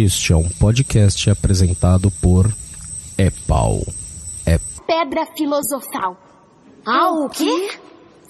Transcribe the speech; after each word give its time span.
Este 0.00 0.32
é 0.32 0.36
um 0.36 0.48
podcast 0.48 1.28
apresentado 1.28 2.08
por 2.22 2.46
Epau. 3.18 3.80
É 4.46 4.56
Pedra 4.86 5.26
filosofal. 5.36 6.16
Ah, 6.86 7.10
o 7.10 7.28
quê? 7.28 7.68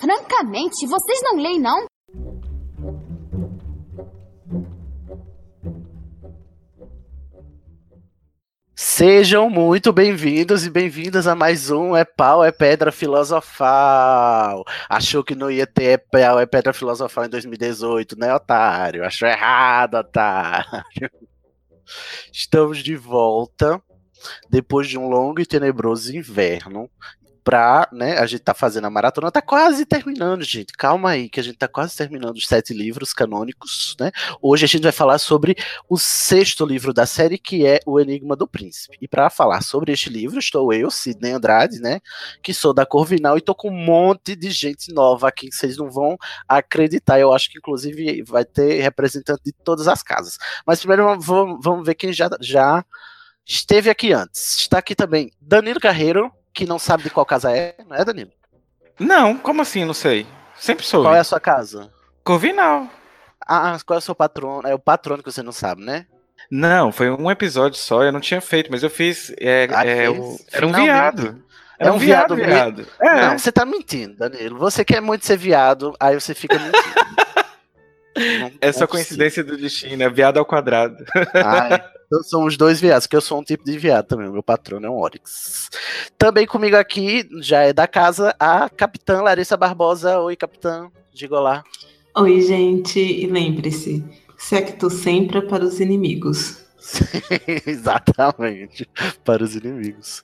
Francamente, 0.01 0.87
vocês 0.87 1.21
não 1.23 1.37
leem, 1.37 1.61
não? 1.61 1.85
Sejam 8.75 9.51
muito 9.51 9.93
bem-vindos 9.93 10.65
e 10.65 10.71
bem-vindas 10.71 11.27
a 11.27 11.35
mais 11.35 11.71
um 11.71 11.95
É 11.95 12.03
Pau, 12.07 12.43
é 12.43 12.51
Pedra 12.51 12.91
Filosofal. 12.91 14.65
Achou 14.89 15.23
que 15.23 15.35
não 15.35 15.51
ia 15.51 15.67
ter 15.67 15.85
É 15.85 15.99
Pau, 15.99 16.41
é 16.41 16.47
Pedra 16.47 16.73
Filosofal 16.73 17.27
em 17.27 17.29
2018, 17.29 18.19
né, 18.19 18.35
otário? 18.35 19.05
Achou 19.05 19.29
errado, 19.29 19.97
otário. 19.97 21.29
Estamos 22.33 22.83
de 22.83 22.97
volta 22.97 23.83
depois 24.51 24.89
de 24.89 24.99
um 24.99 25.09
longo 25.09 25.41
e 25.41 25.47
tenebroso 25.47 26.15
inverno 26.15 26.91
pra, 27.49 27.89
né, 27.91 28.19
a 28.19 28.27
gente 28.27 28.43
tá 28.43 28.53
fazendo 28.53 28.85
a 28.85 28.91
maratona, 28.91 29.33
tá 29.33 29.41
quase 29.41 29.87
terminando, 29.87 30.43
gente, 30.43 30.71
calma 30.75 31.13
aí, 31.13 31.31
que 31.31 31.41
a 31.41 31.43
gente 31.43 31.57
tá 31.57 31.67
quase 31.67 31.97
terminando 31.97 32.37
os 32.37 32.47
sete 32.47 32.75
livros 32.75 33.15
canônicos, 33.15 33.97
né, 33.99 34.13
hoje 34.43 34.67
a 34.67 34.69
gente 34.69 34.83
vai 34.83 34.93
falar 34.93 35.17
sobre 35.17 35.57
o 35.89 35.97
sexto 35.97 36.67
livro 36.67 36.93
da 36.93 37.07
série, 37.07 37.39
que 37.39 37.67
é 37.67 37.81
O 37.87 37.99
Enigma 37.99 38.37
do 38.37 38.47
Príncipe, 38.47 38.99
e 39.01 39.09
para 39.09 39.31
falar 39.31 39.63
sobre 39.63 39.93
este 39.93 40.11
livro, 40.11 40.39
estou 40.39 40.75
eu, 40.75 40.91
Sidney 40.91 41.33
Andrade, 41.33 41.81
né, 41.81 42.01
que 42.43 42.53
sou 42.53 42.75
da 42.75 42.85
Corvinal, 42.85 43.39
e 43.39 43.41
tô 43.41 43.55
com 43.55 43.71
um 43.71 43.83
monte 43.83 44.37
de 44.37 44.51
gente 44.51 44.93
nova 44.93 45.29
aqui, 45.29 45.49
que 45.49 45.57
vocês 45.57 45.79
não 45.79 45.91
vão 45.91 46.19
acreditar, 46.47 47.19
eu 47.19 47.33
acho 47.33 47.51
que 47.51 47.57
inclusive 47.57 48.25
vai 48.25 48.45
ter 48.45 48.83
representante 48.83 49.41
de 49.43 49.53
todas 49.53 49.89
as 49.89 50.03
casas, 50.03 50.37
mas 50.67 50.81
primeiro 50.81 51.19
vamos, 51.19 51.61
vamos 51.63 51.87
ver 51.87 51.95
quem 51.95 52.13
já, 52.13 52.29
já 52.43 52.85
esteve 53.47 53.89
aqui 53.89 54.13
antes, 54.13 54.59
está 54.61 54.77
aqui 54.77 54.95
também 54.95 55.31
Danilo 55.41 55.81
Carreiro, 55.81 56.31
que 56.59 56.67
não 56.67 56.79
sabe 56.79 57.05
de 57.05 57.11
qual 57.11 57.25
casa 57.25 57.51
é, 57.57 57.77
não 57.89 57.95
é, 57.97 58.05
Danilo? 58.05 58.31
Não, 58.99 59.39
como 59.39 59.63
assim? 59.63 59.85
Não 59.85 59.95
sei. 59.95 60.27
Sempre 60.59 60.85
soube. 60.85 61.07
Qual 61.07 61.15
é 61.15 61.21
a 61.21 61.25
sua 61.25 61.39
casa? 61.39 61.89
Corvinal. 62.25 62.89
Ah, 63.47 63.79
qual 63.87 63.97
é 63.97 63.99
o 63.99 64.03
seu 64.03 64.15
patrono? 64.15 64.67
É 64.67 64.75
o 64.75 64.79
patrono 64.79 65.23
que 65.23 65.31
você 65.31 65.41
não 65.43 65.53
sabe, 65.53 65.83
né? 65.85 66.07
Não, 66.51 66.91
foi 66.91 67.11
um 67.11 67.31
episódio 67.31 67.79
só, 67.79 68.03
eu 68.03 68.11
não 68.11 68.21
tinha 68.21 68.41
feito, 68.41 68.71
mas 68.73 68.83
eu 68.83 68.91
fiz. 68.91 69.33
É, 69.39 69.69
Ah, 69.73 69.87
é, 69.87 70.11
o- 70.11 70.37
era 70.53 70.67
um 70.67 70.73
viado. 70.73 71.43
Era 71.79 71.91
É 71.91 71.93
um 71.93 71.99
viado 71.99 72.35
mesmo? 72.35 72.53
viado. 72.53 72.87
É. 73.01 73.21
Não, 73.29 73.39
você 73.39 73.53
tá 73.53 73.65
mentindo, 73.65 74.17
Danilo. 74.17 74.59
Você 74.59 74.85
quer 74.85 75.01
muito 75.01 75.25
ser 75.25 75.37
viado, 75.37 75.95
aí 76.01 76.19
você 76.21 76.35
fica 76.35 76.59
mentindo. 76.59 76.73
É 78.61 78.73
só 78.73 78.87
coincidência 78.87 79.45
do 79.45 79.57
destino, 79.57 80.03
é 80.03 80.11
viado 80.11 80.39
ao 80.39 80.45
quadrado. 80.45 81.05
Ai, 81.35 81.83
então 82.07 82.23
são 82.23 82.45
os 82.45 82.57
dois 82.57 82.81
viados, 82.81 83.07
que 83.07 83.15
eu 83.15 83.21
sou 83.21 83.39
um 83.41 83.45
tipo 83.45 83.65
de 83.65 83.79
viado 83.79 84.07
também. 84.07 84.29
O 84.29 84.33
meu 84.33 84.43
patrono 84.43 84.87
é 84.87 84.91
um 84.91 84.97
Oryx. 84.97 85.69
Também 86.17 86.47
comigo 86.47 86.77
aqui, 86.77 87.29
já 87.41 87.63
é 87.63 87.73
da 87.73 87.87
casa, 87.87 88.35
a 88.39 88.69
capitã 88.69 89.21
Larissa 89.23 89.57
Barbosa. 89.57 90.19
Oi, 90.21 90.35
capitã. 90.35 90.91
Diga 91.13 91.37
olá. 91.37 91.65
Oi, 92.17 92.41
gente, 92.41 92.99
e 92.99 93.27
lembre-se, 93.27 94.05
secto 94.37 94.89
sempre 94.89 95.43
para 95.43 95.65
os 95.65 95.81
inimigos. 95.81 96.65
Exatamente. 97.67 98.89
Para 99.25 99.45
os 99.45 99.55
inimigos. 99.55 100.23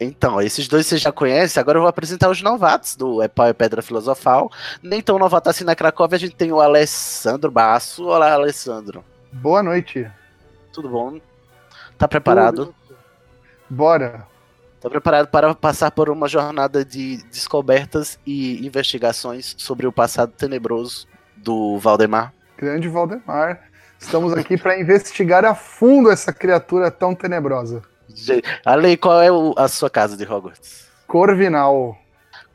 Então, 0.00 0.40
esses 0.40 0.66
dois 0.66 0.86
você 0.86 0.96
já 0.96 1.12
conhece. 1.12 1.60
Agora 1.60 1.76
eu 1.76 1.82
vou 1.82 1.88
apresentar 1.88 2.30
os 2.30 2.40
novatos 2.40 2.96
do 2.96 3.20
É 3.20 3.28
Pau 3.28 3.46
e 3.46 3.52
Pedra 3.52 3.82
Filosofal. 3.82 4.50
Nem 4.82 5.02
tão 5.02 5.18
novato 5.18 5.50
assim 5.50 5.62
na 5.62 5.76
Cracóvia. 5.76 6.16
A 6.16 6.18
gente 6.18 6.34
tem 6.34 6.50
o 6.50 6.60
Alessandro 6.60 7.50
Basso. 7.50 8.06
Olá, 8.06 8.32
Alessandro. 8.32 9.04
Boa 9.30 9.62
noite. 9.62 10.10
Tudo 10.72 10.88
bom? 10.88 11.20
Tá 11.98 12.08
preparado? 12.08 12.74
Bora. 13.68 14.26
Tá 14.80 14.88
preparado 14.88 15.28
para 15.28 15.54
passar 15.54 15.90
por 15.90 16.08
uma 16.08 16.26
jornada 16.26 16.82
de 16.82 17.22
descobertas 17.24 18.18
e 18.26 18.66
investigações 18.66 19.54
sobre 19.58 19.86
o 19.86 19.92
passado 19.92 20.32
tenebroso 20.32 21.06
do 21.36 21.78
Valdemar? 21.78 22.32
Grande 22.56 22.88
Valdemar. 22.88 23.60
Estamos 23.98 24.32
aqui 24.32 24.56
para 24.56 24.80
investigar 24.80 25.44
a 25.44 25.54
fundo 25.54 26.10
essa 26.10 26.32
criatura 26.32 26.90
tão 26.90 27.14
tenebrosa. 27.14 27.82
Ale, 28.64 28.96
qual 28.96 29.20
é 29.22 29.30
o- 29.30 29.54
a 29.56 29.68
sua 29.68 29.90
casa 29.90 30.16
de 30.16 30.24
Hogwarts? 30.24 30.86
Corvinal. 31.06 31.96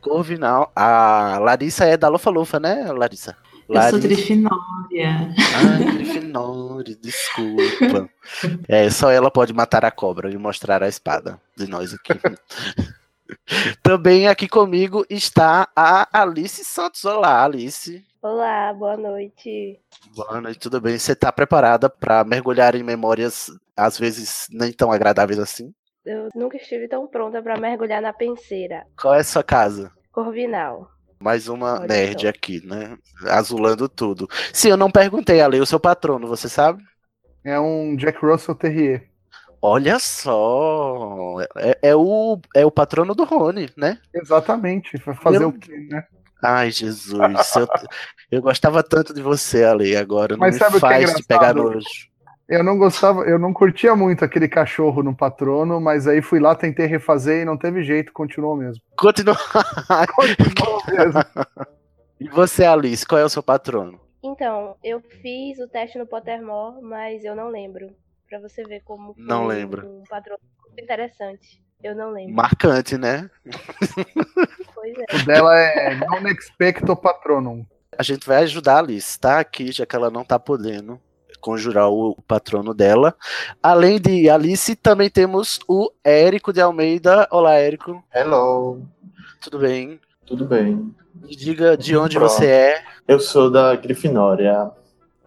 Corvinal. 0.02 0.72
A 0.76 1.38
Larissa 1.42 1.86
é 1.86 1.98
da 1.98 2.08
Lufa 2.08 2.30
Lufa, 2.30 2.60
né, 2.60 2.92
Larissa? 2.92 3.36
Eu 3.68 3.74
sou 3.76 3.76
Larissa. 3.76 4.00
Trifinória. 4.00 5.34
Ah, 5.56 5.94
Grifinória, 5.94 6.96
desculpa. 7.02 8.10
É, 8.68 8.90
só 8.90 9.12
ela 9.12 9.30
pode 9.32 9.54
matar 9.54 9.86
a 9.86 9.92
cobra 9.92 10.32
e 10.32 10.38
mostrar 10.38 10.82
a 10.84 10.88
espada 10.88 11.40
de 11.58 11.68
nós 11.68 11.94
aqui. 11.94 12.14
Também 13.82 14.28
aqui 14.28 14.48
comigo 14.48 15.06
está 15.10 15.70
a 15.76 16.08
Alice 16.22 16.64
Santos. 16.64 17.04
Olá, 17.06 17.44
Alice. 17.44 18.04
Olá, 18.22 18.74
boa 18.74 18.98
noite. 18.98 19.80
Boa 20.16 20.42
noite, 20.42 20.60
tudo 20.60 20.82
bem? 20.82 20.98
Você 20.98 21.12
está 21.12 21.32
preparada 21.32 21.90
para 21.90 22.24
mergulhar 22.24 22.76
em 22.76 22.84
memórias, 22.84 23.52
às 23.76 24.00
vezes, 24.00 24.48
nem 24.52 24.72
tão 24.72 24.92
agradáveis 24.92 25.40
assim? 25.40 25.74
Eu 26.06 26.30
nunca 26.36 26.58
estive 26.58 26.88
tão 26.88 27.08
pronta 27.08 27.42
para 27.42 27.60
mergulhar 27.60 28.02
na 28.02 28.14
penseira. 28.14 28.86
Qual 29.00 29.14
é 29.14 29.20
a 29.20 29.24
sua 29.24 29.44
casa? 29.44 29.92
Corvinal. 30.12 30.90
Mais 31.20 31.48
uma 31.48 31.80
Olha 31.80 31.88
nerd 31.88 32.28
aqui, 32.28 32.66
né? 32.66 32.98
Azulando 33.28 33.90
tudo. 33.90 34.28
Sim, 34.54 34.70
eu 34.70 34.78
não 34.78 34.92
perguntei, 34.92 35.42
Ale, 35.42 35.60
o 35.60 35.66
seu 35.66 35.80
patrono, 35.80 36.28
você 36.28 36.48
sabe? 36.50 36.84
É 37.44 37.60
um 37.60 37.96
Jack 37.96 38.24
Russell 38.24 38.56
Terrier. 38.56 39.08
Olha 39.68 39.98
só, 39.98 41.38
é, 41.58 41.80
é 41.82 41.96
o, 41.96 42.40
é 42.54 42.64
o 42.64 42.70
patrono 42.70 43.16
do 43.16 43.24
Rony, 43.24 43.68
né? 43.76 43.98
Exatamente. 44.14 44.96
Fazer 45.00 45.40
Meu 45.40 45.50
o 45.50 45.54
quê, 45.54 45.76
né? 45.90 46.04
Ai, 46.44 46.70
Jesus, 46.70 47.56
eu, 47.56 47.68
eu 48.30 48.42
gostava 48.44 48.84
tanto 48.84 49.12
de 49.12 49.24
você, 49.24 49.64
Ale, 49.64 49.96
agora 49.96 50.36
não 50.36 50.42
Mas 50.42 50.54
me 50.54 50.60
sabe 50.60 50.78
o 50.78 50.80
que 50.80 50.86
é 50.86 51.08
faz 51.08 51.14
te 51.16 51.24
pegar 51.24 51.56
nojo. 51.56 51.84
Eu 52.48 52.64
não 52.64 52.78
gostava, 52.78 53.22
eu 53.24 53.40
não 53.40 53.52
curtia 53.52 53.96
muito 53.96 54.24
aquele 54.24 54.48
cachorro 54.48 55.02
no 55.02 55.16
patrono, 55.16 55.82
mas 55.82 56.08
aí 56.08 56.22
fui 56.22 56.40
lá, 56.40 56.54
tentei 56.54 56.86
refazer 56.86 57.42
e 57.42 57.46
não 57.46 57.58
teve 57.58 57.84
jeito, 57.84 58.14
continuou 58.14 58.56
mesmo. 58.56 58.80
Continua. 58.96 59.36
Continuou 60.14 60.84
mesmo. 60.88 61.22
E 62.20 62.30
você, 62.30 62.66
Alice, 62.66 63.04
qual 63.04 63.20
é 63.20 63.26
o 63.26 63.30
seu 63.30 63.42
patrono? 63.42 64.00
Então, 64.24 64.76
eu 64.84 65.02
fiz 65.02 65.58
o 65.58 65.68
teste 65.68 65.98
no 65.98 66.06
Pottermore, 66.06 66.84
mas 66.84 67.24
eu 67.24 67.36
não 67.36 67.50
lembro. 67.50 67.90
Pra 68.30 68.40
você 68.40 68.64
ver 68.64 68.82
como 68.84 69.14
foi 69.14 69.24
Não 69.24 69.46
lembra. 69.46 69.86
um 69.86 70.04
patrão 70.10 70.38
interessante. 70.78 71.64
Eu 71.84 71.96
não 71.96 72.12
lembro. 72.12 72.34
Marcante, 72.36 72.98
né? 72.98 73.30
Pois 74.74 74.94
é. 74.98 75.16
O 75.16 75.26
dela 75.26 75.56
é 75.58 75.96
Non 75.96 76.28
Expecto 76.30 76.96
Patronum. 76.96 77.66
A 77.98 78.04
gente 78.04 78.26
vai 78.28 78.38
ajudar 78.44 78.76
a 78.76 78.80
Alice, 78.80 79.20
tá? 79.20 79.40
Aqui, 79.40 79.72
já 79.72 79.86
que 79.86 79.96
ela 79.96 80.10
não 80.10 80.24
tá 80.24 80.40
podendo 80.40 81.00
conjurar 81.40 81.90
o 81.90 82.16
patrono 82.28 82.74
dela. 82.74 83.16
Além 83.62 84.00
de 84.02 84.30
Alice, 84.30 84.76
também 84.76 85.10
temos 85.10 85.60
o 85.68 85.92
Érico 86.04 86.52
de 86.52 86.60
Almeida. 86.60 87.28
Olá, 87.32 87.54
Érico. 87.56 88.04
Hello, 88.14 88.82
Tudo 89.42 89.60
bem? 89.60 90.00
tudo 90.26 90.46
bem? 90.46 90.92
Me 91.14 91.36
diga 91.36 91.78
de 91.78 91.96
onde 91.96 92.18
Pronto. 92.18 92.32
você 92.32 92.48
é. 92.48 92.84
Eu 93.08 93.20
sou 93.20 93.52
da 93.52 93.76
Grifinória. 93.76 94.72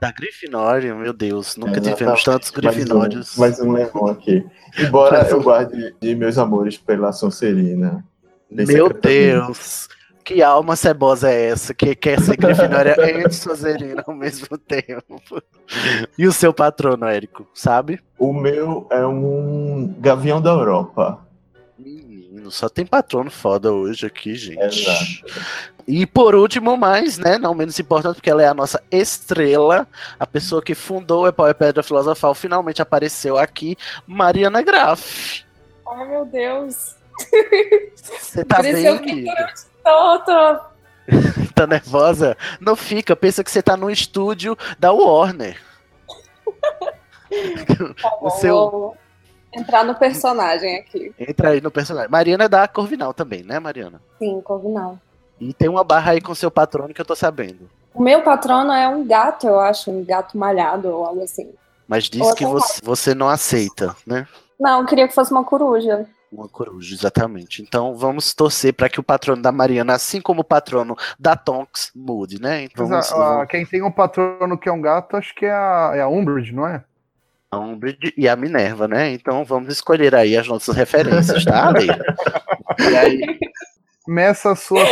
Da 0.01 0.13
Grifinória, 0.13 0.95
meu 0.95 1.13
Deus, 1.13 1.57
nunca 1.57 1.73
Exatamente. 1.73 1.99
tivemos 1.99 2.25
tantos 2.25 2.53
Mais 2.53 2.65
um- 2.65 2.79
Grifinórios. 2.79 3.37
Mais 3.37 3.61
um 3.61 3.73
leão 3.73 4.07
aqui. 4.07 4.47
Embora 4.79 5.27
eu 5.29 5.43
guarde 5.43 5.95
de 6.01 6.15
meus 6.15 6.39
amores 6.39 6.77
pela 6.79 7.13
Sonserina. 7.13 8.05
Meu. 8.51 8.89
Deus! 8.93 9.89
Que 10.25 10.43
alma 10.43 10.77
cebosa 10.77 11.31
é 11.31 11.47
essa 11.47 11.73
que 11.73 11.95
quer 11.95 12.21
ser 12.21 12.37
Grifinória 12.37 12.95
e 13.27 13.33
Sozerina 13.33 14.05
ao 14.07 14.15
mesmo 14.15 14.59
tempo? 14.59 15.23
E 16.19 16.27
o 16.27 16.33
seu 16.33 16.53
patrono, 16.53 17.07
Érico, 17.07 17.47
sabe? 17.55 17.99
O 18.19 18.33
meu 18.33 18.87
é 18.91 19.05
um 19.07 19.95
gavião 19.99 20.41
da 20.41 20.51
Europa. 20.51 21.27
Menino, 21.79 22.51
só 22.51 22.69
tem 22.69 22.85
patrono 22.85 23.31
foda 23.31 23.73
hoje 23.73 24.05
aqui, 24.07 24.35
gente. 24.35 24.61
Exato. 24.63 25.49
E 25.89 26.05
por 26.05 26.35
último, 26.35 26.77
mas, 26.77 27.17
né, 27.17 27.39
não 27.39 27.55
menos 27.55 27.79
importante, 27.81 28.17
porque 28.17 28.29
ela 28.29 28.43
é 28.43 28.47
a 28.47 28.53
nossa 28.53 28.79
estrela, 28.91 29.89
a 30.21 30.27
pessoa 30.27 30.61
que 30.63 30.75
fundou 30.75 31.23
o 31.23 31.27
Epau 31.29 31.49
e 31.49 31.55
Pedra 31.55 31.83
Filosofal, 31.83 32.35
finalmente 32.35 32.83
apareceu 32.83 33.39
aqui, 33.39 33.75
Mariana 34.07 34.61
Graff. 34.61 35.45
Ai, 35.91 36.07
meu 36.09 36.27
Deus. 36.27 36.95
Você 37.97 38.45
tá 38.45 38.57
Pareceu 38.57 38.99
bem, 38.99 39.03
que- 39.03 39.23
querida? 39.25 39.55
Tô, 39.83 40.19
tô. 40.21 40.61
Tá 41.55 41.67
nervosa? 41.67 42.37
Não 42.61 42.77
fica, 42.77 43.17
pensa 43.17 43.43
que 43.43 43.51
você 43.51 43.63
tá 43.63 43.75
no 43.75 43.91
estúdio 43.91 44.57
da 44.79 44.93
Warner. 44.93 45.59
Tá 46.47 46.93
O 48.21 48.25
bom, 48.25 48.31
seu- 48.31 48.71
vou 48.71 48.97
entrar 49.57 49.85
no 49.85 49.95
personagem 49.95 50.77
aqui. 50.79 51.13
Entra 51.19 51.51
aí 51.51 51.61
no 51.63 51.71
personagem. 51.71 52.11
Mariana 52.11 52.45
é 52.45 52.49
da 52.49 52.69
Corvinal 52.69 53.15
também, 53.15 53.43
né, 53.43 53.59
Mariana? 53.59 54.01
Sim, 54.19 54.41
Corvinal. 54.43 54.99
E 55.41 55.53
tem 55.53 55.69
uma 55.69 55.85
barra 55.85 56.13
aí 56.13 56.21
com 56.21 56.35
seu 56.35 56.51
patrono 56.51 56.93
que 56.93 57.01
eu 57.01 57.05
tô 57.05 57.15
sabendo. 57.15 57.71
O 57.95 58.03
meu 58.03 58.23
patrono 58.23 58.73
é 58.73 58.89
um 58.89 59.07
gato, 59.07 59.47
eu 59.47 59.59
acho, 59.59 59.91
um 59.91 60.05
gato 60.05 60.37
malhado 60.37 60.89
ou 60.89 61.05
algo 61.05 61.23
assim. 61.23 61.53
Mas 61.87 62.05
diz 62.05 62.27
Ou 62.27 62.35
que 62.35 62.45
você, 62.45 62.81
você 62.83 63.15
não 63.15 63.29
aceita, 63.29 63.97
né? 64.07 64.27
Não, 64.61 64.81
eu 64.81 64.87
queria 64.87 65.09
que 65.09 65.15
fosse 65.15 65.33
uma 65.33 65.45
coruja. 65.45 66.07
Uma 66.31 66.49
coruja, 66.49 66.95
exatamente. 66.95 67.63
Então 67.63 67.97
vamos 67.97 68.35
torcer 68.35 68.75
para 68.75 68.89
que 68.89 69.01
o 69.01 69.03
patrono 69.03 69.41
da 69.41 69.51
Mariana, 69.51 69.95
assim 69.95 70.21
como 70.21 70.43
o 70.43 70.45
patrono 70.45 70.95
da 71.19 71.35
Tonks, 71.35 71.91
mude, 71.97 72.41
né? 72.41 72.65
Então, 72.65 72.87
vamos, 72.87 73.11
a- 73.13 73.43
a- 73.43 73.47
quem 73.47 73.65
tem 73.65 73.83
um 73.83 73.91
patrono 73.91 74.59
que 74.59 74.69
é 74.69 74.73
um 74.73 74.81
gato, 74.83 75.17
acho 75.17 75.35
que 75.35 75.47
é 75.47 75.53
a, 75.53 75.93
é 75.95 76.01
a 76.03 76.09
Umbridge, 76.09 76.53
não 76.53 76.67
é? 76.67 76.85
a 77.51 77.59
Umbridge 77.59 78.13
e 78.17 78.29
a 78.29 78.37
Minerva, 78.37 78.87
né? 78.87 79.11
Então 79.11 79.43
vamos 79.45 79.73
escolher 79.73 80.15
aí 80.15 80.37
as 80.37 80.47
nossas 80.47 80.77
referências, 80.77 81.45
tá? 81.45 81.73
E 82.79 82.97
aí, 82.97 83.39
Meça 84.09 84.53
a 84.53 84.57
sua, 84.57 84.83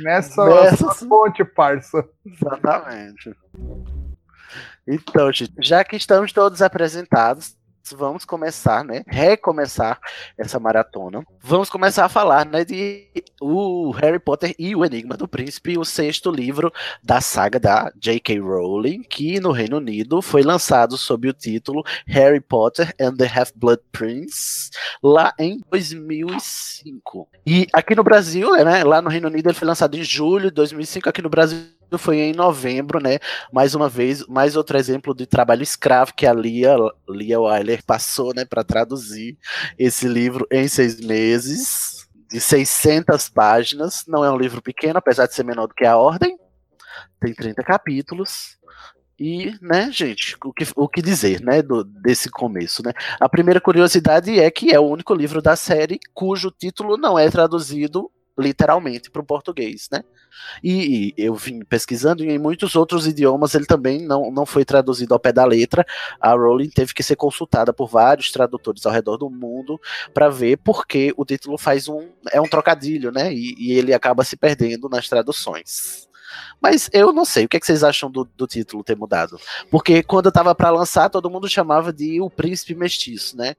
meça 0.00 0.42
a 0.42 0.76
sua 0.76 0.94
fonte, 0.94 1.44
parça. 1.44 2.08
exatamente. 2.24 3.36
Então, 4.88 5.30
gente, 5.30 5.52
já 5.60 5.84
que 5.84 5.94
estamos 5.94 6.32
todos 6.32 6.62
apresentados, 6.62 7.54
vamos 7.90 8.24
começar, 8.24 8.84
né? 8.84 9.02
Recomeçar 9.06 9.98
essa 10.38 10.60
maratona. 10.60 11.24
Vamos 11.40 11.68
começar 11.68 12.04
a 12.04 12.08
falar, 12.08 12.46
né, 12.46 12.64
de 12.64 13.08
o 13.40 13.90
Harry 13.90 14.18
Potter 14.18 14.54
e 14.58 14.76
o 14.76 14.84
Enigma 14.84 15.16
do 15.16 15.26
Príncipe, 15.26 15.78
o 15.78 15.84
sexto 15.84 16.30
livro 16.30 16.72
da 17.02 17.20
saga 17.20 17.58
da 17.58 17.92
J.K. 17.98 18.38
Rowling, 18.38 19.02
que 19.02 19.40
no 19.40 19.50
Reino 19.50 19.78
Unido 19.78 20.22
foi 20.22 20.42
lançado 20.42 20.96
sob 20.96 21.28
o 21.28 21.32
título 21.32 21.82
Harry 22.06 22.40
Potter 22.40 22.94
and 23.00 23.16
the 23.16 23.26
Half-Blood 23.26 23.82
Prince, 23.90 24.70
lá 25.02 25.34
em 25.38 25.60
2005. 25.70 27.28
E 27.44 27.66
aqui 27.72 27.94
no 27.94 28.04
Brasil, 28.04 28.52
né, 28.64 28.84
lá 28.84 29.02
no 29.02 29.10
Reino 29.10 29.28
Unido 29.28 29.48
ele 29.48 29.58
foi 29.58 29.66
lançado 29.66 29.96
em 29.96 30.04
julho 30.04 30.50
de 30.50 30.54
2005, 30.54 31.08
aqui 31.08 31.22
no 31.22 31.30
Brasil 31.30 31.81
foi 31.98 32.18
em 32.18 32.32
novembro, 32.32 33.00
né? 33.00 33.18
Mais 33.52 33.74
uma 33.74 33.88
vez, 33.88 34.26
mais 34.26 34.56
outro 34.56 34.76
exemplo 34.76 35.14
de 35.14 35.26
trabalho 35.26 35.62
escravo 35.62 36.14
que 36.14 36.26
a 36.26 36.32
Lia, 36.32 36.76
Lia 37.08 37.40
Wyler 37.40 37.84
passou, 37.84 38.34
né, 38.34 38.44
para 38.44 38.64
traduzir 38.64 39.36
esse 39.78 40.06
livro 40.08 40.46
em 40.50 40.68
seis 40.68 41.00
meses, 41.00 42.08
de 42.30 42.40
600 42.40 43.28
páginas. 43.28 44.04
Não 44.06 44.24
é 44.24 44.30
um 44.30 44.38
livro 44.38 44.62
pequeno, 44.62 44.98
apesar 44.98 45.26
de 45.26 45.34
ser 45.34 45.44
menor 45.44 45.66
do 45.66 45.74
que 45.74 45.84
a 45.84 45.96
Ordem. 45.96 46.38
Tem 47.20 47.34
30 47.34 47.62
capítulos. 47.62 48.58
E, 49.18 49.54
né, 49.60 49.88
gente, 49.92 50.36
o 50.44 50.52
que, 50.52 50.66
o 50.74 50.88
que 50.88 51.00
dizer, 51.00 51.40
né, 51.40 51.62
do, 51.62 51.84
desse 51.84 52.28
começo, 52.28 52.82
né? 52.82 52.92
A 53.20 53.28
primeira 53.28 53.60
curiosidade 53.60 54.40
é 54.40 54.50
que 54.50 54.74
é 54.74 54.80
o 54.80 54.88
único 54.88 55.14
livro 55.14 55.40
da 55.40 55.54
série 55.54 56.00
cujo 56.12 56.50
título 56.50 56.96
não 56.96 57.16
é 57.16 57.30
traduzido 57.30 58.10
literalmente 58.38 59.10
para 59.10 59.22
o 59.22 59.24
português, 59.24 59.88
né? 59.90 60.02
E, 60.62 61.08
e 61.08 61.14
eu 61.18 61.34
vim 61.34 61.60
pesquisando 61.60 62.24
e 62.24 62.30
em 62.30 62.38
muitos 62.38 62.74
outros 62.74 63.06
idiomas 63.06 63.54
ele 63.54 63.66
também 63.66 64.00
não, 64.00 64.30
não 64.30 64.46
foi 64.46 64.64
traduzido 64.64 65.12
ao 65.12 65.20
pé 65.20 65.32
da 65.32 65.44
letra. 65.44 65.84
A 66.20 66.32
Rowling 66.32 66.70
teve 66.70 66.94
que 66.94 67.02
ser 67.02 67.16
consultada 67.16 67.72
por 67.72 67.88
vários 67.88 68.32
tradutores 68.32 68.86
ao 68.86 68.92
redor 68.92 69.16
do 69.18 69.28
mundo 69.28 69.78
para 70.14 70.28
ver 70.28 70.58
porque 70.58 71.12
o 71.16 71.24
título 71.24 71.58
faz 71.58 71.88
um 71.88 72.08
é 72.30 72.40
um 72.40 72.48
trocadilho, 72.48 73.12
né? 73.12 73.32
E, 73.32 73.54
e 73.58 73.72
ele 73.72 73.92
acaba 73.92 74.24
se 74.24 74.36
perdendo 74.36 74.88
nas 74.88 75.08
traduções. 75.08 76.08
Mas 76.60 76.88
eu 76.92 77.12
não 77.12 77.24
sei, 77.24 77.44
o 77.44 77.48
que, 77.48 77.56
é 77.56 77.60
que 77.60 77.66
vocês 77.66 77.82
acham 77.82 78.10
do, 78.10 78.28
do 78.36 78.46
título 78.46 78.84
ter 78.84 78.96
mudado? 78.96 79.38
Porque 79.70 80.02
quando 80.02 80.26
eu 80.26 80.32
tava 80.32 80.54
para 80.54 80.70
lançar, 80.70 81.10
todo 81.10 81.30
mundo 81.30 81.48
chamava 81.48 81.92
de 81.92 82.20
O 82.20 82.30
Príncipe 82.30 82.74
Mestiço, 82.74 83.36
né? 83.36 83.54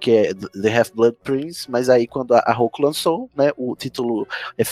Que 0.00 0.10
é 0.10 0.34
The 0.34 0.78
Half-Blood 0.78 1.16
Prince, 1.22 1.70
mas 1.70 1.88
aí 1.88 2.06
quando 2.06 2.34
a, 2.34 2.38
a 2.38 2.52
Roku 2.52 2.82
lançou, 2.82 3.30
né, 3.36 3.50
o 3.56 3.74
título 3.76 4.26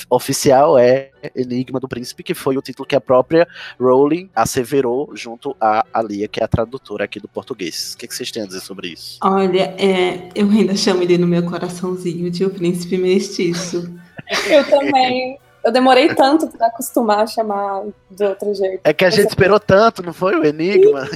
oficial 0.08 0.78
é 0.78 1.10
Enigma 1.34 1.80
do 1.80 1.88
Príncipe, 1.88 2.22
que 2.22 2.34
foi 2.34 2.56
o 2.56 2.62
título 2.62 2.86
que 2.86 2.96
a 2.96 3.00
própria 3.00 3.46
Rowling 3.78 4.30
asseverou 4.34 5.10
junto 5.14 5.56
a, 5.60 5.84
a 5.92 6.02
Lia, 6.02 6.28
que 6.28 6.40
é 6.40 6.44
a 6.44 6.48
tradutora 6.48 7.04
aqui 7.04 7.20
do 7.20 7.28
português. 7.28 7.94
O 7.94 7.98
que, 7.98 8.04
é 8.04 8.08
que 8.08 8.14
vocês 8.14 8.30
têm 8.30 8.42
a 8.42 8.46
dizer 8.46 8.60
sobre 8.60 8.88
isso? 8.88 9.18
Olha, 9.22 9.74
é, 9.78 10.28
eu 10.34 10.48
ainda 10.48 10.76
chamo 10.76 11.02
ele 11.02 11.18
no 11.18 11.26
meu 11.26 11.44
coraçãozinho 11.44 12.30
de 12.30 12.44
o 12.44 12.50
príncipe 12.50 12.96
mestiço. 12.96 13.92
Eu 14.48 14.68
também. 14.68 15.38
Eu 15.66 15.72
demorei 15.72 16.14
tanto 16.14 16.46
pra 16.46 16.68
acostumar 16.68 17.24
a 17.24 17.26
chamar 17.26 17.82
de 18.08 18.24
outro 18.24 18.54
jeito. 18.54 18.82
É 18.84 18.92
que 18.92 19.04
a 19.04 19.10
gente 19.10 19.30
esperou 19.30 19.58
tanto, 19.58 20.00
não 20.00 20.12
foi? 20.12 20.36
O 20.36 20.44
Enigma? 20.44 21.08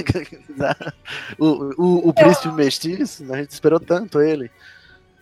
o, 1.39 1.45
o, 1.81 2.09
o 2.09 2.13
Príncipe 2.13 2.51
Mestiço? 2.53 3.33
A 3.33 3.37
gente 3.37 3.51
esperou 3.51 3.79
tanto 3.79 4.19
ele. 4.19 4.51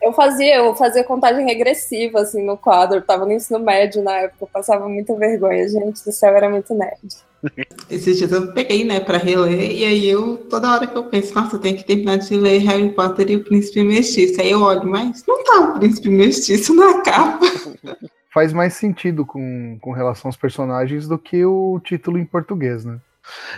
Eu 0.02 0.14
fazia, 0.14 0.56
eu 0.56 0.74
fazia 0.74 1.04
contagem 1.04 1.46
regressiva, 1.46 2.22
assim, 2.22 2.44
no 2.44 2.58
quadro. 2.58 2.98
Eu 2.98 3.02
tava 3.04 3.24
no 3.24 3.32
ensino 3.32 3.60
médio 3.60 4.02
na 4.02 4.14
época, 4.14 4.46
eu 4.46 4.50
passava 4.52 4.90
muita 4.90 5.14
vergonha. 5.14 5.70
Gente 5.70 6.04
do 6.04 6.12
céu, 6.12 6.36
era 6.36 6.50
muito 6.50 6.74
nerd. 6.74 7.18
Esses 7.88 8.18
dias 8.18 8.32
eu 8.32 8.52
peguei, 8.52 8.84
né, 8.84 9.00
pra 9.00 9.20
reler, 9.20 9.72
e 9.72 9.86
aí 9.86 10.10
eu, 10.10 10.38
toda 10.50 10.74
hora 10.74 10.88
que 10.88 10.98
eu 10.98 11.04
penso, 11.04 11.36
nossa, 11.36 11.56
eu 11.56 11.60
tenho 11.60 11.78
que 11.78 11.86
terminar 11.86 12.18
de 12.18 12.36
ler 12.36 12.58
Harry 12.64 12.90
Potter 12.90 13.30
e 13.30 13.36
o 13.36 13.44
Príncipe 13.44 13.84
Mestiço. 13.84 14.42
Aí 14.42 14.50
eu 14.50 14.62
olho, 14.64 14.90
mas 14.90 15.24
não 15.28 15.44
tá 15.44 15.60
o 15.60 15.74
Príncipe 15.78 16.10
Mestiço 16.10 16.74
na 16.74 17.04
capa. 17.04 17.46
Faz 18.32 18.54
mais 18.54 18.74
sentido 18.76 19.26
com, 19.26 19.78
com 19.82 19.92
relação 19.92 20.30
aos 20.30 20.38
personagens 20.38 21.08
do 21.08 21.18
que 21.18 21.44
o 21.46 21.80
título 21.84 22.18
em 22.18 22.26
português, 22.26 22.86
né? 22.86 23.00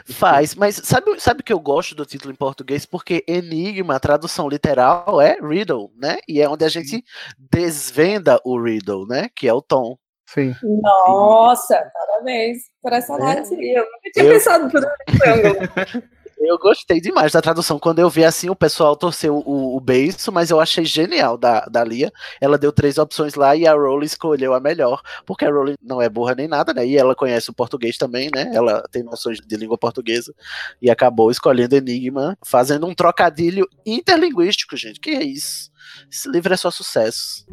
Faz, 0.05 0.53
mas 0.55 0.75
sabe, 0.83 1.17
sabe 1.19 1.43
que 1.43 1.53
eu 1.53 1.59
gosto 1.59 1.95
do 1.95 2.05
título 2.05 2.33
em 2.33 2.35
português? 2.35 2.85
Porque 2.85 3.23
Enigma, 3.27 3.95
a 3.95 3.99
tradução 3.99 4.49
literal, 4.49 5.21
é 5.21 5.37
Riddle, 5.41 5.91
né? 5.95 6.17
E 6.27 6.41
é 6.41 6.49
onde 6.49 6.65
a 6.65 6.69
gente 6.69 7.03
desvenda 7.37 8.39
o 8.43 8.61
Riddle, 8.61 9.07
né? 9.07 9.29
Que 9.35 9.47
é 9.47 9.53
o 9.53 9.61
Tom. 9.61 9.97
Sim. 10.25 10.55
Nossa, 10.63 11.77
parabéns 11.93 12.63
por 12.81 12.93
essa 12.93 13.13
análise. 13.13 13.53
Eu 13.53 13.83
nunca 13.83 14.11
tinha 14.13 14.25
Eu- 14.25 14.31
pensado 14.33 14.69
por 14.69 14.81
esse 15.07 15.29
ângulo. 15.29 16.11
Eu 16.43 16.57
gostei 16.57 16.99
demais 16.99 17.31
da 17.31 17.41
tradução. 17.41 17.77
Quando 17.77 17.99
eu 17.99 18.09
vi 18.09 18.25
assim, 18.25 18.49
o 18.49 18.55
pessoal 18.55 18.95
torceu 18.95 19.37
o, 19.45 19.77
o 19.77 19.79
beiço, 19.79 20.31
mas 20.31 20.49
eu 20.49 20.59
achei 20.59 20.83
genial 20.83 21.37
da, 21.37 21.61
da 21.65 21.83
Lia. 21.83 22.11
Ela 22.41 22.57
deu 22.57 22.71
três 22.71 22.97
opções 22.97 23.35
lá 23.35 23.55
e 23.55 23.67
a 23.67 23.73
Rowling 23.73 24.07
escolheu 24.07 24.53
a 24.55 24.59
melhor, 24.59 25.01
porque 25.23 25.45
a 25.45 25.51
Rowling 25.51 25.75
não 25.81 26.01
é 26.01 26.09
burra 26.09 26.33
nem 26.33 26.47
nada, 26.47 26.73
né? 26.73 26.85
E 26.85 26.97
ela 26.97 27.13
conhece 27.13 27.51
o 27.51 27.53
português 27.53 27.95
também, 27.95 28.29
né? 28.33 28.51
Ela 28.53 28.83
tem 28.91 29.03
noções 29.03 29.39
de 29.39 29.55
língua 29.55 29.77
portuguesa 29.77 30.33
e 30.81 30.89
acabou 30.89 31.29
escolhendo 31.29 31.75
Enigma, 31.75 32.35
fazendo 32.43 32.87
um 32.87 32.95
trocadilho 32.95 33.67
interlinguístico, 33.85 34.75
gente. 34.75 34.99
Que 34.99 35.11
é 35.11 35.23
isso? 35.23 35.71
Esse 36.11 36.27
livro 36.27 36.53
é 36.53 36.57
só 36.57 36.71
sucesso. 36.71 37.45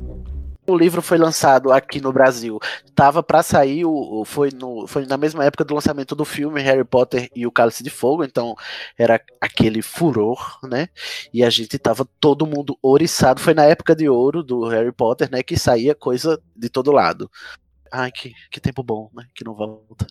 O 0.69 0.77
livro 0.77 1.01
foi 1.01 1.17
lançado 1.17 1.73
aqui 1.73 1.99
no 1.99 2.13
Brasil. 2.13 2.61
Tava 2.95 3.23
para 3.23 3.43
sair, 3.43 3.87
o, 3.87 4.23
foi, 4.27 4.51
no, 4.51 4.87
foi 4.87 5.07
na 5.07 5.17
mesma 5.17 5.43
época 5.43 5.65
do 5.65 5.75
lançamento 5.75 6.15
do 6.15 6.27
filme 6.27 6.61
Harry 6.61 6.85
Potter 6.85 7.31
e 7.35 7.47
o 7.47 7.51
Cálice 7.51 7.83
de 7.83 7.89
Fogo, 7.89 8.23
então 8.23 8.55
era 8.99 9.19
aquele 9.41 9.81
furor, 9.81 10.59
né? 10.63 10.91
E 11.33 11.43
a 11.43 11.49
gente 11.49 11.79
tava 11.79 12.07
todo 12.21 12.47
mundo 12.47 12.79
ouriçado. 12.83 13.41
Foi 13.41 13.55
na 13.55 13.65
época 13.65 13.97
de 13.97 14.11
ouro 14.11 14.43
do 14.43 14.69
Harry 14.69 14.93
Potter, 14.93 15.31
né? 15.31 15.43
Que 15.43 15.59
saía 15.59 15.95
coisa 15.95 16.39
de 16.55 16.69
todo 16.69 16.93
lado. 16.93 17.31
Ai, 17.91 18.13
que, 18.13 18.35
que 18.51 18.61
tempo 18.61 18.83
bom, 18.83 19.11
né? 19.15 19.25
Que 19.35 19.45
não 19.45 19.55
volta. 19.55 20.07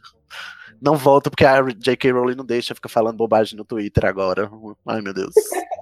Não 0.82 0.96
volta 0.96 1.30
porque 1.30 1.46
a 1.46 1.62
J.K. 1.62 2.12
Rowling 2.12 2.36
não 2.36 2.46
deixa, 2.46 2.74
fica 2.74 2.90
falando 2.90 3.16
bobagem 3.18 3.56
no 3.56 3.64
Twitter 3.64 4.06
agora. 4.06 4.50
Ai, 4.88 5.02
meu 5.02 5.14
Deus. 5.14 5.36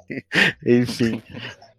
Enfim. 0.65 1.23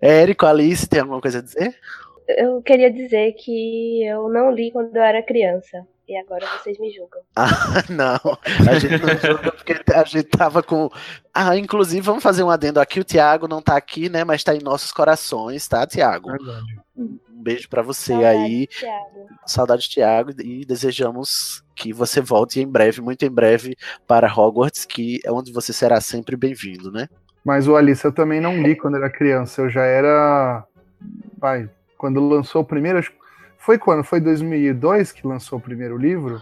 Érico, 0.00 0.46
Alice, 0.46 0.86
tem 0.88 1.00
alguma 1.00 1.20
coisa 1.20 1.40
a 1.40 1.42
dizer? 1.42 1.78
Eu 2.28 2.60
queria 2.62 2.90
dizer 2.90 3.32
que 3.32 4.04
eu 4.04 4.28
não 4.28 4.50
li 4.50 4.70
quando 4.70 4.94
eu 4.96 5.02
era 5.02 5.22
criança. 5.22 5.86
E 6.08 6.16
agora 6.16 6.46
vocês 6.58 6.78
me 6.78 6.90
julgam. 6.90 7.20
Ah, 7.34 7.82
não. 7.88 8.38
A 8.70 8.78
gente 8.78 8.98
não 9.02 9.16
julga 9.18 9.52
porque 9.52 9.74
a 9.92 10.04
gente 10.04 10.24
tava 10.24 10.62
com. 10.62 10.88
Ah, 11.34 11.56
inclusive, 11.56 12.00
vamos 12.00 12.22
fazer 12.22 12.42
um 12.44 12.50
adendo 12.50 12.80
aqui. 12.80 13.00
O 13.00 13.04
Thiago 13.04 13.48
não 13.48 13.60
tá 13.60 13.76
aqui, 13.76 14.08
né? 14.08 14.24
Mas 14.24 14.44
tá 14.44 14.54
em 14.54 14.62
nossos 14.62 14.92
corações, 14.92 15.66
tá, 15.66 15.86
Thiago? 15.86 16.30
Verdade. 16.30 16.78
Um 16.96 17.18
beijo 17.28 17.68
pra 17.68 17.82
você 17.82 18.12
Saudades, 18.12 18.40
aí. 18.40 18.66
Thiago. 18.68 19.28
Saudade, 19.44 19.90
Thiago. 19.90 20.30
E 20.40 20.64
desejamos 20.64 21.62
que 21.74 21.92
você 21.92 22.20
volte 22.20 22.60
em 22.60 22.66
breve, 22.66 23.00
muito 23.00 23.24
em 23.24 23.30
breve, 23.30 23.76
para 24.06 24.32
Hogwarts, 24.32 24.84
que 24.84 25.20
é 25.24 25.32
onde 25.32 25.52
você 25.52 25.72
será 25.72 26.00
sempre 26.00 26.36
bem-vindo, 26.36 26.90
né? 26.90 27.08
Mas 27.44 27.68
o 27.68 27.76
Alice 27.76 28.04
eu 28.04 28.12
também 28.12 28.40
não 28.40 28.62
li 28.62 28.76
quando 28.76 28.96
era 28.96 29.10
criança. 29.10 29.62
Eu 29.62 29.68
já 29.68 29.84
era. 29.84 30.64
Vai, 31.38 31.68
quando 31.96 32.20
lançou 32.26 32.62
o 32.62 32.64
primeiro. 32.64 32.98
acho- 32.98 33.12
Foi 33.58 33.78
quando? 33.78 34.04
Foi 34.04 34.20
2002 34.20 35.12
que 35.12 35.26
lançou 35.26 35.58
o 35.58 35.62
primeiro 35.62 35.96
livro 35.96 36.40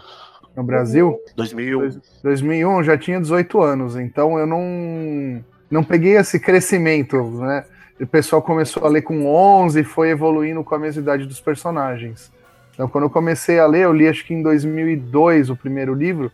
no 0.55 0.63
Brasil? 0.63 1.19
2001. 1.35 1.99
2001 2.23 2.77
eu 2.77 2.83
já 2.83 2.97
tinha 2.97 3.19
18 3.19 3.61
anos, 3.61 3.95
então 3.95 4.37
eu 4.37 4.45
não 4.45 5.43
não 5.69 5.83
peguei 5.83 6.15
esse 6.15 6.39
crescimento, 6.39 7.21
né? 7.41 7.65
O 7.99 8.05
pessoal 8.05 8.41
começou 8.41 8.85
a 8.85 8.89
ler 8.89 9.01
com 9.01 9.25
11 9.25 9.79
e 9.79 9.83
foi 9.83 10.09
evoluindo 10.09 10.63
com 10.63 10.75
a 10.75 10.79
mesma 10.79 11.01
idade 11.01 11.25
dos 11.25 11.39
personagens. 11.41 12.31
Então, 12.73 12.87
quando 12.87 13.05
eu 13.05 13.09
comecei 13.09 13.57
a 13.57 13.65
ler, 13.65 13.83
eu 13.85 13.93
li 13.93 14.07
acho 14.07 14.25
que 14.25 14.33
em 14.33 14.43
2002 14.43 15.49
o 15.49 15.55
primeiro 15.55 15.93
livro, 15.93 16.31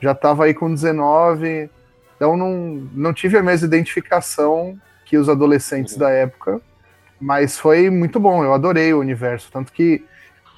já 0.00 0.12
estava 0.12 0.44
aí 0.44 0.54
com 0.54 0.72
19, 0.72 1.70
então 2.16 2.36
não, 2.36 2.82
não 2.94 3.12
tive 3.12 3.36
a 3.38 3.42
mesma 3.42 3.66
identificação 3.66 4.76
que 5.04 5.16
os 5.18 5.28
adolescentes 5.28 5.96
da 5.96 6.10
época, 6.10 6.60
mas 7.22 7.56
foi 7.56 7.88
muito 7.88 8.18
bom, 8.18 8.42
eu 8.42 8.52
adorei 8.52 8.92
o 8.92 8.98
universo, 8.98 9.48
tanto 9.52 9.72
que 9.72 10.04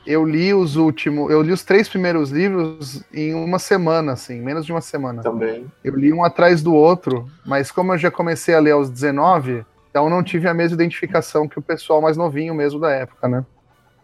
eu 0.06 0.24
li 0.24 0.52
os 0.52 0.76
últimos, 0.76 1.30
eu 1.30 1.42
li 1.42 1.52
os 1.52 1.62
três 1.62 1.88
primeiros 1.88 2.30
livros 2.30 3.04
em 3.12 3.34
uma 3.34 3.58
semana, 3.58 4.12
assim, 4.12 4.40
menos 4.40 4.64
de 4.64 4.72
uma 4.72 4.80
semana. 4.80 5.22
Também. 5.22 5.66
Eu 5.82 5.94
li 5.94 6.12
um 6.12 6.24
atrás 6.24 6.62
do 6.62 6.74
outro, 6.74 7.28
mas 7.44 7.70
como 7.70 7.92
eu 7.92 7.98
já 7.98 8.10
comecei 8.10 8.54
a 8.54 8.60
ler 8.60 8.72
aos 8.72 8.88
19, 8.88 9.64
então 9.90 10.08
não 10.08 10.22
tive 10.22 10.48
a 10.48 10.54
mesma 10.54 10.74
identificação 10.74 11.46
que 11.46 11.58
o 11.58 11.62
pessoal 11.62 12.00
mais 12.00 12.16
novinho 12.16 12.54
mesmo 12.54 12.80
da 12.80 12.90
época, 12.90 13.28
né? 13.28 13.44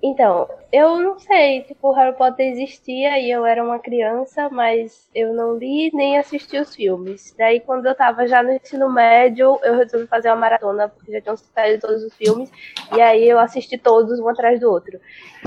Então, 0.02 0.48
eu 0.72 0.96
não 0.98 1.18
sei, 1.18 1.62
tipo, 1.64 1.92
Harry 1.92 2.16
Potter 2.16 2.46
existia 2.46 3.18
e 3.18 3.30
eu 3.30 3.44
era 3.44 3.62
uma 3.62 3.78
criança, 3.78 4.48
mas 4.48 5.10
eu 5.14 5.34
não 5.34 5.58
li 5.58 5.90
nem 5.92 6.16
assisti 6.16 6.56
os 6.58 6.74
filmes. 6.74 7.34
Daí, 7.36 7.60
quando 7.60 7.84
eu 7.84 7.94
tava 7.94 8.26
já 8.26 8.42
no 8.42 8.50
ensino 8.50 8.90
médio, 8.90 9.58
eu 9.62 9.76
resolvi 9.76 10.06
fazer 10.06 10.30
uma 10.30 10.36
maratona, 10.36 10.88
porque 10.88 11.12
já 11.12 11.20
tinham 11.20 11.36
saído 11.36 11.86
todos 11.86 12.02
os 12.02 12.14
filmes, 12.16 12.50
e 12.96 13.00
aí 13.00 13.28
eu 13.28 13.38
assisti 13.38 13.76
todos 13.76 14.18
um 14.18 14.28
atrás 14.28 14.58
do 14.58 14.70
outro. 14.70 14.98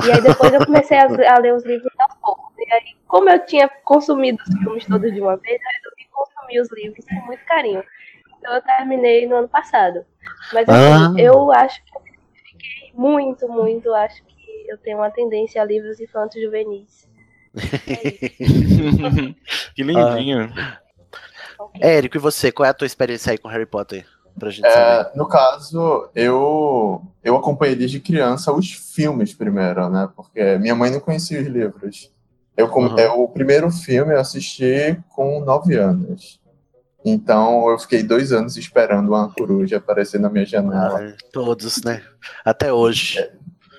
E 0.06 0.12
aí 0.12 0.22
depois 0.22 0.54
eu 0.54 0.64
comecei 0.64 0.98
a, 1.00 1.06
a 1.06 1.40
ler 1.40 1.56
os 1.56 1.66
livros 1.66 1.92
aos 1.98 2.16
poucos. 2.18 2.54
E 2.60 2.74
aí, 2.74 2.96
como 3.08 3.30
eu 3.32 3.44
tinha 3.46 3.68
consumido 3.68 4.38
os 4.48 4.56
filmes 4.60 4.86
todos 4.86 5.12
de 5.12 5.20
uma 5.20 5.36
vez, 5.38 5.60
eu 5.60 5.68
resolvi 5.82 6.08
consumir 6.12 6.60
os 6.60 6.72
livros 6.72 7.06
com 7.06 7.26
muito 7.26 7.44
carinho. 7.46 7.84
Então 8.38 8.54
eu 8.54 8.62
terminei 8.62 9.26
no 9.26 9.36
ano 9.38 9.50
passado. 9.50 10.06
Mas 10.54 10.70
assim, 10.70 11.18
Ah. 11.18 11.22
eu 11.22 11.52
acho 11.52 11.84
que 11.86 11.96
eu 11.98 12.02
identifiquei 12.02 12.92
muito, 12.94 13.48
muito, 13.48 13.92
acho 13.94 14.24
que 14.24 14.33
eu 14.68 14.78
tenho 14.78 14.98
uma 14.98 15.12
tendência 15.12 15.62
a 15.62 15.66
livros 15.66 16.00
infantos 16.00 16.42
juvenis. 16.42 17.08
que 19.76 19.84
lindinho. 19.84 20.52
Érico, 21.80 22.18
e 22.18 22.20
você? 22.20 22.52
Qual 22.52 22.66
é 22.66 22.70
a 22.70 22.74
tua 22.74 22.88
experiência 22.88 23.32
aí 23.32 23.38
com 23.38 23.48
Harry 23.48 23.66
Potter? 23.66 24.06
Pra 24.38 24.50
gente 24.50 24.70
saber. 24.70 25.10
É, 25.12 25.16
no 25.16 25.28
caso, 25.28 26.10
eu, 26.16 27.02
eu 27.24 27.36
acompanhei 27.38 27.76
desde 27.76 28.00
criança 28.00 28.52
os 28.52 28.72
filmes 28.72 29.34
primeiro, 29.34 29.88
né? 29.90 30.10
Porque 30.16 30.58
minha 30.58 30.76
mãe 30.76 30.90
não 30.90 31.00
conhecia 31.00 31.40
os 31.40 31.48
livros. 31.48 32.12
Eu, 32.58 32.68
com- 32.68 32.86
Uhum. 32.86 33.00
é, 33.00 33.10
o 33.10 33.28
primeiro 33.28 33.70
filme 33.72 34.14
eu 34.14 34.20
assisti 34.20 34.98
com 35.10 35.40
nove 35.42 35.76
anos. 35.76 36.40
Então 37.06 37.70
eu 37.70 37.78
fiquei 37.78 38.02
dois 38.02 38.32
anos 38.32 38.58
esperando 38.58 39.10
uma 39.10 39.32
coruja 39.32 39.78
aparecer 39.78 40.20
na 40.20 40.30
minha 40.30 40.46
janela. 40.46 41.00
Ah, 41.00 41.16
todos, 41.32 41.84
né? 41.84 42.02
Até 42.46 42.72
hoje. 42.74 43.20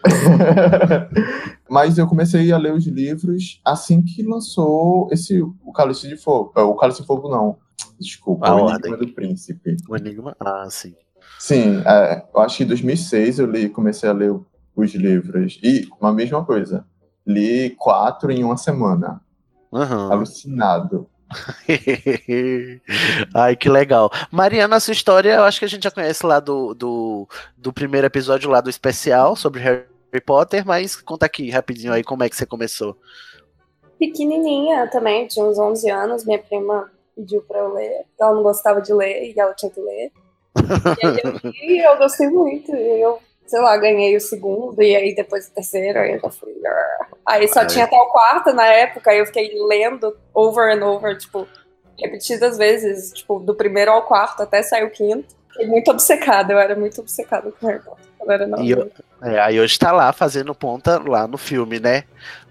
Mas 1.68 1.98
eu 1.98 2.06
comecei 2.06 2.52
a 2.52 2.58
ler 2.58 2.72
os 2.72 2.86
livros 2.86 3.60
assim 3.64 4.02
que 4.02 4.22
lançou 4.22 5.08
esse 5.10 5.40
o 5.40 5.72
Cálice 5.72 6.08
de 6.08 6.16
Fogo. 6.16 6.52
É, 6.56 6.60
O 6.60 6.74
Cálice 6.74 7.00
de 7.00 7.06
Fogo 7.06 7.28
não. 7.28 7.56
Desculpa, 7.98 8.48
A 8.48 8.54
o 8.54 8.64
Ordem. 8.64 8.92
Enigma 8.92 8.96
do 8.96 9.12
Príncipe. 9.12 9.76
O 9.88 9.96
Enigma? 9.96 10.36
Ah, 10.40 10.66
sim. 10.70 10.94
Sim, 11.38 11.82
é, 11.86 12.24
eu 12.34 12.40
acho 12.40 12.58
que 12.58 12.64
em 12.64 12.66
2006 12.66 13.38
eu 13.38 13.46
li, 13.46 13.68
comecei 13.68 14.08
a 14.08 14.12
ler 14.12 14.34
os 14.76 14.94
livros. 14.94 15.58
E 15.62 15.88
uma 16.00 16.12
mesma 16.12 16.44
coisa. 16.44 16.84
Li 17.26 17.70
quatro 17.70 18.30
em 18.30 18.44
uma 18.44 18.56
semana. 18.56 19.20
Aham. 19.72 20.12
Alucinado. 20.12 21.08
Ai, 23.34 23.56
que 23.56 23.68
legal. 23.68 24.10
Mariana, 24.30 24.76
essa 24.76 24.92
história 24.92 25.34
eu 25.34 25.44
acho 25.44 25.58
que 25.58 25.64
a 25.64 25.68
gente 25.68 25.84
já 25.84 25.90
conhece 25.90 26.24
lá 26.24 26.38
do, 26.38 26.74
do, 26.74 27.28
do 27.56 27.72
primeiro 27.72 28.06
episódio 28.06 28.50
lá 28.50 28.60
do 28.60 28.70
especial 28.70 29.34
sobre 29.34 29.60
Harry 29.60 29.84
Potter, 30.20 30.66
mas 30.66 30.96
conta 30.96 31.26
aqui 31.26 31.50
rapidinho 31.50 31.92
aí 31.92 32.02
como 32.04 32.22
é 32.22 32.28
que 32.28 32.36
você 32.36 32.46
começou. 32.46 32.96
Pequenininha 33.98 34.88
também, 34.88 35.26
tinha 35.26 35.44
uns 35.44 35.58
11 35.58 35.88
anos, 35.90 36.24
minha 36.24 36.38
prima 36.38 36.90
pediu 37.14 37.42
pra 37.42 37.60
eu 37.60 37.72
ler. 37.72 38.04
Ela 38.20 38.34
não 38.34 38.42
gostava 38.42 38.80
de 38.80 38.92
ler 38.92 39.32
e 39.32 39.38
ela 39.38 39.54
tinha 39.54 39.70
que 39.70 39.80
ler. 39.80 40.10
E 40.56 41.06
aí 41.06 41.20
eu 41.22 41.32
li 41.68 41.78
eu 41.78 41.98
gostei 41.98 42.28
muito. 42.28 42.74
E 42.74 43.00
eu, 43.00 43.20
sei 43.46 43.60
lá, 43.60 43.76
ganhei 43.76 44.16
o 44.16 44.20
segundo 44.20 44.82
e 44.82 44.94
aí 44.94 45.14
depois 45.14 45.48
o 45.48 45.54
terceiro, 45.54 45.98
aí 45.98 46.12
eu 46.12 46.20
já 46.20 46.30
fui. 46.30 46.52
"Arr". 46.66 47.08
Aí 47.26 47.48
só 47.48 47.60
Ai. 47.60 47.66
tinha 47.66 47.84
até 47.84 47.96
o 47.96 48.06
quarto 48.06 48.52
na 48.52 48.66
época, 48.66 49.10
aí 49.10 49.18
eu 49.18 49.26
fiquei 49.26 49.50
lendo 49.66 50.16
over 50.34 50.76
and 50.76 50.84
over, 50.84 51.16
tipo, 51.16 51.46
repetidas 51.98 52.58
vezes, 52.58 53.12
tipo, 53.12 53.38
do 53.38 53.54
primeiro 53.54 53.90
ao 53.92 54.02
quarto 54.02 54.42
até 54.42 54.62
sair 54.62 54.84
o 54.84 54.90
quinto. 54.90 55.34
Fiquei 55.50 55.66
muito 55.68 55.90
obcecada, 55.90 56.52
eu 56.52 56.58
era 56.58 56.74
muito 56.74 57.00
obcecada 57.00 57.52
com 57.52 57.66
Harry 57.66 57.82
Potter. 57.82 58.04
Eu 58.26 58.32
era 58.32 58.44
E 58.62 58.70
eu- 58.70 58.76
novinha. 58.78 58.90
é, 59.22 59.38
aí 59.40 59.60
hoje 59.60 59.78
tá 59.78 59.92
lá 59.92 60.12
fazendo 60.12 60.54
ponta 60.54 61.00
lá 61.06 61.26
no 61.26 61.38
filme, 61.38 61.78
né? 61.80 62.04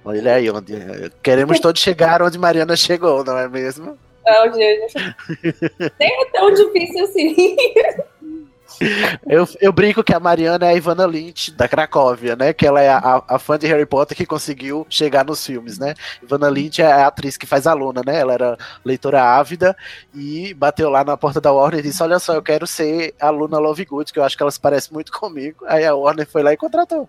Olha 0.06 0.36
aí 0.36 0.50
onde. 0.50 0.74
Queremos 1.22 1.60
todos 1.60 1.82
chegar 1.82 2.22
onde 2.22 2.38
Mariana 2.38 2.76
chegou, 2.76 3.24
não 3.24 3.38
é 3.38 3.48
mesmo? 3.48 3.98
Não, 4.26 4.54
gente. 4.54 4.94
Nem 6.00 6.22
é 6.22 6.26
tão 6.32 6.54
difícil 6.54 7.04
assim. 7.06 7.56
Eu, 9.28 9.48
eu 9.62 9.72
brinco 9.72 10.04
que 10.04 10.14
a 10.14 10.20
Mariana 10.20 10.66
é 10.66 10.70
a 10.70 10.76
Ivana 10.76 11.06
Lynch 11.06 11.52
da 11.52 11.68
Cracóvia, 11.68 12.36
né? 12.36 12.54
Que 12.54 12.66
ela 12.66 12.82
é 12.82 12.90
a, 12.90 13.24
a 13.28 13.40
fã 13.40 13.58
de 13.58 13.68
Harry 13.68 13.86
Potter 13.86 14.16
que 14.18 14.26
conseguiu 14.26 14.86
chegar 14.90 15.26
nos 15.26 15.46
filmes, 15.46 15.78
né? 15.78 15.94
Ivana 16.22 16.50
Lynch 16.50 16.82
é 16.82 16.92
a 16.92 17.08
atriz 17.08 17.38
que 17.38 17.46
faz 17.46 17.66
a 17.68 17.74
Luna, 17.74 18.02
né? 18.06 18.20
Ela 18.20 18.34
era 18.34 18.58
leitora 18.84 19.22
ávida 19.24 19.76
e 20.14 20.54
bateu 20.54 20.90
lá 20.90 21.04
na 21.04 21.16
porta 21.18 21.40
da 21.42 21.52
Warner 21.52 21.80
e 21.80 21.84
disse: 21.84 22.02
Olha 22.04 22.20
só, 22.20 22.34
eu 22.34 22.42
quero 22.42 22.66
ser 22.68 23.14
a 23.20 23.30
Luna 23.30 23.60
Lovegood, 23.60 24.12
que 24.12 24.20
eu 24.20 24.24
acho 24.24 24.36
que 24.38 24.44
ela 24.44 24.52
se 24.52 24.60
parece 24.60 24.92
muito 24.94 25.12
comigo. 25.12 25.64
Aí 25.68 25.86
a 25.86 25.96
Warner 25.96 26.28
foi 26.28 26.44
lá 26.44 26.54
e 26.54 26.58
contratou. 26.58 27.08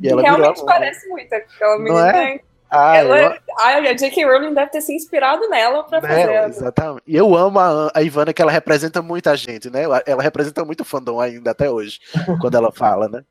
E 0.00 0.08
ela 0.08 0.22
virou 0.22 0.36
Realmente 0.38 0.60
Luna. 0.60 0.72
parece 0.72 1.08
muito 1.08 1.32
aquela 1.32 1.76
Não 1.76 1.82
menina. 1.84 2.18
é? 2.18 2.40
Ah, 2.76 2.96
ela, 2.96 3.20
eu- 3.22 3.38
Ai, 3.60 3.88
a 3.88 3.92
J.K. 3.94 4.24
Rowling 4.24 4.52
deve 4.54 4.70
ter 4.70 4.80
se 4.80 4.92
inspirado 4.94 5.48
nela 5.48 5.84
pra 5.84 6.00
né? 6.00 6.08
fazer. 6.08 6.48
Exatamente. 6.48 7.02
E 7.06 7.16
eu 7.16 7.34
amo 7.36 7.58
a, 7.58 7.90
a 7.94 8.02
Ivana, 8.02 8.32
que 8.32 8.42
ela 8.42 8.50
representa 8.50 9.00
muita 9.00 9.36
gente, 9.36 9.70
né? 9.70 9.84
Ela 10.06 10.22
representa 10.22 10.64
muito 10.64 10.84
fandom 10.84 11.20
ainda 11.20 11.52
até 11.52 11.70
hoje, 11.70 12.00
quando 12.40 12.56
ela 12.56 12.72
fala, 12.72 13.08
né? 13.08 13.24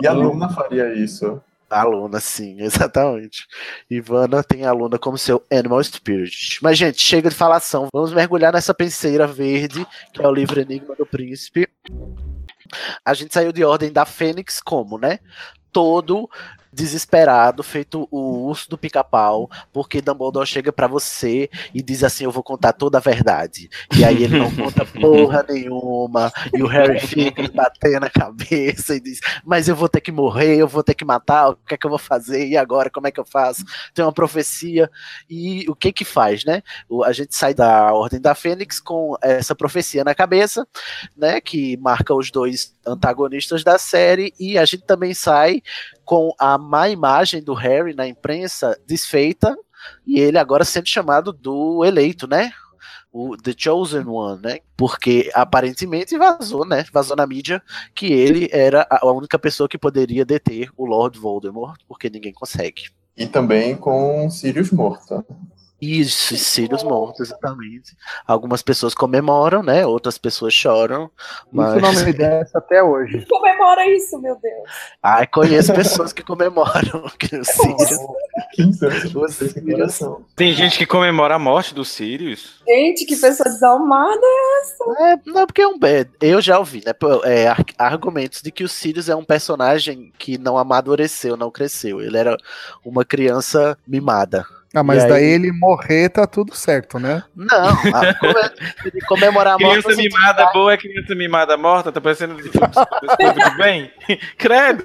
E 0.00 0.06
a 0.06 0.12
Luna 0.12 0.48
faria 0.48 0.94
isso. 0.94 1.42
A 1.68 1.82
Luna, 1.82 2.20
sim, 2.20 2.60
exatamente. 2.62 3.46
Ivana 3.90 4.42
tem 4.44 4.64
a 4.64 4.72
Luna 4.72 4.98
como 4.98 5.18
seu 5.18 5.42
Animal 5.50 5.82
Spirit. 5.82 6.58
Mas, 6.62 6.78
gente, 6.78 7.00
chega 7.00 7.28
de 7.28 7.34
falação. 7.34 7.88
Vamos 7.92 8.12
mergulhar 8.12 8.52
nessa 8.52 8.72
penseira 8.72 9.26
verde, 9.26 9.86
que 10.12 10.22
é 10.22 10.26
o 10.28 10.32
livro 10.32 10.60
Enigma 10.60 10.94
do 10.94 11.04
Príncipe. 11.04 11.68
A 13.04 13.12
gente 13.12 13.34
saiu 13.34 13.52
de 13.52 13.64
ordem 13.64 13.92
da 13.92 14.04
Fênix 14.04 14.60
como, 14.60 14.98
né? 14.98 15.18
Todo 15.72 16.30
desesperado, 16.74 17.62
feito 17.62 18.08
o 18.10 18.46
urso 18.48 18.68
do 18.68 18.76
pica-pau, 18.76 19.48
porque 19.72 20.00
Dumbledore 20.02 20.46
chega 20.46 20.72
pra 20.72 20.86
você 20.86 21.48
e 21.72 21.82
diz 21.82 22.02
assim: 22.02 22.24
Eu 22.24 22.30
vou 22.30 22.42
contar 22.42 22.72
toda 22.72 22.98
a 22.98 23.00
verdade. 23.00 23.70
E 23.96 24.04
aí 24.04 24.24
ele 24.24 24.38
não 24.38 24.50
conta 24.54 24.84
porra 25.00 25.44
nenhuma, 25.48 26.32
e 26.52 26.62
o 26.62 26.66
Harry 26.66 26.98
fica 27.00 27.48
batendo 27.52 28.04
a 28.04 28.10
cabeça 28.10 28.94
e 28.94 29.00
diz: 29.00 29.20
Mas 29.44 29.68
eu 29.68 29.76
vou 29.76 29.88
ter 29.88 30.00
que 30.00 30.12
morrer, 30.12 30.56
eu 30.56 30.68
vou 30.68 30.82
ter 30.82 30.94
que 30.94 31.04
matar, 31.04 31.50
o 31.50 31.56
que 31.56 31.74
é 31.74 31.76
que 31.76 31.86
eu 31.86 31.90
vou 31.90 31.98
fazer? 31.98 32.46
E 32.46 32.56
agora, 32.56 32.90
como 32.90 33.06
é 33.06 33.10
que 33.10 33.20
eu 33.20 33.24
faço? 33.24 33.64
Tem 33.94 34.04
uma 34.04 34.12
profecia, 34.12 34.90
e 35.30 35.64
o 35.68 35.74
que 35.74 35.92
que 35.92 36.04
faz, 36.04 36.44
né? 36.44 36.62
O- 36.88 37.04
A 37.04 37.12
gente 37.12 37.34
sai 37.36 37.54
da 37.54 37.92
Ordem 37.92 38.20
da 38.20 38.34
Fênix 38.34 38.80
com 38.80 39.16
essa 39.22 39.54
profecia 39.54 40.02
na 40.04 40.14
cabeça, 40.14 40.66
né? 41.16 41.40
Que 41.40 41.76
marca 41.76 42.14
os 42.14 42.30
dois 42.30 42.74
antagonistas 42.86 43.62
da 43.62 43.78
série, 43.78 44.32
e 44.38 44.58
a 44.58 44.64
gente 44.64 44.82
também 44.84 45.14
sai 45.14 45.62
com 46.04 46.34
a 46.38 46.58
má 46.58 46.88
imagem 46.88 47.42
do 47.42 47.54
Harry 47.54 47.94
na 47.94 48.06
imprensa 48.06 48.78
desfeita 48.86 49.56
e 50.06 50.18
ele 50.18 50.38
agora 50.38 50.64
sendo 50.64 50.88
chamado 50.88 51.32
do 51.32 51.84
eleito, 51.84 52.26
né? 52.26 52.52
O 53.12 53.36
The 53.36 53.54
Chosen 53.56 54.06
One, 54.06 54.42
né? 54.42 54.58
Porque 54.76 55.30
aparentemente 55.34 56.18
vazou, 56.18 56.66
né? 56.66 56.84
Vazou 56.92 57.16
na 57.16 57.26
mídia 57.26 57.62
que 57.94 58.06
ele 58.06 58.48
era 58.52 58.86
a 58.90 59.06
única 59.10 59.38
pessoa 59.38 59.68
que 59.68 59.78
poderia 59.78 60.24
deter 60.24 60.68
o 60.76 60.84
Lord 60.84 61.18
Voldemort, 61.18 61.80
porque 61.86 62.10
ninguém 62.10 62.32
consegue. 62.32 62.84
E 63.16 63.26
também 63.26 63.76
com 63.76 64.28
Sirius 64.28 64.72
morto. 64.72 65.24
Isso, 65.84 66.36
Sirius 66.36 66.82
morto, 66.82 67.22
exatamente. 67.22 67.96
Algumas 68.26 68.62
pessoas 68.62 68.94
comemoram, 68.94 69.62
né? 69.62 69.84
Outras 69.86 70.16
pessoas 70.16 70.54
choram. 70.54 71.10
Mas... 71.52 71.74
Isso 71.76 71.80
não 71.82 72.04
me 72.06 72.12
desce 72.12 72.56
até 72.56 72.82
hoje. 72.82 73.26
Comemora 73.28 73.86
isso, 73.90 74.18
meu 74.20 74.36
Deus. 74.40 74.70
Ai, 75.02 75.26
conheço 75.26 75.74
pessoas 75.74 76.12
que 76.12 76.22
comemoram 76.22 77.04
que 77.18 77.36
o 77.36 77.44
Sirius. 77.44 77.98
Tem 80.34 80.52
gente 80.52 80.78
que 80.78 80.86
comemora 80.86 81.34
a 81.34 81.38
morte 81.38 81.74
do 81.74 81.84
Sirius. 81.84 82.62
Gente, 82.66 83.04
que 83.04 83.16
pessoa 83.16 83.48
desalmada 83.50 84.20
é 84.22 84.60
essa? 84.60 84.84
É, 85.04 85.18
não, 85.26 85.46
porque 85.46 85.62
é 85.62 85.68
um. 85.68 85.78
é, 85.84 86.06
Eu 86.20 86.40
já 86.40 86.58
ouvi, 86.58 86.82
né? 86.84 86.92
é, 87.24 87.48
ar- 87.48 87.64
argumentos 87.78 88.40
de 88.42 88.50
que 88.50 88.64
o 88.64 88.68
Sirius 88.68 89.08
é 89.08 89.16
um 89.16 89.24
personagem 89.24 90.12
que 90.18 90.38
não 90.38 90.56
amadureceu, 90.56 91.36
não 91.36 91.50
cresceu. 91.50 92.00
Ele 92.00 92.16
era 92.16 92.36
uma 92.84 93.04
criança 93.04 93.76
mimada. 93.86 94.46
Ah, 94.74 94.82
mas 94.82 95.02
E 95.02 95.04
aí- 95.04 95.08
daí 95.10 95.24
ele 95.24 95.52
morrer 95.52 96.08
tá 96.08 96.26
tudo 96.26 96.54
certo, 96.54 96.98
né? 96.98 97.22
Não, 97.34 97.48
a, 97.68 98.14
come- 98.14 99.00
comemorar 99.06 99.54
a 99.54 99.58
morte. 99.58 99.82
Criança 99.82 99.88
no 99.90 99.94
sentido- 99.96 100.14
mimada 100.18 100.50
boa 100.52 100.72
é 100.72 100.76
criança 100.76 101.14
mimada 101.14 101.56
morta, 101.56 101.92
tá 101.92 102.00
parecendo 102.00 102.34
de 102.36 102.42
filme 102.50 103.50
de 103.50 103.56
bem? 103.56 103.90
Credo! 104.36 104.82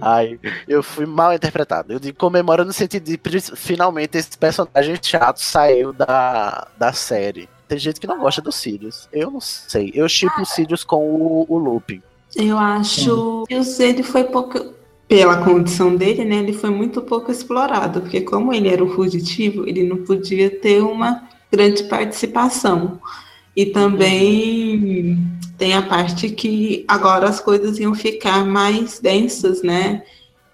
Ai, 0.00 0.38
eu 0.68 0.82
fui 0.82 1.06
mal 1.06 1.32
interpretado. 1.32 1.92
Eu 1.92 1.98
digo 2.00 2.16
comemora 2.18 2.64
no 2.64 2.72
sentido 2.72 3.04
de 3.04 3.18
finalmente 3.56 4.16
esse 4.18 4.36
personagem 4.36 4.98
chato 5.02 5.38
saiu 5.38 5.92
da, 5.92 6.66
da 6.78 6.92
série. 6.92 7.48
Tem 7.68 7.78
gente 7.78 8.00
que 8.00 8.06
não 8.06 8.18
gosta 8.18 8.40
do 8.42 8.50
Sirius. 8.52 9.08
Eu 9.12 9.30
não 9.30 9.40
sei. 9.40 9.92
Eu 9.94 10.08
chipo 10.08 10.42
o 10.42 10.46
Sirius 10.46 10.82
com 10.84 11.04
o, 11.08 11.46
o 11.48 11.58
Lupin. 11.58 12.02
Eu 12.36 12.58
acho 12.58 13.44
que 13.48 13.56
o 13.56 13.62
Zed 13.62 14.02
foi 14.02 14.24
pouco. 14.24 14.74
Pela 15.10 15.42
condição 15.42 15.96
dele, 15.96 16.24
né, 16.24 16.36
ele 16.36 16.52
foi 16.52 16.70
muito 16.70 17.02
pouco 17.02 17.32
explorado, 17.32 18.00
porque 18.00 18.20
como 18.20 18.52
ele 18.52 18.68
era 18.68 18.84
o 18.84 18.94
fugitivo, 18.94 19.66
ele 19.68 19.82
não 19.82 20.04
podia 20.04 20.48
ter 20.48 20.80
uma 20.84 21.28
grande 21.50 21.82
participação. 21.82 23.00
E 23.56 23.66
também 23.66 25.18
tem 25.58 25.74
a 25.74 25.82
parte 25.82 26.30
que 26.30 26.84
agora 26.86 27.28
as 27.28 27.40
coisas 27.40 27.76
iam 27.80 27.92
ficar 27.92 28.46
mais 28.46 29.00
densas, 29.00 29.62
né? 29.62 30.04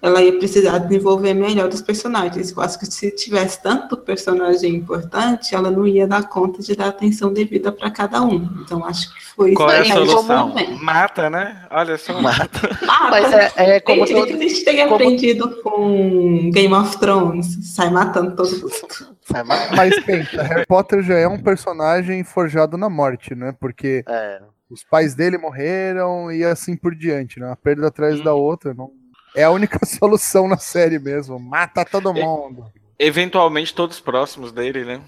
Ela 0.03 0.23
ia 0.23 0.39
precisar 0.39 0.79
desenvolver 0.79 1.35
melhor 1.35 1.69
os 1.69 1.81
personagens. 1.83 2.53
Eu 2.53 2.61
acho 2.63 2.79
que 2.79 2.87
se 2.87 3.11
tivesse 3.11 3.61
tanto 3.63 3.97
personagem 3.97 4.75
importante, 4.75 5.55
ela 5.55 5.71
não 5.71 5.87
ia 5.87 6.07
dar 6.07 6.29
conta 6.29 6.63
de 6.63 6.77
dar 6.77 6.89
atenção 6.89 7.33
devida 7.33 7.73
para 7.73 7.91
cada 7.91 8.23
um. 8.23 8.49
Então 8.63 8.85
acho 8.85 9.13
que 9.13 9.25
foi 9.35 9.53
Qual 9.55 9.71
é 9.71 9.79
a 9.79 9.83
isso 9.83 9.99
aí. 9.99 10.07
solução? 10.07 10.55
Mata, 10.83 11.29
né? 11.31 11.65
Olha 11.71 11.97
só. 11.99 12.21
Mata. 12.21 12.79
Ah, 12.89 13.09
Mas 13.11 13.33
é, 13.33 13.53
é 13.77 13.81
como 13.81 14.07
Gente, 14.07 14.17
todo. 14.17 14.27
que 14.29 14.33
a 14.35 14.49
gente 14.49 14.65
tem 14.65 14.77
como- 14.85 14.95
aprendido 14.95 15.63
com 15.63 16.51
Game 16.53 16.75
of 16.75 16.99
Thrones, 16.99 17.75
sai 17.75 17.91
matando 17.91 18.37
todo 18.37 18.51
mundo. 18.51 18.71
Mas 19.77 19.99
pensa, 20.05 20.43
Harry 20.43 20.67
Potter 20.67 21.03
já 21.03 21.15
é 21.19 21.27
um 21.27 21.39
personagem 21.43 22.23
forjado 22.23 22.77
na 22.77 22.89
morte, 22.89 23.35
né? 23.35 23.55
Porque 23.59 24.05
É, 24.09 24.41
os 24.71 24.85
pais 24.85 25.15
dele 25.15 25.37
morreram 25.39 26.31
e 26.31 26.45
assim 26.45 26.77
por 26.77 26.95
diante, 26.95 27.41
né? 27.41 27.47
Uma 27.47 27.57
perda 27.57 27.89
atrás 27.89 28.21
Hum. 28.21 28.25
da 28.25 28.35
outra. 28.35 28.73
Não... 28.75 28.91
É 29.37 29.45
a 29.45 29.51
única 29.51 29.79
solução 29.85 30.49
na 30.49 30.57
série 30.57 30.99
mesmo. 30.99 31.39
Mata 31.39 31.85
todo 31.85 32.13
mundo. 32.13 32.73
Eventualmente 32.99 33.75
todos 33.75 34.01
próximos 34.01 34.51
dele, 34.51 34.83
né? 34.83 35.03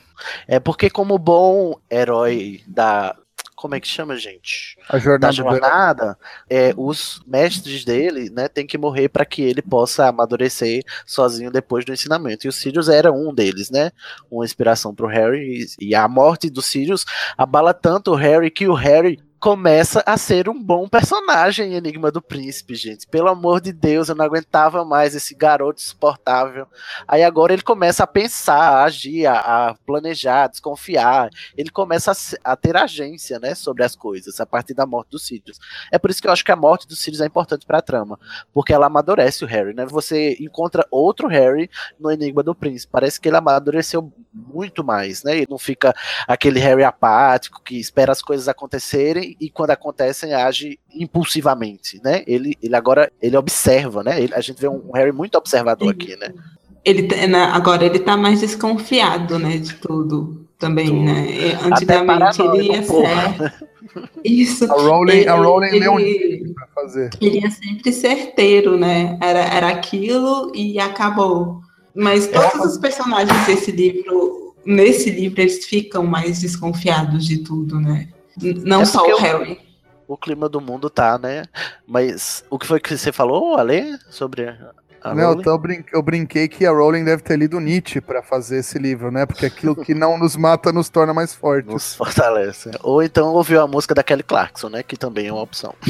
é 0.47 0.61
porque, 0.61 0.91
como 0.91 1.19
bom 1.19 1.75
herói 1.91 2.61
da. 2.67 3.17
Como 3.57 3.75
é 3.75 3.81
que 3.81 3.89
chama, 3.89 4.15
gente? 4.17 4.79
A 4.89 4.99
da 4.99 5.01
jornada 5.01 5.35
herói. 5.35 5.51
jornada, 5.51 6.19
é, 6.49 6.73
os 6.77 7.21
mestres 7.27 7.85
dele, 7.85 8.31
né, 8.31 8.47
tem 8.47 8.65
que 8.65 8.79
morrer 8.79 9.09
para 9.09 9.25
que 9.25 9.43
ele 9.43 9.61
possa 9.61 10.07
amadurecer 10.07 10.85
sozinho 11.05 11.51
depois 11.51 11.85
do 11.85 11.93
ensinamento. 11.93 12.47
E 12.47 12.49
o 12.49 12.53
Sirius 12.53 12.89
era 12.89 13.11
um 13.11 13.35
deles, 13.35 13.69
né? 13.69 13.91
Uma 14.31 14.45
inspiração 14.45 14.95
pro 14.95 15.09
Harry 15.09 15.67
e, 15.81 15.89
e 15.89 15.95
a 15.95 16.07
morte 16.07 16.49
do 16.49 16.63
Sirius 16.63 17.05
abala 17.37 17.75
tanto 17.75 18.13
o 18.13 18.15
Harry 18.15 18.49
que 18.49 18.69
o 18.69 18.75
Harry 18.75 19.19
começa 19.41 20.03
a 20.05 20.17
ser 20.17 20.49
um 20.49 20.63
bom 20.63 20.89
personagem 20.89 21.73
em 21.73 21.77
Enigma 21.77 22.11
do 22.11 22.21
Príncipe, 22.21 22.75
gente. 22.75 23.07
Pelo 23.07 23.29
amor 23.29 23.61
de 23.61 23.73
Deus, 23.73 24.09
eu 24.09 24.15
não 24.15 24.25
aguentava 24.25 24.85
mais 24.85 25.15
esse 25.15 25.35
garoto 25.35 25.81
insuportável. 25.81 26.67
Aí 27.07 27.23
agora 27.23 27.53
ele 27.53 27.63
começa 27.63 28.03
a 28.03 28.07
pensar, 28.07 28.59
a 28.59 28.85
agir, 28.85 29.27
a, 29.27 29.69
a 29.69 29.75
planejar, 29.87 30.45
a 30.45 30.49
desconfiar. 30.49 31.31
Ele 31.57 31.71
começa 31.71 32.13
a, 32.13 32.53
a 32.53 32.57
ter 32.57 32.77
agência, 32.77 33.39
né, 33.39 33.55
sobre 33.55 33.85
as 33.85 33.95
coisas 33.95 34.41
a 34.41 34.47
partir 34.47 34.75
da 34.75 34.87
morte 34.87 35.11
do 35.11 35.19
Sirius. 35.19 35.59
É 35.93 35.99
por 35.99 36.11
isso 36.11 36.21
que 36.21 36.27
eu 36.27 36.33
acho 36.33 36.45
que 36.45 36.53
a 36.53 36.57
morte 36.57 36.89
do 36.89 36.97
Sirius 36.97 37.21
é 37.21 37.27
importante 37.27 37.65
pra 37.65 37.81
trama, 37.81 38.19
porque 38.53 38.73
ela 38.73 38.87
amadurece 38.87 39.45
o 39.45 39.49
Harry, 39.49 39.75
né? 39.75 39.87
Você 39.87 40.37
encontra 40.41 40.87
outro 40.91 41.29
Harry 41.29 41.71
no 41.99 42.11
Enigma 42.11 42.43
do 42.43 42.55
Príncipe. 42.55 42.91
Parece 42.91 43.21
que 43.21 43.29
ele 43.29 43.37
amadureceu 43.37 44.13
muito 44.53 44.85
mais, 44.85 45.23
né? 45.23 45.37
Ele 45.39 45.47
não 45.51 45.59
fica 45.59 45.95
aquele 46.27 46.61
Harry 46.61 46.85
apático 46.85 47.61
que 47.63 47.79
espera 47.79 48.13
as 48.13 48.23
coisas 48.23 48.49
acontecerem 48.49 49.37
e 49.41 49.51
quando 49.51 49.71
acontecem 49.71 50.33
age 50.35 50.79
impulsivamente, 50.95 52.01
né? 52.03 52.23
Ele, 52.27 52.57
ele 52.63 52.77
agora 52.77 53.11
ele 53.21 53.37
observa, 53.37 54.03
né? 54.03 54.23
Ele- 54.23 54.35
a 54.35 54.41
gente 54.41 54.61
vê 54.61 54.69
um 54.69 54.91
Harry 54.93 55.13
muito 55.13 55.37
observador 55.37 55.91
aqui, 55.91 56.17
né? 56.17 56.33
Ele 56.85 57.03
tá- 57.03 57.27
né, 57.27 57.43
agora 57.53 57.85
ele 57.85 57.99
tá 57.99 58.17
mais 58.17 58.41
desconfiado, 58.41 59.39
né, 59.39 59.59
de 59.59 59.75
tudo 59.75 60.47
também, 60.59 60.87
Tudo. 60.87 61.03
né? 61.03 61.59
Antigamente 61.63 62.41
ele 62.41 62.63
ia 62.73 62.83
ser. 62.83 63.69
Isso. 64.25 64.71
A 64.71 64.75
Rowling, 64.75 65.13
a 65.13 65.15
Ele- 65.15 65.31
Rowling 65.31 65.71
leu 65.79 65.93
um 65.93 65.99
ele- 66.01 66.37
livro 66.37 66.55
pra 66.55 66.67
fazer. 66.75 67.11
Ele 67.21 67.41
ia 67.41 67.51
sempre 67.51 67.93
certeiro, 67.93 68.77
né? 68.79 69.19
Era, 69.21 69.41
era 69.41 69.69
aquilo 69.69 70.53
e 70.55 70.79
acabou. 70.79 71.61
Mas 71.99 72.29
todos 72.29 72.65
os 72.65 72.79
personagens 72.79 73.45
desse 73.45 73.73
livro, 73.73 74.55
nesse 74.65 75.11
livro, 75.11 75.41
eles 75.41 75.65
ficam 75.65 76.07
mais 76.07 76.41
desconfiados 76.41 77.27
de 77.27 77.39
tudo, 77.39 77.81
né? 77.81 78.09
Não 78.65 78.83
É 78.83 78.85
só 78.85 79.05
o 79.05 79.17
Harry. 79.19 79.61
O 80.07 80.17
clima 80.17 80.49
do 80.49 80.61
mundo 80.61 80.89
tá, 80.89 81.19
né? 81.19 81.43
Mas 81.85 82.45
o 82.49 82.57
que 82.57 82.69
foi 82.69 82.79
que 82.79 82.97
você 82.97 83.11
falou, 83.11 83.57
Ale, 83.57 83.99
sobre 84.11 84.57
a 85.03 85.15
Não, 85.15 85.25
Rowling? 85.29 85.41
então 85.41 85.53
eu, 85.53 85.59
brin- 85.59 85.85
eu 85.93 86.03
brinquei 86.03 86.49
que 86.49 86.67
a 86.67 86.71
Rowling 86.71 87.05
deve 87.05 87.23
ter 87.23 87.37
lido 87.39 87.59
Nietzsche 87.61 88.01
pra 88.01 88.23
fazer 88.23 88.59
esse 88.59 88.79
livro, 88.79 89.11
né? 89.11 89.27
Porque 89.27 89.47
aquilo 89.47 89.77
que 89.77 89.95
não 89.95 90.19
nos 90.19 90.37
mata 90.37 90.73
nos 90.73 90.89
torna 90.89 91.13
mais 91.15 91.35
fortes. 91.35 91.73
Nos 91.73 91.95
fortalece. 91.95 92.71
Ou 92.83 93.03
então 93.03 93.29
ouviu 93.35 93.61
a 93.63 93.67
música 93.67 93.95
da 93.95 94.03
Kelly 94.03 94.23
Clarkson, 94.23 94.69
né? 94.69 94.83
Que 94.83 94.97
também 94.97 95.29
é 95.29 95.33
uma 95.33 95.43
opção. 95.43 95.75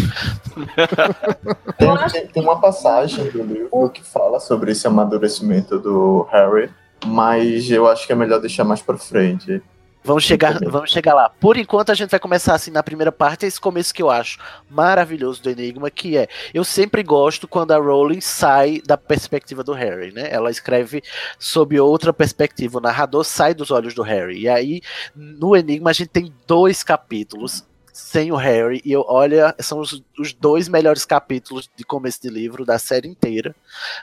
Tem, 1.78 2.08
tem- 2.12 2.26
tem 2.28 2.42
uma 2.42 2.60
passagem 2.60 3.30
do 3.30 3.42
livro 3.42 3.90
que 3.90 4.02
fala 4.04 4.40
sobre 4.40 4.72
esse 4.72 4.86
amadurecimento 4.86 5.78
do 5.78 6.26
Harry, 6.32 6.70
mas 7.06 7.70
eu 7.70 7.86
acho 7.88 8.06
que 8.06 8.12
é 8.12 8.16
melhor 8.16 8.40
deixar 8.40 8.64
mais 8.64 8.82
pra 8.82 8.96
frente. 8.98 9.62
Vamos 10.08 10.24
chegar, 10.24 10.58
vamos 10.64 10.90
chegar 10.90 11.12
lá. 11.12 11.28
Por 11.28 11.58
enquanto, 11.58 11.92
a 11.92 11.94
gente 11.94 12.08
vai 12.08 12.18
começar 12.18 12.54
assim 12.54 12.70
na 12.70 12.82
primeira 12.82 13.12
parte, 13.12 13.44
esse 13.44 13.60
começo 13.60 13.92
que 13.92 14.02
eu 14.02 14.08
acho 14.08 14.38
maravilhoso 14.70 15.42
do 15.42 15.50
Enigma, 15.50 15.90
que 15.90 16.16
é 16.16 16.28
eu 16.54 16.64
sempre 16.64 17.02
gosto 17.02 17.46
quando 17.46 17.72
a 17.72 17.76
Rowling 17.76 18.22
sai 18.22 18.80
da 18.86 18.96
perspectiva 18.96 19.62
do 19.62 19.74
Harry, 19.74 20.10
né? 20.10 20.26
Ela 20.30 20.50
escreve 20.50 21.02
sob 21.38 21.78
outra 21.78 22.10
perspectiva. 22.10 22.78
O 22.78 22.80
narrador 22.80 23.22
sai 23.22 23.52
dos 23.52 23.70
olhos 23.70 23.92
do 23.92 24.00
Harry. 24.00 24.40
E 24.40 24.48
aí, 24.48 24.80
no 25.14 25.54
Enigma, 25.54 25.90
a 25.90 25.92
gente 25.92 26.08
tem 26.08 26.32
dois 26.46 26.82
capítulos 26.82 27.66
sem 27.98 28.30
o 28.30 28.36
Harry, 28.36 28.80
e 28.84 28.92
eu, 28.92 29.04
olha, 29.08 29.52
são 29.58 29.80
os, 29.80 30.00
os 30.16 30.32
dois 30.32 30.68
melhores 30.68 31.04
capítulos 31.04 31.68
de 31.76 31.82
começo 31.82 32.22
de 32.22 32.30
livro 32.30 32.64
da 32.64 32.78
série 32.78 33.08
inteira. 33.08 33.54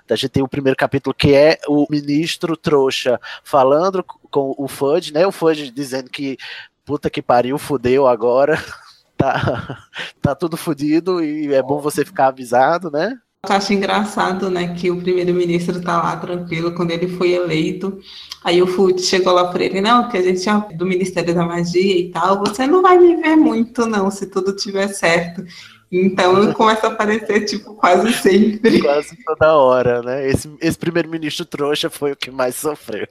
A 0.10 0.16
gente 0.16 0.30
tem 0.30 0.44
o 0.44 0.50
primeiro 0.50 0.76
capítulo 0.76 1.14
que 1.14 1.34
é 1.34 1.58
o 1.66 1.88
ministro 1.90 2.58
trouxa 2.58 3.20
falando 3.42 4.04
com 4.04 4.54
o 4.58 4.68
Fudge, 4.68 5.14
né? 5.14 5.26
O 5.26 5.32
Fudge 5.32 5.72
dizendo 5.72 6.10
que 6.10 6.38
puta 6.84 7.10
que 7.10 7.22
pariu, 7.22 7.58
fudeu 7.58 8.06
agora. 8.06 8.62
Tá, 9.18 9.88
tá 10.22 10.36
tudo 10.36 10.58
fudido 10.58 11.24
e 11.24 11.54
é 11.54 11.64
bom 11.64 11.80
você 11.80 12.04
ficar 12.04 12.28
avisado, 12.28 12.92
né? 12.92 13.18
Eu 13.52 13.58
acho 13.58 13.74
engraçado, 13.74 14.50
né, 14.50 14.74
que 14.76 14.90
o 14.92 15.02
primeiro-ministro 15.02 15.82
tá 15.82 16.02
lá 16.02 16.16
tranquilo 16.18 16.74
quando 16.74 16.92
ele 16.92 17.08
foi 17.08 17.32
eleito. 17.32 18.00
Aí 18.44 18.62
o 18.62 18.68
Fute 18.68 19.02
chegou 19.02 19.34
lá 19.34 19.52
por 19.52 19.60
ele, 19.60 19.82
não, 19.82 20.08
que 20.08 20.18
a 20.18 20.22
gente 20.22 20.48
é 20.48 20.76
do 20.76 20.86
Ministério 20.86 21.34
da 21.34 21.46
Magia 21.46 22.00
e 22.00 22.12
tal, 22.12 22.40
você 22.40 22.68
não 22.68 22.82
vai 22.82 22.98
me 22.98 23.16
ver 23.16 23.36
muito, 23.36 23.86
não, 23.86 24.12
se 24.12 24.28
tudo 24.28 24.56
tiver 24.56 24.88
certo. 24.90 25.44
Então 25.92 26.52
começa 26.54 26.88
a 26.88 26.92
aparecer, 26.92 27.46
tipo, 27.46 27.76
quase 27.76 28.12
sempre. 28.14 28.82
Quase 28.84 29.16
toda 29.24 29.56
hora, 29.56 30.02
né? 30.02 30.28
Esse, 30.30 30.52
esse 30.60 30.78
primeiro-ministro 30.78 31.46
trouxa 31.46 31.90
foi 31.90 32.12
o 32.12 32.16
que 32.16 32.32
mais 32.32 32.56
sofreu. 32.56 33.08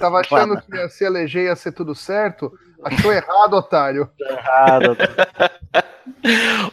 Tava 0.00 0.20
achando 0.20 0.60
que 0.60 0.74
ia 0.74 0.88
se 0.88 1.04
eleger 1.04 1.44
ia 1.46 1.56
ser 1.56 1.72
tudo 1.72 1.94
certo. 1.94 2.52
Achou 2.82 3.12
errado, 3.12 3.54
otário. 3.54 4.08
Errado. 4.20 4.96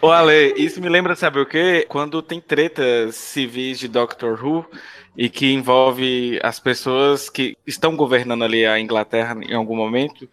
Ô 0.01 0.11
Ale, 0.11 0.53
isso 0.57 0.81
me 0.81 0.89
lembra, 0.89 1.15
sabe 1.15 1.39
o 1.39 1.45
quê? 1.45 1.85
Quando 1.87 2.21
tem 2.21 2.39
tretas 2.39 3.15
civis 3.15 3.79
de 3.79 3.87
Doctor 3.87 4.43
Who 4.43 4.65
e 5.17 5.29
que 5.29 5.51
envolve 5.51 6.39
as 6.43 6.59
pessoas 6.59 7.29
que 7.29 7.57
estão 7.65 7.95
governando 7.95 8.43
ali 8.43 8.65
a 8.65 8.79
Inglaterra 8.79 9.37
em 9.41 9.53
algum 9.53 9.75
momento, 9.75 10.27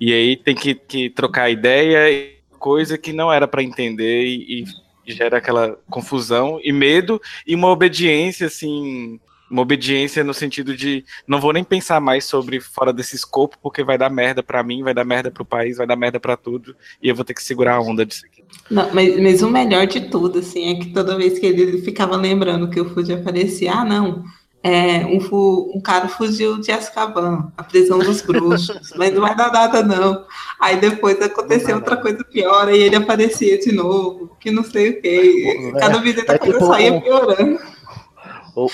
e 0.00 0.12
aí 0.12 0.36
tem 0.36 0.54
que, 0.54 0.74
que 0.74 1.10
trocar 1.10 1.50
ideia, 1.50 2.32
coisa 2.58 2.96
que 2.96 3.12
não 3.12 3.32
era 3.32 3.46
para 3.46 3.62
entender 3.62 4.24
e, 4.24 4.64
e 5.06 5.12
gera 5.12 5.38
aquela 5.38 5.78
confusão 5.90 6.58
e 6.62 6.72
medo 6.72 7.20
e 7.46 7.54
uma 7.54 7.68
obediência 7.68 8.46
assim. 8.46 9.20
Uma 9.54 9.62
obediência 9.62 10.24
no 10.24 10.34
sentido 10.34 10.76
de 10.76 11.04
não 11.28 11.40
vou 11.40 11.52
nem 11.52 11.62
pensar 11.62 12.00
mais 12.00 12.24
sobre 12.24 12.58
fora 12.58 12.92
desse 12.92 13.14
escopo, 13.14 13.56
porque 13.62 13.84
vai 13.84 13.96
dar 13.96 14.10
merda 14.10 14.42
pra 14.42 14.64
mim, 14.64 14.82
vai 14.82 14.92
dar 14.92 15.04
merda 15.04 15.30
pro 15.30 15.44
país, 15.44 15.76
vai 15.76 15.86
dar 15.86 15.94
merda 15.94 16.18
pra 16.18 16.36
tudo, 16.36 16.74
e 17.00 17.08
eu 17.08 17.14
vou 17.14 17.24
ter 17.24 17.34
que 17.34 17.42
segurar 17.42 17.76
a 17.76 17.80
onda 17.80 18.04
disso 18.04 18.26
aqui. 18.26 18.42
Não, 18.68 18.92
mas, 18.92 19.16
mas 19.22 19.42
o 19.42 19.48
melhor 19.48 19.86
de 19.86 20.00
tudo, 20.10 20.40
assim, 20.40 20.72
é 20.72 20.74
que 20.80 20.86
toda 20.92 21.16
vez 21.16 21.38
que 21.38 21.46
ele 21.46 21.80
ficava 21.82 22.16
lembrando 22.16 22.68
que 22.68 22.80
o 22.80 22.92
Fudge 22.92 23.12
aparecia, 23.12 23.72
ah, 23.74 23.84
não, 23.84 24.24
é, 24.60 25.06
um, 25.06 25.20
fu- 25.20 25.70
um 25.72 25.80
cara 25.80 26.08
fugiu 26.08 26.60
de 26.60 26.72
Azkaban, 26.72 27.52
a 27.56 27.62
prisão 27.62 28.00
dos 28.00 28.22
bruxos, 28.22 28.90
mas 28.96 29.14
não 29.14 29.20
vai 29.20 29.36
dar 29.36 29.52
nada, 29.52 29.84
não. 29.84 30.24
Aí 30.58 30.78
depois 30.80 31.22
aconteceu 31.22 31.76
outra 31.76 31.96
coisa 31.96 32.24
pior, 32.24 32.66
aí 32.66 32.82
ele 32.82 32.96
aparecia 32.96 33.56
de 33.56 33.70
novo, 33.70 34.36
que 34.40 34.50
não 34.50 34.64
sei 34.64 34.90
o 34.90 35.00
quê. 35.00 35.70
Cada 35.78 35.98
visita 35.98 36.32
é 36.32 36.34
a 36.34 36.38
coisa 36.40 36.54
tipo 36.54 36.66
só 36.66 36.76
ia 36.80 36.92
um- 36.92 37.00
piorando. 37.00 37.73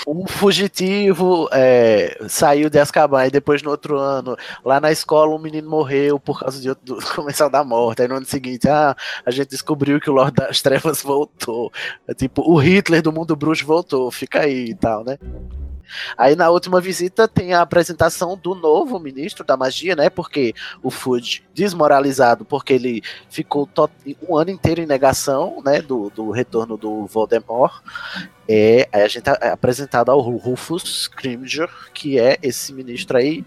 Um 0.07 0.27
fugitivo 0.27 1.49
é, 1.51 2.17
saiu 2.29 2.69
de 2.69 2.77
Azkaban 2.77 3.25
e 3.25 3.31
depois 3.31 3.63
no 3.63 3.71
outro 3.71 3.97
ano, 3.97 4.37
lá 4.63 4.79
na 4.79 4.91
escola, 4.91 5.35
um 5.35 5.39
menino 5.39 5.67
morreu 5.67 6.19
por 6.19 6.39
causa 6.39 6.61
de 6.61 6.69
outro, 6.69 6.95
do 6.95 7.01
Comensal 7.15 7.49
da 7.49 7.63
Morte. 7.63 8.03
Aí 8.03 8.07
no 8.07 8.15
ano 8.15 8.25
seguinte, 8.25 8.69
ah, 8.69 8.95
a 9.25 9.31
gente 9.31 9.49
descobriu 9.49 9.99
que 9.99 10.09
o 10.09 10.13
Lorde 10.13 10.35
das 10.35 10.61
Trevas 10.61 11.01
voltou. 11.03 11.71
É 12.07 12.13
tipo, 12.13 12.43
o 12.43 12.57
Hitler 12.57 13.01
do 13.01 13.11
mundo 13.11 13.35
bruxo 13.35 13.65
voltou, 13.65 14.11
fica 14.11 14.41
aí 14.41 14.69
e 14.69 14.75
tal, 14.75 15.03
né? 15.03 15.17
Aí 16.17 16.35
na 16.35 16.49
última 16.49 16.79
visita 16.79 17.27
tem 17.27 17.53
a 17.53 17.61
apresentação 17.61 18.37
do 18.37 18.55
novo 18.55 18.99
ministro 18.99 19.43
da 19.43 19.57
magia, 19.57 19.95
né? 19.95 20.09
Porque 20.09 20.53
o 20.81 20.89
Fudge, 20.89 21.43
desmoralizado, 21.53 22.45
porque 22.45 22.73
ele 22.73 23.01
ficou 23.29 23.69
um 24.27 24.37
ano 24.37 24.51
inteiro 24.51 24.81
em 24.81 24.85
negação, 24.85 25.61
né? 25.63 25.81
Do, 25.81 26.09
do 26.09 26.31
retorno 26.31 26.77
do 26.77 27.05
Voldemort. 27.05 27.81
É, 28.47 28.87
a 28.91 29.07
gente 29.07 29.29
é 29.29 29.49
apresentado 29.49 30.11
ao 30.11 30.19
Rufus 30.19 31.03
Scrimger, 31.03 31.69
que 31.93 32.19
é 32.19 32.37
esse 32.41 32.73
ministro 32.73 33.17
aí 33.17 33.45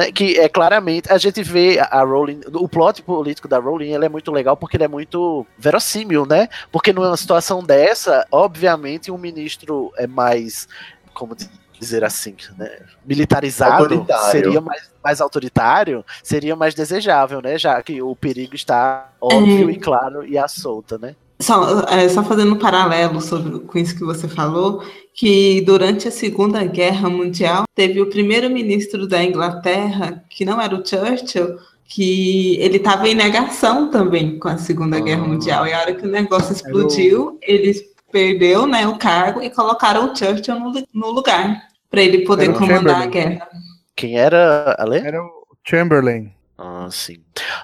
né, 0.00 0.10
que 0.10 0.38
é 0.38 0.48
claramente 0.48 1.12
a 1.12 1.18
gente 1.18 1.42
vê 1.42 1.78
a 1.78 2.02
Rowling, 2.02 2.40
o 2.54 2.66
plot 2.66 3.02
político 3.02 3.46
da 3.46 3.58
Rowling, 3.58 3.92
ele 3.92 4.06
é 4.06 4.08
muito 4.08 4.32
legal 4.32 4.56
porque 4.56 4.78
ele 4.78 4.84
é 4.84 4.88
muito 4.88 5.46
verossímil, 5.58 6.24
né? 6.24 6.48
Porque 6.72 6.90
numa 6.90 7.14
situação 7.18 7.62
dessa, 7.62 8.26
obviamente 8.32 9.10
um 9.10 9.18
ministro 9.18 9.92
é 9.98 10.06
mais 10.06 10.66
como 11.12 11.36
dizer 11.80 12.04
assim, 12.04 12.36
né, 12.58 12.70
militarizado 13.04 14.06
seria 14.30 14.60
mais, 14.60 14.90
mais 15.02 15.20
autoritário, 15.20 16.04
seria 16.22 16.54
mais 16.54 16.74
desejável, 16.74 17.40
né? 17.40 17.58
Já 17.58 17.82
que 17.82 18.02
o 18.02 18.14
perigo 18.14 18.54
está 18.54 19.10
óbvio 19.20 19.70
é. 19.70 19.72
e 19.72 19.78
claro 19.78 20.24
e 20.24 20.36
à 20.36 20.46
solta, 20.46 20.98
né? 20.98 21.16
Só, 21.40 21.80
é, 21.88 22.06
só 22.10 22.22
fazendo 22.22 22.52
um 22.52 22.58
paralelo 22.58 23.18
sobre, 23.22 23.60
com 23.60 23.78
isso 23.78 23.96
que 23.96 24.04
você 24.04 24.28
falou, 24.28 24.84
que 25.14 25.62
durante 25.62 26.06
a 26.06 26.10
Segunda 26.10 26.62
Guerra 26.64 27.08
Mundial 27.08 27.64
teve 27.74 27.98
o 27.98 28.10
primeiro-ministro 28.10 29.08
da 29.08 29.24
Inglaterra, 29.24 30.22
que 30.28 30.44
não 30.44 30.60
era 30.60 30.74
o 30.74 30.86
Churchill, 30.86 31.56
que 31.86 32.58
ele 32.60 32.76
estava 32.76 33.08
em 33.08 33.14
negação 33.14 33.90
também 33.90 34.38
com 34.38 34.48
a 34.48 34.58
Segunda 34.58 34.98
ah. 34.98 35.00
Guerra 35.00 35.26
Mundial. 35.26 35.66
E 35.66 35.72
a 35.72 35.80
hora 35.80 35.94
que 35.94 36.06
o 36.06 36.10
negócio 36.10 36.52
explodiu, 36.52 37.38
eles 37.40 37.82
perdeu 38.12 38.66
né, 38.66 38.86
o 38.86 38.98
cargo 38.98 39.40
e 39.40 39.48
colocaram 39.48 40.12
o 40.12 40.16
Churchill 40.16 40.60
no, 40.60 40.72
no 40.92 41.10
lugar 41.10 41.69
para 41.90 42.02
ele 42.02 42.24
poder 42.24 42.52
comandar 42.54 43.02
a 43.02 43.06
guerra. 43.06 43.48
Quem 43.96 44.18
era, 44.18 44.76
Ale? 44.78 44.98
Era 44.98 45.22
o 45.22 45.46
Chamberlain. 45.64 46.32
Ah, 46.56 46.88
sim. 46.90 47.16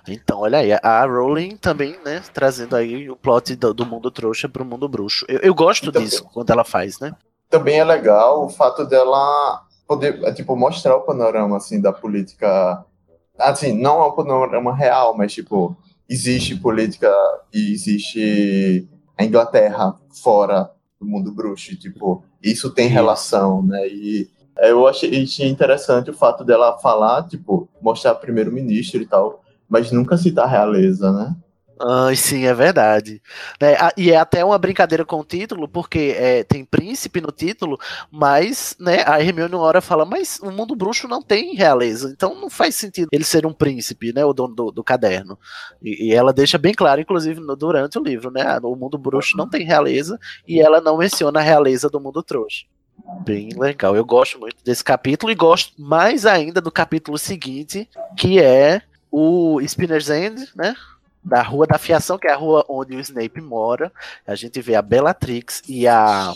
Então, 0.08 0.40
olha 0.40 0.58
aí, 0.58 0.72
a 0.72 1.04
Rowling 1.04 1.56
também, 1.56 1.98
né, 2.04 2.22
trazendo 2.32 2.74
aí 2.74 3.10
o 3.10 3.16
plot 3.16 3.54
do, 3.54 3.74
do 3.74 3.84
mundo 3.84 4.10
trouxa 4.10 4.48
para 4.48 4.62
o 4.62 4.66
mundo 4.66 4.88
bruxo. 4.88 5.26
Eu, 5.28 5.40
eu 5.40 5.54
gosto 5.54 5.90
então, 5.90 6.02
disso 6.02 6.24
quando 6.32 6.50
ela 6.50 6.64
faz, 6.64 6.98
né? 6.98 7.14
Também 7.50 7.78
é 7.78 7.84
legal 7.84 8.46
o 8.46 8.48
fato 8.48 8.86
dela 8.86 9.62
poder, 9.86 10.22
é, 10.24 10.32
tipo, 10.32 10.56
mostrar 10.56 10.96
o 10.96 11.02
panorama, 11.02 11.58
assim, 11.58 11.80
da 11.80 11.92
política, 11.92 12.84
assim, 13.38 13.78
não 13.78 14.02
é 14.02 14.06
um 14.06 14.12
panorama 14.12 14.74
real, 14.74 15.14
mas, 15.14 15.32
tipo, 15.34 15.76
existe 16.08 16.56
política 16.56 17.12
e 17.52 17.72
existe 17.72 18.88
a 19.16 19.24
Inglaterra 19.24 19.94
fora 20.22 20.70
do 21.00 21.06
mundo 21.06 21.32
bruxo, 21.32 21.76
tipo, 21.76 22.22
isso 22.42 22.70
tem 22.70 22.88
relação, 22.88 23.62
né, 23.62 23.86
e 23.88 24.28
eu 24.58 24.86
achei, 24.86 25.10
interessante 25.40 26.10
o 26.10 26.14
fato 26.14 26.42
dela 26.42 26.78
falar, 26.78 27.28
tipo, 27.28 27.68
mostrar 27.80 28.14
primeiro-ministro 28.14 29.02
e 29.02 29.06
tal, 29.06 29.42
mas 29.68 29.92
nunca 29.92 30.16
citar 30.16 30.48
realeza, 30.48 31.12
né? 31.12 31.36
Ah, 31.78 32.10
sim, 32.14 32.46
é 32.46 32.54
verdade. 32.54 33.22
É, 33.60 33.76
e 33.96 34.10
é 34.10 34.16
até 34.16 34.42
uma 34.42 34.58
brincadeira 34.58 35.04
com 35.04 35.20
o 35.20 35.24
título, 35.24 35.68
porque 35.68 36.14
é, 36.16 36.42
tem 36.42 36.64
príncipe 36.64 37.20
no 37.20 37.30
título, 37.30 37.78
mas 38.10 38.74
né, 38.80 39.04
a 39.06 39.20
Hermione 39.20 39.54
uma 39.54 39.64
hora 39.64 39.82
fala, 39.82 40.06
mas 40.06 40.40
o 40.42 40.50
mundo 40.50 40.74
bruxo 40.74 41.06
não 41.06 41.20
tem 41.20 41.54
realeza, 41.54 42.10
então 42.10 42.34
não 42.34 42.48
faz 42.48 42.76
sentido 42.76 43.08
ele 43.12 43.24
ser 43.24 43.44
um 43.44 43.52
príncipe, 43.52 44.12
né, 44.12 44.24
o 44.24 44.32
dono 44.32 44.54
do, 44.54 44.70
do 44.70 44.82
caderno. 44.82 45.38
E, 45.82 46.08
e, 46.08 46.14
ela 46.14 46.32
deixa 46.32 46.56
bem 46.56 46.72
claro, 46.72 47.00
inclusive, 47.00 47.40
no, 47.40 47.54
durante 47.54 47.98
o 47.98 48.02
livro, 48.02 48.30
né, 48.30 48.58
o 48.62 48.74
mundo 48.74 48.96
bruxo 48.96 49.36
não 49.36 49.48
tem 49.48 49.64
realeza, 49.64 50.18
e 50.48 50.60
ela 50.60 50.80
não 50.80 50.96
menciona 50.96 51.40
a 51.40 51.42
realeza 51.42 51.90
do 51.90 52.00
mundo 52.00 52.22
trouxa. 52.22 52.64
Bem 53.24 53.50
legal. 53.54 53.94
Eu 53.94 54.04
gosto 54.04 54.38
muito 54.40 54.56
desse 54.64 54.82
capítulo 54.82 55.30
e 55.30 55.34
gosto 55.34 55.74
mais 55.80 56.24
ainda 56.24 56.60
do 56.60 56.72
capítulo 56.72 57.18
seguinte, 57.18 57.88
que 58.16 58.40
é 58.40 58.80
o 59.10 59.60
Spinner's 59.60 60.08
End, 60.08 60.48
né? 60.56 60.74
Da 61.26 61.42
Rua 61.42 61.66
da 61.66 61.76
Fiação, 61.76 62.16
que 62.16 62.28
é 62.28 62.32
a 62.32 62.36
rua 62.36 62.64
onde 62.68 62.94
o 62.94 63.00
Snape 63.00 63.40
mora. 63.40 63.92
A 64.24 64.36
gente 64.36 64.60
vê 64.60 64.76
a 64.76 64.82
Bellatrix 64.82 65.60
e 65.68 65.88
a. 65.88 66.32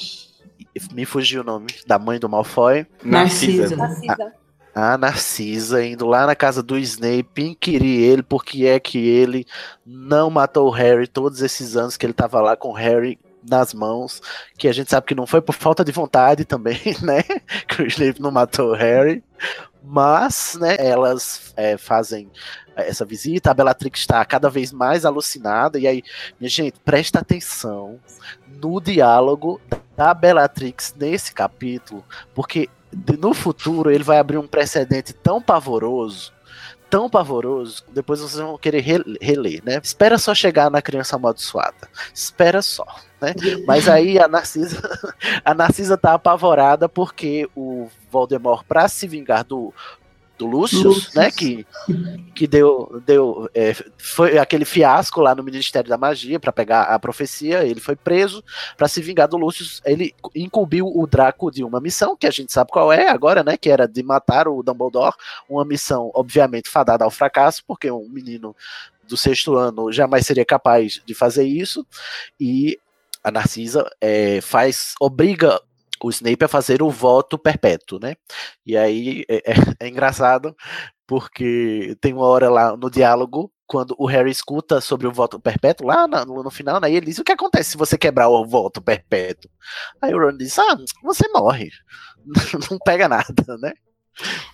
Me 0.92 1.04
fugiu 1.04 1.42
o 1.42 1.44
nome 1.44 1.68
da 1.86 1.96
mãe 1.96 2.18
do 2.18 2.28
Malfoy. 2.28 2.84
Narcisa. 3.04 3.76
Narcisa. 3.76 4.34
A, 4.74 4.94
a 4.94 4.98
Narcisa 4.98 5.84
indo 5.84 6.06
lá 6.06 6.26
na 6.26 6.34
casa 6.34 6.60
do 6.60 6.76
Snape 6.76 7.40
inquirir 7.40 8.02
ele 8.02 8.22
porque 8.22 8.66
é 8.66 8.80
que 8.80 8.98
ele 8.98 9.46
não 9.86 10.28
matou 10.28 10.66
o 10.66 10.70
Harry 10.70 11.06
todos 11.06 11.40
esses 11.40 11.76
anos 11.76 11.96
que 11.96 12.04
ele 12.04 12.12
estava 12.12 12.40
lá 12.40 12.56
com 12.56 12.70
o 12.70 12.74
Harry 12.74 13.16
nas 13.48 13.72
mãos, 13.72 14.20
que 14.58 14.68
a 14.68 14.72
gente 14.72 14.90
sabe 14.90 15.06
que 15.06 15.14
não 15.14 15.26
foi 15.26 15.40
por 15.40 15.54
falta 15.54 15.84
de 15.84 15.92
vontade 15.92 16.44
também, 16.44 16.80
né? 17.00 17.22
Que 17.68 17.82
o 17.82 17.86
Snape 17.86 18.20
não 18.20 18.30
matou 18.30 18.70
o 18.70 18.74
Harry. 18.74 19.22
Mas, 19.82 20.58
né, 20.60 20.76
elas 20.78 21.54
é, 21.56 21.78
fazem 21.78 22.30
essa 22.82 23.04
visita, 23.04 23.50
a 23.50 23.54
Bellatrix 23.54 24.00
está 24.00 24.24
cada 24.24 24.48
vez 24.50 24.72
mais 24.72 25.04
alucinada, 25.04 25.78
e 25.78 25.86
aí, 25.86 26.02
minha 26.38 26.50
gente, 26.50 26.78
presta 26.84 27.20
atenção 27.20 27.98
no 28.62 28.80
diálogo 28.80 29.60
da 29.96 30.12
Bellatrix 30.14 30.94
nesse 30.98 31.32
capítulo, 31.32 32.04
porque 32.34 32.68
no 33.18 33.32
futuro 33.34 33.90
ele 33.90 34.04
vai 34.04 34.18
abrir 34.18 34.38
um 34.38 34.46
precedente 34.46 35.12
tão 35.12 35.40
pavoroso 35.40 36.32
tão 36.90 37.08
pavoroso, 37.08 37.84
depois 37.92 38.18
vocês 38.18 38.42
vão 38.42 38.58
querer 38.58 38.80
reler, 39.20 39.62
né? 39.64 39.80
Espera 39.82 40.18
só 40.18 40.34
chegar 40.34 40.68
na 40.68 40.82
criança 40.82 41.14
amaldiçoada. 41.14 41.88
Espera 42.12 42.60
só. 42.60 42.84
Né? 43.20 43.32
Mas 43.64 43.88
aí 43.88 44.18
a 44.18 44.26
Narcisa, 44.26 44.82
a 45.44 45.54
Narcisa 45.54 45.96
tá 45.96 46.14
apavorada 46.14 46.88
porque 46.88 47.48
o 47.54 47.88
Voldemort, 48.10 48.64
para 48.66 48.88
se 48.88 49.06
vingar 49.06 49.44
do, 49.44 49.72
do 50.40 50.46
Lucius, 50.46 51.12
né, 51.12 51.30
que, 51.30 51.66
que 52.34 52.46
deu, 52.46 53.02
deu 53.04 53.46
é, 53.54 53.76
foi 53.98 54.38
aquele 54.38 54.64
fiasco 54.64 55.20
lá 55.20 55.34
no 55.34 55.44
Ministério 55.44 55.90
da 55.90 55.98
Magia 55.98 56.40
para 56.40 56.50
pegar 56.50 56.84
a 56.84 56.98
profecia, 56.98 57.62
ele 57.62 57.78
foi 57.78 57.94
preso 57.94 58.42
para 58.74 58.88
se 58.88 59.02
vingar 59.02 59.28
do 59.28 59.36
Lucius, 59.36 59.82
ele 59.84 60.14
incumbiu 60.34 60.86
o 60.86 61.06
Draco 61.06 61.50
de 61.50 61.62
uma 61.62 61.78
missão, 61.78 62.16
que 62.16 62.26
a 62.26 62.30
gente 62.30 62.54
sabe 62.54 62.70
qual 62.70 62.90
é 62.90 63.10
agora, 63.10 63.44
né, 63.44 63.58
que 63.58 63.68
era 63.68 63.86
de 63.86 64.02
matar 64.02 64.48
o 64.48 64.62
Dumbledore, 64.62 65.14
uma 65.46 65.64
missão 65.64 66.10
obviamente 66.14 66.70
fadada 66.70 67.04
ao 67.04 67.10
fracasso, 67.10 67.62
porque 67.66 67.90
um 67.90 68.08
menino 68.08 68.56
do 69.06 69.18
sexto 69.18 69.56
ano 69.56 69.92
jamais 69.92 70.24
seria 70.24 70.44
capaz 70.46 71.02
de 71.04 71.12
fazer 71.12 71.44
isso, 71.44 71.86
e 72.40 72.78
a 73.22 73.30
Narcisa 73.30 73.86
é, 74.00 74.40
faz 74.40 74.94
obriga 74.98 75.60
o 76.08 76.10
Snape 76.10 76.44
a 76.44 76.48
fazer 76.48 76.82
o 76.82 76.90
voto 76.90 77.38
perpétuo, 77.38 77.98
né? 78.00 78.14
E 78.64 78.76
aí 78.76 79.24
é, 79.28 79.52
é, 79.52 79.54
é, 79.80 79.88
engraçado 79.88 80.54
porque 81.06 81.96
tem 82.00 82.12
uma 82.12 82.26
hora 82.26 82.48
lá 82.48 82.76
no 82.76 82.90
diálogo 82.90 83.52
quando 83.66 83.94
o 83.98 84.06
Harry 84.06 84.30
escuta 84.30 84.80
sobre 84.80 85.06
o 85.06 85.12
voto 85.12 85.40
perpétuo 85.40 85.86
lá 85.86 86.06
no, 86.08 86.42
no 86.42 86.50
final, 86.50 86.80
né? 86.80 86.90
E 86.90 86.96
ele 86.96 87.06
diz 87.06 87.18
o 87.18 87.24
que 87.24 87.32
acontece 87.32 87.70
se 87.72 87.76
você 87.76 87.98
quebrar 87.98 88.28
o 88.28 88.44
voto 88.44 88.82
perpétuo? 88.82 89.50
Aí 90.02 90.14
o 90.14 90.18
Ron 90.18 90.36
diz 90.36 90.58
ah 90.58 90.76
você 91.02 91.28
morre, 91.28 91.70
não 92.70 92.78
pega 92.78 93.08
nada, 93.08 93.56
né? 93.60 93.72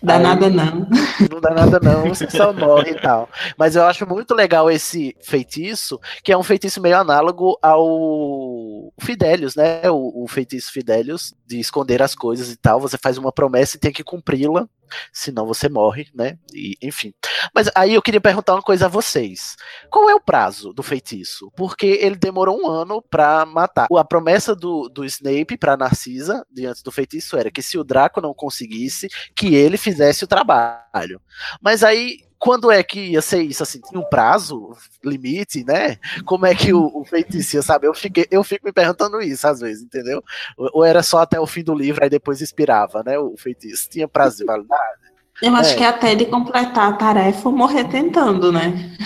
Dá 0.02 0.16
Aí, 0.16 0.22
nada 0.22 0.48
não. 0.48 0.86
Não 1.30 1.40
dá 1.40 1.50
nada 1.50 1.80
não, 1.80 2.08
você 2.14 2.30
só 2.30 2.52
morre 2.52 2.92
e 2.92 3.00
tal. 3.00 3.28
Mas 3.58 3.74
eu 3.74 3.84
acho 3.84 4.06
muito 4.06 4.34
legal 4.34 4.70
esse 4.70 5.16
feitiço, 5.22 5.98
que 6.22 6.32
é 6.32 6.38
um 6.38 6.42
feitiço 6.42 6.80
meio 6.80 6.96
análogo 6.98 7.58
ao 7.62 8.92
Fidelius, 9.00 9.56
né? 9.56 9.90
O, 9.90 10.24
o 10.24 10.28
feitiço 10.28 10.72
Fidelius, 10.72 11.34
de 11.46 11.58
esconder 11.58 12.02
as 12.02 12.14
coisas 12.14 12.50
e 12.50 12.56
tal. 12.56 12.80
Você 12.80 12.96
faz 12.98 13.18
uma 13.18 13.32
promessa 13.32 13.76
e 13.76 13.80
tem 13.80 13.92
que 13.92 14.04
cumpri-la 14.04 14.68
senão 15.12 15.46
você 15.46 15.68
morre, 15.68 16.08
né? 16.14 16.38
E, 16.52 16.76
enfim. 16.82 17.12
Mas 17.54 17.70
aí 17.74 17.94
eu 17.94 18.02
queria 18.02 18.20
perguntar 18.20 18.54
uma 18.54 18.62
coisa 18.62 18.86
a 18.86 18.88
vocês. 18.88 19.56
Qual 19.90 20.08
é 20.08 20.14
o 20.14 20.20
prazo 20.20 20.72
do 20.72 20.82
feitiço? 20.82 21.50
Porque 21.56 21.86
ele 21.86 22.16
demorou 22.16 22.60
um 22.60 22.68
ano 22.68 23.02
para 23.02 23.44
matar. 23.46 23.86
A 23.90 24.04
promessa 24.04 24.54
do, 24.54 24.88
do 24.88 25.04
Snape 25.04 25.56
para 25.56 25.76
Narcisa, 25.76 26.44
diante 26.50 26.82
do 26.82 26.92
feitiço, 26.92 27.36
era 27.36 27.50
que 27.50 27.62
se 27.62 27.78
o 27.78 27.84
Draco 27.84 28.20
não 28.20 28.34
conseguisse, 28.34 29.08
que 29.34 29.54
ele 29.54 29.76
fizesse 29.76 30.24
o 30.24 30.28
trabalho. 30.28 31.20
Mas 31.60 31.82
aí 31.82 32.26
quando 32.38 32.70
é 32.70 32.82
que 32.82 33.00
ia 33.00 33.22
ser 33.22 33.42
isso? 33.42 33.62
Assim, 33.62 33.80
tinha 33.80 34.00
um 34.00 34.08
prazo, 34.08 34.76
limite, 35.04 35.64
né? 35.64 35.98
Como 36.24 36.46
é 36.46 36.54
que 36.54 36.72
o, 36.72 36.90
o 36.94 37.04
feitiço 37.04 37.56
ia 37.56 37.62
saber? 37.62 37.86
Eu, 37.86 37.94
fiquei, 37.94 38.26
eu 38.30 38.44
fico 38.44 38.66
me 38.66 38.72
perguntando 38.72 39.20
isso 39.20 39.46
às 39.46 39.60
vezes, 39.60 39.82
entendeu? 39.82 40.22
Ou, 40.56 40.70
ou, 40.74 40.84
era 40.84 41.02
só 41.02 41.18
até 41.18 41.40
o 41.40 41.46
fim 41.46 41.62
do 41.62 41.74
livro, 41.74 42.02
aí 42.02 42.10
depois 42.10 42.40
expirava, 42.40 43.02
né? 43.04 43.18
O 43.18 43.36
feitiço. 43.36 43.88
Tinha 43.88 44.06
prazo 44.06 44.38
de 44.38 44.44
validade. 44.44 45.06
Eu 45.42 45.54
acho 45.54 45.72
é. 45.72 45.74
que 45.74 45.84
até 45.84 46.12
ele 46.12 46.24
completar 46.24 46.88
a 46.88 46.92
tarefa 46.94 47.50
morrer 47.50 47.84
tentando, 47.84 48.50
né? 48.50 48.96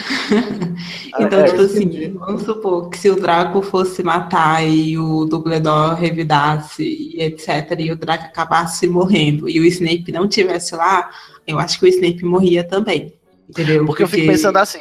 então, 1.19 1.41
é, 1.41 1.45
tipo 1.45 1.63
assim, 1.63 2.13
vamos 2.13 2.43
supor 2.43 2.89
que 2.89 2.99
se 2.99 3.11
o 3.11 3.21
Draco 3.21 3.61
fosse 3.63 4.01
matar 4.05 4.63
e 4.65 4.97
o 4.97 5.25
Dumbledore 5.25 6.01
revidasse 6.01 6.85
e 6.85 7.21
etc, 7.21 7.75
e 7.81 7.91
o 7.91 7.97
Draco 7.97 8.27
acabasse 8.27 8.87
morrendo 8.87 9.49
e 9.49 9.59
o 9.59 9.65
Snape 9.65 10.13
não 10.13 10.29
tivesse 10.29 10.77
lá, 10.77 11.11
eu 11.45 11.59
acho 11.59 11.81
que 11.81 11.87
o 11.87 11.89
Snape 11.89 12.25
morria 12.25 12.63
também. 12.63 13.13
Entendeu? 13.51 13.85
Porque, 13.85 13.87
Porque 13.87 14.03
eu 14.05 14.09
fico 14.09 14.27
pensando 14.33 14.57
assim. 14.57 14.79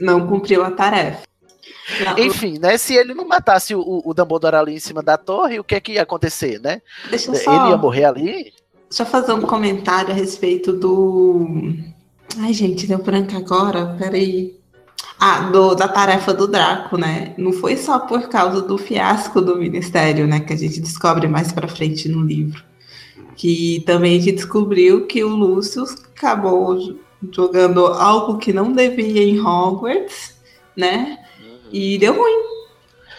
Não 0.00 0.26
cumpriu 0.26 0.64
a 0.64 0.70
tarefa. 0.70 1.22
Não, 2.04 2.18
Enfim, 2.18 2.58
né? 2.58 2.76
Se 2.76 2.94
ele 2.94 3.14
não 3.14 3.26
matasse 3.26 3.74
o, 3.74 4.02
o 4.04 4.12
Dumbledore 4.12 4.56
ali 4.56 4.74
em 4.74 4.80
cima 4.80 5.02
da 5.02 5.16
torre, 5.16 5.58
o 5.60 5.64
que 5.64 5.74
é 5.74 5.80
que 5.80 5.92
ia 5.92 6.02
acontecer, 6.02 6.60
né? 6.60 6.82
Deixa 7.08 7.30
eu 7.30 7.34
Ele 7.34 7.44
só. 7.44 7.70
ia 7.70 7.76
morrer 7.76 8.04
ali? 8.04 8.52
Deixa 8.88 9.02
eu 9.02 9.06
fazer 9.06 9.32
um 9.32 9.40
comentário 9.42 10.10
a 10.10 10.14
respeito 10.14 10.72
do. 10.72 11.46
Ai, 12.38 12.52
gente, 12.52 12.86
deu 12.86 12.98
branco 12.98 13.36
agora, 13.36 13.96
peraí. 13.98 14.54
Ah, 15.18 15.48
do, 15.50 15.74
da 15.74 15.88
tarefa 15.88 16.34
do 16.34 16.46
Draco, 16.46 16.98
né? 16.98 17.32
Não 17.38 17.52
foi 17.52 17.76
só 17.76 17.98
por 18.00 18.28
causa 18.28 18.60
do 18.60 18.76
fiasco 18.76 19.40
do 19.40 19.56
Ministério, 19.56 20.26
né? 20.26 20.40
Que 20.40 20.52
a 20.52 20.56
gente 20.56 20.80
descobre 20.80 21.26
mais 21.26 21.52
pra 21.52 21.68
frente 21.68 22.08
no 22.08 22.22
livro. 22.22 22.62
Que 23.34 23.82
também 23.86 24.18
a 24.18 24.20
gente 24.20 24.36
descobriu 24.36 25.06
que 25.06 25.22
o 25.24 25.28
Lúcio 25.28 25.84
acabou 26.14 26.98
jogando 27.32 27.86
algo 27.86 28.38
que 28.38 28.52
não 28.52 28.72
devia 28.72 29.22
em 29.22 29.40
Hogwarts, 29.40 30.36
né? 30.76 31.18
E 31.72 31.98
deu 31.98 32.14
ruim. 32.14 32.44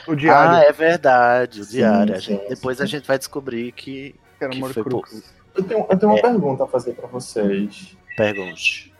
O 0.07 0.15
diário. 0.15 0.55
Ah, 0.57 0.61
é 0.63 0.71
verdade, 0.71 1.61
o 1.61 1.65
Sim, 1.65 1.71
diário. 1.77 2.15
A 2.15 2.19
sim, 2.21 2.25
gente- 2.35 2.49
depois 2.49 2.79
a 2.79 2.85
sim. 2.85 2.91
gente 2.91 3.07
vai 3.07 3.17
descobrir 3.17 3.71
que. 3.73 4.15
que 4.37 4.43
era 4.43 4.53
que 4.53 4.61
foi 4.73 4.83
pouco. 4.83 5.09
Eu 5.55 5.63
tenho, 5.63 5.85
eu 5.89 5.97
tenho 5.99 6.11
uma 6.11 6.19
É. 6.19 6.21
pergunta 6.21 6.63
a 6.63 6.67
fazer 6.67 6.93
pra 6.93 7.07
vocês. 7.07 7.97
Pergunte. 8.15 8.93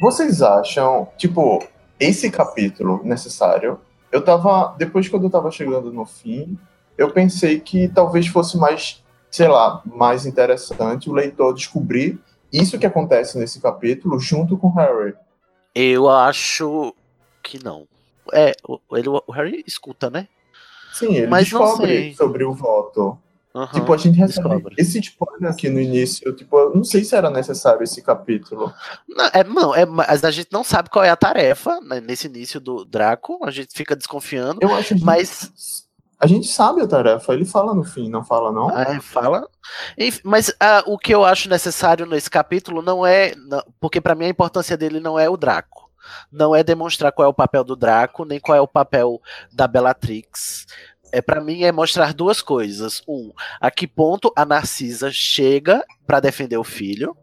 Vocês 0.00 0.42
acham, 0.42 1.08
tipo, 1.16 1.64
esse 1.98 2.30
capítulo 2.30 3.00
necessário? 3.04 3.80
Eu 4.12 4.22
tava, 4.22 4.74
depois 4.76 5.08
quando 5.08 5.24
eu 5.24 5.30
tava 5.30 5.50
chegando 5.50 5.92
no 5.92 6.04
fim, 6.04 6.58
eu 6.98 7.10
pensei 7.10 7.60
que 7.60 7.88
talvez 7.88 8.26
fosse 8.26 8.56
mais, 8.58 9.02
sei 9.30 9.46
lá, 9.48 9.80
mais 9.86 10.26
interessante 10.26 11.08
o 11.08 11.12
leitor 11.12 11.54
descobrir 11.54 12.18
isso 12.52 12.78
que 12.78 12.86
acontece 12.86 13.38
nesse 13.38 13.60
capítulo 13.60 14.18
junto 14.18 14.56
com 14.56 14.70
Harry. 14.70 15.14
Eu 15.74 16.08
acho 16.08 16.94
que 17.42 17.62
não. 17.62 17.86
É, 18.32 18.52
o, 18.66 18.78
ele, 18.96 19.08
o 19.08 19.32
Harry 19.32 19.64
escuta, 19.66 20.10
né? 20.10 20.28
Sim, 20.92 21.14
ele 21.14 21.26
Mas 21.26 21.48
descobre 21.48 22.14
sobre 22.14 22.44
o 22.44 22.52
voto. 22.52 23.18
Aham, 23.52 23.80
tipo, 23.80 23.92
a 23.92 23.96
gente 23.96 24.16
recebe 24.16 24.48
descobre. 24.48 24.74
esse 24.78 25.00
spoiler 25.00 25.50
aqui 25.50 25.68
no 25.68 25.80
início. 25.80 26.32
Tipo, 26.36 26.56
eu 26.56 26.74
não 26.74 26.84
sei 26.84 27.02
se 27.02 27.16
era 27.16 27.28
necessário 27.30 27.82
esse 27.82 28.00
capítulo. 28.00 28.72
Não, 29.08 29.24
é, 29.26 29.44
não, 29.44 29.74
é, 29.74 29.84
mas 29.84 30.22
a 30.22 30.30
gente 30.30 30.48
não 30.52 30.62
sabe 30.62 30.88
qual 30.88 31.04
é 31.04 31.10
a 31.10 31.16
tarefa 31.16 31.80
né, 31.80 32.00
nesse 32.00 32.28
início 32.28 32.60
do 32.60 32.84
Draco. 32.84 33.40
A 33.44 33.50
gente 33.50 33.72
fica 33.74 33.96
desconfiando. 33.96 34.60
Eu 34.62 34.72
acho 34.72 34.94
que 34.94 35.04
Mas 35.04 35.88
a 36.20 36.26
gente 36.26 36.46
sabe 36.48 36.82
a 36.82 36.86
tarefa. 36.86 37.32
Ele 37.32 37.46
fala 37.46 37.74
no 37.74 37.82
fim, 37.82 38.10
não 38.10 38.22
fala 38.22 38.52
não? 38.52 38.70
É, 38.78 39.00
fala. 39.00 39.48
Mas 40.22 40.54
ah, 40.60 40.82
o 40.86 40.98
que 40.98 41.14
eu 41.14 41.24
acho 41.24 41.48
necessário 41.48 42.04
nesse 42.04 42.28
capítulo 42.28 42.82
não 42.82 43.06
é. 43.06 43.34
não- 43.34 43.64
porque 43.80 44.00
pra 44.00 44.14
mim 44.14 44.26
a 44.26 44.30
importância 44.30 44.76
dele 44.76 45.00
não 45.00 45.18
é 45.18 45.28
o 45.28 45.36
Draco. 45.36 45.90
Não 46.30 46.54
é 46.54 46.62
demonstrar 46.62 47.12
qual 47.12 47.26
é 47.26 47.28
o 47.28 47.34
papel 47.34 47.64
do 47.64 47.74
Draco, 47.74 48.24
nem 48.24 48.38
qual 48.38 48.56
é 48.56 48.60
o 48.60 48.68
papel 48.68 49.20
da 49.52 49.66
Bellatrix. 49.66 50.66
É, 51.12 51.20
para 51.22 51.40
mim 51.40 51.62
é 51.64 51.72
mostrar 51.72 52.12
duas 52.12 52.42
coisas. 52.42 53.02
Um, 53.08 53.32
a 53.60 53.70
que 53.70 53.86
ponto 53.86 54.32
a 54.36 54.44
Narcisa 54.44 55.10
chega 55.10 55.84
pra 56.06 56.20
defender 56.20 56.56
o 56.58 56.64
filho. 56.64 57.16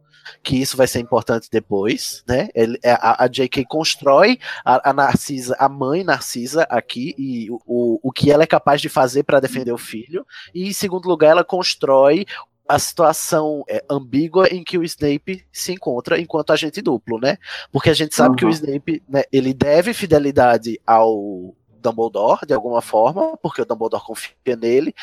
Que 0.43 0.55
isso 0.61 0.75
vai 0.77 0.87
ser 0.87 0.99
importante 0.99 1.47
depois, 1.51 2.23
né? 2.27 2.49
Ele- 2.55 2.79
é, 2.83 2.91
a, 2.93 3.23
a 3.23 3.27
J.K. 3.27 3.65
constrói 3.65 4.39
a, 4.65 4.89
a 4.89 4.93
Narcisa, 4.93 5.55
a 5.59 5.67
mãe 5.69 6.03
Narcisa 6.03 6.63
aqui, 6.69 7.13
e 7.17 7.49
o, 7.51 7.59
o, 7.65 7.99
o 8.03 8.11
que 8.11 8.31
ela 8.31 8.43
é 8.43 8.47
capaz 8.47 8.81
de 8.81 8.89
fazer 8.89 9.23
pra 9.23 9.39
defender 9.39 9.71
o 9.71 9.77
filho. 9.77 10.25
E 10.53 10.67
em 10.67 10.73
segundo 10.73 11.07
lugar, 11.07 11.31
ela 11.31 11.43
constrói 11.43 12.25
a 12.69 12.77
situação 12.77 13.63
é, 13.69 13.81
ambígua 13.89 14.47
em 14.49 14.61
que 14.61 14.77
o 14.77 14.83
Snape 14.83 15.45
se 15.53 15.71
encontra 15.71 16.19
enquanto 16.19 16.51
agente 16.51 16.81
duplo, 16.81 17.17
né? 17.17 17.37
Porque 17.71 17.89
a 17.89 17.93
gente 17.93 18.13
sabe 18.13 18.35
que 18.35 18.43
o 18.43 18.47
Uhum. 18.49 18.53
Snape, 18.53 19.01
né, 19.07 19.23
ele 19.31 19.53
deve 19.53 19.93
fidelidade 19.93 20.77
ao 20.85 21.55
Dumbledore, 21.89 22.45
de 22.45 22.53
alguma 22.53 22.81
forma, 22.81 23.37
porque 23.37 23.61
o 23.61 23.65
Dumbledore 23.65 24.03
confia 24.03 24.33
nele, 24.55 24.93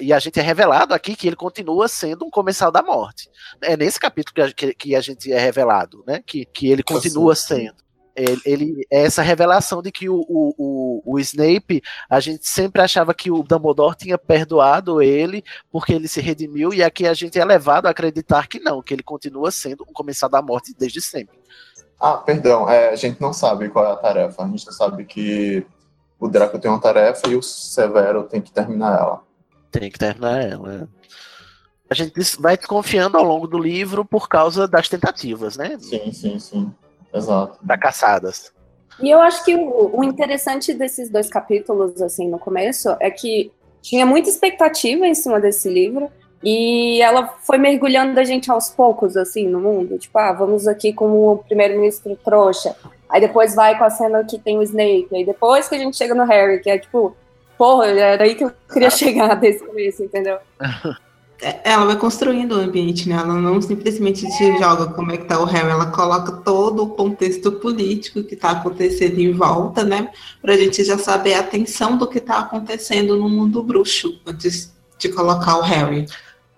e 0.00 0.12
a 0.12 0.18
gente 0.18 0.38
é 0.40 0.42
revelado 0.42 0.94
aqui 0.94 1.14
que 1.14 1.26
ele 1.26 1.36
continua 1.36 1.88
sendo 1.88 2.24
um 2.24 2.30
comensal 2.30 2.70
da 2.72 2.82
morte. 2.82 3.28
É 3.60 3.76
nesse 3.76 4.00
capítulo 4.00 4.34
que 4.34 4.40
a, 4.42 4.52
que, 4.52 4.74
que 4.74 4.96
a 4.96 5.00
gente 5.00 5.32
é 5.32 5.38
revelado, 5.38 6.02
né? 6.06 6.22
Que, 6.24 6.44
que 6.44 6.70
ele 6.70 6.82
continua 6.82 7.34
sendo. 7.34 7.74
Ele, 8.14 8.42
ele- 8.44 8.86
é 8.90 9.04
essa 9.04 9.22
revelação 9.22 9.80
de 9.80 9.90
que 9.90 10.06
o, 10.08 10.16
o, 10.28 10.54
o, 10.58 11.14
o 11.14 11.18
Snape, 11.18 11.82
a 12.10 12.20
gente 12.20 12.46
sempre 12.46 12.82
achava 12.82 13.14
que 13.14 13.30
o 13.30 13.42
Dumbledore 13.42 13.96
tinha 13.96 14.18
perdoado 14.18 15.00
ele 15.00 15.42
porque 15.70 15.94
ele 15.94 16.06
se 16.06 16.20
redimiu, 16.20 16.74
e 16.74 16.82
aqui 16.82 17.06
a 17.06 17.14
gente 17.14 17.38
é 17.38 17.44
levado 17.44 17.86
a 17.86 17.90
acreditar 17.90 18.48
que 18.48 18.60
não, 18.60 18.82
que 18.82 18.92
ele 18.92 19.02
continua 19.02 19.50
sendo 19.50 19.84
um 19.88 19.92
comensal 19.94 20.28
da 20.28 20.42
morte 20.42 20.74
desde 20.78 21.00
sempre. 21.00 21.38
Ah, 21.98 22.16
perdão, 22.18 22.68
é, 22.68 22.90
a 22.90 22.96
gente 22.96 23.20
não 23.20 23.32
sabe 23.32 23.68
qual 23.70 23.86
é 23.86 23.92
a 23.92 23.96
tarefa. 23.96 24.42
A 24.42 24.46
gente 24.48 24.62
só 24.62 24.72
sabe 24.72 25.04
que 25.04 25.64
o 26.22 26.28
Draco 26.28 26.56
tem 26.56 26.70
uma 26.70 26.80
tarefa 26.80 27.28
e 27.28 27.34
o 27.34 27.42
Severo 27.42 28.22
tem 28.22 28.40
que 28.40 28.52
terminar 28.52 28.96
ela. 28.96 29.22
Tem 29.72 29.90
que 29.90 29.98
terminar 29.98 30.40
ela. 30.40 30.72
é. 30.72 30.86
A 31.90 31.94
gente 31.94 32.12
vai 32.40 32.56
desconfiando 32.56 33.18
ao 33.18 33.24
longo 33.24 33.48
do 33.48 33.58
livro 33.58 34.04
por 34.04 34.28
causa 34.28 34.68
das 34.68 34.88
tentativas, 34.88 35.56
né? 35.56 35.76
Sim, 35.80 36.12
sim, 36.12 36.38
sim. 36.38 36.72
Exato. 37.12 37.58
Fracassadas. 37.66 38.52
E 39.02 39.10
eu 39.10 39.20
acho 39.20 39.44
que 39.44 39.56
o, 39.56 39.98
o 39.98 40.04
interessante 40.04 40.72
desses 40.72 41.10
dois 41.10 41.28
capítulos, 41.28 42.00
assim, 42.00 42.28
no 42.28 42.38
começo, 42.38 42.96
é 43.00 43.10
que 43.10 43.50
tinha 43.82 44.06
muita 44.06 44.30
expectativa 44.30 45.04
em 45.04 45.16
cima 45.16 45.40
desse 45.40 45.68
livro 45.68 46.08
e 46.40 47.02
ela 47.02 47.34
foi 47.40 47.58
mergulhando 47.58 48.18
a 48.20 48.24
gente 48.24 48.48
aos 48.48 48.70
poucos, 48.70 49.16
assim, 49.16 49.48
no 49.48 49.60
mundo. 49.60 49.98
Tipo, 49.98 50.18
ah, 50.20 50.32
vamos 50.32 50.68
aqui 50.68 50.92
com 50.92 51.32
o 51.32 51.38
primeiro-ministro 51.38 52.16
trouxa. 52.24 52.76
Aí 53.12 53.20
depois 53.20 53.54
vai 53.54 53.76
com 53.76 53.84
a 53.84 53.90
cena 53.90 54.24
que 54.24 54.38
tem 54.38 54.58
o 54.58 54.62
Snape. 54.62 55.08
Aí 55.12 55.24
depois 55.24 55.68
que 55.68 55.74
a 55.74 55.78
gente 55.78 55.96
chega 55.96 56.14
no 56.14 56.24
Harry, 56.24 56.60
que 56.60 56.70
é 56.70 56.78
tipo, 56.78 57.14
porra, 57.58 57.86
era 57.88 58.24
aí 58.24 58.34
que 58.34 58.44
eu 58.44 58.52
queria 58.72 58.88
chegar 58.90 59.34
desse 59.34 59.64
começo, 59.64 60.02
entendeu? 60.02 60.38
É, 61.42 61.72
Ela 61.72 61.84
vai 61.84 61.96
construindo 61.96 62.52
o 62.52 62.60
ambiente, 62.60 63.08
né? 63.08 63.16
Ela 63.16 63.34
não 63.34 63.60
simplesmente 63.60 64.24
te 64.36 64.58
joga 64.58 64.86
como 64.94 65.10
é 65.10 65.16
que 65.16 65.24
tá 65.24 65.40
o 65.40 65.44
Harry, 65.44 65.70
ela 65.70 65.86
coloca 65.86 66.32
todo 66.32 66.84
o 66.84 66.90
contexto 66.90 67.50
político 67.52 68.22
que 68.22 68.36
tá 68.36 68.52
acontecendo 68.52 69.18
em 69.18 69.32
volta, 69.32 69.82
né? 69.82 70.08
Pra 70.40 70.56
gente 70.56 70.84
já 70.84 70.96
saber 70.96 71.34
a 71.34 71.42
tensão 71.42 71.98
do 71.98 72.06
que 72.06 72.20
tá 72.20 72.38
acontecendo 72.38 73.16
no 73.16 73.28
mundo 73.28 73.62
bruxo 73.62 74.20
antes 74.24 74.72
de 74.98 75.08
colocar 75.08 75.58
o 75.58 75.62
Harry. 75.62 76.06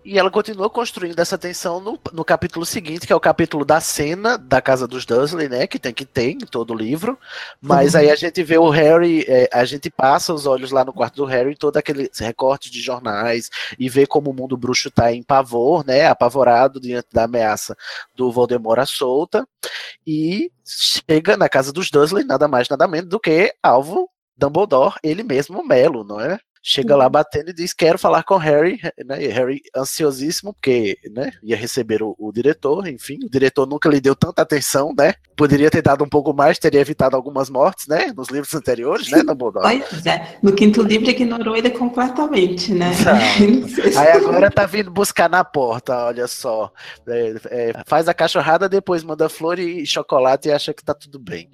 E 0.04 0.18
ela 0.18 0.30
continua 0.30 0.68
construindo 0.68 1.18
essa 1.18 1.38
tensão 1.38 1.80
no, 1.80 1.98
no 2.12 2.22
capítulo 2.26 2.66
seguinte, 2.66 3.06
que 3.06 3.12
é 3.12 3.16
o 3.16 3.20
capítulo 3.20 3.64
da 3.64 3.80
cena 3.80 4.36
da 4.36 4.60
casa 4.60 4.86
dos 4.86 5.06
Dursley, 5.06 5.48
né? 5.48 5.66
Que 5.66 5.78
tem 5.78 5.94
que 5.94 6.04
ter 6.04 6.30
em 6.30 6.38
todo 6.40 6.72
o 6.74 6.76
livro. 6.76 7.18
Mas 7.58 7.94
Uhum. 7.94 8.00
aí 8.00 8.10
a 8.10 8.14
gente 8.14 8.42
vê 8.42 8.58
o 8.58 8.68
Harry, 8.68 9.24
é, 9.26 9.48
a 9.50 9.64
gente 9.64 9.88
passa 9.90 10.34
os 10.34 10.44
olhos 10.44 10.70
lá 10.70 10.84
no 10.84 10.92
quarto 10.92 11.16
do 11.16 11.24
Harry, 11.24 11.56
todo 11.56 11.78
aqueles 11.78 12.18
recortes 12.18 12.70
de 12.70 12.82
jornais, 12.82 13.48
e 13.78 13.88
vê 13.88 14.06
como 14.06 14.30
o 14.30 14.34
mundo 14.34 14.58
bruxo 14.58 14.90
tá 14.90 15.10
em 15.10 15.22
pavor, 15.22 15.86
né? 15.86 16.06
Apavorado 16.06 16.78
diante 16.78 17.08
da 17.10 17.24
ameaça 17.24 17.74
do 18.14 18.30
Voldemort 18.30 18.80
à 18.80 18.86
solta. 18.86 19.48
E 20.06 20.50
chega 20.66 21.34
na 21.34 21.48
casa 21.48 21.72
dos 21.72 21.90
Dursley, 21.90 22.24
nada 22.24 22.46
mais, 22.46 22.68
nada 22.68 22.86
menos 22.86 23.08
do 23.08 23.18
que 23.18 23.54
alvo 23.62 24.10
Dumbledore, 24.36 24.96
ele 25.02 25.22
mesmo, 25.22 25.64
Melo, 25.66 26.04
não 26.04 26.20
é? 26.20 26.38
Chega 26.66 26.96
lá 26.96 27.10
batendo 27.10 27.50
e 27.50 27.52
diz: 27.52 27.74
Quero 27.74 27.98
falar 27.98 28.22
com 28.22 28.36
o 28.36 28.38
Harry, 28.38 28.80
né? 29.04 29.22
E 29.22 29.28
Harry 29.28 29.60
ansiosíssimo, 29.76 30.54
porque 30.54 30.96
né, 31.12 31.30
ia 31.42 31.54
receber 31.54 32.02
o, 32.02 32.16
o 32.18 32.32
diretor, 32.32 32.88
enfim, 32.88 33.18
o 33.22 33.28
diretor 33.28 33.66
nunca 33.66 33.86
lhe 33.86 34.00
deu 34.00 34.16
tanta 34.16 34.40
atenção, 34.40 34.94
né? 34.96 35.12
Poderia 35.36 35.70
ter 35.70 35.82
dado 35.82 36.02
um 36.02 36.08
pouco 36.08 36.32
mais, 36.32 36.58
teria 36.58 36.80
evitado 36.80 37.16
algumas 37.16 37.50
mortes, 37.50 37.86
né? 37.86 38.14
Nos 38.16 38.30
livros 38.30 38.54
anteriores, 38.54 39.10
né, 39.10 39.22
Dumbledore? 39.22 39.84
Pois 39.90 40.06
é, 40.06 40.38
no 40.42 40.54
quinto 40.54 40.82
livro 40.82 41.10
ignorou 41.10 41.54
ele 41.54 41.68
completamente, 41.68 42.72
né? 42.72 42.92
Não. 43.04 44.00
Aí 44.00 44.12
agora 44.12 44.50
tá 44.50 44.64
vindo 44.64 44.90
buscar 44.90 45.28
na 45.28 45.44
porta, 45.44 46.06
olha 46.06 46.26
só. 46.26 46.72
É, 47.06 47.34
é, 47.50 47.72
faz 47.84 48.08
a 48.08 48.14
cachorrada, 48.14 48.70
depois 48.70 49.04
manda 49.04 49.28
flor 49.28 49.58
e 49.58 49.84
chocolate 49.84 50.48
e 50.48 50.52
acha 50.52 50.72
que 50.72 50.82
tá 50.82 50.94
tudo 50.94 51.18
bem. 51.18 51.50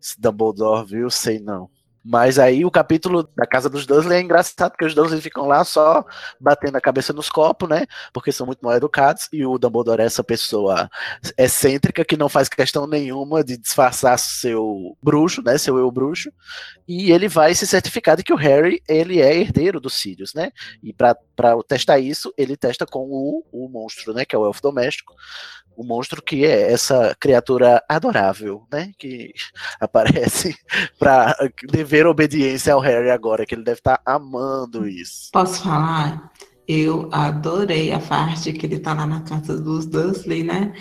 Esse 0.00 0.20
Dumbledore, 0.20 0.86
viu? 0.86 1.10
Sei 1.10 1.40
não. 1.40 1.68
Mas 2.04 2.38
aí 2.38 2.64
o 2.64 2.70
capítulo 2.70 3.28
da 3.36 3.46
casa 3.46 3.68
dos 3.68 3.86
Dursley 3.86 4.18
é 4.18 4.20
engraçado, 4.20 4.72
porque 4.72 4.84
os 4.84 4.94
Dursley 4.94 5.20
ficam 5.20 5.46
lá 5.46 5.64
só 5.64 6.04
batendo 6.40 6.76
a 6.76 6.80
cabeça 6.80 7.12
nos 7.12 7.28
copos, 7.28 7.68
né? 7.68 7.86
Porque 8.12 8.32
são 8.32 8.46
muito 8.46 8.60
mal 8.60 8.74
educados, 8.74 9.28
e 9.32 9.46
o 9.46 9.58
Dumbledore 9.58 10.02
é 10.02 10.06
essa 10.06 10.24
pessoa 10.24 10.90
excêntrica 11.38 12.04
que 12.04 12.16
não 12.16 12.28
faz 12.28 12.48
questão 12.48 12.86
nenhuma 12.86 13.44
de 13.44 13.56
disfarçar 13.56 14.18
seu 14.18 14.96
bruxo, 15.02 15.42
né? 15.42 15.56
Seu 15.58 15.78
eu 15.78 15.90
bruxo. 15.90 16.32
E 16.88 17.12
ele 17.12 17.28
vai 17.28 17.54
se 17.54 17.66
certificar 17.66 18.16
de 18.16 18.24
que 18.24 18.32
o 18.32 18.36
Harry, 18.36 18.82
ele 18.88 19.20
é 19.20 19.36
herdeiro 19.36 19.80
dos 19.80 19.94
Sirius, 19.94 20.34
né? 20.34 20.50
E 20.82 20.92
para 20.92 21.16
testar 21.68 21.98
isso, 21.98 22.32
ele 22.36 22.56
testa 22.56 22.84
com 22.84 23.06
o, 23.10 23.44
o 23.52 23.68
monstro, 23.68 24.12
né? 24.12 24.24
Que 24.24 24.34
é 24.34 24.38
o 24.38 24.46
elfo 24.46 24.60
doméstico. 24.60 25.14
O 25.76 25.84
monstro 25.84 26.22
que 26.22 26.44
é 26.44 26.72
essa 26.72 27.16
criatura 27.18 27.82
adorável, 27.88 28.64
né? 28.70 28.92
Que 28.98 29.32
aparece 29.80 30.56
para 30.98 31.36
dever 31.70 32.06
obediência 32.06 32.74
ao 32.74 32.80
Harry 32.80 33.10
agora, 33.10 33.46
que 33.46 33.54
ele 33.54 33.64
deve 33.64 33.78
estar 33.78 34.00
amando 34.04 34.88
isso. 34.88 35.30
Posso 35.32 35.62
falar? 35.62 36.32
Eu 36.66 37.08
adorei 37.12 37.92
a 37.92 37.98
parte 37.98 38.52
que 38.52 38.66
ele 38.66 38.78
tá 38.78 38.94
lá 38.94 39.06
na 39.06 39.20
casa 39.22 39.60
dos 39.60 39.84
Dursley, 39.86 40.44
né? 40.44 40.72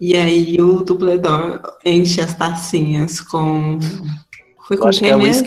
E 0.00 0.14
aí 0.14 0.60
o 0.60 0.82
dublador 0.82 1.60
enche 1.84 2.20
as 2.20 2.34
tacinhas 2.34 3.20
com 3.20 3.78
Foi 4.66 4.76
com 4.76 4.90
que 4.90 4.98
quem 4.98 5.10
é 5.10 5.16
mesmo? 5.16 5.46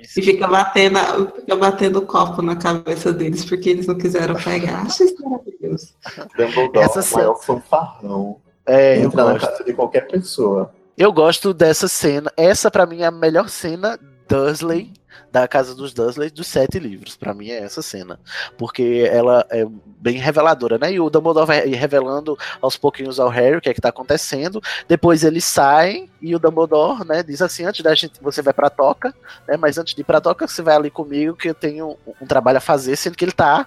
E 0.00 0.22
fica 0.22 0.46
batendo, 0.46 0.98
fica 1.34 1.56
batendo 1.56 2.02
copo 2.02 2.40
na 2.40 2.54
cabeça 2.54 3.12
deles 3.12 3.44
porque 3.44 3.70
eles 3.70 3.88
não 3.88 3.96
quiseram 3.96 4.36
pegar. 4.36 4.82
Acho 4.82 5.02
isso 5.02 5.16
maravilhoso. 5.28 5.94
Dumbledore 6.38 6.78
Essa 6.78 7.00
é 7.00 7.02
o 7.02 7.16
maior 7.16 7.34
fanfarrão. 7.42 8.36
É, 8.64 8.98
eu 8.98 9.06
Entra 9.06 9.24
na 9.24 9.38
casa 9.38 9.64
de 9.64 9.72
qualquer 9.72 10.06
pessoa. 10.06 10.72
Eu 10.96 11.12
gosto 11.12 11.52
dessa 11.52 11.88
cena. 11.88 12.30
Essa, 12.36 12.70
pra 12.70 12.86
mim, 12.86 13.02
é 13.02 13.06
a 13.06 13.10
melhor 13.10 13.48
cena 13.48 13.98
Dursley, 14.28 14.92
da 15.30 15.46
Casa 15.46 15.74
dos 15.74 15.92
Dursley, 15.92 16.30
dos 16.30 16.46
sete 16.46 16.78
livros. 16.78 17.16
Pra 17.16 17.34
mim, 17.34 17.50
é 17.50 17.58
essa 17.62 17.82
cena. 17.82 18.18
Porque 18.56 19.08
ela 19.10 19.46
é 19.50 19.66
bem 19.98 20.18
reveladora, 20.18 20.78
né? 20.78 20.92
E 20.92 21.00
o 21.00 21.10
Dumbledore 21.10 21.46
vai 21.46 21.66
revelando 21.66 22.38
aos 22.60 22.76
pouquinhos 22.76 23.18
ao 23.18 23.28
Harry 23.28 23.56
o 23.56 23.60
que 23.60 23.68
é 23.68 23.74
que 23.74 23.80
tá 23.80 23.88
acontecendo. 23.88 24.62
Depois 24.88 25.24
eles 25.24 25.44
saem 25.44 26.10
e 26.20 26.34
o 26.34 26.38
Dumbledore, 26.38 27.06
né, 27.06 27.22
diz 27.22 27.42
assim: 27.42 27.64
antes 27.64 27.82
da 27.82 27.94
gente, 27.94 28.20
você 28.20 28.42
vai 28.42 28.52
pra 28.52 28.70
toca, 28.70 29.14
né? 29.46 29.56
Mas 29.56 29.78
antes 29.78 29.94
de 29.94 30.00
ir 30.00 30.04
pra 30.04 30.20
toca, 30.20 30.46
você 30.46 30.62
vai 30.62 30.74
ali 30.74 30.90
comigo 30.90 31.36
que 31.36 31.48
eu 31.48 31.54
tenho 31.54 31.96
um, 32.20 32.26
trabalho 32.26 32.58
a 32.58 32.60
fazer, 32.60 32.96
sendo 32.96 33.16
que 33.16 33.24
ele 33.24 33.32
tá. 33.32 33.66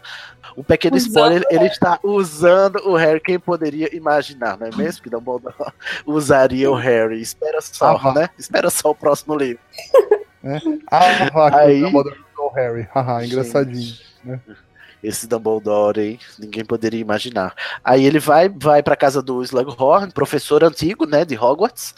Um 0.57 0.63
pequeno 0.63 0.95
Usando 0.97 1.07
spoiler, 1.09 1.43
ele 1.49 1.65
está 1.67 1.99
usando 2.03 2.77
o 2.87 2.95
Harry. 2.95 3.19
Quem 3.19 3.39
poderia 3.39 3.95
imaginar, 3.95 4.57
não 4.57 4.67
é 4.67 4.71
mesmo? 4.75 5.03
Que 5.03 5.09
Dumbledore 5.09 5.55
usaria 6.05 6.69
o 6.69 6.75
Harry. 6.75 7.21
Espera 7.21 7.61
só, 7.61 7.97
Ah, 7.97 8.13
né? 8.13 8.29
Espera 8.37 8.69
só 8.69 8.91
o 8.91 8.95
próximo 8.95 9.35
livro. 9.35 9.59
Ah, 10.89 11.29
lá, 11.33 11.51
que 11.51 11.57
Aí- 11.57 11.81
Dumbledore 11.81 12.17
o 12.37 12.49
Harry. 12.49 12.87
Haha, 12.93 13.25
engraçadinho. 13.25 13.95
Esse 15.01 15.27
Dumbledore, 15.27 15.99
hein? 16.01 16.19
Ninguém 16.37 16.65
poderia 16.65 16.99
imaginar. 16.99 17.55
Aí 17.83 18.05
ele 18.05 18.19
vai, 18.19 18.49
vai 18.49 18.83
para 18.83 18.97
casa 18.97 19.21
do 19.21 19.41
Slughorn, 19.41 20.11
professor 20.11 20.61
antigo, 20.63 21.05
né, 21.05 21.23
de 21.23 21.37
Hogwarts, 21.37 21.95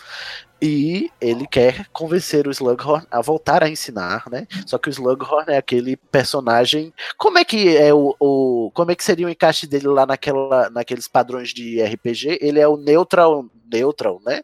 e 0.61 1.09
ele 1.19 1.47
quer 1.47 1.87
convencer 1.91 2.47
o 2.47 2.51
Slughorn 2.51 3.03
a 3.09 3.19
voltar 3.19 3.63
a 3.63 3.69
ensinar, 3.69 4.25
né? 4.29 4.45
Só 4.67 4.77
que 4.77 4.87
o 4.87 4.91
Slughorn 4.91 5.51
é 5.51 5.57
aquele 5.57 5.97
personagem. 5.97 6.93
Como 7.17 7.39
é 7.39 7.43
que 7.45 7.75
é 7.75 7.91
o, 7.91 8.15
o- 8.19 8.71
como 8.75 8.91
é 8.91 8.95
que 8.95 9.03
seria 9.03 9.25
o 9.25 9.29
encaixe 9.31 9.65
dele 9.65 9.87
lá 9.87 10.05
naquela, 10.05 10.69
naqueles 10.69 11.07
padrões 11.07 11.49
de 11.49 11.81
RPG? 11.81 12.37
Ele 12.39 12.59
é 12.59 12.67
o 12.67 12.77
neutral, 12.77 13.47
neutral, 13.71 14.21
né? 14.23 14.41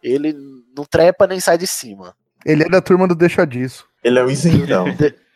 Ele 0.00 0.32
não 0.76 0.84
trepa 0.84 1.26
nem 1.26 1.40
sai 1.40 1.58
de 1.58 1.66
cima. 1.66 2.14
Ele 2.46 2.62
é 2.62 2.68
da 2.68 2.80
turma 2.80 3.08
do 3.08 3.14
Deixa 3.14 3.44
Disso. 3.46 3.84
Ele 4.02 4.18
é 4.18 4.24
o 4.24 4.30
isentão. 4.30 4.86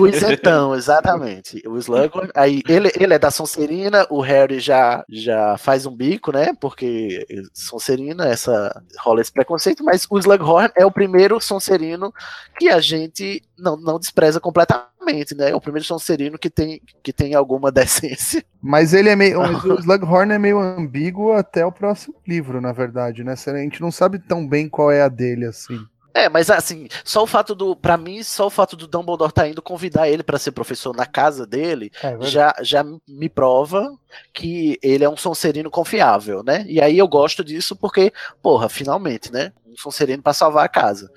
O 0.00 0.06
isentão, 0.06 0.74
exatamente. 0.74 1.62
O 1.68 1.76
Slughorn, 1.76 2.30
aí 2.34 2.62
ele, 2.66 2.90
ele 2.98 3.12
é 3.12 3.18
da 3.18 3.30
Sonserina, 3.30 4.06
o 4.08 4.20
Harry 4.20 4.60
já, 4.60 5.04
já 5.10 5.58
faz 5.58 5.84
um 5.84 5.94
bico, 5.94 6.32
né? 6.32 6.54
Porque 6.58 7.26
Sonserina, 7.52 8.26
essa 8.26 8.82
rola 8.98 9.20
esse 9.20 9.30
preconceito, 9.30 9.84
mas 9.84 10.06
o 10.08 10.18
Slughorn 10.18 10.70
é 10.74 10.86
o 10.86 10.90
primeiro 10.90 11.38
Sonserino 11.38 12.12
que 12.58 12.70
a 12.70 12.80
gente 12.80 13.42
não, 13.58 13.76
não 13.76 13.98
despreza 13.98 14.40
completamente, 14.40 15.34
né? 15.36 15.50
É 15.50 15.54
o 15.54 15.60
primeiro 15.60 15.86
Sonserino 15.86 16.38
que 16.38 16.48
tem, 16.48 16.80
que 17.02 17.12
tem 17.12 17.34
alguma 17.34 17.70
decência. 17.72 18.42
Mas 18.62 18.94
ele 18.94 19.10
é 19.10 19.16
meio. 19.16 19.38
O 19.68 19.80
Slughorn 19.80 20.32
é 20.32 20.38
meio 20.38 20.58
ambíguo 20.58 21.32
até 21.32 21.64
o 21.64 21.72
próximo 21.72 22.14
livro, 22.26 22.58
na 22.58 22.72
verdade, 22.72 23.22
né? 23.22 23.34
A 23.34 23.56
gente 23.58 23.82
não 23.82 23.90
sabe 23.90 24.18
tão 24.18 24.48
bem 24.48 24.66
qual 24.66 24.90
é 24.90 25.02
a 25.02 25.08
dele, 25.08 25.44
assim. 25.44 25.78
É, 26.14 26.28
mas 26.28 26.50
assim, 26.50 26.88
só 27.04 27.22
o 27.22 27.26
fato 27.26 27.54
do. 27.54 27.76
Pra 27.76 27.96
mim, 27.96 28.22
só 28.22 28.46
o 28.46 28.50
fato 28.50 28.76
do 28.76 28.86
Dumbledore 28.88 29.32
tá 29.32 29.46
indo 29.46 29.62
convidar 29.62 30.08
ele 30.08 30.22
pra 30.22 30.38
ser 30.38 30.52
professor 30.52 30.94
na 30.96 31.06
casa 31.06 31.46
dele 31.46 31.90
É 32.02 32.08
verdade. 32.10 32.30
já, 32.30 32.54
já 32.62 32.84
me 33.06 33.28
prova 33.28 33.86
que 34.32 34.78
ele 34.82 35.04
é 35.04 35.08
um 35.08 35.16
Sonserino 35.16 35.70
confiável, 35.70 36.42
né? 36.42 36.64
E 36.66 36.80
aí 36.80 36.98
eu 36.98 37.06
gosto 37.06 37.44
disso 37.44 37.76
porque, 37.76 38.12
porra, 38.42 38.68
finalmente, 38.68 39.30
né? 39.32 39.52
Um 39.66 39.76
Sonserino 39.76 40.22
pra 40.22 40.32
salvar 40.32 40.64
a 40.64 40.68
casa. 40.68 41.10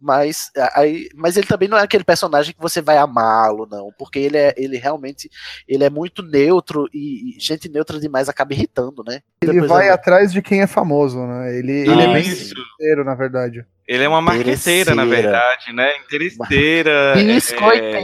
Mas, 0.00 0.50
aí, 0.74 1.08
mas 1.14 1.36
ele 1.36 1.46
também 1.46 1.68
não 1.68 1.76
é 1.76 1.82
aquele 1.82 2.04
personagem 2.04 2.54
que 2.54 2.60
você 2.60 2.80
vai 2.80 2.96
amá-lo, 2.98 3.66
não. 3.70 3.92
Porque 3.98 4.18
ele 4.18 4.38
é 4.38 4.54
ele 4.56 4.76
realmente 4.78 5.28
ele 5.66 5.84
é 5.84 5.90
muito 5.90 6.22
neutro 6.22 6.88
e, 6.92 7.36
e 7.36 7.40
gente 7.40 7.68
neutra 7.68 7.98
demais 8.00 8.28
acaba 8.28 8.54
irritando, 8.54 9.02
né? 9.06 9.20
Ele 9.42 9.52
Depois 9.52 9.70
vai 9.70 9.88
eu- 9.90 9.94
atrás 9.94 10.32
de 10.32 10.40
quem 10.40 10.62
é 10.62 10.66
famoso, 10.66 11.18
né? 11.26 11.56
Ele, 11.58 11.72
ele 11.72 12.02
é 12.02 12.12
bem 12.12 12.22
Isso. 12.22 12.54
sincero, 12.78 13.04
na 13.04 13.14
verdade. 13.14 13.64
Ele 13.88 14.04
é 14.04 14.08
uma 14.08 14.20
marqueteira, 14.20 14.94
na 14.94 15.06
verdade, 15.06 15.72
né? 15.72 15.96
Interesseira. 15.96 17.14
é- 17.16 17.24
Biscoiteira! 17.24 18.00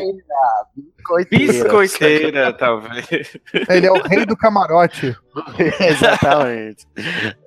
Biscoiteira! 1.30 1.52
Biscoiteira, 1.52 2.52
talvez. 2.54 3.36
Ele 3.68 3.86
é 3.86 3.92
o 3.92 4.00
rei 4.00 4.24
do 4.24 4.34
camarote. 4.34 5.14
Exatamente. 5.78 6.86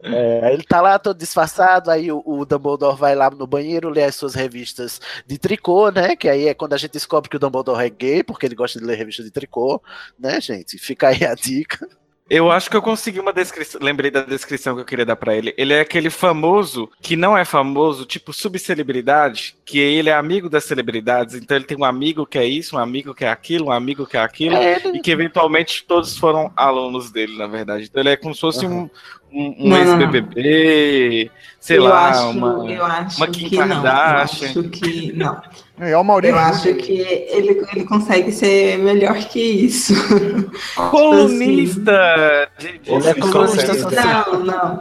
É, 0.03 0.53
ele 0.53 0.61
tá 0.63 0.79
lá 0.81 0.99
todo 0.99 1.17
disfarçado, 1.17 1.89
aí 1.89 2.11
o, 2.11 2.21
o 2.23 2.45
Dumbledore 2.45 2.95
vai 2.95 3.15
lá 3.15 3.31
no 3.31 3.47
banheiro 3.47 3.89
ler 3.89 4.03
as 4.03 4.15
suas 4.15 4.35
revistas 4.35 5.01
de 5.25 5.39
tricô, 5.39 5.89
né? 5.89 6.15
Que 6.15 6.29
aí 6.29 6.47
é 6.47 6.53
quando 6.53 6.73
a 6.73 6.77
gente 6.77 6.91
descobre 6.91 7.29
que 7.31 7.37
o 7.37 7.39
Dumbledore 7.39 7.83
é 7.83 7.89
gay, 7.89 8.21
porque 8.21 8.45
ele 8.45 8.53
gosta 8.53 8.77
de 8.77 8.85
ler 8.85 8.97
revista 8.97 9.23
de 9.23 9.31
tricô, 9.31 9.81
né, 10.19 10.39
gente? 10.39 10.77
Fica 10.77 11.07
aí 11.07 11.25
a 11.25 11.33
dica. 11.33 11.87
Eu 12.29 12.51
acho 12.51 12.69
que 12.69 12.75
eu 12.75 12.81
consegui 12.81 13.19
uma 13.19 13.31
descrição. 13.31 13.79
Lembrei 13.81 14.11
da 14.11 14.21
descrição 14.21 14.75
que 14.75 14.81
eu 14.81 14.85
queria 14.85 15.05
dar 15.05 15.15
pra 15.15 15.35
ele. 15.35 15.53
Ele 15.57 15.73
é 15.73 15.79
aquele 15.79 16.09
famoso 16.09 16.89
que 17.01 17.15
não 17.15 17.37
é 17.37 17.45
famoso, 17.45 18.05
tipo 18.05 18.33
subcelebridade, 18.33 19.55
que 19.65 19.79
ele 19.79 20.09
é 20.09 20.13
amigo 20.13 20.49
das 20.49 20.65
celebridades. 20.65 21.35
Então 21.35 21.55
ele 21.55 21.65
tem 21.65 21.77
um 21.77 21.85
amigo 21.85 22.25
que 22.25 22.37
é 22.37 22.45
isso, 22.45 22.75
um 22.75 22.79
amigo 22.79 23.13
que 23.15 23.23
é 23.25 23.29
aquilo, 23.29 23.67
um 23.67 23.71
amigo 23.71 24.05
que 24.05 24.17
é 24.17 24.21
aquilo, 24.21 24.55
É, 24.57 24.75
ele- 24.85 24.97
e 24.97 25.01
que 25.01 25.11
eventualmente 25.11 25.85
todos 25.87 26.17
foram 26.17 26.51
alunos 26.55 27.11
dele, 27.11 27.37
na 27.37 27.47
verdade. 27.47 27.85
Então 27.85 28.01
ele 28.01 28.09
é 28.09 28.17
como 28.17 28.35
se 28.35 28.41
fosse 28.41 28.65
um, 28.65 28.89
um, 29.31 29.55
um 29.59 29.69
Não, 29.69 29.77
não, 29.77 29.85
não. 29.85 30.01
ex-BBB, 30.01 31.31
sei 31.59 31.77
eu 31.77 31.83
lá, 31.83 32.09
acho, 32.09 32.29
uma. 32.29 32.71
eu 32.71 32.85
acho 32.85 33.17
uma 33.17 33.27
Kim 33.27 33.49
que 33.49 33.55
não. 33.57 33.63
Eu 33.77 33.83
Kardashian. 33.83 34.47
acho 34.49 34.63
que 34.69 35.11
não. 35.13 35.41
É 35.79 35.95
o 35.95 36.03
Maurício. 36.03 36.33
Eu 36.35 36.39
acho 36.39 36.73
que 36.73 36.91
ele, 36.91 37.63
ele 37.71 37.83
consegue 37.85 38.31
ser 38.31 38.79
melhor 38.79 39.13
que 39.15 39.39
isso. 39.39 39.93
Colunista 40.89 42.49
Ele 42.59 43.07
é 43.07 43.13
colunista 43.13 43.73
social. 43.75 44.25
Não, 44.33 44.43
não. 44.43 44.79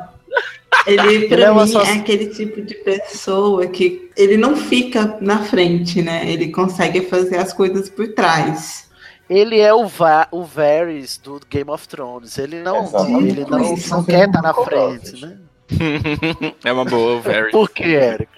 Ele, 0.86 1.26
pra 1.28 1.36
Ele 1.36 1.44
é 1.44 1.52
mim, 1.52 1.66
soci- 1.66 1.90
é 1.90 1.94
aquele 1.96 2.26
tipo 2.28 2.62
de 2.62 2.74
pessoa 2.76 3.66
que 3.66 4.10
ele 4.16 4.36
não 4.38 4.56
fica 4.56 5.18
na 5.20 5.40
frente, 5.40 6.00
né? 6.00 6.30
Ele 6.30 6.48
consegue 6.48 7.02
fazer 7.02 7.36
as 7.38 7.52
coisas 7.52 7.90
por 7.90 8.08
trás. 8.14 8.85
Ele 9.28 9.58
é 9.58 9.74
o, 9.74 9.86
Va 9.86 10.28
o 10.30 10.44
Varys 10.44 11.18
do 11.18 11.40
Game 11.50 11.70
of 11.70 11.88
Thrones. 11.88 12.38
Ele 12.38 12.60
não, 12.62 12.84
Exatamente. 12.84 13.28
ele 13.40 13.44
não, 13.44 13.74
Isso, 13.74 13.90
não 13.90 14.04
quer 14.04 14.26
estar 14.26 14.42
na 14.42 14.54
covardes. 14.54 15.10
frente, 15.10 15.26
né? 15.26 15.40
é 16.64 16.72
uma 16.72 16.84
boa, 16.84 17.20
very. 17.20 17.50
Por 17.50 17.68
que, 17.70 17.96
Érico? 17.96 18.32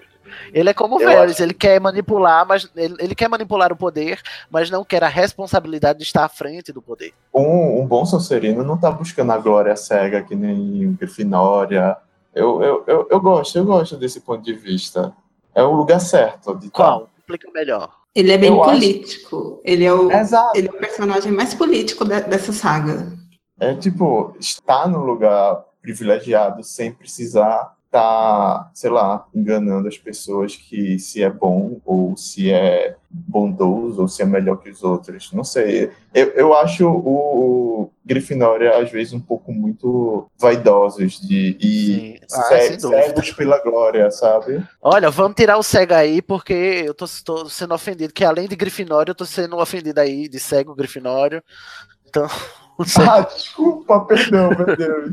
Ele 0.52 0.70
é 0.70 0.74
como 0.74 0.96
o 0.96 0.98
Varys, 0.98 1.40
ele 1.40 1.52
quer 1.52 1.80
manipular, 1.80 2.46
mas 2.46 2.70
ele, 2.74 2.94
ele 3.00 3.14
quer 3.14 3.28
manipular 3.28 3.72
o 3.72 3.76
poder, 3.76 4.20
mas 4.50 4.70
não 4.70 4.84
quer 4.84 5.04
a 5.04 5.08
responsabilidade 5.08 5.98
de 5.98 6.04
estar 6.04 6.24
à 6.24 6.28
frente 6.28 6.72
do 6.72 6.80
poder. 6.80 7.12
Um, 7.34 7.80
um 7.82 7.86
bom 7.86 8.06
Sonserino 8.06 8.62
não 8.64 8.78
tá 8.78 8.90
buscando 8.90 9.32
a 9.32 9.38
glória 9.38 9.76
cega 9.76 10.22
que 10.22 10.34
nem 10.34 10.86
o 10.86 10.92
Grifinória. 10.92 11.96
Eu, 12.34 12.62
eu, 12.62 12.84
eu, 12.86 13.08
eu 13.10 13.20
gosto, 13.20 13.58
eu 13.58 13.64
gosto 13.64 13.96
desse 13.96 14.20
ponto 14.20 14.42
de 14.42 14.54
vista. 14.54 15.12
É 15.54 15.62
o 15.62 15.72
lugar 15.72 16.00
certo 16.00 16.54
de 16.54 16.70
tá. 16.70 16.76
Qual? 16.76 17.10
Explica 17.18 17.50
melhor. 17.52 17.97
Ele 18.14 18.32
é 18.32 18.38
bem 18.38 18.50
Eu 18.50 18.62
acho- 18.62 18.72
político. 18.72 19.60
Ele 19.64 19.84
é 19.84 19.92
o, 19.92 20.10
Exato. 20.10 20.58
ele 20.58 20.68
é 20.68 20.70
o 20.70 20.78
personagem 20.78 21.30
mais 21.32 21.54
político 21.54 22.04
de- 22.04 22.20
dessa 22.22 22.52
saga. 22.52 23.12
É 23.60 23.74
tipo, 23.74 24.34
estar 24.40 24.88
no 24.88 25.04
lugar 25.04 25.64
privilegiado 25.82 26.62
sem 26.62 26.92
precisar 26.92 27.74
estar, 27.88 28.70
sei 28.74 28.90
lá, 28.90 29.26
enganando 29.34 29.88
as 29.88 29.96
pessoas 29.96 30.54
que 30.54 30.98
se 30.98 31.22
é 31.22 31.30
bom 31.30 31.80
ou 31.86 32.16
se 32.16 32.52
é 32.52 32.96
bondoso 33.10 34.02
ou 34.02 34.08
se 34.08 34.20
é 34.22 34.26
melhor 34.26 34.56
que 34.58 34.68
os 34.68 34.84
outros. 34.84 35.32
Não 35.32 35.42
sei. 35.42 35.90
Eu, 36.14 36.26
eu 36.32 36.54
acho 36.54 36.86
o, 36.86 37.80
o 37.84 37.90
Grifinória, 38.04 38.78
às 38.78 38.90
vezes, 38.90 39.14
um 39.14 39.20
pouco 39.20 39.52
muito 39.52 40.30
vaidosos 40.38 41.18
de, 41.18 41.56
e. 41.60 42.20
Ah, 42.30 42.42
ce- 42.42 42.68
sem 42.68 42.76
dúvida. 42.78 43.02
cegos 43.06 43.32
pela 43.32 43.58
glória, 43.62 44.10
sabe? 44.10 44.62
Olha, 44.82 45.10
vamos 45.10 45.34
tirar 45.34 45.56
o 45.56 45.62
cego 45.62 45.94
aí, 45.94 46.20
porque 46.20 46.84
eu 46.86 46.92
tô, 46.94 47.06
tô 47.24 47.48
sendo 47.48 47.72
ofendido. 47.74 48.12
Que 48.12 48.24
além 48.24 48.46
de 48.46 48.54
Grifinório, 48.56 49.12
eu 49.12 49.14
tô 49.14 49.24
sendo 49.24 49.56
ofendido 49.56 49.98
aí 49.98 50.28
de 50.28 50.38
cego 50.38 50.74
Grifinório. 50.74 51.42
Então, 52.06 52.26
o 52.76 52.84
cego- 52.84 53.10
Ah, 53.10 53.20
desculpa, 53.22 54.00
perdão, 54.04 54.50
meu 54.50 54.76
Deus. 54.76 55.10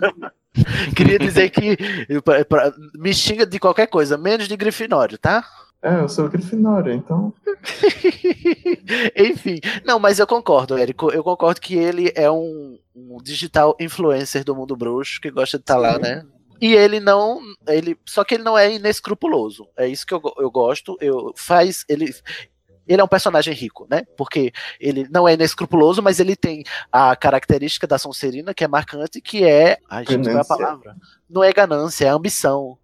queria 0.96 1.20
dizer 1.20 1.50
que 1.50 1.78
pra- 2.24 2.46
pra- 2.46 2.74
me 2.96 3.14
xinga 3.14 3.46
de 3.46 3.60
qualquer 3.60 3.88
coisa, 3.88 4.18
menos 4.18 4.48
de 4.48 4.56
Grifinório, 4.58 5.18
tá? 5.18 5.46
É, 5.82 6.00
eu 6.00 6.10
sou 6.10 6.28
Grifinória, 6.28 6.94
então. 6.94 7.32
Enfim, 9.16 9.60
não, 9.84 10.00
mas 10.00 10.20
eu 10.20 10.26
concordo, 10.28 10.78
Érico. 10.78 11.12
Eu 11.12 11.24
concordo 11.24 11.62
que 11.62 11.76
ele 11.76 12.12
é 12.16 12.30
um, 12.30 12.80
um 12.96 13.18
digital 13.22 13.76
influencer 13.80 14.44
do 14.44 14.56
mundo 14.56 14.76
bruxo 14.76 15.20
que 15.22 15.30
gosta 15.30 15.58
de 15.58 15.64
estar 15.64 15.78
lá, 15.78 16.00
né? 16.00 16.24
E 16.62 16.74
ele 16.74 17.00
não, 17.00 17.40
ele, 17.68 17.98
só 18.06 18.24
que 18.24 18.36
ele 18.36 18.44
não 18.44 18.58
é 18.58 18.74
inescrupuloso. 18.74 19.68
É 19.78 19.88
isso 19.88 20.06
que 20.06 20.14
eu, 20.14 20.22
eu 20.38 20.50
gosto. 20.50 20.98
Eu 21.02 21.34
faz 21.36 21.84
ele 21.90 22.12
ele 22.88 23.02
é 23.02 23.04
um 23.04 23.08
personagem 23.08 23.54
rico, 23.54 23.88
né? 23.90 24.04
Porque 24.18 24.52
ele 24.80 25.08
não 25.10 25.28
é 25.28 25.34
inescrupuloso, 25.34 26.02
mas 26.02 26.20
ele 26.20 26.36
tem 26.36 26.64
a 26.92 27.16
característica 27.16 27.88
da 27.88 27.98
Sonserina 27.98 28.54
que 28.54 28.64
é 28.64 28.68
marcante, 28.68 29.22
que 29.22 29.44
é, 29.44 29.78
ai, 29.90 30.06
gente, 30.06 30.26
qual 30.26 30.38
é 30.38 30.42
a 30.42 30.46
palavra? 30.46 30.96
Não 31.30 31.44
é 31.44 31.52
ganância, 31.52 32.06
é 32.06 32.10
ambição. 32.10 32.78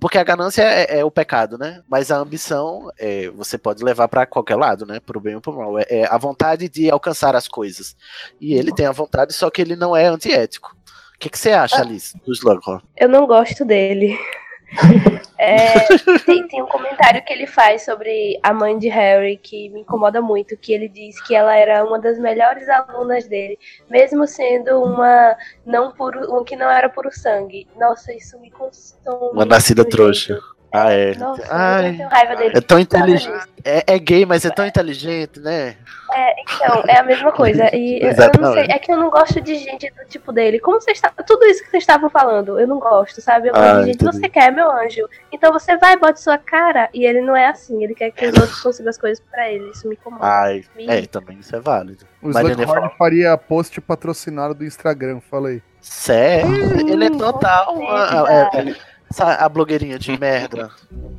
Porque 0.00 0.18
a 0.18 0.24
ganância 0.24 0.62
é, 0.62 0.98
é 0.98 1.04
o 1.04 1.10
pecado, 1.10 1.56
né? 1.56 1.82
Mas 1.88 2.10
a 2.10 2.18
ambição 2.18 2.90
é, 2.98 3.30
você 3.30 3.56
pode 3.56 3.82
levar 3.82 4.08
para 4.08 4.26
qualquer 4.26 4.56
lado, 4.56 4.84
né? 4.84 5.00
Pro 5.00 5.20
bem 5.20 5.36
ou 5.36 5.40
pro 5.40 5.56
mal. 5.56 5.78
É, 5.78 5.86
é 5.88 6.06
a 6.06 6.18
vontade 6.18 6.68
de 6.68 6.90
alcançar 6.90 7.34
as 7.34 7.48
coisas. 7.48 7.96
E 8.40 8.54
ele 8.54 8.72
tem 8.72 8.86
a 8.86 8.92
vontade, 8.92 9.32
só 9.32 9.48
que 9.48 9.62
ele 9.62 9.76
não 9.76 9.96
é 9.96 10.06
antiético. 10.06 10.76
O 11.14 11.18
que, 11.18 11.30
que 11.30 11.38
você 11.38 11.52
acha, 11.52 11.80
Alice, 11.80 12.14
do 12.26 12.32
Slughorn? 12.32 12.82
Eu 12.94 13.08
não 13.08 13.26
gosto 13.26 13.64
dele. 13.64 14.18
É, 15.38 15.86
tem, 16.24 16.48
tem 16.48 16.62
um 16.62 16.66
comentário 16.66 17.22
que 17.22 17.32
ele 17.32 17.46
faz 17.46 17.84
sobre 17.84 18.38
a 18.42 18.54
mãe 18.54 18.78
de 18.78 18.88
Harry 18.88 19.36
que 19.36 19.68
me 19.68 19.80
incomoda 19.80 20.22
muito, 20.22 20.56
que 20.56 20.72
ele 20.72 20.88
diz 20.88 21.20
que 21.22 21.34
ela 21.34 21.54
era 21.54 21.84
uma 21.84 21.98
das 21.98 22.18
melhores 22.18 22.68
alunas 22.68 23.26
dele, 23.26 23.58
mesmo 23.88 24.26
sendo 24.26 24.82
uma 24.82 25.36
não 25.64 25.92
puro, 25.92 26.30
uma 26.30 26.44
que 26.44 26.56
não 26.56 26.70
era 26.70 26.88
puro 26.88 27.10
sangue. 27.12 27.66
Nossa, 27.76 28.14
isso 28.14 28.38
me 28.40 28.50
consome. 28.50 29.32
Uma 29.32 29.44
nascida 29.44 29.82
um 29.82 29.88
trouxa. 29.88 30.34
jeito. 30.34 30.55
Ah, 30.72 30.90
é. 30.92 31.14
Nossa, 31.16 31.42
Ai, 31.48 31.88
eu 31.88 31.96
tenho 31.96 32.08
raiva 32.08 32.36
dele. 32.36 32.52
é 32.56 32.60
tão 32.60 32.78
inteligente. 32.78 33.48
É, 33.64 33.94
é 33.94 33.98
gay, 33.98 34.26
mas 34.26 34.44
é 34.44 34.50
tão 34.50 34.66
inteligente, 34.66 35.40
né? 35.40 35.76
É, 36.14 36.34
então, 36.42 36.84
é 36.86 36.98
a 36.98 37.02
mesma 37.02 37.32
coisa. 37.32 37.74
E 37.74 37.98
eu, 38.04 38.10
eu 38.10 38.40
não 38.40 38.52
sei, 38.52 38.64
é 38.68 38.78
que 38.78 38.92
eu 38.92 38.96
não 38.96 39.10
gosto 39.10 39.40
de 39.40 39.54
gente 39.56 39.90
do 39.90 40.04
tipo 40.08 40.32
dele. 40.32 40.60
Como 40.60 40.80
você 40.80 40.92
está. 40.92 41.10
Tudo 41.26 41.44
isso 41.46 41.64
que 41.64 41.70
vocês 41.70 41.82
estavam 41.82 42.10
falando, 42.10 42.60
eu 42.60 42.66
não 42.66 42.78
gosto, 42.78 43.20
sabe? 43.20 43.48
Eu 43.48 43.54
gosto 43.54 43.64
Ah, 43.64 43.80
de 43.80 43.86
gente, 43.86 43.94
entendi. 44.04 44.18
você 44.20 44.28
quer, 44.28 44.52
meu 44.52 44.70
anjo. 44.70 45.08
Então 45.32 45.52
você 45.52 45.76
vai, 45.78 45.96
bote 45.96 46.20
sua 46.20 46.36
cara. 46.38 46.88
E 46.92 47.04
ele 47.06 47.20
não 47.22 47.34
é 47.34 47.46
assim. 47.48 47.82
Ele 47.82 47.94
quer 47.94 48.10
que 48.10 48.26
os 48.26 48.34
outros 48.34 48.60
consigam 48.60 48.90
as 48.90 48.98
coisas 48.98 49.20
pra 49.30 49.50
ele. 49.50 49.70
Isso 49.70 49.88
me 49.88 49.94
incomoda. 49.94 50.24
Ai, 50.26 50.62
Me 50.76 50.86
é, 50.88 51.06
também 51.06 51.38
isso 51.38 51.54
é 51.56 51.60
válido. 51.60 52.04
O 52.22 52.28
Slughorn 52.30 52.66
fala. 52.66 52.90
faria 52.90 53.36
post 53.36 53.80
patrocinado 53.80 54.54
do 54.54 54.64
Instagram, 54.64 55.20
fala 55.20 55.48
aí. 55.48 55.62
Sério? 55.80 56.88
Ele 56.88 57.06
é 57.06 57.10
total 57.10 57.74
com 57.74 57.88
a, 57.88 58.26
certeza. 58.50 58.76
A- 59.24 59.48
blogueirinha 59.48 59.98
de 59.98 60.16
merda. 60.18 60.70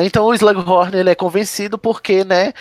Então 0.00 0.26
o 0.26 0.34
Slughorn 0.34 0.96
ele 0.96 1.10
é 1.10 1.14
convencido 1.16 1.76
porque, 1.76 2.22
né, 2.22 2.52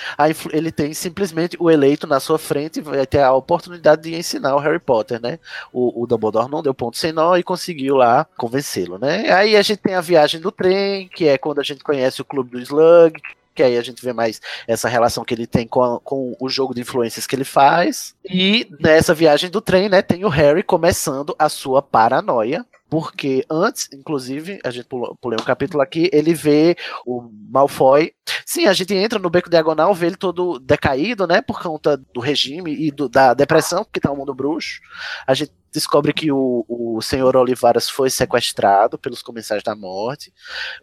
ele 0.51 0.71
tem 0.71 0.91
simplesmente 0.95 1.55
o 1.59 1.69
eleito 1.69 2.07
na 2.07 2.19
sua 2.19 2.39
frente 2.39 2.81
vai 2.81 3.05
ter 3.05 3.19
a 3.21 3.31
oportunidade 3.31 4.01
de 4.09 4.15
ensinar 4.15 4.55
o 4.55 4.59
Harry 4.59 4.79
Potter, 4.79 5.21
né? 5.21 5.37
O, 5.71 6.01
o 6.01 6.07
Dumbledore 6.07 6.49
não 6.49 6.63
deu 6.63 6.73
ponto 6.73 6.97
sem 6.97 7.11
nó 7.11 7.37
e 7.37 7.43
conseguiu 7.43 7.95
lá 7.95 8.25
convencê-lo, 8.35 8.97
né? 8.97 9.31
Aí 9.31 9.55
a 9.55 9.61
gente 9.61 9.77
tem 9.77 9.93
a 9.93 10.01
viagem 10.01 10.41
do 10.41 10.51
trem, 10.51 11.07
que 11.09 11.27
é 11.27 11.37
quando 11.37 11.59
a 11.59 11.63
gente 11.63 11.83
conhece 11.83 12.19
o 12.23 12.25
clube 12.25 12.49
do 12.49 12.59
Slug, 12.59 13.21
que 13.53 13.61
aí 13.61 13.77
a 13.77 13.83
gente 13.83 14.03
vê 14.03 14.13
mais 14.13 14.41
essa 14.67 14.89
relação 14.89 15.23
que 15.23 15.35
ele 15.35 15.45
tem 15.45 15.67
com, 15.67 15.83
a- 15.83 15.99
com 15.99 16.35
o 16.39 16.49
jogo 16.49 16.73
de 16.73 16.81
influências 16.81 17.27
que 17.27 17.35
ele 17.35 17.43
faz. 17.43 18.15
E 18.27 18.67
nessa 18.79 19.13
viagem 19.13 19.51
do 19.51 19.61
trem, 19.61 19.89
né, 19.89 20.01
tem 20.01 20.25
o 20.25 20.29
Harry 20.29 20.63
começando 20.63 21.35
a 21.37 21.49
sua 21.49 21.83
paranoia. 21.83 22.65
Porque 22.89 23.45
antes, 23.49 23.89
inclusive, 23.93 24.59
a 24.63 24.69
gente 24.71 24.85
pulou, 24.87 25.15
pulei 25.21 25.37
um 25.39 25.45
capítulo 25.45 25.81
aqui, 25.83 26.09
ele 26.13 26.33
vê 26.33 26.75
o 27.05 27.29
Malfoy. 27.49 28.13
Sim, 28.45 28.65
a 28.65 28.73
gente 28.73 28.93
entra 28.93 29.19
no 29.19 29.29
beco 29.29 29.49
diagonal, 29.49 29.93
vê 29.93 30.07
ele 30.07 30.15
todo 30.15 30.57
decaído, 30.59 31.27
né? 31.27 31.41
Por 31.41 31.61
conta 31.61 31.97
do 31.97 32.21
regime 32.21 32.73
e 32.73 32.89
do- 32.91 33.09
da 33.09 33.33
depressão 33.33 33.85
que 33.91 33.99
tá 33.99 34.09
o 34.11 34.15
mundo 34.15 34.33
bruxo. 34.33 34.79
A 35.25 35.33
gente 35.33 35.51
descobre 35.71 36.13
que 36.13 36.31
o, 36.31 36.65
o 36.67 37.01
senhor 37.01 37.35
Olivaras 37.35 37.89
foi 37.89 38.09
sequestrado 38.09 38.97
pelos 38.97 39.21
comensais 39.21 39.61
da 39.63 39.75
morte. 39.75 40.33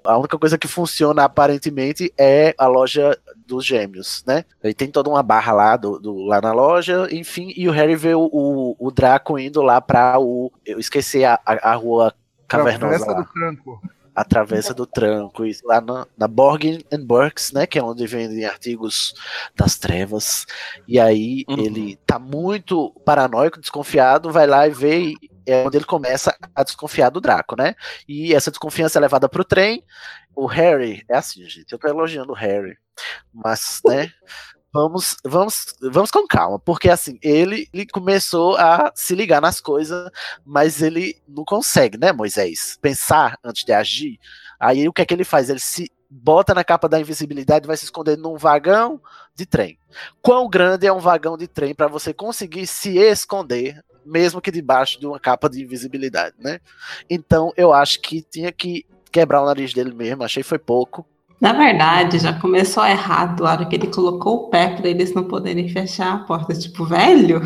A 0.04 0.16
única 0.18 0.38
coisa 0.38 0.56
que 0.58 0.68
funciona 0.68 1.24
aparentemente 1.24 2.12
é 2.18 2.54
a 2.58 2.66
loja 2.66 3.18
dos 3.46 3.64
gêmeos, 3.64 4.22
né? 4.26 4.44
Aí 4.62 4.72
tem 4.74 4.90
toda 4.90 5.10
uma 5.10 5.22
barra 5.22 5.52
lá, 5.52 5.76
do, 5.76 5.98
do- 5.98 6.24
lá 6.26 6.40
na 6.40 6.52
loja, 6.52 7.08
enfim, 7.10 7.52
e 7.56 7.68
o 7.68 7.72
Harry 7.72 7.96
vê 7.96 8.14
o, 8.14 8.28
o, 8.32 8.76
o 8.78 8.90
Draco 8.90 9.38
indo 9.38 9.60
lá 9.62 9.80
pra 9.80 10.18
o. 10.18 10.52
Eu 10.64 10.78
esqueci 10.78 11.24
a, 11.24 11.38
a, 11.44 11.72
a 11.72 11.74
rua 11.74 12.14
cavernosa. 12.48 13.04
Travessa 13.04 13.14
do 13.14 13.32
tranco. 13.32 13.82
A 14.14 14.24
travessa 14.24 14.72
do 14.72 14.86
tranco, 14.86 15.44
isso 15.44 15.66
lá 15.66 15.80
na, 15.80 16.06
na 16.16 16.28
Borgin 16.28 16.84
and 16.92 17.04
Burks, 17.04 17.52
né, 17.52 17.66
que 17.66 17.78
é 17.78 17.82
onde 17.82 18.06
vendem 18.06 18.44
artigos 18.44 19.12
das 19.56 19.76
trevas. 19.76 20.46
E 20.86 21.00
aí 21.00 21.44
Uhum. 21.48 21.58
ele 21.58 21.96
tá 22.06 22.18
muito 22.18 22.90
paranoico, 23.04 23.60
desconfiado, 23.60 24.30
vai 24.30 24.46
lá 24.46 24.66
e 24.66 24.70
vê 24.70 25.00
e 25.00 25.16
é 25.46 25.66
onde 25.66 25.76
ele 25.76 25.84
começa 25.84 26.34
a 26.54 26.62
desconfiar 26.62 27.10
do 27.10 27.20
Draco, 27.20 27.54
né? 27.54 27.74
E 28.08 28.34
essa 28.34 28.50
desconfiança 28.50 28.98
é 28.98 29.00
levada 29.02 29.28
pro 29.28 29.44
trem. 29.44 29.84
O 30.34 30.46
Harry, 30.46 31.04
é 31.08 31.16
assim, 31.16 31.44
gente, 31.48 31.70
eu 31.70 31.78
tô 31.78 31.86
elogiando 31.86 32.32
o 32.32 32.34
Harry, 32.34 32.76
mas, 33.32 33.80
né, 33.86 34.10
vamos, 34.74 35.16
vamos, 35.24 35.76
vamos 35.80 36.10
com 36.10 36.26
calma, 36.26 36.58
porque 36.58 36.90
assim, 36.90 37.16
ele, 37.22 37.68
ele 37.72 37.86
começou 37.86 38.56
a 38.56 38.90
se 38.92 39.14
ligar 39.14 39.40
nas 39.40 39.60
coisas, 39.60 40.10
mas 40.44 40.82
ele 40.82 41.16
não 41.28 41.44
consegue, 41.44 41.96
né, 41.96 42.12
Moisés? 42.12 42.76
Pensar 42.82 43.38
antes 43.44 43.64
de 43.64 43.72
agir. 43.72 44.18
Aí 44.58 44.88
o 44.88 44.92
que 44.92 45.00
é 45.00 45.06
que 45.06 45.14
ele 45.14 45.22
faz? 45.22 45.48
Ele 45.48 45.60
se 45.60 45.92
bota 46.10 46.52
na 46.52 46.64
capa 46.64 46.88
da 46.88 46.98
invisibilidade 46.98 47.66
e 47.66 47.68
vai 47.68 47.76
se 47.76 47.84
esconder 47.84 48.18
num 48.18 48.36
vagão 48.36 49.00
de 49.32 49.46
trem. 49.46 49.78
Quão 50.20 50.48
grande 50.48 50.88
é 50.88 50.92
um 50.92 50.98
vagão 50.98 51.38
de 51.38 51.46
trem 51.46 51.72
para 51.72 51.86
você 51.86 52.12
conseguir 52.12 52.66
se 52.66 52.98
esconder, 52.98 53.80
mesmo 54.04 54.40
que 54.40 54.50
debaixo 54.50 54.98
de 54.98 55.06
uma 55.06 55.20
capa 55.20 55.48
de 55.48 55.62
invisibilidade, 55.62 56.34
né? 56.40 56.60
Então 57.08 57.52
eu 57.56 57.72
acho 57.72 58.00
que 58.00 58.22
tinha 58.22 58.50
que 58.50 58.84
quebrar 59.12 59.40
o 59.40 59.46
nariz 59.46 59.72
dele 59.72 59.94
mesmo, 59.94 60.24
achei 60.24 60.42
foi 60.42 60.58
pouco. 60.58 61.06
Na 61.40 61.52
verdade, 61.52 62.18
já 62.18 62.32
começou 62.32 62.84
errado 62.86 63.46
a 63.46 63.52
hora 63.52 63.66
que 63.66 63.76
ele 63.76 63.88
colocou 63.88 64.36
o 64.46 64.48
pé 64.50 64.68
pra 64.76 64.88
eles 64.88 65.12
não 65.12 65.24
poderem 65.24 65.68
fechar 65.68 66.14
a 66.14 66.18
porta. 66.18 66.54
Tipo, 66.54 66.84
velho, 66.86 67.42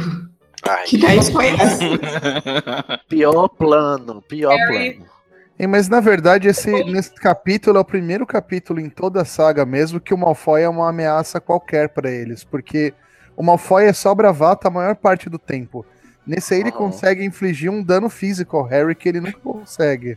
Ai, 0.69 0.85
que 0.85 0.99
daí 0.99 1.21
foi 1.33 1.49
essa? 1.49 3.01
pior 3.09 3.49
plano, 3.49 4.23
pior 4.23 4.55
Harry. 4.57 4.95
plano. 4.95 5.07
Mas 5.69 5.89
na 5.89 5.99
verdade, 5.99 6.47
esse, 6.47 6.71
nesse 6.85 7.13
capítulo 7.15 7.79
é 7.79 7.81
o 7.81 7.85
primeiro 7.85 8.25
capítulo 8.25 8.79
em 8.79 8.89
toda 8.89 9.23
a 9.23 9.25
saga 9.25 9.67
mesmo 9.67 9.99
que 9.99 10.15
o 10.15 10.19
Malfoy 10.19 10.63
é 10.63 10.69
uma 10.69 10.89
ameaça 10.89 11.41
qualquer 11.41 11.89
pra 11.89 12.09
eles, 12.09 12.45
porque 12.45 12.95
o 13.37 13.43
Malfoy 13.43 13.87
é 13.87 13.93
só 13.93 14.15
bravata 14.15 14.69
a 14.69 14.71
maior 14.71 14.95
parte 14.95 15.29
do 15.29 15.37
tempo. 15.39 15.85
Nesse 16.25 16.55
aí 16.55 16.61
ele 16.61 16.71
Uhum. 16.71 16.77
consegue 16.77 17.25
infligir 17.25 17.71
um 17.73 17.83
dano 17.83 18.09
físico 18.09 18.57
ao 18.57 18.63
Harry 18.65 18.95
que 18.95 19.09
ele 19.09 19.21
nunca 19.21 19.39
consegue. 19.43 20.17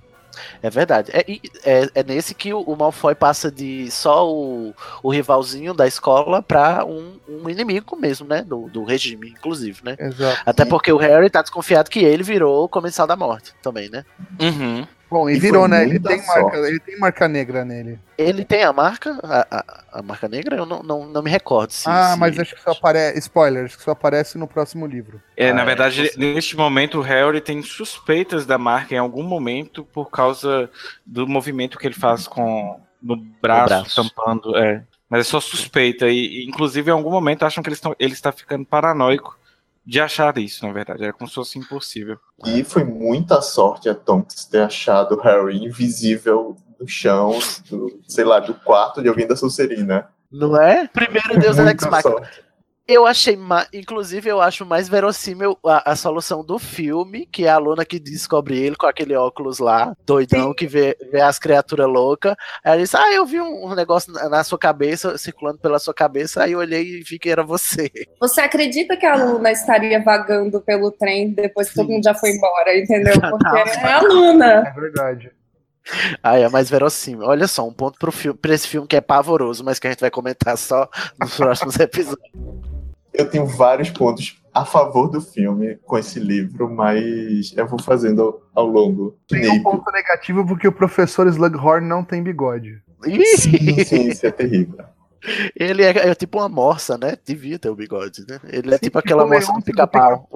É 0.61 0.69
verdade. 0.69 1.11
É, 1.13 1.25
é, 1.63 1.89
é 1.95 2.03
nesse 2.03 2.33
que 2.33 2.53
o, 2.53 2.61
o 2.61 2.75
Malfoy 2.75 3.15
passa 3.15 3.51
de 3.51 3.89
só 3.91 4.29
o, 4.29 4.73
o 5.03 5.11
rivalzinho 5.11 5.73
da 5.73 5.87
escola 5.87 6.41
pra 6.41 6.85
um, 6.85 7.19
um 7.27 7.49
inimigo 7.49 7.95
mesmo, 7.95 8.27
né? 8.27 8.41
Do, 8.43 8.69
do 8.69 8.83
regime, 8.83 9.29
inclusive, 9.29 9.79
né? 9.83 9.95
Exato. 9.99 10.41
Até 10.45 10.65
porque 10.65 10.91
o 10.91 10.97
Harry 10.97 11.29
tá 11.29 11.41
desconfiado 11.41 11.89
que 11.89 11.99
ele 11.99 12.23
virou 12.23 12.65
o 12.65 12.69
comensal 12.69 13.07
da 13.07 13.15
morte 13.15 13.53
também, 13.61 13.89
né? 13.89 14.05
Uhum. 14.39 14.85
Bom, 15.11 15.29
e, 15.29 15.35
E 15.35 15.39
virou, 15.39 15.67
né? 15.67 15.83
Ele 15.83 15.99
tem, 15.99 16.25
marca, 16.25 16.57
ele 16.57 16.79
tem 16.79 16.97
marca 16.97 17.27
negra 17.27 17.65
nele. 17.65 17.99
Ele 18.17 18.45
tem 18.45 18.63
a 18.63 18.71
marca, 18.71 19.19
a, 19.21 19.45
a, 19.51 19.99
a 19.99 20.01
marca 20.01 20.29
negra? 20.29 20.55
Eu 20.55 20.65
não, 20.65 20.81
não, 20.81 21.05
não 21.05 21.21
me 21.21 21.29
recordo. 21.29 21.71
Se, 21.71 21.89
ah, 21.89 22.13
se- 22.13 22.19
mas 22.19 22.39
acho 22.39 22.55
que 22.55 22.61
só 22.61 22.71
aparece. 22.71 23.19
Spoiler, 23.19 23.65
acho 23.65 23.77
que 23.77 23.83
só 23.83 23.91
aparece 23.91 24.37
no 24.37 24.47
próximo 24.47 24.85
livro. 24.87 25.21
É, 25.35 25.49
Ah, 25.49 25.53
na 25.53 25.63
é, 25.63 25.65
verdade, 25.65 26.07
você- 26.07 26.17
neste 26.17 26.55
momento 26.55 26.99
o 26.99 27.01
Harry 27.01 27.41
tem 27.41 27.61
suspeitas 27.61 28.45
da 28.45 28.57
marca 28.57 28.95
em 28.95 28.99
algum 28.99 29.23
momento 29.23 29.83
por 29.83 30.09
causa 30.09 30.69
do 31.05 31.27
movimento 31.27 31.77
que 31.77 31.85
ele 31.87 31.93
faz 31.95 32.25
com 32.25 32.79
no 33.03 33.17
braço, 33.17 33.67
braço. 33.67 33.95
tampando, 34.01 34.55
é. 34.55 34.81
Mas 35.09 35.21
é 35.21 35.23
só 35.29 35.41
suspeita 35.41 36.07
e, 36.07 36.45
inclusive 36.47 36.89
em 36.89 36.93
algum 36.93 37.11
momento 37.11 37.43
acham 37.43 37.61
que 37.61 37.67
eles 37.67 37.81
tão, 37.81 37.93
ele 37.99 38.13
está 38.13 38.31
ficando 38.31 38.65
paranoico 38.65 39.37
de 39.85 39.99
achar 39.99 40.37
isso, 40.37 40.65
na 40.65 40.71
verdade, 40.71 41.03
era 41.03 41.13
como 41.13 41.27
se 41.27 41.35
fosse 41.35 41.57
impossível. 41.57 42.17
E 42.45 42.63
foi 42.63 42.83
muita 42.83 43.41
sorte 43.41 43.89
a 43.89 43.95
Tonks 43.95 44.45
ter 44.45 44.61
achado 44.61 45.15
o 45.15 45.21
Harry 45.21 45.65
invisível 45.65 46.55
no 46.79 46.87
chão, 46.87 47.37
do, 47.69 48.01
sei 48.07 48.23
lá, 48.23 48.39
do 48.39 48.53
quarto 48.53 49.01
de 49.01 49.09
alguém 49.09 49.27
da 49.27 49.35
Sonserina. 49.35 50.09
Não 50.31 50.59
é? 50.59 50.87
Primeiro 50.87 51.39
Deus 51.39 51.57
é 51.57 51.69
Ex 51.69 51.85
Machina. 51.85 52.29
Eu 52.87 53.05
achei, 53.05 53.37
ma- 53.37 53.67
inclusive, 53.71 54.27
eu 54.27 54.41
acho 54.41 54.65
mais 54.65 54.89
verossímil 54.89 55.57
a, 55.65 55.91
a 55.91 55.95
solução 55.95 56.43
do 56.43 56.57
filme, 56.59 57.25
que 57.25 57.45
é 57.45 57.49
a 57.49 57.57
Luna 57.57 57.85
que 57.85 57.99
descobre 57.99 58.57
ele 58.57 58.75
com 58.75 58.85
aquele 58.85 59.15
óculos 59.15 59.59
lá, 59.59 59.95
doidão, 60.05 60.53
que 60.53 60.67
vê, 60.67 60.97
vê 61.11 61.21
as 61.21 61.39
criaturas 61.39 61.87
loucas. 61.87 62.33
Aí 62.63 62.73
ela 62.73 62.81
diz: 62.81 62.93
Ah, 62.93 63.13
eu 63.13 63.25
vi 63.25 63.39
um, 63.39 63.67
um 63.67 63.75
negócio 63.75 64.11
na, 64.11 64.27
na 64.27 64.43
sua 64.43 64.57
cabeça, 64.57 65.17
circulando 65.17 65.59
pela 65.59 65.79
sua 65.79 65.93
cabeça, 65.93 66.43
aí 66.43 66.51
eu 66.51 66.59
olhei 66.59 66.81
e 66.99 67.03
vi 67.03 67.17
que 67.17 67.29
era 67.29 67.43
você. 67.43 67.89
Você 68.19 68.41
acredita 68.41 68.97
que 68.97 69.05
a 69.05 69.15
Luna 69.15 69.51
estaria 69.51 70.01
vagando 70.03 70.59
pelo 70.59 70.91
trem 70.91 71.31
depois 71.31 71.69
que 71.69 71.75
todo 71.75 71.87
Sim. 71.87 71.93
mundo 71.93 72.03
já 72.03 72.15
foi 72.15 72.31
embora, 72.31 72.77
entendeu? 72.77 73.13
Porque 73.21 73.43
tava. 73.43 73.87
é 73.87 73.93
a 73.93 74.01
Luna. 74.01 74.45
É 74.67 74.71
verdade. 74.71 75.31
Aí 76.21 76.43
é 76.43 76.49
mais 76.49 76.69
verossímil. 76.69 77.25
Olha 77.27 77.47
só, 77.47 77.65
um 77.67 77.73
ponto 77.73 77.97
pra 78.39 78.53
esse 78.53 78.67
filme 78.67 78.87
que 78.87 78.95
é 78.95 79.01
pavoroso, 79.01 79.63
mas 79.63 79.79
que 79.79 79.87
a 79.87 79.91
gente 79.91 79.99
vai 80.01 80.11
comentar 80.11 80.57
só 80.57 80.89
nos 81.19 81.35
próximos 81.35 81.75
episódios. 81.79 82.70
Eu 83.13 83.29
tenho 83.29 83.45
vários 83.45 83.89
pontos 83.89 84.41
a 84.53 84.65
favor 84.65 85.07
do 85.07 85.21
filme 85.21 85.77
com 85.85 85.97
esse 85.97 86.19
livro, 86.19 86.69
mas 86.69 87.53
eu 87.55 87.67
vou 87.67 87.81
fazendo 87.81 88.21
ao, 88.21 88.63
ao 88.63 88.65
longo. 88.65 89.17
Tem 89.27 89.49
um 89.49 89.63
ponto 89.63 89.89
negativo 89.91 90.45
porque 90.45 90.67
o 90.67 90.71
professor 90.71 91.27
Slughorn 91.27 91.87
não 91.87 92.03
tem 92.03 92.21
bigode. 92.21 92.81
Sim, 93.03 93.83
sim, 93.83 94.09
isso 94.09 94.25
é 94.25 94.31
terrível. 94.31 94.83
ele 95.55 95.83
é, 95.83 96.09
é 96.09 96.15
tipo 96.15 96.39
uma 96.39 96.49
morsa, 96.49 96.97
né? 96.97 97.17
Devia 97.25 97.57
ter 97.57 97.69
o 97.69 97.75
bigode, 97.75 98.25
né? 98.27 98.39
Ele 98.45 98.73
é 98.73 98.77
tipo 98.77 98.99
aquela 98.99 99.23
o 99.23 99.29
morsa 99.29 99.53
do 99.53 99.61
pica-pau. 99.61 100.27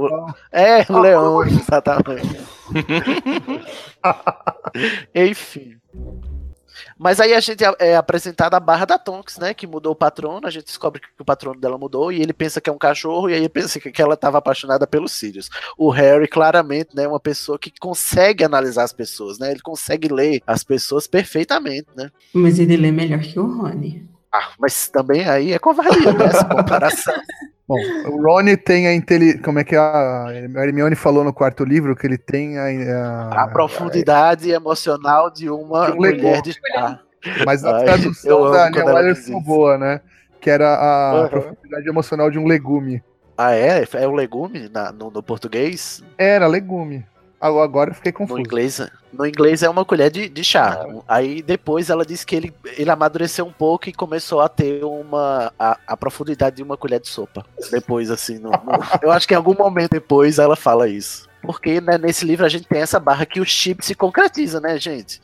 É, 0.52 0.82
o 0.92 1.00
leão, 1.00 1.44
exatamente. 1.44 2.40
Enfim. 5.14 5.78
Mas 6.98 7.20
aí 7.20 7.34
a 7.34 7.40
gente 7.40 7.64
é, 7.64 7.74
é 7.80 7.96
apresentado 7.96 8.54
a 8.54 8.60
barra 8.60 8.86
da 8.86 8.98
Tonks, 8.98 9.38
né? 9.38 9.54
Que 9.54 9.68
mudou 9.68 9.94
o 9.94 9.96
patrono. 9.96 10.48
A 10.48 10.50
gente 10.50 10.66
descobre 10.66 11.02
que 11.02 11.08
o 11.20 11.26
patrono 11.26 11.60
dela 11.60 11.78
mudou 11.78 12.12
e 12.12 12.22
ele 12.22 12.34
pensa 12.34 12.60
que 12.60 12.70
é 12.70 12.74
um 12.74 12.78
cachorro 12.78 13.30
e 13.30 13.34
aí 13.34 13.50
pensa 13.50 13.80
que, 13.80 13.92
que 13.92 14.02
ela 14.02 14.16
estava 14.16 14.38
apaixonada 14.38 14.86
pelos 14.86 15.12
Sirius. 15.12 15.50
O 15.78 15.90
Harry, 15.90 16.28
claramente, 16.28 16.96
né? 16.96 17.04
É 17.04 17.08
uma 17.08 17.20
pessoa 17.20 17.58
que 17.58 17.72
consegue 17.80 18.44
analisar 18.44 18.84
as 18.84 18.94
pessoas, 18.94 19.40
né? 19.40 19.52
Ele 19.52 19.62
consegue 19.62 20.08
ler 20.08 20.42
as 20.46 20.64
pessoas 20.64 21.08
perfeitamente, 21.08 21.88
né? 21.96 22.10
Mas 22.34 22.60
ele 22.60 22.78
lê 22.78 22.92
melhor 22.92 23.20
que 23.20 23.40
o 23.40 23.46
Rony. 23.46 24.08
Ah, 24.32 24.52
mas 24.60 24.90
também 24.90 25.28
aí 25.28 25.54
é 25.54 25.60
covardia, 25.60 26.12
né? 26.12 26.26
Essa 26.26 26.46
comparação. 26.46 27.14
Bom, 27.68 27.80
o 28.08 28.22
Rony 28.22 28.56
tem 28.56 28.88
a 28.88 28.94
inteligência. 28.94 29.42
Como 29.42 29.58
é 29.58 29.64
que 29.64 29.76
a 29.76 30.28
Hermione 30.32 30.96
falou 30.96 31.24
no 31.24 31.34
quarto 31.34 31.64
livro? 31.64 31.96
Que 31.96 32.06
ele 32.06 32.18
tem 32.18 32.58
a. 32.60 32.68
A, 33.32 33.44
a 33.44 33.48
profundidade 33.48 34.54
a... 34.54 34.56
emocional 34.56 35.32
de 35.32 35.50
uma 35.50 35.92
um 35.92 35.96
mulher 35.96 36.42
de 36.44 36.54
chá. 36.54 37.00
Mas 37.44 37.66
a 37.66 37.84
tradução 37.84 38.52
da 38.52 38.70
Neil 38.70 38.86
Weiler 38.86 39.16
ficou 39.16 39.42
boa, 39.42 39.78
né? 39.80 40.02
Que 40.40 40.52
era 40.52 40.76
a 40.76 41.24
uhum. 41.24 41.30
profundidade 41.30 41.90
emocional 41.90 42.30
de 42.30 42.38
um 42.38 42.46
legume. 42.46 43.04
Ah, 43.36 43.54
é? 43.56 43.84
É 43.94 44.08
o 44.08 44.12
legume 44.12 44.70
na, 44.70 44.92
no, 44.92 45.10
no 45.10 45.24
português? 45.24 46.04
Era 46.20 46.46
legume. 46.46 47.04
Agora 47.46 47.92
eu 47.92 47.96
fiquei 47.96 48.12
confuso. 48.12 48.38
No 48.38 48.46
inglês, 48.46 48.82
no 49.14 49.26
inglês 49.26 49.64
é 49.64 49.70
uma 49.70 49.86
colher 49.86 50.12
de, 50.12 50.28
de 50.28 50.44
chá. 50.44 50.86
Ah. 51.08 51.16
Aí 51.16 51.42
depois 51.42 51.90
ela 51.90 52.06
disse 52.06 52.26
que 52.26 52.36
ele, 52.36 52.54
ele 52.78 52.90
amadureceu 52.90 53.46
um 53.46 53.52
pouco 53.52 53.90
e 53.90 53.94
começou 53.94 54.42
a 54.42 54.50
ter 54.50 54.84
uma 54.84 55.54
a, 55.58 55.78
a 55.88 55.98
profundidade 55.98 56.58
de 56.58 56.64
uma 56.64 56.78
colher 56.78 57.00
de 57.00 57.08
sopa. 57.08 57.46
Depois, 57.72 58.12
assim, 58.12 58.40
no, 58.40 58.52
no, 58.52 58.80
eu 59.02 59.12
acho 59.12 59.28
que 59.28 59.34
em 59.34 59.38
algum 59.38 59.56
momento 59.56 59.92
depois 59.92 60.40
ela 60.40 60.56
fala 60.56 60.88
isso. 60.88 61.28
Porque 61.42 61.80
né, 61.80 61.98
nesse 61.98 62.26
livro 62.26 62.46
a 62.46 62.50
gente 62.50 62.68
tem 62.68 62.82
essa 62.82 63.00
barra 63.00 63.26
que 63.26 63.40
o 63.40 63.46
chip 63.46 63.86
se 63.86 63.96
concretiza, 63.96 64.60
né, 64.60 64.78
gente? 64.78 65.22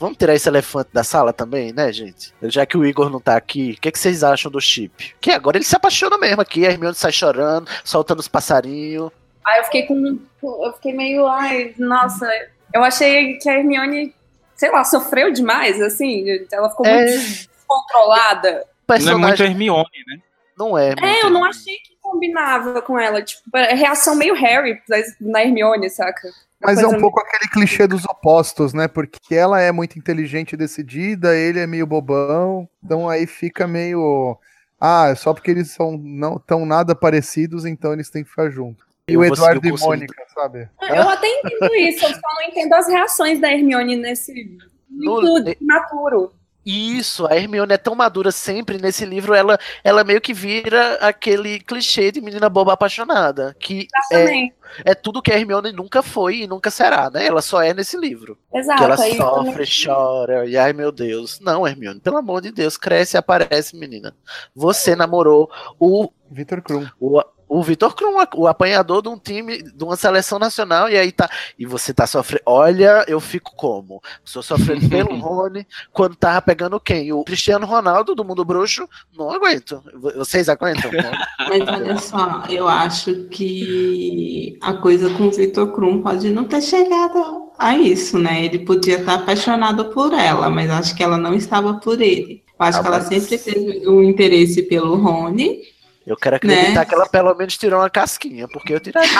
Vamos 0.00 0.16
tirar 0.16 0.34
esse 0.34 0.48
elefante 0.48 0.88
da 0.94 1.04
sala 1.04 1.30
também, 1.30 1.74
né, 1.74 1.92
gente? 1.92 2.32
Já 2.44 2.64
que 2.64 2.76
o 2.76 2.86
Igor 2.86 3.10
não 3.10 3.20
tá 3.20 3.36
aqui, 3.36 3.74
o 3.76 3.80
que, 3.82 3.92
que 3.92 3.98
vocês 3.98 4.24
acham 4.24 4.50
do 4.50 4.58
chip? 4.58 5.14
Que 5.20 5.30
agora 5.30 5.58
ele 5.58 5.64
se 5.64 5.76
apaixona 5.76 6.16
mesmo 6.16 6.40
aqui, 6.40 6.66
a 6.66 6.70
Hermione 6.70 6.94
sai 6.94 7.12
chorando, 7.12 7.68
soltando 7.84 8.18
os 8.18 8.26
passarinhos. 8.26 9.10
Aí 9.50 9.60
eu 9.60 9.64
fiquei 9.64 9.86
com. 9.86 10.18
Eu 10.42 10.72
fiquei 10.74 10.92
meio, 10.92 11.26
ai, 11.26 11.74
nossa. 11.78 12.26
Eu 12.72 12.84
achei 12.84 13.36
que 13.38 13.48
a 13.48 13.58
Hermione, 13.58 14.14
sei 14.54 14.70
lá, 14.70 14.84
sofreu 14.84 15.32
demais, 15.32 15.80
assim. 15.80 16.24
Ela 16.52 16.70
ficou 16.70 16.86
é... 16.86 17.04
muito 17.04 17.18
descontrolada. 17.18 18.66
Não 19.04 19.12
é 19.12 19.16
muito 19.16 19.42
Hermione, 19.42 20.04
né? 20.06 20.18
Não 20.56 20.76
é. 20.76 20.94
É, 21.00 21.24
eu 21.24 21.30
não 21.30 21.44
achei 21.44 21.74
que 21.76 21.96
combinava 22.00 22.82
com 22.82 22.98
ela. 22.98 23.22
Tipo, 23.22 23.42
a 23.54 23.74
reação 23.74 24.14
meio 24.14 24.34
Harry 24.34 24.80
na 25.20 25.42
Hermione, 25.42 25.88
saca? 25.88 26.28
Mas 26.62 26.78
é 26.78 26.86
um 26.86 27.00
pouco 27.00 27.20
aquele 27.20 27.50
clichê 27.50 27.86
dos 27.86 28.04
opostos, 28.04 28.74
né? 28.74 28.86
Porque 28.86 29.34
ela 29.34 29.60
é 29.60 29.72
muito 29.72 29.98
inteligente 29.98 30.52
e 30.52 30.58
decidida, 30.58 31.34
ele 31.34 31.58
é 31.58 31.66
meio 31.66 31.86
bobão. 31.86 32.68
Então 32.84 33.08
aí 33.08 33.26
fica 33.26 33.66
meio. 33.66 34.38
Ah, 34.78 35.14
só 35.16 35.32
porque 35.32 35.50
eles 35.50 35.70
são 35.70 35.96
não 35.96 36.38
tão 36.38 36.66
nada 36.66 36.94
parecidos, 36.94 37.64
então 37.64 37.92
eles 37.92 38.10
têm 38.10 38.22
que 38.22 38.30
ficar 38.30 38.50
juntos. 38.50 38.89
E 39.12 39.16
o 39.16 39.24
Eduardo 39.24 39.66
e 39.66 39.72
Mônica, 39.72 40.24
sabe? 40.34 40.68
Eu 40.80 41.08
até 41.08 41.26
entendo 41.26 41.74
isso, 41.74 42.04
eu 42.04 42.10
só 42.10 42.20
não 42.34 42.42
entendo 42.42 42.72
as 42.74 42.88
reações 42.88 43.40
da 43.40 43.50
Hermione 43.50 43.96
nesse. 43.96 44.58
No, 44.88 45.20
tudo, 45.20 45.54
maturo. 45.60 46.32
Isso, 46.64 47.26
a 47.26 47.36
Hermione 47.36 47.72
é 47.72 47.78
tão 47.78 47.94
madura 47.94 48.30
sempre 48.30 48.76
nesse 48.76 49.06
livro, 49.06 49.32
ela, 49.32 49.58
ela 49.82 50.04
meio 50.04 50.20
que 50.20 50.34
vira 50.34 50.94
aquele 50.96 51.58
clichê 51.58 52.12
de 52.12 52.20
menina 52.20 52.50
boba 52.50 52.74
apaixonada, 52.74 53.56
que 53.58 53.88
é, 54.12 54.48
é, 54.84 54.94
tudo 54.94 55.22
que 55.22 55.32
a 55.32 55.38
Hermione 55.38 55.72
nunca 55.72 56.02
foi 56.02 56.42
e 56.42 56.46
nunca 56.46 56.70
será, 56.70 57.08
né? 57.08 57.26
Ela 57.26 57.40
só 57.40 57.62
é 57.62 57.72
nesse 57.72 57.96
livro. 57.96 58.38
Exato. 58.52 58.78
Que 58.78 58.84
ela 58.84 58.96
sofre, 58.96 59.64
chora, 59.84 60.46
e 60.46 60.56
ai 60.56 60.74
meu 60.74 60.92
Deus. 60.92 61.40
Não, 61.40 61.66
Hermione, 61.66 61.98
pelo 61.98 62.18
amor 62.18 62.42
de 62.42 62.52
Deus, 62.52 62.76
cresce 62.76 63.16
e 63.16 63.18
aparece, 63.18 63.74
menina. 63.74 64.14
Você 64.54 64.94
namorou 64.94 65.50
o 65.78 66.10
Vitor 66.30 66.60
Krum. 66.60 66.86
O, 67.00 67.22
o 67.50 67.64
Vitor 67.64 67.96
Krum, 67.96 68.14
o 68.36 68.46
apanhador 68.46 69.02
de 69.02 69.08
um 69.08 69.18
time, 69.18 69.60
de 69.60 69.82
uma 69.82 69.96
seleção 69.96 70.38
nacional, 70.38 70.88
e 70.88 70.96
aí 70.96 71.10
tá. 71.10 71.28
E 71.58 71.66
você 71.66 71.92
tá 71.92 72.06
sofrendo. 72.06 72.44
Olha, 72.46 73.04
eu 73.08 73.18
fico 73.18 73.56
como? 73.56 74.00
Estou 74.24 74.40
sofrendo 74.40 74.86
pelo 74.88 75.18
Rony 75.18 75.66
quando 75.92 76.14
tava 76.14 76.40
pegando 76.40 76.78
quem? 76.78 77.12
O 77.12 77.24
Cristiano 77.24 77.66
Ronaldo 77.66 78.14
do 78.14 78.24
Mundo 78.24 78.44
Bruxo? 78.44 78.88
Não 79.18 79.32
aguento. 79.32 79.82
Vocês 80.14 80.48
aguentam? 80.48 80.92
Mas 81.48 81.68
olha 81.68 81.98
só, 81.98 82.44
eu 82.48 82.68
acho 82.68 83.24
que 83.24 84.56
a 84.62 84.74
coisa 84.74 85.10
com 85.10 85.24
o 85.24 85.32
Vitor 85.32 85.72
Krum 85.72 86.02
pode 86.02 86.30
não 86.30 86.44
ter 86.44 86.62
chegado 86.62 87.50
a 87.58 87.76
isso, 87.76 88.16
né? 88.16 88.44
Ele 88.44 88.60
podia 88.60 89.00
estar 89.00 89.14
apaixonado 89.14 89.86
por 89.86 90.14
ela, 90.14 90.48
mas 90.48 90.70
acho 90.70 90.94
que 90.94 91.02
ela 91.02 91.18
não 91.18 91.34
estava 91.34 91.74
por 91.74 92.00
ele. 92.00 92.44
Eu 92.58 92.66
acho 92.66 92.78
ah, 92.78 92.82
que 92.82 92.86
ela 92.86 93.00
sempre 93.00 93.38
teve 93.38 93.88
um 93.88 94.02
interesse 94.02 94.62
pelo 94.62 94.94
Rony 94.96 95.62
eu 96.10 96.16
quero 96.16 96.36
acreditar 96.36 96.80
né? 96.80 96.84
que 96.84 96.94
ela 96.94 97.08
pelo 97.08 97.34
menos 97.34 97.56
tirou 97.56 97.80
uma 97.80 97.90
casquinha, 97.90 98.48
porque 98.48 98.74
eu 98.74 98.80
tiraria. 98.80 99.10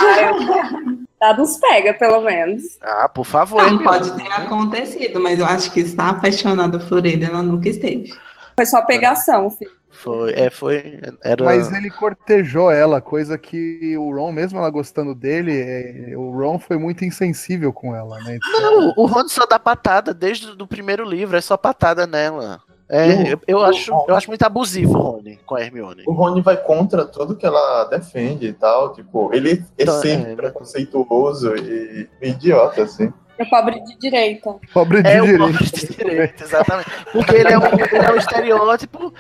Dá 1.20 1.36
nos 1.36 1.59
pega, 1.59 1.95
pelo 1.95 2.22
menos. 2.22 2.62
Ah, 2.80 3.09
por 3.09 3.24
favor. 3.24 3.62
Não 3.70 3.78
pode 3.78 4.11
ter 4.16 4.32
acontecido, 4.32 5.20
mas 5.20 5.38
eu 5.38 5.47
acho 5.47 5.70
que 5.70 5.80
está 5.80 6.09
apaixonada 6.09 6.78
por 6.78 7.05
ele, 7.05 7.24
ela 7.24 7.43
nunca 7.43 7.68
esteve. 7.68 8.12
Foi 8.57 8.66
só 8.66 8.82
pegação, 8.82 9.51
filho. 9.51 9.70
Foi, 9.91 10.32
é, 10.32 10.49
foi. 10.49 10.99
Era... 11.22 11.45
Mas 11.45 11.70
ele 11.72 11.91
cortejou 11.91 12.70
ela, 12.70 13.01
coisa 13.01 13.36
que 13.36 13.97
o 13.99 14.14
Ron, 14.14 14.32
mesmo 14.32 14.59
ela 14.59 14.70
gostando 14.70 15.14
dele, 15.14 15.61
é, 15.61 16.16
o 16.16 16.30
Ron 16.30 16.59
foi 16.59 16.78
muito 16.78 17.05
insensível 17.05 17.72
com 17.72 17.95
ela, 17.95 18.18
né? 18.20 18.36
Então... 18.36 18.61
Não, 18.61 18.95
o 18.97 19.07
Ron 19.07 19.28
só 19.28 19.45
dá 19.47 19.59
patada 19.59 20.14
desde 20.14 20.51
o 20.51 20.66
primeiro 20.66 21.05
livro, 21.05 21.36
é 21.36 21.41
só 21.41 21.57
patada 21.57 22.07
nela. 22.07 22.62
É, 22.93 23.32
eu, 23.32 23.41
eu, 23.47 23.64
acho, 23.64 23.93
eu 24.09 24.16
acho 24.16 24.28
muito 24.28 24.43
abusivo 24.43 24.99
o 24.99 25.01
Rony 25.01 25.38
com 25.47 25.55
a 25.55 25.61
Hermione. 25.61 26.03
O 26.09 26.12
Rony 26.12 26.41
vai 26.41 26.57
contra 26.57 27.05
tudo 27.05 27.36
que 27.36 27.47
ela 27.47 27.84
defende 27.84 28.49
e 28.49 28.53
tal. 28.53 28.93
Tipo, 28.93 29.32
ele 29.32 29.53
é 29.78 29.82
então, 29.82 30.01
sempre 30.01 30.32
é, 30.32 30.34
preconceituoso 30.34 31.55
e 31.55 32.09
idiota, 32.20 32.82
assim. 32.82 33.12
É 33.38 33.45
pobre 33.45 33.80
de 33.80 33.97
direita. 33.97 34.57
Pobre 34.74 35.03
de 35.03 35.09
é 35.09 35.20
direita. 35.20 35.45
Pobre 35.45 35.64
de 35.64 35.86
direita, 35.97 36.45
exatamente. 36.45 36.91
Porque 37.12 37.36
ele 37.36 37.53
é, 37.53 37.59
um, 37.59 37.64
ele 37.64 38.07
é 38.07 38.12
um 38.12 38.16
estereótipo 38.16 39.14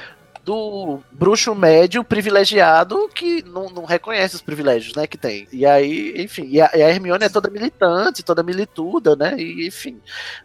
do 0.44 1.00
bruxo 1.12 1.54
médio 1.54 2.02
privilegiado 2.02 3.08
que 3.14 3.42
não, 3.42 3.68
não, 3.70 3.84
reconhece 3.84 4.36
os 4.36 4.42
privilégios, 4.42 4.94
né, 4.94 5.06
que 5.06 5.18
tem. 5.18 5.46
E 5.52 5.66
aí, 5.66 6.14
enfim, 6.16 6.46
e 6.48 6.60
a, 6.60 6.70
e 6.74 6.82
a, 6.82 6.88
Hermione 6.88 7.24
é 7.24 7.28
toda 7.28 7.50
militante, 7.50 8.22
toda 8.22 8.42
milituda, 8.42 9.14
né, 9.14 9.36
e 9.38 9.66
enfim, 9.66 10.00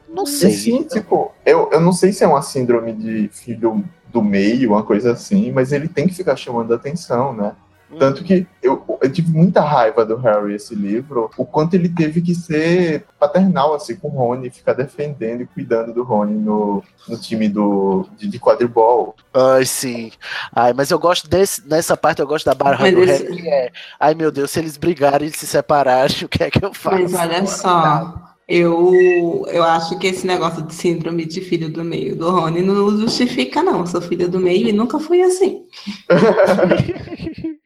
não 0.07 0.25
sei. 0.25 0.51
Sim, 0.51 0.83
tipo, 0.83 1.31
eu, 1.45 1.69
eu 1.71 1.79
não 1.79 1.93
sei 1.93 2.11
se 2.11 2.23
é 2.23 2.27
uma 2.27 2.41
síndrome 2.41 2.93
de 2.93 3.29
filho 3.29 3.83
do 4.07 4.21
meio, 4.21 4.71
uma 4.71 4.83
coisa 4.83 5.11
assim, 5.11 5.51
mas 5.51 5.71
ele 5.71 5.87
tem 5.87 6.07
que 6.07 6.13
ficar 6.13 6.35
chamando 6.35 6.71
a 6.73 6.75
atenção, 6.75 7.33
né. 7.33 7.55
Tanto 7.97 8.23
que 8.23 8.47
eu, 8.61 8.83
eu, 9.01 9.11
tive 9.11 9.31
muita 9.31 9.61
raiva 9.61 10.05
do 10.05 10.15
Harry 10.17 10.55
esse 10.55 10.75
livro, 10.75 11.29
o 11.37 11.45
quanto 11.45 11.75
ele 11.75 11.89
teve 11.89 12.21
que 12.21 12.33
ser 12.33 13.05
paternal 13.19 13.73
assim 13.73 13.95
com 13.95 14.07
o 14.07 14.11
Rony, 14.11 14.49
ficar 14.49 14.73
defendendo 14.73 15.41
e 15.41 15.47
cuidando 15.47 15.93
do 15.93 16.03
Rony 16.03 16.35
no, 16.35 16.83
no 17.07 17.17
time 17.17 17.47
do, 17.47 18.07
de, 18.17 18.27
de 18.27 18.39
quadribol. 18.39 19.15
Ai, 19.33 19.65
sim. 19.65 20.11
Ai, 20.53 20.73
mas 20.73 20.91
eu 20.91 20.99
gosto 20.99 21.29
desse, 21.29 21.67
nessa 21.67 21.95
parte, 21.95 22.21
eu 22.21 22.27
gosto 22.27 22.45
da 22.45 22.53
barra 22.53 22.79
mas 22.81 22.93
do 22.93 23.03
esse... 23.03 23.23
Harry, 23.23 23.47
é, 23.47 23.71
ai 23.99 24.13
meu 24.13 24.31
Deus, 24.31 24.51
se 24.51 24.59
eles 24.59 24.77
brigarem 24.77 25.27
e 25.27 25.31
se 25.31 25.47
separarem, 25.47 26.23
o 26.25 26.29
que 26.29 26.43
é 26.43 26.49
que 26.49 26.63
eu 26.63 26.73
faço? 26.73 27.01
Mas 27.01 27.13
olha 27.13 27.45
só, 27.45 28.35
eu, 28.47 29.43
eu 29.47 29.63
acho 29.63 29.97
que 29.97 30.05
esse 30.05 30.27
negócio 30.27 30.61
de 30.61 30.73
síndrome 30.73 31.25
de 31.25 31.41
filho 31.41 31.67
do 31.67 31.83
meio 31.83 32.15
do 32.15 32.29
Rony 32.29 32.61
não 32.61 32.95
justifica, 32.95 33.63
não. 33.63 33.79
Eu 33.79 33.87
sou 33.87 34.01
filho 34.01 34.29
do 34.29 34.39
meio 34.39 34.67
e 34.67 34.71
nunca 34.71 34.99
fui 34.99 35.23
assim. 35.23 35.65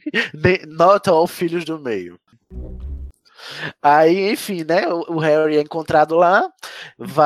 Not 0.68 1.10
all 1.10 1.28
filhos 1.28 1.66
do 1.66 1.80
meio. 1.80 2.20
Aí, 3.82 4.32
enfim, 4.32 4.64
né? 4.64 4.88
O, 4.88 5.18
Harry 5.20 5.58
é 5.58 5.62
encontrado 5.62 6.16
lá. 6.16 6.48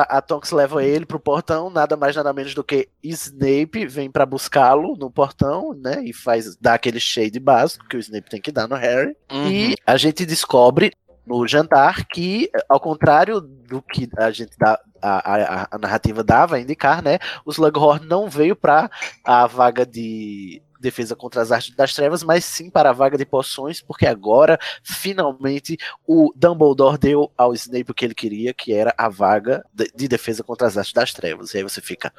A 0.08 0.20
Tonks 0.20 0.52
leva 0.52 0.84
ele 0.84 1.04
pro 1.04 1.20
portão, 1.20 1.70
nada 1.70 1.96
mais 1.96 2.14
nada 2.14 2.32
menos 2.32 2.54
do 2.54 2.62
que 2.62 2.88
Snape 3.02 3.86
vem 3.86 4.10
para 4.10 4.26
buscá-lo 4.26 4.96
no 4.96 5.10
portão, 5.10 5.74
né? 5.74 6.02
E 6.04 6.12
faz 6.12 6.56
dá 6.56 6.74
aquele 6.74 7.00
shade 7.00 7.38
básico 7.40 7.86
que 7.88 7.96
o 7.96 8.00
Snape 8.00 8.30
tem 8.30 8.40
que 8.40 8.52
dar 8.52 8.68
no 8.68 8.76
Harry. 8.76 9.16
Uhum. 9.30 9.50
E 9.50 9.74
a 9.86 9.96
gente 9.96 10.24
descobre 10.24 10.92
no 11.26 11.46
jantar 11.48 12.06
que, 12.06 12.50
ao 12.68 12.78
contrário 12.78 13.40
do 13.40 13.80
que 13.80 14.08
a 14.16 14.30
gente 14.30 14.56
dá, 14.58 14.78
a, 15.00 15.62
a, 15.62 15.68
a 15.72 15.78
narrativa 15.78 16.22
dava 16.22 16.56
a 16.56 16.60
indicar, 16.60 17.02
né? 17.02 17.18
O 17.44 17.50
Slughorn 17.50 18.06
não 18.06 18.28
veio 18.28 18.54
para 18.54 18.90
a 19.24 19.46
vaga 19.46 19.84
de 19.84 20.62
defesa 20.84 21.16
contra 21.16 21.42
as 21.42 21.50
artes 21.50 21.74
das 21.74 21.94
trevas, 21.94 22.22
mas 22.22 22.44
sim 22.44 22.70
para 22.70 22.90
a 22.90 22.92
vaga 22.92 23.18
de 23.18 23.24
poções, 23.24 23.80
porque 23.80 24.06
agora, 24.06 24.58
finalmente, 24.82 25.76
o 26.06 26.32
Dumbledore 26.36 26.98
deu 26.98 27.32
ao 27.36 27.52
Snape 27.54 27.90
o 27.90 27.94
que 27.94 28.04
ele 28.04 28.14
queria, 28.14 28.54
que 28.54 28.72
era 28.72 28.94
a 28.96 29.08
vaga 29.08 29.64
de, 29.72 29.90
de 29.94 30.06
defesa 30.06 30.44
contra 30.44 30.66
as 30.66 30.78
artes 30.78 30.92
das 30.92 31.12
trevas. 31.12 31.52
E 31.52 31.58
aí 31.58 31.62
você 31.62 31.80
fica. 31.80 32.12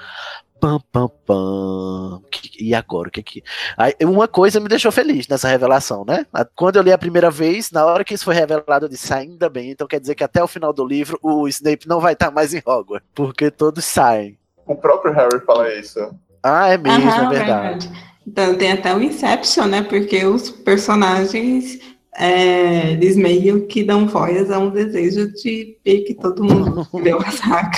Pam, 0.59 0.79
pam, 0.91 1.09
pam. 1.25 2.21
E 2.59 2.73
agora? 2.73 3.09
O 3.09 3.11
que 3.11 3.21
que. 3.21 3.43
Aí, 3.77 3.93
uma 4.03 4.27
coisa 4.27 4.59
me 4.59 4.67
deixou 4.67 4.91
feliz 4.91 5.27
nessa 5.27 5.47
revelação, 5.47 6.03
né? 6.05 6.25
Quando 6.55 6.77
eu 6.77 6.81
li 6.81 6.91
a 6.91 6.97
primeira 6.97 7.29
vez, 7.29 7.71
na 7.71 7.85
hora 7.85 8.03
que 8.03 8.13
isso 8.13 8.25
foi 8.25 8.35
revelado, 8.35 8.85
eu 8.85 8.89
disse: 8.89 9.13
ainda 9.13 9.49
bem. 9.49 9.71
Então 9.71 9.87
quer 9.87 9.99
dizer 9.99 10.15
que 10.15 10.23
até 10.23 10.43
o 10.43 10.47
final 10.47 10.73
do 10.73 10.85
livro 10.85 11.19
o 11.21 11.47
Snape 11.47 11.87
não 11.87 11.99
vai 11.99 12.13
estar 12.13 12.31
mais 12.31 12.53
em 12.53 12.61
Hogwarts, 12.65 13.07
porque 13.13 13.51
todos 13.51 13.85
saem. 13.85 14.37
O 14.65 14.75
próprio 14.75 15.13
Harry 15.13 15.39
fala 15.45 15.71
isso. 15.73 15.99
Ah, 16.41 16.69
é 16.69 16.77
mesmo, 16.77 17.09
é 17.09 17.29
verdade. 17.29 17.89
Então 18.27 18.55
tem 18.55 18.71
até 18.71 18.95
o 18.95 19.01
Inception, 19.01 19.65
né? 19.65 19.81
Porque 19.83 20.25
os 20.25 20.49
personagens 20.49 21.79
é, 22.17 22.93
eles 22.93 23.17
meio 23.17 23.67
que 23.67 23.83
dão 23.83 24.07
voz 24.07 24.49
a 24.49 24.57
um 24.57 24.69
desejo 24.69 25.31
de 25.33 25.77
ver 25.83 26.01
que 26.01 26.13
todo 26.13 26.43
mundo 26.43 26.87
deu 27.03 27.19
a 27.19 27.31
saca. 27.31 27.77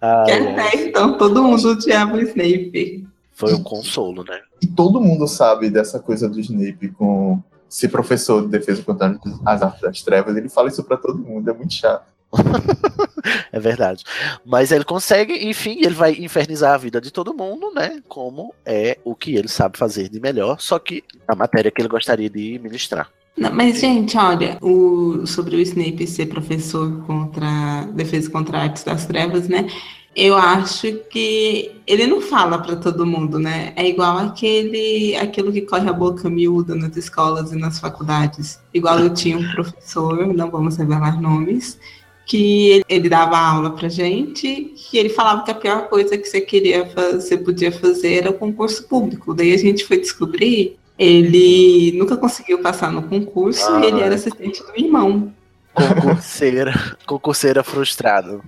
Ah, 0.00 0.24
Que 0.26 0.32
é. 0.32 0.50
até 0.50 0.76
então 0.84 1.16
todo 1.16 1.42
mundo 1.42 1.68
odiava 1.70 2.16
o 2.16 2.20
Snape. 2.20 3.06
Foi 3.32 3.54
um 3.54 3.62
consolo, 3.62 4.24
né? 4.24 4.40
E 4.60 4.66
todo 4.66 5.00
mundo 5.00 5.26
sabe 5.26 5.70
dessa 5.70 5.98
coisa 5.98 6.28
do 6.28 6.38
Snape 6.40 6.88
com 6.88 7.40
ser 7.68 7.88
professor 7.88 8.42
de 8.42 8.48
defesa 8.48 8.82
contra 8.82 9.18
as 9.44 9.62
artes 9.62 9.80
das 9.80 10.02
trevas. 10.02 10.36
Ele 10.36 10.48
fala 10.48 10.68
isso 10.68 10.84
pra 10.84 10.96
todo 10.96 11.18
mundo, 11.18 11.48
é 11.50 11.52
muito 11.52 11.74
chato. 11.74 12.06
É 13.52 13.60
verdade. 13.60 14.04
Mas 14.44 14.72
ele 14.72 14.84
consegue, 14.84 15.48
enfim, 15.48 15.78
ele 15.80 15.94
vai 15.94 16.12
infernizar 16.12 16.74
a 16.74 16.78
vida 16.78 17.00
de 17.00 17.10
todo 17.10 17.34
mundo, 17.34 17.72
né? 17.72 18.02
Como 18.08 18.52
é 18.64 18.98
o 19.04 19.14
que 19.14 19.34
ele 19.34 19.48
sabe 19.48 19.78
fazer 19.78 20.08
de 20.08 20.20
melhor, 20.20 20.60
só 20.60 20.78
que 20.78 21.04
a 21.26 21.34
matéria 21.34 21.70
que 21.70 21.80
ele 21.80 21.88
gostaria 21.88 22.28
de 22.28 22.58
ministrar. 22.58 23.08
Não, 23.36 23.52
mas, 23.52 23.80
gente, 23.80 24.16
olha, 24.16 24.58
o, 24.60 25.26
sobre 25.26 25.56
o 25.56 25.60
Snape 25.60 26.06
ser 26.06 26.26
professor 26.26 27.04
contra 27.04 27.84
defesa 27.92 28.30
contra 28.30 28.58
artes 28.58 28.84
das 28.84 29.06
trevas, 29.06 29.48
né? 29.48 29.66
Eu 30.14 30.36
acho 30.36 31.00
que 31.10 31.72
ele 31.84 32.06
não 32.06 32.20
fala 32.20 32.58
para 32.58 32.76
todo 32.76 33.04
mundo, 33.04 33.36
né? 33.36 33.72
É 33.74 33.88
igual 33.88 34.18
aquele, 34.18 35.16
aquilo 35.16 35.52
que 35.52 35.62
corre 35.62 35.88
a 35.88 35.92
boca 35.92 36.30
miúda 36.30 36.76
nas 36.76 36.96
escolas 36.96 37.50
e 37.50 37.56
nas 37.56 37.80
faculdades. 37.80 38.60
Igual 38.72 39.00
eu 39.00 39.12
tinha 39.12 39.36
um 39.36 39.50
professor, 39.50 40.32
não 40.32 40.48
vamos 40.52 40.76
revelar 40.76 41.20
nomes, 41.20 41.80
que 42.26 42.68
ele, 42.70 42.84
ele 42.88 43.08
dava 43.08 43.36
aula 43.36 43.70
pra 43.70 43.88
gente, 43.88 44.72
que 44.76 44.96
ele 44.96 45.08
falava 45.08 45.44
que 45.44 45.50
a 45.50 45.54
pior 45.54 45.88
coisa 45.88 46.16
que 46.16 46.26
você 46.26 46.40
queria 46.40 46.86
fazer, 46.86 47.20
você 47.20 47.36
podia 47.36 47.72
fazer 47.72 48.14
era 48.14 48.30
o 48.30 48.34
concurso 48.34 48.86
público. 48.88 49.34
Daí 49.34 49.52
a 49.52 49.58
gente 49.58 49.84
foi 49.84 49.98
descobrir, 49.98 50.78
ele 50.98 51.92
nunca 51.96 52.16
conseguiu 52.16 52.60
passar 52.60 52.90
no 52.90 53.02
concurso 53.02 53.66
Ah. 53.70 53.80
e 53.80 53.86
ele 53.86 54.00
era 54.00 54.14
assistente 54.14 54.62
do 54.62 54.72
irmão. 54.76 55.32
Concurseira, 55.74 56.96
concurseira 57.04 57.62
frustrado. 57.62 58.42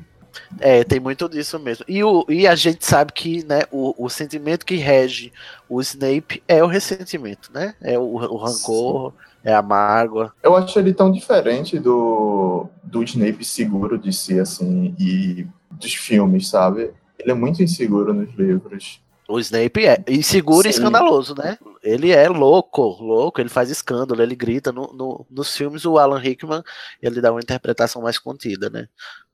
É, 0.60 0.84
tem 0.84 1.00
muito 1.00 1.28
disso 1.28 1.58
mesmo. 1.58 1.84
E, 1.88 2.02
o, 2.04 2.24
e 2.28 2.46
a 2.46 2.54
gente 2.54 2.84
sabe 2.84 3.12
que 3.12 3.44
né, 3.44 3.62
o, 3.70 3.94
o 3.98 4.08
sentimento 4.08 4.64
que 4.64 4.76
rege 4.76 5.32
o 5.68 5.80
Snape 5.80 6.42
é 6.46 6.62
o 6.62 6.66
ressentimento, 6.66 7.50
né? 7.52 7.74
É 7.80 7.98
o, 7.98 8.02
o 8.02 8.36
rancor, 8.36 9.12
é 9.46 9.54
a 9.54 9.62
mágoa. 9.62 10.32
Eu 10.42 10.56
acho 10.56 10.76
ele 10.78 10.92
tão 10.92 11.10
diferente 11.12 11.78
do, 11.78 12.66
do 12.82 13.02
Snape 13.04 13.44
seguro 13.44 13.96
de 13.96 14.12
si, 14.12 14.38
assim, 14.40 14.94
e 14.98 15.46
dos 15.70 15.94
filmes, 15.94 16.48
sabe? 16.48 16.92
Ele 17.18 17.30
é 17.30 17.34
muito 17.34 17.62
inseguro 17.62 18.12
nos 18.12 18.34
livros. 18.34 19.00
O 19.28 19.38
Snape 19.40 19.86
é 19.86 20.04
inseguro 20.08 20.68
e 20.68 20.72
Sim. 20.72 20.78
escandaloso, 20.78 21.34
né? 21.36 21.58
Ele 21.82 22.10
é 22.10 22.28
louco, 22.28 22.82
louco, 23.02 23.40
ele 23.40 23.48
faz 23.48 23.70
escândalo, 23.70 24.22
ele 24.22 24.36
grita. 24.36 24.70
No, 24.72 24.92
no- 24.92 25.26
nos 25.30 25.56
filmes, 25.56 25.84
o 25.84 25.98
Alan 25.98 26.18
Rickman, 26.18 26.62
ele 27.00 27.20
dá 27.20 27.32
uma 27.32 27.40
interpretação 27.40 28.02
mais 28.02 28.18
contida, 28.18 28.68
né? 28.70 28.86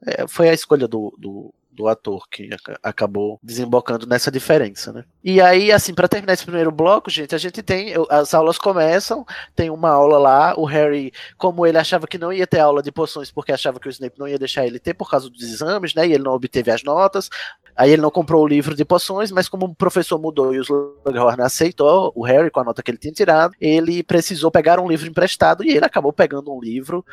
É, 0.06 0.26
foi 0.26 0.48
a 0.48 0.54
escolha 0.54 0.86
do, 0.88 1.14
do, 1.18 1.54
do 1.72 1.88
ator 1.88 2.28
que 2.28 2.52
aca- 2.52 2.78
acabou 2.82 3.38
desembocando 3.42 4.06
nessa 4.06 4.30
diferença, 4.30 4.92
né? 4.92 5.04
E 5.24 5.40
aí, 5.40 5.72
assim, 5.72 5.94
para 5.94 6.08
terminar 6.08 6.34
esse 6.34 6.44
primeiro 6.44 6.70
bloco, 6.70 7.10
gente, 7.10 7.34
a 7.34 7.38
gente 7.38 7.62
tem, 7.62 7.94
as 8.10 8.34
aulas 8.34 8.58
começam, 8.58 9.24
tem 9.56 9.70
uma 9.70 9.90
aula 9.90 10.18
lá, 10.18 10.54
o 10.58 10.64
Harry, 10.64 11.12
como 11.38 11.66
ele 11.66 11.78
achava 11.78 12.06
que 12.06 12.18
não 12.18 12.32
ia 12.32 12.46
ter 12.46 12.60
aula 12.60 12.82
de 12.82 12.92
poções 12.92 13.30
porque 13.30 13.52
achava 13.52 13.80
que 13.80 13.88
o 13.88 13.90
Snape 13.90 14.18
não 14.18 14.28
ia 14.28 14.38
deixar 14.38 14.66
ele 14.66 14.78
ter 14.78 14.94
por 14.94 15.10
causa 15.10 15.30
dos 15.30 15.42
exames, 15.42 15.94
né? 15.94 16.06
E 16.06 16.12
ele 16.12 16.22
não 16.24 16.32
obteve 16.32 16.70
as 16.70 16.82
notas, 16.82 17.28
Aí 17.74 17.90
ele 17.90 18.02
não 18.02 18.10
comprou 18.10 18.44
o 18.44 18.46
livro 18.46 18.74
de 18.74 18.84
poções, 18.84 19.30
mas 19.30 19.48
como 19.48 19.66
o 19.66 19.74
professor 19.74 20.18
mudou 20.18 20.54
e 20.54 20.58
o 20.58 20.62
Slughorn 20.62 21.42
aceitou 21.42 22.12
o 22.14 22.22
Harry 22.22 22.50
com 22.50 22.60
a 22.60 22.64
nota 22.64 22.82
que 22.82 22.90
ele 22.90 22.98
tinha 22.98 23.12
tirado, 23.12 23.54
ele 23.60 24.02
precisou 24.02 24.50
pegar 24.50 24.78
um 24.78 24.88
livro 24.88 25.08
emprestado 25.08 25.64
e 25.64 25.70
ele 25.70 25.84
acabou 25.84 26.12
pegando 26.12 26.52
um 26.54 26.60
livro 26.60 27.04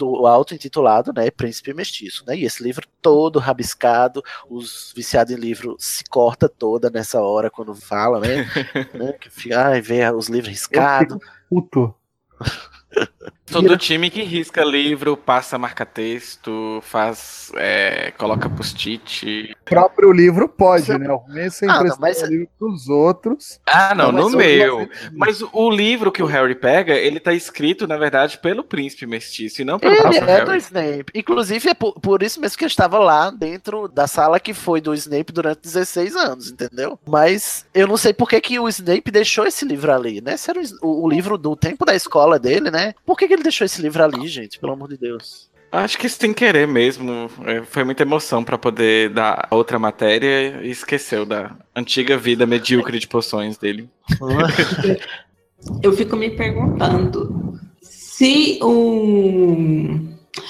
do 0.00 0.26
auto-intitulado, 0.26 1.12
né, 1.12 1.30
Príncipe 1.30 1.74
Mestiço, 1.74 2.24
né, 2.26 2.34
e 2.34 2.46
esse 2.46 2.62
livro 2.62 2.86
todo 3.02 3.38
rabiscado, 3.38 4.22
os 4.48 4.94
viciados 4.96 5.30
em 5.34 5.36
livro 5.36 5.76
se 5.78 6.02
corta 6.04 6.48
toda 6.48 6.88
nessa 6.88 7.20
hora 7.20 7.50
quando 7.50 7.74
fala, 7.74 8.18
né, 8.18 8.46
né 8.94 9.12
que 9.12 9.28
fica, 9.28 9.66
ai, 9.66 9.82
vê 9.82 10.10
os 10.10 10.28
livros 10.28 10.48
riscados. 10.48 11.18
Puto. 11.50 11.94
Todo 13.52 13.76
time 13.76 14.10
que 14.10 14.22
risca 14.22 14.64
livro, 14.64 15.16
passa 15.16 15.58
marca-texto, 15.58 16.80
faz. 16.82 17.50
é, 17.56 18.12
coloca 18.16 18.48
post-it. 18.48 19.54
O 19.60 19.64
próprio 19.64 20.12
livro 20.12 20.48
pode, 20.48 20.96
né? 20.96 21.10
O 21.10 21.24
mês 21.28 21.54
sem 21.54 21.68
Ah, 21.68 21.82
não, 21.82 21.96
mas- 21.98 22.22
o 22.22 22.26
livro 22.26 22.48
pros 22.58 22.88
outros. 22.88 23.60
Ah, 23.66 23.94
não, 23.94 24.12
no 24.12 24.30
meu. 24.30 24.88
Mas 25.12 25.42
o 25.52 25.70
livro 25.70 26.12
que 26.12 26.22
o 26.22 26.26
Harry 26.26 26.54
pega, 26.54 26.94
ele 26.94 27.18
tá 27.20 27.32
escrito, 27.32 27.86
na 27.86 27.96
verdade, 27.96 28.38
pelo 28.38 28.62
príncipe 28.62 29.06
mestiço 29.06 29.62
e 29.62 29.64
não 29.64 29.78
pelo 29.78 29.92
Ele 29.94 30.00
próprio 30.02 30.24
é 30.30 30.44
do 30.44 30.50
Harry. 30.50 30.60
Snape. 30.62 31.12
Inclusive, 31.14 31.68
é 31.70 31.74
por, 31.74 31.94
por 32.00 32.22
isso 32.22 32.40
mesmo 32.40 32.56
que 32.56 32.64
eu 32.64 32.68
estava 32.68 32.98
lá 32.98 33.30
dentro 33.30 33.88
da 33.88 34.06
sala 34.06 34.38
que 34.40 34.54
foi 34.54 34.80
do 34.80 34.94
Snape 34.94 35.32
durante 35.32 35.60
16 35.62 36.14
anos, 36.16 36.50
entendeu? 36.50 36.98
Mas 37.06 37.66
eu 37.74 37.86
não 37.86 37.96
sei 37.96 38.12
por 38.12 38.28
que, 38.28 38.40
que 38.40 38.58
o 38.60 38.68
Snape 38.68 39.10
deixou 39.10 39.46
esse 39.46 39.64
livro 39.64 39.92
ali, 39.92 40.20
né? 40.20 40.36
Se 40.36 40.50
era 40.50 40.60
o- 40.82 41.04
o 41.04 41.08
livro 41.08 41.36
do 41.36 41.56
tempo 41.56 41.84
da 41.84 41.94
escola 41.94 42.38
dele, 42.38 42.70
né? 42.70 42.94
Por 43.04 43.16
que, 43.16 43.26
que 43.26 43.34
ele 43.34 43.39
deixou 43.42 43.64
esse 43.64 43.80
livro 43.82 44.02
ali, 44.02 44.26
gente? 44.28 44.58
Pelo 44.58 44.72
amor 44.72 44.88
de 44.88 44.96
Deus. 44.96 45.50
Acho 45.72 45.98
que 45.98 46.08
sem 46.08 46.34
querer 46.34 46.66
mesmo. 46.66 47.30
é, 47.44 47.62
Foi 47.62 47.84
muita 47.84 48.02
emoção 48.02 48.42
pra 48.42 48.58
poder 48.58 49.10
dar 49.10 49.46
outra 49.50 49.78
matéria 49.78 50.60
e 50.62 50.70
esqueceu 50.70 51.24
da 51.24 51.56
antiga 51.74 52.16
vida 52.16 52.44
medíocre 52.46 52.98
de 52.98 53.06
poções 53.06 53.56
dele. 53.56 53.88
Eu 55.82 55.92
fico 55.92 56.16
me 56.16 56.30
perguntando 56.30 57.60
se 57.82 58.58
o 58.62 59.98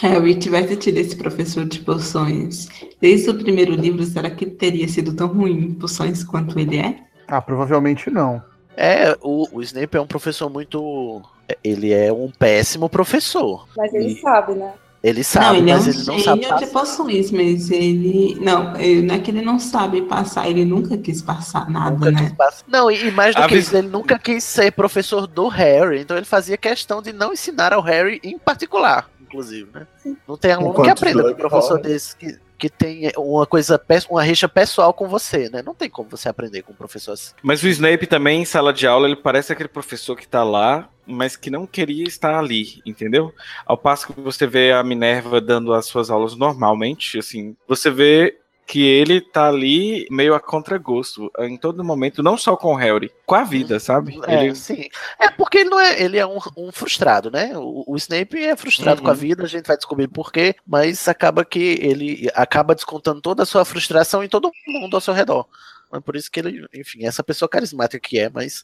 Harry 0.01 0.37
tivesse 0.37 0.77
tido 0.77 0.99
esse 0.99 1.17
professor 1.17 1.65
de 1.65 1.81
poções 1.81 2.69
desde 3.01 3.31
o 3.31 3.35
primeiro 3.35 3.75
livro, 3.75 4.03
será 4.05 4.31
que 4.31 4.45
ele 4.45 4.53
teria 4.53 4.89
sido 4.89 5.15
tão 5.15 5.27
ruim 5.27 5.65
em 5.65 5.75
poções 5.75 6.23
quanto 6.23 6.59
ele 6.59 6.79
é? 6.79 6.99
Ah, 7.27 7.43
provavelmente 7.43 8.09
não. 8.09 8.43
É, 8.83 9.15
o, 9.21 9.47
o 9.59 9.63
Snape 9.63 9.97
é 9.97 10.01
um 10.01 10.07
professor 10.07 10.49
muito. 10.49 11.23
Ele 11.63 11.93
é 11.93 12.11
um 12.13 12.31
péssimo 12.31 12.89
professor. 12.89 13.67
Mas 13.77 13.93
ele 13.93 14.13
E- 14.13 14.21
sabe, 14.21 14.55
né? 14.55 14.73
Ele 15.03 15.25
sabe, 15.25 15.47
não, 15.47 15.57
ele 15.57 15.71
é 15.71 15.75
mas 15.75 15.87
um 15.87 15.91
ele 15.91 15.99
não 16.05 16.19
sabe. 16.19 16.43
gênio 16.43 16.59
de 16.59 16.67
passar. 16.67 16.73
poções, 16.73 17.31
mas 17.31 17.71
ele. 17.71 18.37
Não, 18.41 18.77
eh, 18.77 19.01
não 19.01 19.15
é 19.15 19.19
que 19.19 19.31
ele 19.31 19.41
não 19.41 19.59
sabe 19.59 20.03
passar, 20.03 20.47
ele 20.49 20.63
nunca 20.65 20.99
quis 20.99 21.23
passar 21.23 21.71
nada, 21.71 21.97
Nunca 21.97 22.11
né? 22.11 22.19
quis 22.21 22.33
passar. 22.35 22.65
Não, 22.69 22.91
e, 22.91 23.09
e 23.09 23.11
mais 23.11 23.35
do 23.35 23.43
A 23.43 23.49
que 23.49 23.57
isso, 23.57 23.75
ele 23.75 23.89
nunca 23.89 24.19
quis 24.19 24.45
ser 24.45 24.73
professor 24.73 25.27
do 25.27 25.49
Harry, 25.49 26.01
então 26.03 26.17
ele 26.19 26.27
fazia 26.27 26.57
questão 26.59 27.01
de 27.01 27.15
não 27.15 27.33
ensinar 27.33 27.73
ao 27.73 27.81
Harry 27.81 28.21
em 28.23 28.39
particular, 28.39 29.11
inclusive, 29.23 29.71
né? 29.73 29.87
Não 30.29 30.37
tem 30.37 30.53
aluno 30.53 30.75
que 30.75 30.81
Enquanto 30.83 30.91
aprenda 30.91 31.23
com 31.23 31.31
um 31.31 31.35
professor 31.35 31.81
desse 31.81 32.15
que, 32.15 32.39
que 32.61 32.69
tem 32.69 33.11
uma 33.17 33.47
coisa, 33.47 33.81
uma 34.11 34.23
rixa 34.23 34.47
pessoal 34.47 34.93
com 34.93 35.09
você, 35.09 35.49
né? 35.49 35.63
Não 35.65 35.75
tem 35.75 35.89
como 35.89 36.11
você 36.11 36.29
aprender 36.29 36.61
com 36.61 36.73
um 36.73 36.77
professor 36.77 37.13
assim. 37.13 37.33
Mas 37.43 37.63
o 37.63 37.69
Snape 37.69 38.07
também, 38.07 38.43
em 38.43 38.45
sala 38.45 38.71
de 38.71 38.87
aula, 38.87 39.07
ele 39.07 39.17
parece 39.17 39.51
aquele 39.51 39.69
professor 39.69 40.15
que 40.15 40.29
tá 40.29 40.45
lá, 40.45 40.91
mas 41.07 41.37
que 41.37 41.51
não 41.51 41.67
queria 41.67 42.05
estar 42.05 42.39
ali, 42.39 42.83
entendeu? 42.85 43.33
Ao 43.65 43.79
passo 43.79 44.07
que 44.07 44.21
você 44.21 44.47
vê 44.47 44.73
a 44.73 44.85
Minerva 44.85 45.41
dando 45.41 45.73
as 45.73 45.87
suas 45.87 46.11
aulas 46.11 46.37
normalmente, 46.37 47.19
assim, 47.19 47.57
você 47.67 47.91
vê 47.91 48.39
que 48.71 48.87
ele 48.87 49.21
tá 49.21 49.49
ali 49.49 50.07
meio 50.13 50.33
a 50.33 50.39
contragosto, 50.39 51.29
em 51.41 51.57
todo 51.57 51.83
momento, 51.83 52.23
não 52.23 52.37
só 52.37 52.57
com 52.57 52.73
o 52.73 52.77
Harry, 52.77 53.11
com 53.27 53.35
a 53.35 53.43
vida, 53.43 53.81
sabe? 53.81 54.21
É, 54.29 54.45
Ele, 54.45 54.55
sim. 54.55 54.89
É 55.19 55.29
porque 55.29 55.59
ele 55.59 55.71
não 55.71 55.81
é, 55.81 56.01
ele 56.01 56.17
é 56.17 56.25
um, 56.25 56.39
um 56.57 56.71
frustrado, 56.71 57.33
né? 57.33 57.51
O, 57.57 57.83
o 57.85 57.97
Snape 57.97 58.39
é 58.39 58.55
frustrado 58.55 59.01
Uhum. 59.01 59.07
com 59.07 59.11
a 59.11 59.15
vida, 59.15 59.43
a 59.43 59.49
gente 59.49 59.67
vai 59.67 59.77
descobrir 59.77 60.07
por 60.07 60.31
quê, 60.31 60.55
mas 60.65 61.09
acaba 61.09 61.45
que 61.45 61.79
ele 61.83 62.31
acaba 62.33 62.73
descontando 62.73 63.21
toda 63.21 63.43
a 63.43 63.47
sua 63.47 63.65
frustração 63.65 64.23
em 64.23 64.29
todo 64.29 64.53
mundo 64.69 64.95
ao 64.97 65.01
seu 65.01 65.15
redor. 65.15 65.49
É 65.93 65.99
por 65.99 66.15
isso 66.15 66.31
que 66.31 66.39
ele, 66.39 66.65
enfim, 66.73 67.05
essa 67.05 67.25
pessoa 67.25 67.49
carismática 67.49 67.99
que 68.09 68.21
é, 68.21 68.31
mas 68.31 68.63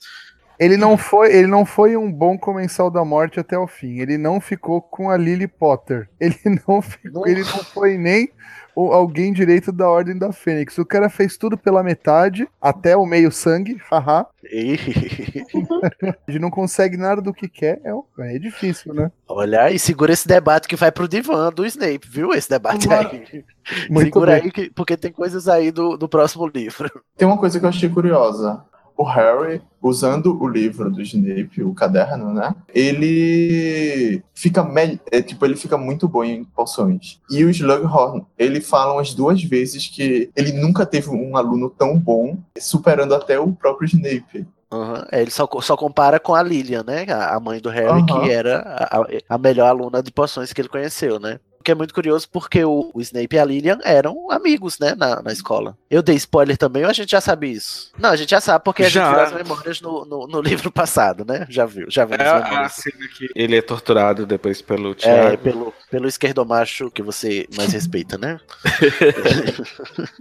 Ele 0.56 0.76
não 0.76 0.96
foi, 0.96 1.34
ele 1.34 1.48
não 1.48 1.66
foi 1.66 1.96
um 1.96 2.12
bom 2.12 2.38
comensal 2.38 2.92
da 2.92 3.04
morte 3.04 3.40
até 3.40 3.58
o 3.58 3.66
fim. 3.66 3.98
Ele 3.98 4.16
não 4.16 4.40
ficou 4.40 4.80
com 4.80 5.10
a 5.10 5.16
Lily 5.16 5.48
Potter. 5.48 6.08
Ele 6.20 6.38
não 6.68 6.80
ficou, 6.80 7.26
ele 7.26 7.40
não 7.40 7.64
foi 7.64 7.98
nem 7.98 8.30
alguém 8.76 9.32
direito 9.32 9.72
da 9.72 9.88
Ordem 9.88 10.16
da 10.18 10.32
Fênix. 10.32 10.76
O 10.78 10.84
cara 10.84 11.08
fez 11.08 11.36
tudo 11.36 11.56
pela 11.56 11.82
metade, 11.82 12.46
até 12.60 12.96
o 12.96 13.06
meio 13.06 13.30
sangue, 13.32 13.76
haha. 13.90 14.26
Ele 16.28 16.38
não 16.38 16.50
consegue 16.50 16.96
nada 16.96 17.20
do 17.20 17.32
que 17.32 17.48
quer. 17.48 17.80
É, 17.84 18.34
é 18.36 18.38
difícil, 18.38 18.94
né? 18.94 19.10
Olha, 19.28 19.70
e 19.70 19.78
segura 19.78 20.12
esse 20.12 20.26
debate 20.26 20.68
que 20.68 20.76
vai 20.76 20.90
pro 20.92 21.08
divã 21.08 21.50
do 21.52 21.64
Snape, 21.66 22.06
viu? 22.08 22.32
Esse 22.32 22.48
debate 22.50 22.92
aí. 22.92 23.44
Muito 23.90 24.04
segura 24.06 24.32
bem. 24.34 24.42
aí, 24.44 24.50
que- 24.50 24.70
porque 24.70 24.96
tem 24.96 25.12
coisas 25.12 25.48
aí 25.48 25.70
do, 25.70 25.96
do 25.96 26.08
próximo 26.08 26.46
livro. 26.46 26.90
Tem 27.16 27.26
uma 27.26 27.38
coisa 27.38 27.58
que 27.58 27.64
eu 27.64 27.68
achei 27.70 27.88
curiosa. 27.88 28.62
O 28.96 29.04
Harry, 29.04 29.60
usando 29.82 30.40
o 30.42 30.48
livro 30.48 30.90
do 30.90 31.02
Snape, 31.02 31.62
o 31.62 31.74
caderno, 31.74 32.32
né? 32.32 32.54
Ele 32.74 34.22
fica 34.34 34.64
me... 34.64 35.00
é, 35.10 35.20
tipo, 35.22 35.44
ele 35.44 35.56
fica 35.56 35.76
muito 35.76 36.08
bom 36.08 36.24
em 36.24 36.44
poções. 36.44 37.20
E 37.30 37.44
o 37.44 37.50
Slughorn, 37.50 38.24
ele 38.38 38.60
fala 38.60 38.94
umas 38.94 39.14
duas 39.14 39.42
vezes 39.42 39.86
que 39.86 40.30
ele 40.34 40.52
nunca 40.52 40.86
teve 40.86 41.10
um 41.10 41.36
aluno 41.36 41.68
tão 41.70 41.98
bom, 41.98 42.38
superando 42.58 43.14
até 43.14 43.38
o 43.38 43.52
próprio 43.52 43.86
Snape. 43.86 44.46
Uhum. 44.72 45.04
Ele 45.12 45.30
só, 45.30 45.48
só 45.60 45.76
compara 45.76 46.18
com 46.18 46.34
a 46.34 46.42
Lilian, 46.42 46.82
né? 46.84 47.06
A, 47.08 47.36
a 47.36 47.40
mãe 47.40 47.60
do 47.60 47.70
Harry, 47.70 48.00
Uhum. 48.00 48.06
que 48.06 48.30
era 48.30 48.88
a, 48.90 49.06
a 49.28 49.38
melhor 49.38 49.68
aluna 49.68 50.02
de 50.02 50.10
poções 50.10 50.52
que 50.52 50.60
ele 50.60 50.68
conheceu, 50.68 51.20
né? 51.20 51.38
Que 51.66 51.72
é 51.72 51.74
muito 51.74 51.92
curioso 51.92 52.28
porque 52.30 52.64
o, 52.64 52.92
o 52.94 53.00
Snape 53.00 53.34
e 53.34 53.38
a 53.40 53.44
Lilian 53.44 53.80
eram 53.82 54.30
amigos, 54.30 54.78
né, 54.78 54.94
na, 54.94 55.20
na 55.20 55.32
escola. 55.32 55.76
Eu 55.90 56.00
dei 56.00 56.14
spoiler 56.14 56.56
também 56.56 56.84
ou 56.84 56.90
a 56.90 56.92
gente 56.92 57.10
já 57.10 57.20
sabe 57.20 57.50
isso? 57.50 57.90
Não, 57.98 58.10
a 58.10 58.14
gente 58.14 58.30
já 58.30 58.40
sabe 58.40 58.64
porque 58.64 58.84
a 58.84 58.88
Já. 58.88 59.04
gente 59.04 59.14
viu 59.16 59.24
as 59.24 59.32
memórias 59.32 59.80
no, 59.80 60.04
no, 60.04 60.28
no 60.28 60.40
livro 60.46 60.70
passado, 60.70 61.24
né? 61.24 61.44
Já 61.50 61.66
viu, 61.66 61.86
já 61.90 62.04
viu 62.04 62.18
É 62.20 62.28
a, 62.28 62.68
cena 62.68 63.08
que 63.18 63.28
ele 63.34 63.56
é 63.56 63.62
torturado 63.62 64.24
depois 64.24 64.62
pelo 64.62 64.92
É, 64.92 64.94
Thiago. 64.94 65.38
pelo, 65.38 65.74
pelo 65.90 66.08
esquerdomacho 66.08 66.90
que 66.90 67.02
você 67.02 67.46
mais 67.56 67.72
respeita, 67.72 68.18
né? 68.18 68.40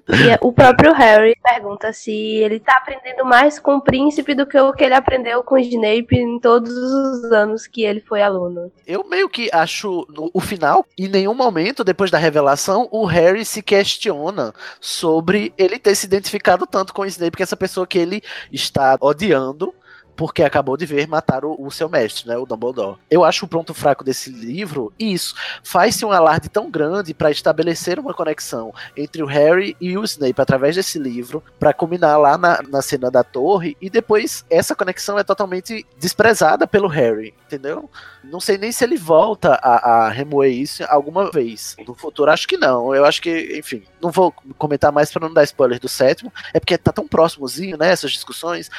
E 0.07 0.38
o 0.41 0.51
próprio 0.51 0.93
Harry 0.93 1.36
pergunta 1.43 1.91
se 1.91 2.11
ele 2.11 2.59
tá 2.59 2.78
aprendendo 2.78 3.26
mais 3.26 3.59
com 3.59 3.78
o 3.78 3.82
príncipe 3.82 4.36
do 4.36 4.45
que 4.45 4.59
o 4.59 4.74
que 4.74 4.84
ele 4.84 4.93
aprendeu 4.93 5.43
com 5.43 5.55
o 5.55 5.59
Snape 5.59 6.16
em 6.16 6.39
todos 6.39 6.72
os 6.72 7.32
anos 7.32 7.68
que 7.68 7.84
ele 7.84 8.01
foi 8.01 8.22
aluno. 8.22 8.72
Eu 8.86 9.03
meio 9.07 9.28
que 9.28 9.49
acho 9.51 10.05
no 10.09 10.30
o 10.34 10.39
final, 10.39 10.86
em 10.97 11.07
nenhum 11.07 11.34
momento, 11.34 11.84
depois 11.84 12.11
da 12.11 12.18
revelação, 12.18 12.88
o 12.91 13.05
Harry 13.05 13.45
se 13.45 13.61
questiona 13.61 14.53
sobre 14.80 15.53
ele 15.57 15.80
ter 15.80 15.95
se 15.95 16.05
identificado 16.05 16.68
tanto 16.68 16.93
com 16.93 17.03
o 17.03 17.05
Snape, 17.05 17.38
que 17.38 17.43
é 17.43 17.45
essa 17.45 17.57
pessoa 17.57 17.88
que 17.88 17.97
ele 17.97 18.22
está 18.51 18.97
odiando. 18.99 19.74
Porque 20.16 20.43
acabou 20.43 20.78
de 20.78 20.86
ver 20.86 21.07
matar 21.07 21.43
o, 21.43 21.55
o 21.59 21.72
seu 21.72 21.89
mestre, 21.89 22.28
né, 22.28 22.38
o 22.38 22.45
Dumbledore. 22.45 22.97
Eu 23.09 23.24
acho 23.24 23.45
o 23.45 23.47
ponto 23.47 23.74
fraco 23.74 24.03
desse 24.03 24.30
livro 24.30 24.93
isso. 24.99 25.36
Faz-se 25.63 26.05
um 26.05 26.11
alarde 26.11 26.49
tão 26.49 26.70
grande 26.70 27.13
para 27.13 27.32
estabelecer 27.32 27.99
uma 27.99 28.13
conexão 28.13 28.74
entre 28.95 29.22
o 29.22 29.26
Harry 29.26 29.76
e 29.80 29.97
o 29.97 30.03
Snape 30.03 30.41
através 30.41 30.76
desse 30.76 30.97
livro, 30.97 31.43
para 31.59 31.74
culminar 31.74 32.20
lá 32.20 32.38
na, 32.38 32.61
na 32.63 32.82
cena 32.82 33.09
da 33.11 33.24
torre, 33.24 33.76
e 33.82 33.89
depois 33.89 34.45
essa 34.49 34.76
conexão 34.76 35.18
é 35.18 35.24
totalmente 35.24 35.86
desprezada 35.97 36.68
pelo 36.68 36.88
Harry, 36.88 37.34
entendeu? 37.45 37.89
Não 38.24 38.39
sei 38.39 38.57
nem 38.57 38.72
se 38.72 38.84
ele 38.84 38.97
volta 38.97 39.53
a, 39.61 40.05
a 40.05 40.09
remoer 40.09 40.51
isso 40.51 40.84
alguma 40.88 41.30
vez. 41.30 41.76
No 41.86 41.93
futuro, 41.93 42.32
acho 42.32 42.47
que 42.47 42.57
não. 42.57 42.93
Eu 42.93 43.05
acho 43.05 43.22
que, 43.22 43.57
enfim, 43.57 43.84
não 44.06 44.12
vou 44.12 44.32
comentar 44.58 44.91
mais 44.91 45.12
para 45.12 45.28
não 45.28 45.34
dar 45.34 45.43
spoiler 45.43 45.80
do 45.80 45.89
sétimo. 45.89 46.32
É 46.53 46.60
porque 46.60 46.78
tá 46.78 46.91
tão 46.91 47.08
próximozinho, 47.08 47.78
né? 47.78 47.89
Essas 47.91 48.12
discussões. 48.12 48.70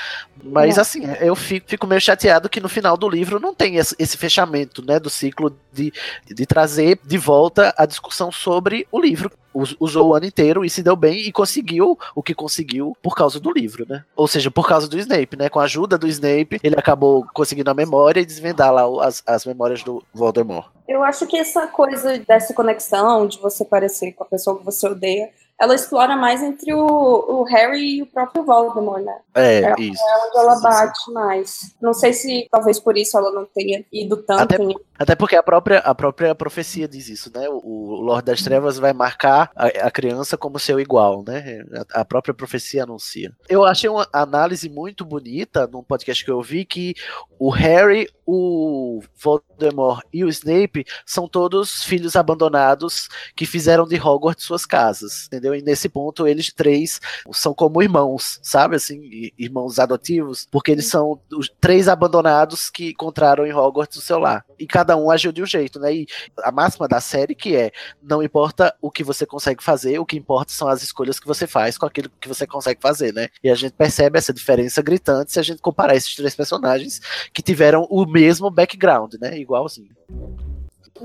Mas, 0.43 0.79
É. 0.79 0.81
assim, 0.81 1.03
eu 1.21 1.35
fico, 1.35 1.69
fico 1.69 1.87
meio 1.87 2.01
chateado 2.01 2.49
que 2.49 2.61
no 2.61 2.69
final 2.69 2.97
do 2.97 3.09
livro 3.09 3.41
não 3.41 3.55
tem 3.55 3.77
esse, 3.77 3.95
esse 3.99 4.17
fechamento, 4.17 4.85
né? 4.85 5.01
Do 5.01 5.11
ciclo 5.11 5.57
de, 5.73 5.93
de 6.27 6.47
trazer 6.47 6.99
de 7.05 7.19
volta 7.19 7.75
a 7.77 7.85
discussão 7.85 8.31
sobre 8.31 8.87
o 8.91 9.01
livro. 9.01 9.31
Us- 9.63 9.77
Usou 9.81 10.09
o 10.09 10.15
ano 10.15 10.27
inteiro 10.27 10.65
e 10.65 10.71
se 10.71 10.83
deu 10.83 10.97
bem 10.97 11.19
e 11.21 11.33
conseguiu 11.33 11.99
o 12.15 12.23
que 12.23 12.35
conseguiu 12.35 12.97
por 13.03 13.15
causa 13.15 13.39
do 13.41 13.53
livro, 13.53 13.87
né? 13.89 14.05
Ou 14.15 14.27
seja, 14.29 14.51
por 14.51 14.67
causa 14.69 14.89
do 14.89 14.99
Snape, 14.99 15.37
né? 15.37 15.49
Com 15.49 15.61
a 15.61 15.65
ajuda 15.65 15.97
do 15.99 16.07
Snape, 16.09 16.61
ele 16.63 16.75
acabou 16.79 17.27
conseguindo 17.35 17.71
a 17.71 17.75
memória 17.75 18.21
e 18.21 18.27
desvendar 18.27 18.73
lá 18.73 18.85
as, 19.07 19.23
as 19.27 19.45
memórias 19.47 19.83
do 19.83 20.03
Voldemort. 20.13 20.67
Eu 20.89 21.03
acho 21.03 21.27
que 21.27 21.37
essa 21.37 21.67
coisa 21.67 22.19
dessa 22.19 22.55
conexão, 22.55 23.27
de 23.27 23.39
você 23.41 23.65
parecer 23.65 24.13
com 24.13 24.23
a 24.25 24.27
pessoa 24.27 24.59
que 24.59 24.65
você 24.65 24.87
odeia, 24.87 25.31
ela 25.59 25.75
explora 25.75 26.17
mais 26.17 26.43
entre 26.43 26.75
o, 26.75 26.81
o 26.87 27.43
Harry 27.45 27.97
e 27.99 28.03
o 28.03 28.07
próprio 28.07 28.45
Voldemort, 28.45 29.03
né? 29.03 29.17
É, 29.35 29.61
É, 29.63 29.75
isso. 29.79 30.03
Onde 30.29 30.39
ela 30.39 30.61
bate 30.61 31.11
mais. 31.13 31.75
Não 31.81 31.95
sei 31.95 32.13
se 32.13 32.47
talvez 32.51 32.79
por 32.79 32.97
isso 32.97 33.17
ela 33.17 33.31
não 33.33 33.47
tenha 33.47 33.85
ido 33.93 34.17
tanto 34.19 34.43
Até- 34.43 34.63
em 34.63 34.75
Até 34.99 35.15
porque 35.15 35.37
a 35.37 35.43
própria, 35.43 35.79
a 35.79 35.95
própria 35.95 36.35
profecia 36.35 36.87
diz 36.87 37.09
isso, 37.09 37.31
né? 37.35 37.49
O, 37.49 37.61
o 37.65 38.01
Lorde 38.03 38.27
das 38.27 38.43
Trevas 38.43 38.79
vai 38.79 38.93
marcar 38.93 39.51
a, 39.57 39.67
a 39.67 39.91
criança 39.91 40.37
como 40.37 40.59
seu 40.59 40.79
igual, 40.79 41.25
né? 41.27 41.63
A, 41.95 42.01
a 42.01 42.05
própria 42.05 42.35
profecia 42.35 42.83
anuncia. 42.83 43.33
Eu 43.49 43.65
achei 43.65 43.89
uma 43.89 44.07
análise 44.13 44.69
muito 44.69 45.05
bonita 45.05 45.67
num 45.67 45.83
podcast 45.83 46.25
que 46.25 46.31
eu 46.31 46.43
vi 46.43 46.65
que 46.65 46.95
o 47.39 47.51
Harry, 47.51 48.09
o 48.27 49.01
Voldemort 49.15 50.03
e 50.13 50.25
o 50.25 50.29
Snape 50.29 50.85
são 51.05 51.29
todos 51.29 51.85
filhos 51.85 52.17
abandonados 52.17 53.09
que 53.35 53.47
fizeram 53.47 53.87
de 53.87 53.97
Hogwarts 54.01 54.45
suas 54.45 54.65
casas, 54.67 55.27
entendeu? 55.27 55.46
E 55.55 55.63
nesse 55.63 55.89
ponto 55.89 56.27
eles 56.27 56.53
três 56.53 57.01
são 57.33 57.55
como 57.55 57.83
irmãos, 57.83 58.39
sabe? 58.43 58.77
Assim, 58.77 59.31
irmãos 59.39 59.79
adotivos, 59.79 60.47
porque 60.51 60.71
eles 60.71 60.87
são 60.87 61.21
os 61.33 61.49
três 61.61 61.89
abandonados 61.89 62.71
que 62.71 62.91
encontraram 62.91 63.47
em 63.47 63.53
Hogwarts 63.53 63.99
o 63.99 64.03
seu 64.03 64.19
lar. 64.19 64.45
E 64.59 64.67
cada 64.67 64.97
um 64.97 65.11
agiu 65.11 65.33
de 65.33 65.43
um 65.43 65.47
jeito, 65.47 65.79
né? 65.79 65.95
E 65.95 66.07
a 66.43 66.51
máxima 66.51 66.89
da 66.89 67.01
série 67.01 67.35
que 67.35 67.57
é, 67.57 67.71
não 68.03 68.23
importa 68.23 68.75
o 68.81 68.91
que 68.91 69.05
você 69.05 69.27
consegue 69.27 69.63
fazer, 69.63 69.99
o 69.99 70.07
que 70.07 70.17
importa 70.17 70.53
são 70.53 70.69
as 70.69 70.83
escolhas 70.83 71.21
que 71.21 71.27
você 71.27 71.47
faz 71.47 71.77
com 71.77 71.87
aquilo 71.87 72.11
que 72.21 72.29
você 72.29 72.47
consegue 72.47 72.81
fazer, 72.81 73.13
né? 73.13 73.29
E 73.43 73.51
a 73.51 73.55
gente 73.55 73.73
percebe 73.73 74.19
essa 74.19 74.33
diferença 74.33 74.83
gritante 74.83 75.33
se 75.33 75.39
a 75.39 75.43
gente 75.43 75.61
comparar 75.61 75.95
esses 75.95 76.15
três 76.15 76.35
personagens 76.35 77.01
que 77.33 77.43
tiveram 77.43 77.87
o 77.91 78.07
mesmo 78.07 78.51
background, 78.51 79.15
né? 79.21 79.39
Igualzinho. 79.39 79.95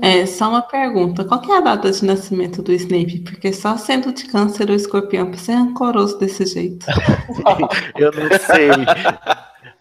É, 0.00 0.24
só 0.26 0.48
uma 0.48 0.62
pergunta. 0.62 1.24
Qual 1.24 1.42
é 1.50 1.58
a 1.58 1.60
data 1.60 1.90
de 1.90 2.04
nascimento 2.04 2.62
do 2.62 2.72
Snape? 2.72 3.20
Porque 3.20 3.52
só 3.52 3.76
sendo 3.76 4.12
de 4.12 4.24
câncer 4.24 4.70
ou 4.70 4.76
escorpião 4.76 5.30
pra 5.30 5.38
ser 5.38 5.52
rancoroso 5.52 6.18
desse 6.18 6.46
jeito. 6.46 6.86
Eu 7.96 8.10
não 8.12 8.28
sei. 8.38 8.70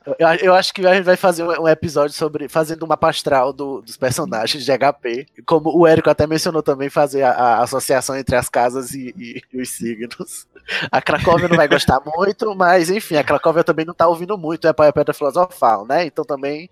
Eu, 0.05 0.15
eu 0.41 0.53
acho 0.55 0.73
que 0.73 0.85
a 0.85 0.95
gente 0.95 1.03
vai 1.03 1.15
fazer 1.15 1.43
um, 1.43 1.67
episódio 1.67 2.15
sobre 2.15 2.49
fazendo 2.49 2.81
uma 2.83 2.97
pastral 2.97 3.53
do- 3.53 3.81
dos 3.81 3.95
personagens 3.97 4.65
de 4.65 4.71
HP. 4.71 5.27
Como 5.45 5.69
o 5.77 5.85
Érico 5.85 6.09
até 6.09 6.25
mencionou 6.25 6.63
também, 6.63 6.89
fazer 6.89 7.21
a, 7.21 7.31
a 7.31 7.63
associação 7.63 8.15
entre 8.17 8.35
as 8.35 8.49
casas 8.49 8.93
e, 8.93 9.13
e- 9.15 9.41
e 9.53 9.61
os 9.61 9.69
signos. 9.69 10.47
A 10.91 11.01
Cracóvia 11.01 11.47
não 11.47 11.55
vai 11.57 11.67
gostar 11.67 11.99
muito, 12.05 12.55
mas 12.55 12.89
enfim, 12.89 13.15
a 13.15 13.23
Cracóvia 13.23 13.63
também 13.63 13.85
não 13.85 13.93
tá 13.93 14.07
ouvindo 14.07 14.37
muito, 14.37 14.67
é 14.67 14.73
para 14.73 14.91
Pedra 14.91 15.13
Filosofal, 15.13 15.85
né? 15.85 16.05
Então 16.05 16.25
também. 16.25 16.67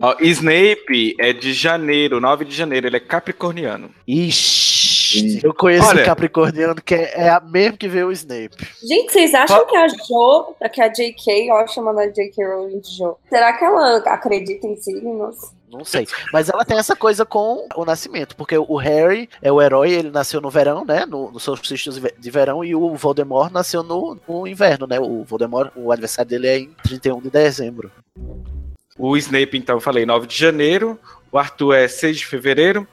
Ó, 0.00 0.16
Snape 0.20 1.14
é 1.20 1.32
de 1.32 1.52
janeiro, 1.52 2.20
9 2.20 2.44
de 2.44 2.54
janeiro, 2.54 2.86
ele 2.88 2.96
é 2.96 3.00
capricorniano. 3.00 3.90
Ixi, 4.08 4.81
eu 5.42 5.54
conheço 5.54 5.88
Olha. 5.88 6.02
o 6.02 6.06
Capricorniano 6.06 6.74
que 6.74 6.94
é, 6.94 7.12
é 7.22 7.28
a 7.30 7.40
mesmo 7.40 7.76
que 7.76 7.88
vê 7.88 8.02
o 8.04 8.12
Snape. 8.12 8.56
Gente, 8.82 9.12
vocês 9.12 9.34
acham 9.34 9.66
que 9.66 9.76
a 9.76 9.88
Jo, 9.88 10.54
que 10.72 10.80
a 10.80 10.88
JK, 10.88 11.50
ó, 11.50 11.66
chamando 11.66 12.00
a 12.00 12.06
JK 12.06 12.44
Rowling 12.44 12.80
de 12.80 12.96
Jo, 12.96 13.16
será 13.28 13.52
que 13.52 13.64
ela 13.64 13.98
acredita 13.98 14.66
em 14.66 14.76
signos? 14.76 15.36
Não 15.72 15.84
sei. 15.86 16.06
Mas 16.30 16.50
ela 16.50 16.66
tem 16.66 16.76
essa 16.76 16.94
coisa 16.94 17.24
com 17.24 17.66
o 17.74 17.84
nascimento, 17.84 18.36
porque 18.36 18.56
o 18.58 18.76
Harry 18.76 19.28
é 19.40 19.50
o 19.50 19.60
herói, 19.60 19.90
ele 19.90 20.10
nasceu 20.10 20.38
no 20.38 20.50
verão, 20.50 20.84
né? 20.84 21.06
No, 21.06 21.30
no 21.30 21.40
solstício 21.40 21.90
de 21.90 22.30
verão, 22.30 22.62
e 22.62 22.74
o 22.74 22.94
Voldemort 22.94 23.50
nasceu 23.50 23.82
no, 23.82 24.18
no 24.28 24.46
inverno, 24.46 24.86
né? 24.86 25.00
O 25.00 25.24
Voldemort, 25.24 25.72
o 25.74 25.90
aniversário 25.90 26.28
dele 26.28 26.46
é 26.46 26.58
em 26.58 26.70
31 26.82 27.22
de 27.22 27.30
dezembro. 27.30 27.90
O 28.98 29.16
Snape, 29.16 29.56
então, 29.56 29.76
eu 29.76 29.80
falei 29.80 30.04
9 30.04 30.26
de 30.26 30.36
janeiro. 30.36 30.98
O 31.30 31.38
Arthur 31.38 31.72
é 31.72 31.88
6 31.88 32.18
de 32.18 32.26
fevereiro. 32.26 32.86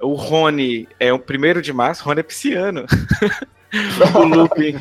O 0.00 0.14
Rony 0.14 0.88
é 0.98 1.12
o 1.12 1.16
1 1.16 1.60
de 1.60 1.72
março. 1.72 2.04
Rony 2.04 2.20
é 2.20 2.22
pisciano. 2.22 2.86
o 4.14 4.24
Lupin. 4.24 4.76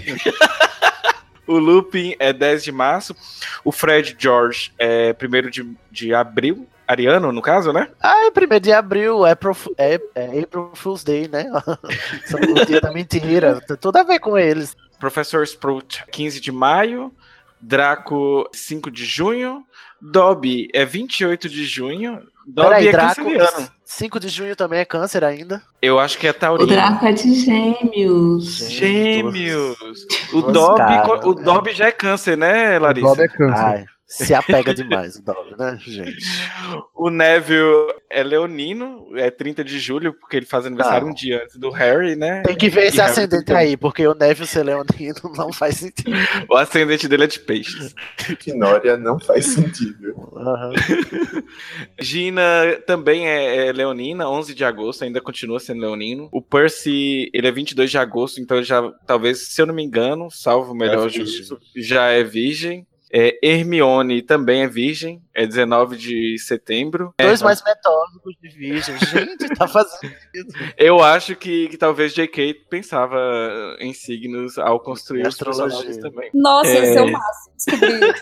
o 1.48 1.58
Lupin 1.58 2.16
é 2.20 2.34
10 2.34 2.64
de 2.64 2.72
março. 2.72 3.16
O 3.64 3.72
Fred 3.72 4.16
George 4.18 4.72
é 4.78 5.16
1 5.16 5.50
de, 5.50 5.78
de 5.92 6.14
abril. 6.14 6.68
Ariano, 6.86 7.32
no 7.32 7.42
caso, 7.42 7.72
né? 7.72 7.90
Ah, 8.02 8.26
é 8.26 8.30
1 8.30 8.60
de 8.60 8.72
abril, 8.74 9.26
é, 9.26 9.34
Pro, 9.36 9.56
é, 9.78 10.00
é 10.16 10.42
April 10.42 10.72
Fool's 10.74 11.04
Day, 11.04 11.30
né? 11.30 11.46
São 12.26 12.40
o 12.40 12.66
dia 12.66 12.82
da 12.82 12.92
mentira. 12.92 13.62
Tem 13.62 13.78
tudo 13.78 13.98
a 13.98 14.04
ver 14.04 14.20
com 14.20 14.38
eles. 14.38 14.76
Professor 15.00 15.44
Sprout, 15.44 16.04
15 16.12 16.40
de 16.40 16.52
maio. 16.52 17.12
Draco, 17.60 18.50
5 18.52 18.92
de 18.92 19.06
junho. 19.06 19.66
Dobby 20.12 20.68
é 20.74 20.84
28 20.84 21.48
de 21.48 21.66
junho. 21.66 22.22
Dobby 22.46 22.70
Peraí, 22.70 22.88
é 22.90 22.92
Draco, 22.92 23.16
canceriano. 23.16 23.70
5 23.86 24.20
de 24.20 24.28
junho 24.28 24.56
também 24.56 24.80
é 24.80 24.86
câncer 24.86 25.24
ainda. 25.24 25.62
Eu 25.82 25.98
acho 25.98 26.18
que 26.18 26.28
é 26.28 26.32
O 26.32 26.34
taurino. 26.34 26.68
Draco 26.68 27.06
é 27.06 27.12
de 27.14 27.34
gêmeos. 27.34 28.70
Gêmeos. 28.70 29.78
O 30.34 30.42
Dobby, 30.42 30.94
o? 31.26 31.34
Dobby 31.36 31.72
já 31.72 31.88
é 31.88 31.92
câncer, 31.92 32.38
né, 32.38 32.78
O 32.78 32.82
Larissa? 32.82 33.08
Bob 33.08 33.22
é 33.22 33.28
câncer. 33.30 33.64
Ai, 33.64 33.86
se 34.16 34.34
apega 34.34 34.74
demais 34.74 35.16
o 35.16 35.24
Dobby, 35.24 35.56
né, 35.58 35.78
gente? 35.82 36.18
O 36.96 37.10
Neville 37.10 37.94
é 38.10 38.24
leonino, 38.24 39.08
é 39.18 39.30
30 39.30 39.62
de 39.64 39.78
julho, 39.78 40.14
porque 40.14 40.38
ele 40.38 40.46
faz 40.46 40.66
aniversário 40.66 41.06
Ah. 41.08 41.10
um 41.10 41.14
dia 41.14 41.42
antes 41.44 41.58
do 41.58 41.70
Harry, 41.70 42.16
né? 42.16 42.42
Tem 42.44 42.56
que 42.56 42.70
ver 42.70 42.86
esse 42.86 42.98
E 42.98 43.02
Harry 43.02 43.12
ascendente 43.12 43.52
aí, 43.54 43.76
porque 43.76 44.08
o 44.08 44.14
Neville 44.14 44.48
ser 44.48 44.64
leonino 44.64 45.20
não 45.36 45.52
faz 45.52 45.78
sentido. 45.78 46.12
O 46.50 46.56
ascendente 46.56 47.08
dele 47.08 47.26
é 47.26 47.28
de 47.28 47.40
peixes. 47.40 47.94
Quinória 48.40 48.96
não 48.96 49.20
faz 49.20 49.48
sentido. 49.48 50.14
Aham. 50.38 50.72
Gina 52.00 52.42
também 52.86 53.28
é, 53.28 53.68
é 53.68 53.72
leonina, 53.74 54.30
11 54.30 54.54
de 54.54 54.64
agosto, 54.64 55.04
ainda 55.04 55.20
continua 55.22 55.60
sendo 55.60 55.82
leonino. 55.82 56.30
O 56.32 56.42
Percy, 56.42 57.30
ele 57.34 57.48
é 57.48 57.52
22 57.52 57.90
de 57.92 57.98
agosto, 57.98 58.40
então 58.40 58.58
ele 58.58 58.66
já, 58.66 58.82
talvez, 59.06 59.48
se 59.50 59.62
eu 59.62 59.66
não 59.66 59.74
me 59.74 59.84
engano, 59.84 60.30
salvo 60.32 60.72
o 60.72 60.76
melhor 60.76 61.08
É 61.08 61.10
juízo, 61.10 61.60
já 61.76 62.08
é 62.08 62.24
virgem. 62.24 62.86
É, 63.16 63.38
Hermione 63.44 64.24
também 64.24 64.64
é 64.64 64.68
virgem, 64.68 65.22
é 65.36 65.46
19 65.46 65.96
de 65.98 66.36
setembro. 66.40 67.14
Dois 67.20 67.42
É, 67.42 67.44
mais 67.44 67.62
metódicos 67.64 68.34
de 68.42 68.50
virgem. 68.50 68.96
Gente, 68.98 69.50
tá 69.56 69.68
fazendo. 69.68 70.14
Eu 70.76 71.00
acho 71.00 71.36
que, 71.36 71.68
que 71.68 71.78
talvez 71.78 72.12
J.K. 72.14 72.56
pensava 72.72 73.20
em 73.80 73.94
signos 73.94 74.58
ao 74.58 74.80
construir 74.80 75.28
os 75.28 75.38
personagens 75.38 75.98
também. 75.98 76.32
Nossa, 76.34 76.72
É. 76.72 76.84
esse 76.84 76.98
é 76.98 77.02
o 77.04 77.12
máximo. 77.12 77.54
Descobri. 77.56 78.14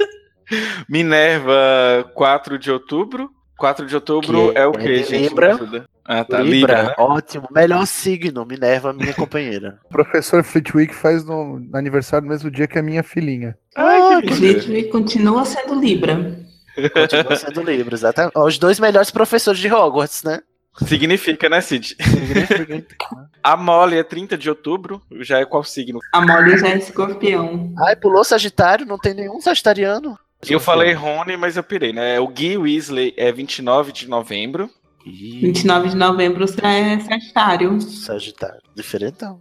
Minerva, 0.89 2.11
4 2.13 2.59
de 2.59 2.69
outubro. 2.69 3.29
4 3.57 3.85
de 3.85 3.95
outubro 3.95 4.51
Que 4.51 4.57
é 4.57 4.67
o 4.67 4.71
é 4.71 4.77
que, 4.77 4.87
de 4.87 5.03
gente? 5.03 5.29
Libra. 5.29 5.85
Ah, 6.03 6.25
tá. 6.25 6.39
Libra, 6.41 6.49
Libra, 6.51 6.83
né? 6.83 6.93
ótimo. 6.97 7.47
Melhor 7.51 7.85
signo, 7.85 8.43
Minerva, 8.45 8.91
minha 8.91 9.13
companheira. 9.13 9.79
O 9.85 9.89
professor 9.93 10.43
Flitwick 10.43 10.93
faz 10.93 11.23
no 11.23 11.61
aniversário 11.73 12.25
no 12.25 12.33
mesmo 12.33 12.49
dia 12.49 12.67
que 12.67 12.77
a 12.79 12.83
minha 12.83 13.03
filhinha. 13.03 13.55
Ai, 13.77 14.00
Flitwick 14.27 14.89
continua 14.89 15.45
sendo 15.45 15.79
Libra. 15.79 16.39
Continua 16.93 17.35
sendo 17.35 17.61
Libra, 17.63 17.95
exatamente. 17.95 18.33
Ó, 18.35 18.45
Os 18.45 18.57
dois 18.57 18.79
melhores 18.79 19.11
professores 19.11 19.59
de 19.59 19.71
Hogwarts, 19.71 20.23
né? 20.23 20.41
Significa, 20.87 21.49
né, 21.49 21.59
Cid? 21.59 21.97
A 23.43 23.57
Molly 23.57 23.97
é 23.97 24.03
30 24.03 24.37
de 24.37 24.49
outubro. 24.49 25.01
Já 25.19 25.39
é 25.39 25.45
qual 25.45 25.63
signo? 25.63 25.99
A 26.13 26.21
Molly 26.21 26.57
já 26.57 26.69
é 26.69 26.77
escorpião. 26.77 27.73
Ai, 27.77 27.95
pulou 27.95 28.23
Sagitário, 28.23 28.85
não 28.85 28.97
tem 28.97 29.13
nenhum 29.13 29.41
Sagitariano. 29.41 30.17
Eu 30.49 30.59
falei 30.59 30.93
Rony, 30.93 31.37
mas 31.37 31.57
eu 31.57 31.63
pirei, 31.63 31.93
né? 31.93 32.19
O 32.19 32.27
Gui 32.27 32.57
Weasley 32.57 33.13
é 33.17 33.31
29 33.31 33.91
de 33.91 34.07
novembro. 34.09 34.69
Ih, 35.05 35.41
29 35.41 35.89
de 35.89 35.95
novembro 35.95 36.43
é 36.43 36.99
Sagitário. 36.99 37.81
Sagitário. 37.81 38.61
Diferentão. 38.75 39.39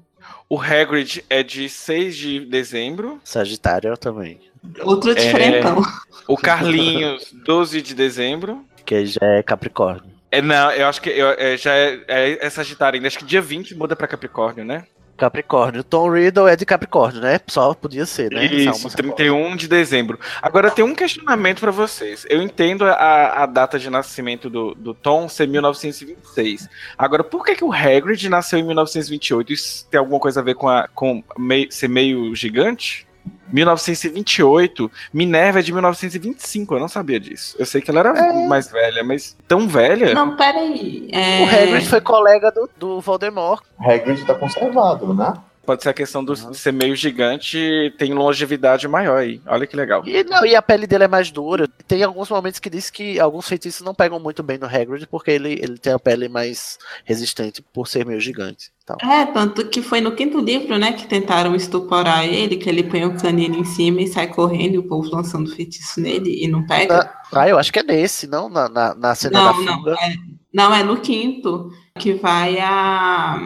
O 0.49 0.61
Hagrid 0.61 1.25
é 1.31 1.43
de 1.43 1.69
6 1.69 2.17
de 2.17 2.41
dezembro. 2.41 3.21
Sagitário 3.23 3.97
também. 3.97 4.41
Outro 4.83 5.15
diferentão. 5.15 5.83
O 6.29 6.37
Carlinhos, 6.37 7.33
12 7.45 7.81
de 7.83 7.95
dezembro. 7.95 8.65
Que 8.85 9.05
já 9.07 9.21
é 9.23 9.43
Capricórnio. 9.43 10.11
É, 10.31 10.41
não, 10.41 10.71
eu 10.71 10.87
acho 10.87 11.01
que 11.03 11.11
eu- 11.11 11.31
é, 11.39 11.57
já 11.57 11.73
é, 11.75 12.01
é, 12.07 12.47
é 12.47 12.51
Sagitário 12.51 12.97
ainda. 12.97 13.09
Acho 13.09 13.19
que 13.19 13.25
dia 13.25 13.41
20 13.43 13.75
muda 13.75 13.97
pra 13.97 14.07
Capricórnio, 14.07 14.65
né? 14.65 14.85
Capricórnio. 15.17 15.85
Tom 15.85 16.11
Riddle 16.11 16.49
é 16.49 16.57
de 16.57 16.65
Capricórnio, 16.65 17.21
né? 17.21 17.39
Só 17.47 17.75
podia 17.75 18.07
ser, 18.07 18.31
né? 18.31 18.47
Isso, 18.47 18.81
Salma 18.81 18.97
31 18.97 19.55
de 19.57 19.69
dezembro. 19.69 20.19
Agora 20.41 20.71
tem 20.71 20.83
um 20.85 20.95
questionamento 20.95 21.61
pra 21.61 21.71
vocês. 21.71 22.25
Eu 22.31 22.41
entendo 22.41 22.85
a, 22.87 23.43
a 23.43 23.47
data 23.47 23.79
de 23.79 23.91
nascimento 23.91 24.49
do, 24.49 24.75
do 24.75 24.95
Tom 24.95 25.29
ser 25.29 25.47
1926. 25.47 26.69
Agora, 26.97 27.23
por 27.23 27.45
que, 27.45 27.55
que 27.57 27.65
o 27.65 27.73
Hagrid 27.73 28.29
nasceu 28.29 28.59
em 28.59 28.63
1928? 28.63 29.53
Isso 29.53 29.87
tem 29.91 29.99
alguma 29.99 30.19
coisa 30.21 30.41
a 30.41 30.43
ver 30.43 30.55
com, 30.55 30.69
a, 30.69 30.89
com 30.89 31.23
meio- 31.39 31.71
ser 31.71 31.89
meio 31.89 32.35
gigante? 32.35 33.07
1928, 33.53 34.91
Minerva 35.13 35.59
é 35.59 35.63
de 35.63 35.73
1925, 35.73 36.75
eu 36.75 36.81
não 36.81 36.89
sabia 36.89 37.19
disso. 37.19 37.57
Eu 37.59 37.67
sei 37.67 37.81
que 37.81 37.91
ela 37.91 38.01
era 38.01 38.33
mais 38.47 38.71
velha, 38.71 39.03
mas 39.03 39.37
tão 39.49 39.69
velha? 39.69 40.15
Não, 40.15 40.37
peraí. 40.37 41.09
É... 41.13 41.43
O 41.43 41.47
Hagrid 41.47 41.89
foi 41.89 42.01
colega 42.01 42.51
do, 42.51 42.71
do 42.79 43.01
Voldemort. 43.01 43.63
Hagrid 43.79 44.25
tá 44.25 44.35
conservado, 44.35 45.13
né? 45.13 45.35
Pode 45.65 45.83
ser 45.83 45.91
a 45.91 45.95
questão 45.95 46.25
do, 46.25 46.35
de 46.35 46.57
ser 46.57 46.73
meio 46.73 46.97
gigante, 46.97 47.95
tem 47.99 48.13
longevidade 48.15 48.89
maior 48.89 49.19
aí. 49.19 49.41
Olha 49.47 49.67
que 49.67 49.77
legal. 49.77 50.03
E, 50.07 50.25
não, 50.25 50.45
e 50.45 50.57
a 50.57 50.63
pele 50.63 50.87
dele 50.87 51.05
é 51.05 51.09
mais 51.09 51.31
dura. 51.31 51.69
Tem 51.87 52.03
alguns 52.03 52.29
momentos 52.31 52.59
que 52.59 52.71
diz 52.71 52.91
que 52.91 53.21
alguns 53.21 53.47
feitiços 53.47 53.83
não 53.85 53.95
pegam 53.95 54.19
muito 54.19 54.43
bem 54.43 54.59
no 54.59 54.67
Hagrid, 54.67 55.07
porque 55.07 55.31
ele, 55.31 55.53
ele 55.63 55.79
tem 55.79 55.93
a 55.93 55.99
pele 55.99 56.29
mais 56.29 56.79
resistente 57.05 57.63
por 57.73 57.87
ser 57.87 58.05
meio 58.07 58.19
gigante. 58.21 58.73
Então, 58.83 58.97
É, 59.09 59.27
tanto 59.27 59.69
que 59.69 59.83
foi 59.83 60.01
no 60.01 60.13
quinto 60.17 60.41
livro, 60.41 60.77
né, 60.79 60.93
que 60.93 61.07
tentaram 61.07 61.55
estuporar 61.55 62.25
ele, 62.27 62.57
que 62.57 62.69
ele 62.69 62.83
põe 62.83 63.05
o 63.05 63.17
canino 63.17 63.57
em 63.57 63.65
cima 63.65 64.01
e 64.01 64.09
sai 64.09 64.27
correndo 64.29 64.75
e 64.75 64.79
o 64.79 64.83
povo 64.89 65.09
lançando 65.15 65.55
feitiço 65.55 66.01
nele 66.01 66.43
e 66.43 66.49
não 66.49 66.67
pega. 66.67 67.13
ah, 67.33 67.49
eu 67.49 67.59
acho 67.59 67.73
que 67.73 67.79
é 67.79 67.83
nesse, 67.85 68.27
não? 68.27 68.49
Na, 68.49 68.69
na, 68.69 68.95
na 68.95 69.15
cena 69.15 69.39
Não, 69.39 69.45
da 69.53 69.63
não, 69.63 69.79
fuga. 69.79 69.93
é, 70.01 70.15
não, 70.53 70.75
é 70.75 70.83
no 70.83 70.99
quinto, 71.01 71.71
que 71.99 72.15
vai 72.15 72.59
a, 72.59 73.39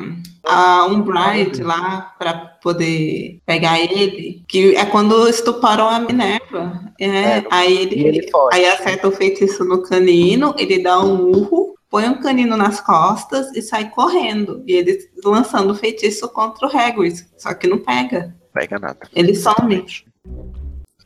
a 0.47 0.86
Umbright 0.86 1.62
lá 1.62 2.14
pra 2.18 2.34
poder 2.62 3.40
pegar 3.47 3.78
ele, 3.78 4.45
que 4.49 4.74
é 4.76 4.84
quando 4.86 5.28
estuparam 5.28 5.88
a 5.88 6.01
Minerva. 6.01 6.80
É, 7.01 7.07
É, 7.07 7.45
aí 7.51 7.76
ele, 7.76 8.07
ele 8.07 8.30
aí 8.53 8.66
acerta 8.66 9.09
o 9.09 9.12
feitiço 9.12 9.64
no 9.64 9.82
canino, 9.82 10.55
ele 10.57 10.82
dá 10.82 11.01
um 11.01 11.30
urro, 11.30 11.74
põe 11.90 12.09
um 12.09 12.20
canino 12.20 12.57
nas 12.57 12.80
costas 12.80 13.55
e 13.55 13.62
sai 13.62 13.90
correndo. 13.90 14.62
E 14.66 14.72
ele 14.72 14.99
lançando 15.24 15.70
o 15.72 15.74
feitiço 15.74 16.28
contra 16.28 16.66
o 16.66 16.76
Hagrid, 16.76 17.24
só 17.36 17.55
que 17.55 17.66
não 17.66 17.78
pega. 17.78 18.34
Pega 18.53 18.78
nada. 18.78 19.01
Ele 19.14 19.34
some. 19.34 19.84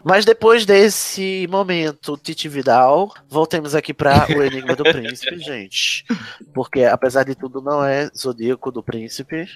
Mas 0.05 0.24
depois 0.24 0.64
desse 0.64 1.46
momento, 1.51 2.16
Titi 2.16 2.49
Vidal, 2.49 3.12
voltemos 3.28 3.74
aqui 3.74 3.92
para 3.92 4.26
o 4.30 4.42
Enigma 4.42 4.76
do 4.76 4.84
Príncipe, 4.84 5.38
gente. 5.42 6.05
Porque, 6.55 6.84
apesar 6.84 7.24
de 7.24 7.34
tudo, 7.34 7.61
não 7.61 7.84
é 7.84 8.09
Zodíaco 8.16 8.70
do 8.70 8.82
Príncipe. 8.82 9.46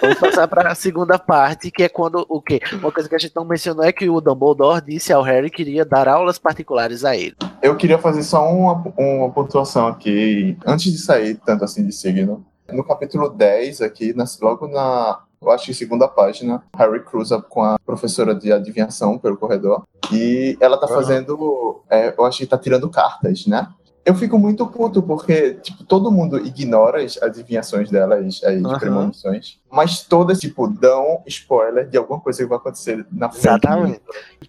Vamos 0.00 0.18
passar 0.18 0.46
para 0.48 0.70
a 0.70 0.74
segunda 0.74 1.18
parte, 1.18 1.70
que 1.70 1.82
é 1.82 1.88
quando 1.88 2.26
o 2.28 2.40
quê? 2.42 2.60
Uma 2.72 2.92
coisa 2.92 3.08
que 3.08 3.14
a 3.14 3.18
gente 3.18 3.34
não 3.34 3.44
mencionou 3.44 3.84
é 3.84 3.92
que 3.92 4.08
o 4.08 4.20
Dumbledore 4.20 4.84
disse 4.84 5.12
ao 5.12 5.22
Harry 5.22 5.50
que 5.50 5.62
iria 5.62 5.84
dar 5.84 6.08
aulas 6.08 6.38
particulares 6.38 7.04
a 7.04 7.16
ele. 7.16 7.36
Eu 7.62 7.76
queria 7.76 7.98
fazer 7.98 8.22
só 8.22 8.48
uma, 8.50 8.74
uma 8.96 9.30
pontuação 9.30 9.86
aqui, 9.86 10.56
antes 10.66 10.92
de 10.92 10.98
sair 10.98 11.36
tanto 11.44 11.64
assim 11.64 11.86
de 11.86 11.92
signo. 11.92 12.44
No 12.70 12.84
capítulo 12.84 13.28
10, 13.28 13.82
aqui, 13.82 14.14
logo 14.40 14.66
na, 14.66 15.20
eu 15.42 15.50
acho 15.50 15.66
que 15.66 15.74
segunda 15.74 16.06
página, 16.06 16.62
Harry 16.76 17.02
cruza 17.04 17.40
com 17.40 17.62
a 17.62 17.78
professora 17.84 18.34
de 18.34 18.52
adivinhação 18.52 19.18
pelo 19.18 19.36
corredor. 19.36 19.82
E 20.12 20.56
ela 20.60 20.78
tá 20.78 20.86
fazendo, 20.86 21.82
é, 21.90 22.14
eu 22.16 22.24
acho 22.24 22.38
que 22.38 22.46
tá 22.46 22.58
tirando 22.58 22.88
cartas, 22.88 23.46
né? 23.46 23.68
Eu 24.04 24.16
fico 24.16 24.36
muito 24.36 24.66
puto 24.66 25.00
porque, 25.00 25.54
tipo, 25.54 25.84
todo 25.84 26.10
mundo 26.10 26.36
ignora 26.38 27.02
as 27.02 27.22
adivinhações 27.22 27.88
delas 27.88 28.34
de 28.34 28.46
Aham. 28.46 28.78
premonições, 28.78 29.60
mas 29.70 30.02
todas, 30.02 30.40
tipo, 30.40 30.66
dão 30.66 31.22
spoiler 31.26 31.88
de 31.88 31.96
alguma 31.96 32.18
coisa 32.18 32.42
que 32.42 32.48
vai 32.48 32.58
acontecer 32.58 33.06
na 33.12 33.30
frente. 33.30 33.46
Exatamente. 33.46 34.00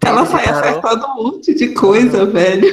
Ela 0.04 0.26
tarô? 0.26 0.58
acertando 0.58 1.06
um 1.06 1.24
monte 1.24 1.54
de 1.54 1.70
coisa, 1.76 2.26
velho. 2.26 2.68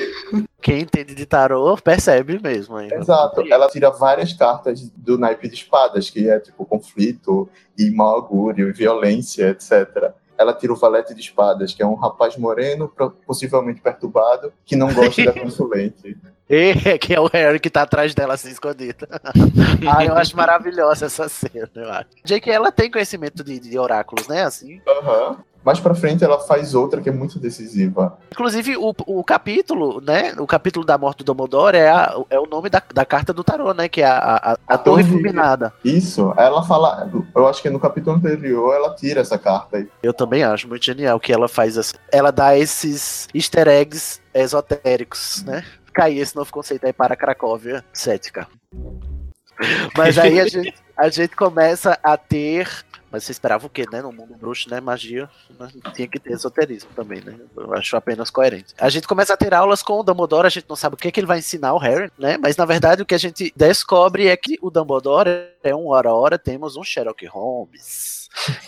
Quem 0.62 0.80
entende 0.80 1.14
de 1.14 1.26
tarô 1.26 1.76
percebe 1.76 2.40
mesmo 2.42 2.76
ainda. 2.76 2.96
Exato. 2.96 3.42
Ela 3.50 3.68
tira 3.68 3.90
várias 3.90 4.32
cartas 4.32 4.90
do 4.96 5.18
naipe 5.18 5.48
de 5.48 5.54
espadas, 5.54 6.08
que 6.08 6.30
é 6.30 6.38
tipo 6.38 6.64
conflito 6.64 7.48
e 7.78 7.90
mau 7.90 8.16
augúrio, 8.16 8.72
violência, 8.72 9.50
etc. 9.50 10.12
Ela 10.40 10.54
tira 10.54 10.72
o 10.72 10.76
valete 10.76 11.14
de 11.14 11.20
espadas, 11.20 11.74
que 11.74 11.82
é 11.82 11.86
um 11.86 11.94
rapaz 11.94 12.34
moreno, 12.34 12.90
possivelmente 13.26 13.82
perturbado, 13.82 14.50
que 14.64 14.74
não 14.74 14.90
gosta 14.90 15.22
da 15.22 15.32
consulente. 15.38 16.16
E, 16.48 16.98
que 16.98 17.14
é 17.14 17.20
o 17.20 17.26
Harry 17.26 17.60
que 17.60 17.68
tá 17.68 17.82
atrás 17.82 18.14
dela 18.14 18.32
assim 18.32 18.48
escondido. 18.48 19.06
ah, 19.86 20.02
eu 20.02 20.16
acho 20.16 20.34
maravilhosa 20.34 21.04
essa 21.04 21.28
cena, 21.28 21.70
eu 21.74 21.92
acho. 21.92 22.08
Jake, 22.24 22.50
ela 22.50 22.72
tem 22.72 22.90
conhecimento 22.90 23.44
de, 23.44 23.60
de 23.60 23.78
oráculos, 23.78 24.26
né? 24.26 24.44
Assim. 24.44 24.80
Aham. 24.88 25.44
Mais 25.64 25.78
pra 25.78 25.94
frente 25.94 26.24
ela 26.24 26.38
faz 26.40 26.74
outra 26.74 27.00
que 27.00 27.08
é 27.08 27.12
muito 27.12 27.38
decisiva. 27.38 28.16
Inclusive, 28.32 28.76
o, 28.78 28.94
o 29.06 29.22
capítulo, 29.22 30.00
né? 30.00 30.34
O 30.38 30.46
capítulo 30.46 30.86
da 30.86 30.96
morte 30.96 31.18
do 31.18 31.24
Dumbledore 31.34 31.76
é, 31.76 31.90
a- 31.90 32.14
é 32.30 32.38
o 32.40 32.46
nome 32.46 32.70
da, 32.70 32.82
da 32.94 33.04
carta 33.04 33.32
do 33.32 33.44
tarô, 33.44 33.74
né? 33.74 33.88
Que 33.88 34.00
é 34.00 34.06
a, 34.06 34.18
a, 34.18 34.52
a 34.66 34.78
Torre 34.78 35.02
Torre. 35.02 35.12
Fulminada. 35.14 35.72
Isso, 35.84 36.32
ela 36.36 36.62
fala. 36.62 37.10
Eu 37.34 37.46
acho 37.46 37.60
que 37.60 37.68
no 37.68 37.78
capítulo 37.78 38.16
anterior 38.16 38.74
ela 38.74 38.94
tira 38.94 39.20
essa 39.20 39.36
carta 39.38 39.76
aí. 39.76 39.88
Eu 40.02 40.14
também 40.14 40.42
acho 40.42 40.66
muito 40.66 40.84
genial 40.84 41.20
que 41.20 41.32
ela 41.32 41.46
faz 41.48 41.76
assim. 41.76 41.94
Ela 42.10 42.30
dá 42.30 42.56
esses 42.56 43.28
easter 43.34 43.68
eggs 43.68 44.20
esotéricos, 44.32 45.42
né? 45.44 45.64
Cair 45.92 46.18
esse 46.20 46.34
novo 46.36 46.50
conceito 46.52 46.86
aí 46.86 46.92
para 46.92 47.14
a 47.14 47.16
Cracóvia 47.16 47.84
cética. 47.92 48.46
Mas 49.96 50.16
aí 50.18 50.40
a 50.40 50.46
gente, 50.48 50.74
a 50.96 51.08
gente 51.08 51.36
começa 51.36 51.98
a 52.02 52.16
ter. 52.16 52.68
Mas 53.10 53.24
você 53.24 53.32
esperava 53.32 53.66
o 53.66 53.70
quê, 53.70 53.84
né? 53.90 54.00
No 54.00 54.12
mundo 54.12 54.34
bruxo, 54.34 54.70
né? 54.70 54.80
Magia. 54.80 55.28
né, 55.58 55.68
Tinha 55.94 56.08
que 56.08 56.18
ter 56.18 56.32
esoterismo 56.32 56.90
também, 56.94 57.20
né? 57.20 57.38
Eu 57.56 57.74
acho 57.74 57.96
apenas 57.96 58.30
coerente. 58.30 58.74
A 58.78 58.88
gente 58.88 59.08
começa 59.08 59.34
a 59.34 59.36
ter 59.36 59.52
aulas 59.52 59.82
com 59.82 59.98
o 59.98 60.02
Dumbledore, 60.02 60.46
a 60.46 60.50
gente 60.50 60.66
não 60.68 60.76
sabe 60.76 60.94
o 60.94 60.98
que, 60.98 61.10
que 61.10 61.20
ele 61.20 61.26
vai 61.26 61.38
ensinar 61.38 61.70
ao 61.70 61.78
Harry, 61.78 62.10
né? 62.18 62.36
Mas 62.36 62.56
na 62.56 62.64
verdade 62.64 63.02
o 63.02 63.06
que 63.06 63.14
a 63.14 63.18
gente 63.18 63.52
descobre 63.56 64.28
é 64.28 64.36
que 64.36 64.58
o 64.60 64.70
Dumbledore 64.70 65.30
é 65.62 65.74
um 65.74 65.88
hora 65.88 66.12
hora, 66.12 66.38
temos 66.38 66.76
um 66.76 66.84
Sherlock 66.84 67.26
Holmes. 67.26 68.19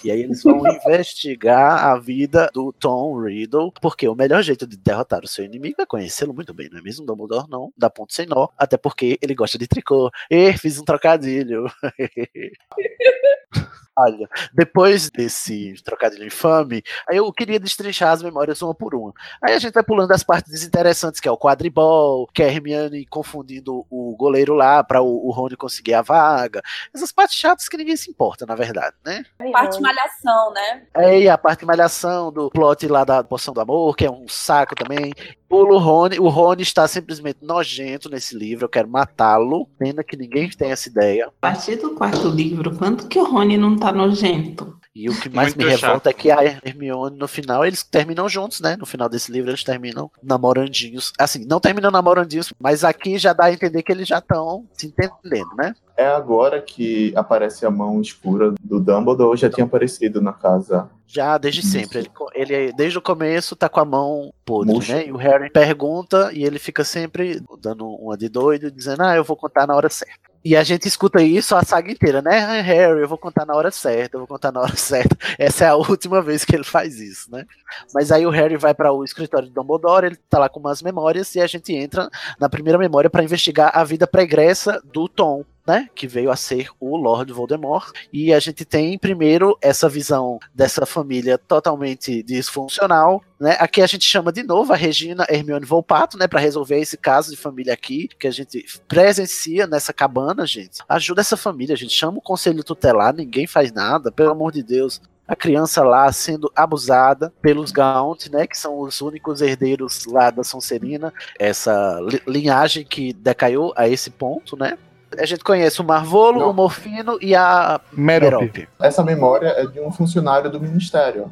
E 0.05 0.11
aí 0.11 0.23
eles 0.23 0.43
vão 0.43 0.61
investigar 0.87 1.85
a 1.85 1.99
vida 1.99 2.51
do 2.53 2.73
Tom 2.73 3.21
Riddle, 3.21 3.73
porque 3.81 4.09
o 4.09 4.15
melhor 4.15 4.43
jeito 4.43 4.67
de 4.67 4.77
derrotar 4.77 5.25
o 5.25 5.29
seu 5.29 5.45
inimigo 5.45 5.81
é 5.81 5.87
conhecê-lo 5.87 6.35
muito 6.35 6.53
bem, 6.53 6.69
não 6.71 6.79
é 6.79 6.83
mesmo? 6.83 7.07
Dumbledore 7.07 7.49
não 7.49 7.73
dá 7.77 7.89
ponto 7.89 8.13
sem 8.13 8.27
nó, 8.27 8.49
até 8.57 8.77
porque 8.77 9.19
ele 9.23 9.35
gosta 9.35 9.59
de 9.59 9.67
tricô. 9.67 10.11
E 10.31 10.53
fiz 10.55 10.79
um 10.79 10.85
trocadilho. 10.85 11.67
Olha, 13.97 14.27
depois 14.55 15.11
desse 15.11 15.75
trocadilho 15.85 16.27
infame, 16.27 16.83
aí 17.09 17.19
eu 17.19 17.31
queria 17.31 17.61
destrinchar 17.61 18.11
as 18.11 18.23
memórias 18.23 18.63
uma 18.63 18.75
por 18.75 18.95
uma. 18.95 19.13
Aí 19.43 19.53
a 19.53 19.59
gente 19.59 19.75
vai 19.75 19.83
pulando 19.83 20.13
as 20.13 20.25
partes 20.25 20.51
desinteressantes, 20.51 21.21
que 21.21 21.29
é 21.29 21.31
o 21.31 21.37
quadribol, 21.37 22.27
que 22.33 22.43
é 22.43 22.47
a 22.47 22.49
Hermione 22.49 23.05
confundindo 23.05 23.87
o 23.91 24.17
goleiro 24.17 24.55
lá 24.55 24.83
para 24.83 25.03
o, 25.03 25.29
o 25.29 25.31
Rony 25.31 25.57
conseguir 25.57 25.93
a 25.93 26.01
vaga. 26.01 26.63
Essas 26.95 27.13
partes 27.13 27.37
chatas 27.37 27.69
que 27.69 27.77
ninguém 27.77 27.97
se 27.97 28.11
importa, 28.11 28.47
na 28.47 28.55
verdade, 28.55 28.97
né? 29.05 29.25
Parte 29.53 29.81
malhação, 29.81 30.53
né? 30.53 30.83
É, 30.95 31.21
e 31.21 31.29
a 31.29 31.39
parte 31.39 31.61
de 31.61 31.67
malhação 31.67 32.33
do 32.33 32.51
plot 32.51 32.87
lá 32.89 33.05
da 33.05 33.23
poção 33.23 33.55
do 33.55 33.61
amor, 33.61 33.97
que 33.97 34.07
é 34.07 34.11
um 34.11 34.27
saco 34.29 34.75
também. 34.75 35.13
Pula 35.49 35.75
o 35.75 35.79
Rony. 35.79 36.19
O 36.19 36.29
Rony 36.29 36.63
está 36.63 36.89
simplesmente 36.89 37.39
nojento 37.43 38.09
nesse 38.09 38.37
livro. 38.37 38.65
Eu 38.65 38.69
quero 38.69 38.89
matá-lo. 38.89 39.69
Pena 39.79 40.03
que 40.03 40.17
ninguém 40.17 40.49
tem 40.51 40.71
essa 40.71 40.89
ideia. 40.89 41.27
A 41.27 41.33
partir 41.41 41.77
do 41.77 41.95
quarto 41.95 42.29
livro, 42.29 42.77
quanto 42.77 43.07
que 43.09 43.19
o 43.19 43.25
Rony 43.31 43.57
não 43.57 43.77
tá 43.77 43.93
nojento? 43.93 44.82
E 44.95 45.09
o 45.09 45.19
que 45.19 45.31
mais 45.31 45.55
Muito 45.55 45.67
me 45.67 45.73
chato. 45.73 45.83
revolta 45.83 46.11
é 46.11 46.13
que 46.13 46.31
a 46.31 46.45
Hermione, 46.45 47.17
no 47.17 47.27
final, 47.27 47.65
eles 47.65 47.83
terminam 47.83 48.29
juntos, 48.29 48.61
né? 48.61 48.77
No 48.77 48.85
final 48.85 49.09
desse 49.09 49.33
livro, 49.33 49.51
eles 49.51 49.65
terminam 49.65 50.11
namorandinhos. 50.23 51.13
Assim, 51.19 51.47
não 51.47 51.59
terminam 51.59 51.91
namorandinhos, 51.91 52.53
mas 52.61 52.85
aqui 52.85 53.17
já 53.17 53.33
dá 53.33 53.47
a 53.47 53.53
entender 53.53 53.83
que 53.83 53.91
eles 53.91 54.07
já 54.07 54.19
estão 54.19 54.67
se 54.75 54.87
entendendo, 54.87 55.49
né? 55.57 55.75
É 55.97 56.07
agora 56.07 56.61
que 56.61 57.13
aparece 57.17 57.65
a 57.65 57.71
mão 57.71 58.01
escura 58.03 58.53
do 58.63 58.81
Dumbledore 58.81 59.29
ou 59.31 59.37
já 59.37 59.49
tinha 59.49 59.65
aparecido 59.65 60.21
na 60.21 60.33
casa? 60.33 60.91
Já 61.07 61.39
desde 61.39 61.63
sempre. 61.63 62.11
Ele, 62.35 62.55
ele, 62.55 62.73
desde 62.73 62.99
o 62.99 63.03
começo, 63.03 63.57
tá 63.57 63.69
com 63.69 63.81
a 63.81 63.85
mão 63.85 64.33
podre, 64.45 64.75
Murcha. 64.75 64.95
né? 64.95 65.07
E 65.07 65.13
o 65.13 65.17
Harry 65.17 65.51
pergunta 65.51 66.31
e 66.33 66.45
ele 66.45 66.59
fica 66.59 66.85
sempre 66.85 67.43
dando 67.61 67.87
uma 67.87 68.17
de 68.17 68.29
doido, 68.29 68.71
dizendo, 68.71 69.03
ah, 69.03 69.17
eu 69.17 69.25
vou 69.25 69.37
contar 69.37 69.67
na 69.67 69.75
hora 69.75 69.89
certa. 69.89 70.32
E 70.45 70.57
a 70.57 70.65
gente 70.65 70.89
escuta 70.89 71.23
isso 71.23 71.55
a 71.55 71.63
saga 71.63 71.91
inteira, 71.93 72.21
né? 72.21 72.41
"Ah, 72.41 72.61
Harry, 72.61 73.01
eu 73.01 73.09
vou 73.09 73.19
contar 73.19 73.47
na 73.47 73.55
hora 73.55 73.71
certa, 73.71 74.17
eu 74.17 74.21
vou 74.21 74.27
contar 74.27 74.51
na 74.51 74.61
hora 74.61 74.75
certa. 74.77 75.17
Essa 75.39 75.65
é 75.67 75.69
a 75.69 75.77
última 75.77 76.21
vez 76.21 76.45
que 76.45 76.55
ele 76.55 76.65
faz 76.65 76.99
isso, 77.01 77.31
né? 77.31 77.47
Mas 77.95 78.11
aí 78.11 78.27
o 78.27 78.31
Harry 78.31 78.57
vai 78.57 78.75
para 78.75 78.93
o 78.93 79.05
escritório 79.05 79.49
de 79.49 79.55
Dumbledore, 79.55 80.07
ele 80.07 80.17
tá 80.29 80.39
lá 80.39 80.49
com 80.49 80.59
umas 80.61 80.83
memórias 80.83 81.35
e 81.35 81.41
a 81.41 81.47
gente 81.47 81.73
entra 81.75 82.09
na 82.41 82.49
primeira 82.49 82.79
memória 82.79 83.09
para 83.09 83.23
investigar 83.23 83.71
a 83.75 83.85
vida 83.85 84.07
pregressa 84.07 84.83
do 84.93 85.09
Tom, 85.09 85.45
né? 85.67 85.89
Que 85.95 86.07
veio 86.07 86.31
a 86.31 86.37
ser 86.37 86.69
o 86.81 86.97
Lord 86.97 87.33
Voldemort. 87.33 87.93
E 88.13 88.33
a 88.33 88.41
gente 88.41 88.65
tem 88.65 88.99
primeiro 88.99 89.57
essa 89.61 89.89
visão 89.89 90.39
dessa 90.55 90.85
família 90.85 91.39
totalmente 91.39 92.23
disfuncional, 92.23 93.23
né? 93.39 93.57
Aqui 93.59 93.81
a 93.83 93.87
gente 93.87 94.07
chama 94.07 94.33
de 94.33 94.43
novo 94.43 94.73
a 94.73 94.77
Regina 94.77 95.27
Hermione 95.29 95.67
Volpato, 95.67 96.17
né, 96.17 96.27
para 96.29 96.41
resolver 96.41 96.79
esse 96.79 96.97
caso 96.97 97.31
de 97.31 97.37
família 97.37 97.73
aqui 97.73 98.09
que 98.19 98.27
a 98.27 98.31
gente 98.31 98.65
presencia 98.87 99.67
nessa 99.67 99.93
cabana, 99.93 100.47
gente. 100.47 100.79
Ajuda 100.89 101.21
essa 101.21 101.37
família, 101.37 101.75
a 101.75 101.79
gente 101.79 101.93
chama 101.93 102.19
o 102.19 102.23
conselho 102.23 102.63
tutelar, 102.63 103.15
ninguém 103.15 103.47
faz 103.47 103.73
nada, 103.73 104.13
pelo 104.13 104.31
amor 104.31 104.53
de 104.53 104.63
Deus. 104.63 105.01
A 105.27 105.37
criança 105.37 105.83
lá 105.83 106.11
sendo 106.13 106.53
abusada 106.55 107.33
pelos 107.41 107.71
Gaunt, 107.71 108.29
né, 108.31 108.47
que 108.47 108.59
são 108.59 108.81
os 108.81 109.01
únicos 109.01 109.41
herdeiros 109.41 110.05
lá 110.07 110.31
da 110.31 110.45
Sonserina, 110.45 111.13
essa 111.39 111.99
li- 112.01 112.23
linhagem 112.27 112.85
que 112.85 113.13
decaiu 113.13 113.73
a 113.77 113.89
esse 113.89 114.11
ponto, 114.11 114.57
né? 114.57 114.77
A 115.19 115.27
gente 115.27 115.45
conhece 115.45 115.81
o 115.81 115.85
Marvolo, 115.85 116.41
Não. 116.41 116.51
o 116.51 116.55
Morfino 116.55 117.19
e 117.21 117.35
a 117.35 117.81
Merope. 117.93 118.37
Merope. 118.45 118.69
Essa 118.81 119.03
memória 119.03 119.49
é 119.49 119.67
de 119.67 119.81
um 119.81 119.91
funcionário 119.93 120.51
do 120.51 120.61
ministério. 120.61 121.31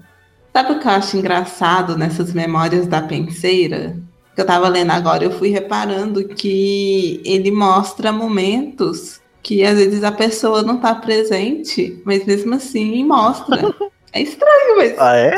Sabe 0.52 0.72
o 0.72 0.78
que 0.80 0.86
eu 0.86 0.92
acho 0.92 1.16
engraçado 1.16 1.96
nessas 1.96 2.32
memórias 2.32 2.86
da 2.86 3.00
penseira? 3.02 3.96
Que 4.34 4.40
eu 4.42 4.46
tava 4.46 4.68
lendo 4.68 4.90
agora, 4.90 5.24
eu 5.24 5.30
fui 5.30 5.48
reparando 5.48 6.26
que 6.28 7.20
ele 7.24 7.50
mostra 7.50 8.12
momentos 8.12 9.20
que 9.42 9.64
às 9.64 9.76
vezes 9.78 10.04
a 10.04 10.12
pessoa 10.12 10.62
não 10.62 10.76
tá 10.78 10.94
presente, 10.94 12.00
mas 12.04 12.24
mesmo 12.26 12.54
assim 12.54 13.04
mostra. 13.04 13.62
É 14.12 14.20
estranho, 14.22 14.76
mas 14.76 14.98
Ah, 14.98 15.14
é? 15.16 15.34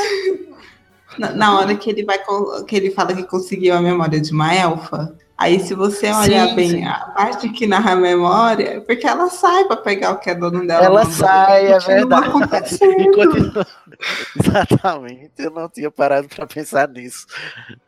na, 1.18 1.30
na 1.32 1.58
hora 1.58 1.74
que 1.76 1.90
ele 1.90 2.04
vai 2.06 2.18
que 2.66 2.74
ele 2.74 2.90
fala 2.90 3.14
que 3.14 3.22
conseguiu 3.24 3.74
a 3.74 3.82
memória 3.82 4.18
de 4.18 4.32
uma 4.32 4.54
elfa, 4.54 5.14
aí 5.42 5.60
se 5.60 5.74
você 5.74 6.10
olhar 6.12 6.48
Sim, 6.48 6.54
bem 6.54 6.70
sim. 6.70 6.84
a 6.86 6.94
parte 7.14 7.48
que 7.48 7.66
narra 7.66 7.92
a 7.92 7.96
memória, 7.96 8.76
é 8.76 8.80
porque 8.80 9.06
ela 9.06 9.28
sai 9.28 9.64
pra 9.64 9.76
pegar 9.76 10.12
o 10.12 10.16
que 10.18 10.30
a 10.30 10.34
dona 10.34 10.64
dela 10.64 10.84
Ela 10.84 11.04
sai, 11.04 11.66
é 11.72 11.78
verdade. 11.78 12.28
acontecendo. 12.28 12.92
E 13.02 13.12
continua- 13.14 13.66
Exatamente, 14.38 15.32
eu 15.38 15.50
não 15.50 15.68
tinha 15.68 15.90
parado 15.90 16.28
pra 16.28 16.46
pensar 16.46 16.88
nisso. 16.88 17.26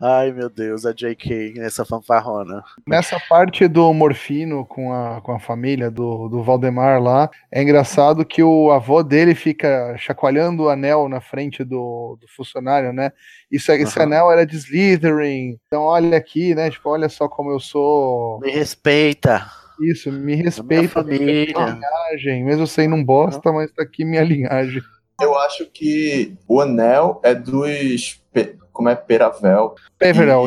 Ai 0.00 0.32
meu 0.32 0.48
Deus, 0.48 0.86
a 0.86 0.92
JK, 0.92 1.54
essa 1.58 1.84
fanfarrona. 1.84 2.62
Nessa 2.86 3.18
parte 3.28 3.66
do 3.68 3.92
Morfino 3.92 4.64
com 4.66 4.92
a, 4.92 5.20
com 5.20 5.32
a 5.32 5.40
família 5.40 5.90
do, 5.90 6.28
do 6.28 6.42
Valdemar 6.42 7.02
lá, 7.02 7.30
é 7.50 7.62
engraçado 7.62 8.24
que 8.24 8.42
o 8.42 8.70
avô 8.70 9.02
dele 9.02 9.34
fica 9.34 9.96
chacoalhando 9.98 10.64
o 10.64 10.68
anel 10.68 11.08
na 11.08 11.20
frente 11.20 11.64
do, 11.64 12.16
do 12.20 12.28
funcionário, 12.28 12.92
né? 12.92 13.12
Isso, 13.50 13.70
esse 13.72 14.00
anel 14.00 14.30
era 14.30 14.44
de 14.46 14.56
Slytherin. 14.56 15.58
Então 15.66 15.82
olha 15.82 16.16
aqui, 16.16 16.54
né? 16.54 16.70
Tipo, 16.70 16.90
olha 16.90 17.08
só 17.08 17.28
como 17.28 17.50
eu 17.50 17.60
sou. 17.60 18.40
Me 18.40 18.50
respeita, 18.50 19.46
Isso, 19.80 20.10
me 20.10 20.16
a 20.16 20.24
minha 20.24 20.44
respeita. 20.44 20.88
família. 20.88 21.54
linhagem, 21.54 22.44
mesmo 22.44 22.66
sendo 22.66 23.02
bosta, 23.04 23.52
mas 23.52 23.70
tá 23.72 23.82
aqui 23.82 24.04
minha 24.04 24.22
linhagem. 24.24 24.82
Eu 25.20 25.36
acho 25.38 25.66
que 25.66 26.34
o 26.48 26.60
anel 26.60 27.20
é 27.22 27.34
dos. 27.34 28.20
Como 28.72 28.88
é? 28.88 28.94
Peravel. 28.96 29.74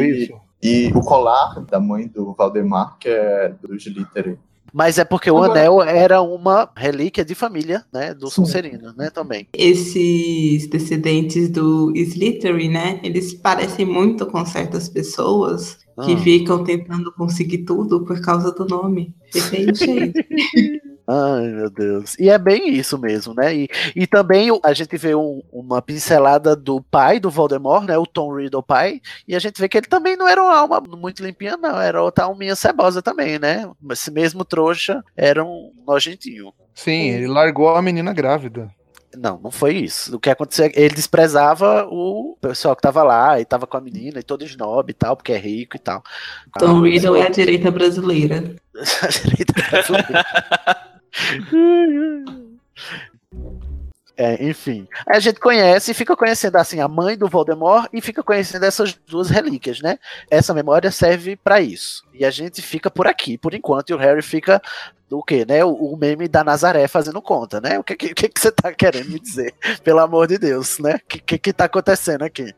E- 0.02 0.24
isso. 0.24 0.34
E 0.62 0.92
o 0.94 1.02
colar 1.02 1.64
da 1.66 1.80
mãe 1.80 2.08
do 2.08 2.34
Valdemar, 2.34 2.98
que 3.00 3.08
é 3.08 3.54
dos 3.62 3.86
Slytherin. 3.86 4.38
Mas 4.74 4.98
é 4.98 5.06
porque 5.06 5.32
o 5.32 5.38
Agora- 5.38 5.52
anel 5.60 5.82
era 5.82 6.22
uma 6.22 6.70
relíquia 6.76 7.24
de 7.24 7.34
família, 7.34 7.86
né? 7.94 8.14
Do 8.14 8.28
Sim. 8.28 8.36
Sonserino, 8.38 8.94
né? 8.98 9.10
Também. 9.10 9.48
esses 9.54 10.68
descendentes 10.68 11.48
do 11.50 11.94
Slytherin, 11.96 12.70
né? 12.70 13.00
Eles 13.04 13.34
parecem 13.34 13.86
muito 13.86 14.26
com 14.26 14.46
certas 14.46 14.90
pessoas 14.90 15.78
que 16.04 16.14
Ah. 16.14 16.18
ficam 16.18 16.64
tentando 16.64 17.12
conseguir 17.14 17.60
tudo 17.60 18.04
por 18.04 18.20
causa 18.22 18.52
do 18.52 18.66
nome. 18.66 19.16
Depende 19.34 19.84
aí. 19.90 20.14
Ai, 21.10 21.48
meu 21.48 21.70
Deus. 21.70 22.16
E 22.20 22.30
é 22.30 22.38
bem 22.38 22.70
isso 22.74 22.98
mesmo, 22.98 23.34
né? 23.34 23.56
E, 23.56 23.70
e 23.96 24.06
também 24.06 24.50
a 24.62 24.74
gente 24.74 24.98
vê 24.98 25.16
um- 25.16 25.42
uma 25.54 25.82
pincelada 25.82 26.54
do 26.54 26.82
pai 26.82 27.18
do 27.18 27.30
Voldemort, 27.30 27.86
né? 27.86 27.98
O 27.98 28.06
Tom 28.06 28.36
Riddle 28.36 28.62
pai. 28.62 29.00
E 29.26 29.34
a 29.34 29.40
gente 29.40 29.58
vê 29.60 29.70
que 29.70 29.78
ele 29.78 29.88
também 29.88 30.18
não 30.18 30.28
era 30.28 30.44
uma 30.44 30.58
alma 30.60 30.82
muito 30.82 31.24
limpinha, 31.24 31.56
não. 31.56 31.80
Era 31.80 32.04
outra 32.04 32.26
alminha 32.26 32.58
cebosa 32.58 33.02
também, 33.02 33.40
né? 33.40 33.70
Esse 33.90 34.12
mesmo 34.12 34.44
trouxa 34.44 35.02
era 35.16 35.46
um 35.46 35.72
nojentinho. 35.88 36.52
Sim, 36.76 37.10
ele 37.12 37.28
largou 37.28 37.70
a 37.70 37.82
menina 37.82 38.12
grávida. 38.12 38.70
Não, 39.16 39.40
não 39.42 39.50
foi 39.50 39.76
isso. 39.78 40.16
O 40.16 40.20
que 40.20 40.30
aconteceu 40.30 40.66
é 40.66 40.70
que 40.70 40.80
ele 40.80 40.94
desprezava 40.94 41.88
o 41.90 42.38
pessoal 42.42 42.76
que 42.76 42.82
tava 42.82 43.02
lá 43.02 43.40
e 43.40 43.46
tava 43.46 43.66
com 43.66 43.78
a 43.78 43.82
menina 43.82 44.20
e 44.20 44.24
todo 44.24 44.44
snob 44.44 44.92
e 44.92 44.94
tal, 44.94 45.16
porque 45.16 45.32
é 45.32 45.38
rico 45.38 45.78
e 45.78 45.80
tal. 45.80 46.04
Tom 46.60 46.82
Riddle 46.82 47.16
é 47.16 47.26
a 47.26 47.30
direita 47.30 47.72
brasileira. 47.72 48.56
A 49.02 49.08
direita 49.08 49.54
brasileira. 49.72 50.26
É, 54.20 54.44
enfim. 54.44 54.88
A 55.06 55.20
gente 55.20 55.40
conhece 55.40 55.92
e 55.92 55.94
fica 55.94 56.18
conhecendo 56.18 56.56
assim 56.56 56.80
a 56.80 56.88
mãe 56.88 57.16
do 57.16 57.28
Voldemort 57.28 57.88
e 57.94 58.02
fica 58.02 58.24
conhecendo 58.24 58.66
essas 58.66 58.96
duas 59.08 59.30
relíquias, 59.30 59.80
né? 59.80 60.00
Essa 60.30 60.56
memória 60.56 60.90
serve 60.90 61.36
pra 61.36 61.62
isso. 61.62 62.04
E 62.16 62.26
a 62.26 62.32
gente 62.32 62.60
fica 62.60 62.90
por 62.90 63.06
aqui, 63.06 63.38
por 63.38 63.54
enquanto, 63.54 63.92
e 63.92 63.94
o 63.94 63.98
Harry 63.98 64.24
fica 64.24 64.60
do 65.08 65.22
quê, 65.22 65.46
né? 65.48 65.64
O, 65.64 65.72
o 65.72 65.96
meme 65.96 66.28
da 66.28 66.44
Nazaré 66.44 66.88
fazendo 66.88 67.22
conta, 67.22 67.62
né? 67.62 67.78
O 67.78 67.84
que, 67.84 67.96
que, 67.96 68.28
que 68.28 68.40
você 68.40 68.52
tá 68.52 68.74
querendo 68.74 69.12
me 69.12 69.20
dizer? 69.20 69.54
Pelo 69.84 70.00
amor 70.00 70.28
de 70.28 70.40
Deus, 70.40 70.80
né? 70.80 70.96
O 70.96 71.08
que, 71.08 71.20
que, 71.20 71.38
que 71.38 71.54
tá 71.54 71.66
acontecendo 71.66 72.24
aqui? 72.24 72.56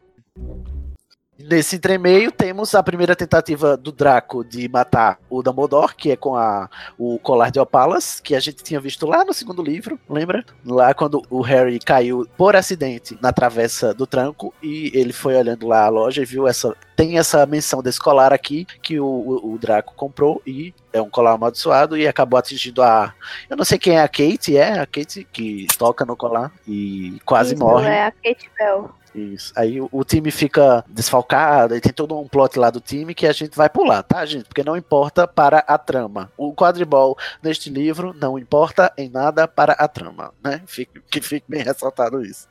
Nesse 1.41 1.77
entremeio, 1.77 2.33
temos 2.33 2.75
a 2.75 2.83
primeira 2.83 3.15
tentativa 3.15 3.77
do 3.77 3.93
Draco 3.93 4.43
de 4.43 4.67
matar 4.67 5.17
o 5.29 5.41
Dumbledore, 5.41 5.95
que 5.95 6.11
é 6.11 6.17
com 6.17 6.35
a, 6.35 6.69
o 6.97 7.17
colar 7.17 7.49
de 7.49 7.57
opalas, 7.57 8.19
que 8.19 8.35
a 8.35 8.41
gente 8.41 8.61
tinha 8.61 8.79
visto 8.79 9.07
lá 9.07 9.23
no 9.23 9.33
segundo 9.33 9.63
livro, 9.63 9.97
lembra? 10.09 10.43
Lá 10.65 10.93
quando 10.93 11.23
o 11.29 11.39
Harry 11.41 11.79
caiu 11.79 12.27
por 12.37 12.57
acidente 12.57 13.17
na 13.21 13.31
travessa 13.31 13.93
do 13.93 14.05
tranco 14.05 14.53
e 14.61 14.91
ele 14.93 15.13
foi 15.13 15.33
olhando 15.37 15.65
lá 15.65 15.85
a 15.85 15.89
loja 15.89 16.21
e 16.21 16.25
viu 16.25 16.45
essa. 16.45 16.75
Tem 16.99 17.17
essa 17.17 17.45
menção 17.45 17.81
desse 17.81 17.97
colar 17.97 18.33
aqui 18.33 18.67
que 18.81 18.99
o, 18.99 19.05
o, 19.05 19.53
o 19.53 19.57
Draco 19.57 19.93
comprou 19.95 20.41
e 20.45 20.73
é 20.91 21.01
um 21.01 21.09
colar 21.09 21.31
amaldiçoado 21.31 21.97
e 21.97 22.05
acabou 22.05 22.37
atingindo 22.37 22.83
a. 22.83 23.13
Eu 23.49 23.55
não 23.55 23.63
sei 23.63 23.79
quem 23.79 23.95
é 23.95 24.01
a 24.01 24.07
Kate, 24.09 24.57
é 24.57 24.81
a 24.81 24.85
Kate 24.85 25.25
que 25.31 25.65
toca 25.77 26.03
no 26.03 26.17
colar 26.17 26.51
e 26.67 27.17
quase 27.23 27.53
Isso, 27.53 27.63
morre. 27.63 27.87
É 27.87 28.07
a 28.07 28.11
Kate 28.11 28.51
Bell. 28.59 28.91
Isso. 29.15 29.53
Aí 29.55 29.79
o, 29.79 29.87
o 29.89 30.03
time 30.03 30.29
fica 30.29 30.83
desfalcado, 30.89 31.73
e 31.73 31.79
tem 31.79 31.93
todo 31.93 32.19
um 32.19 32.27
plot 32.27 32.59
lá 32.59 32.69
do 32.69 32.81
time 32.81 33.15
que 33.15 33.25
a 33.25 33.31
gente 33.31 33.55
vai 33.55 33.69
pular, 33.69 34.03
tá, 34.03 34.25
gente? 34.25 34.43
Porque 34.49 34.61
não 34.61 34.75
importa 34.75 35.25
para 35.25 35.59
a 35.59 35.77
trama. 35.77 36.29
O 36.35 36.53
quadribol 36.53 37.17
neste 37.41 37.69
livro 37.69 38.13
não 38.13 38.37
importa 38.37 38.91
em 38.97 39.09
nada 39.09 39.47
para 39.47 39.71
a 39.71 39.87
trama, 39.87 40.33
né? 40.43 40.61
Fique, 40.67 40.99
que 41.09 41.21
fique 41.21 41.45
bem 41.47 41.63
ressaltado 41.63 42.21
isso. 42.21 42.45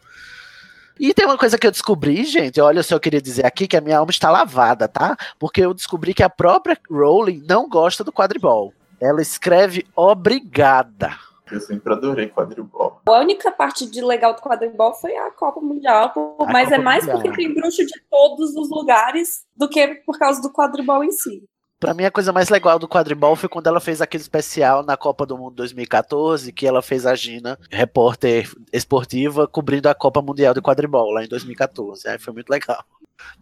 E 0.99 1.15
tem 1.15 1.27
uma 1.27 1.39
coisa 1.39 1.57
que 1.59 1.67
eu 1.67 1.71
descobri, 1.71 2.25
gente. 2.25 2.61
Olha, 2.61 2.81
eu 2.81 2.85
só 2.85 2.99
queria 2.99 3.21
dizer 3.23 3.47
aqui 3.47 3.67
que 3.69 3.77
a 3.77 3.81
minha 3.81 3.99
alma 3.99 4.11
está 4.11 4.31
lavada, 4.31 4.89
tá? 4.89 5.17
Porque 5.39 5.61
eu 5.61 5.73
descobri 5.75 6.13
que 6.15 6.23
a 6.23 6.31
própria 6.31 6.79
Rowling 6.91 7.43
não 7.49 7.69
gosta 7.69 8.03
do 8.03 8.13
quadribol. 8.13 8.73
Ela 9.01 9.23
escreve 9.23 9.87
obrigada. 9.95 11.17
Eu 11.51 11.61
sempre 11.61 11.93
adorei 11.95 12.29
quadribol. 12.29 13.01
A 13.07 13.21
única 13.21 13.51
parte 13.51 13.87
de 13.89 14.03
legal 14.03 14.35
do 14.35 14.43
quadribol 14.43 14.93
foi 14.95 15.17
a 15.17 15.31
Copa 15.31 15.61
Mundial, 15.61 16.13
A 16.41 16.45
mas 16.53 16.65
Copa 16.69 16.75
é 16.75 16.79
mais 16.79 17.05
Mundial. 17.07 17.23
porque 17.23 17.37
tem 17.37 17.55
bruxo 17.55 17.87
de 17.87 17.95
todos 18.11 18.55
os 18.55 18.69
lugares 18.69 19.45
do 19.57 19.69
que 19.69 19.87
por 20.05 20.19
causa 20.19 20.43
do 20.43 20.53
quadribol 20.53 21.03
em 21.03 21.11
si. 21.11 21.43
Pra 21.81 21.95
mim, 21.95 22.05
a 22.05 22.11
coisa 22.11 22.33
mais 22.33 22.49
legal 22.49 22.79
do 22.79 22.89
quadribol 22.89 23.37
foi 23.37 23.49
quando 23.49 23.69
ela 23.69 23.79
fez 23.79 24.01
aquele 24.01 24.23
especial 24.23 24.83
na 24.83 24.97
Copa 24.97 25.25
do 25.25 25.39
Mundo 25.39 25.55
2014, 25.55 26.53
que 26.53 26.67
ela 26.67 26.83
fez 26.83 27.07
a 27.07 27.15
Gina, 27.15 27.57
repórter 27.71 28.51
esportiva, 28.73 29.47
cobrindo 29.47 29.89
a 29.89 29.95
Copa 29.95 30.21
Mundial 30.21 30.53
de 30.53 30.61
Quadribol 30.61 31.13
lá 31.13 31.25
em 31.25 31.29
2014. 31.29 32.09
Aí 32.09 32.19
foi 32.19 32.35
muito 32.35 32.51
legal. 32.51 32.85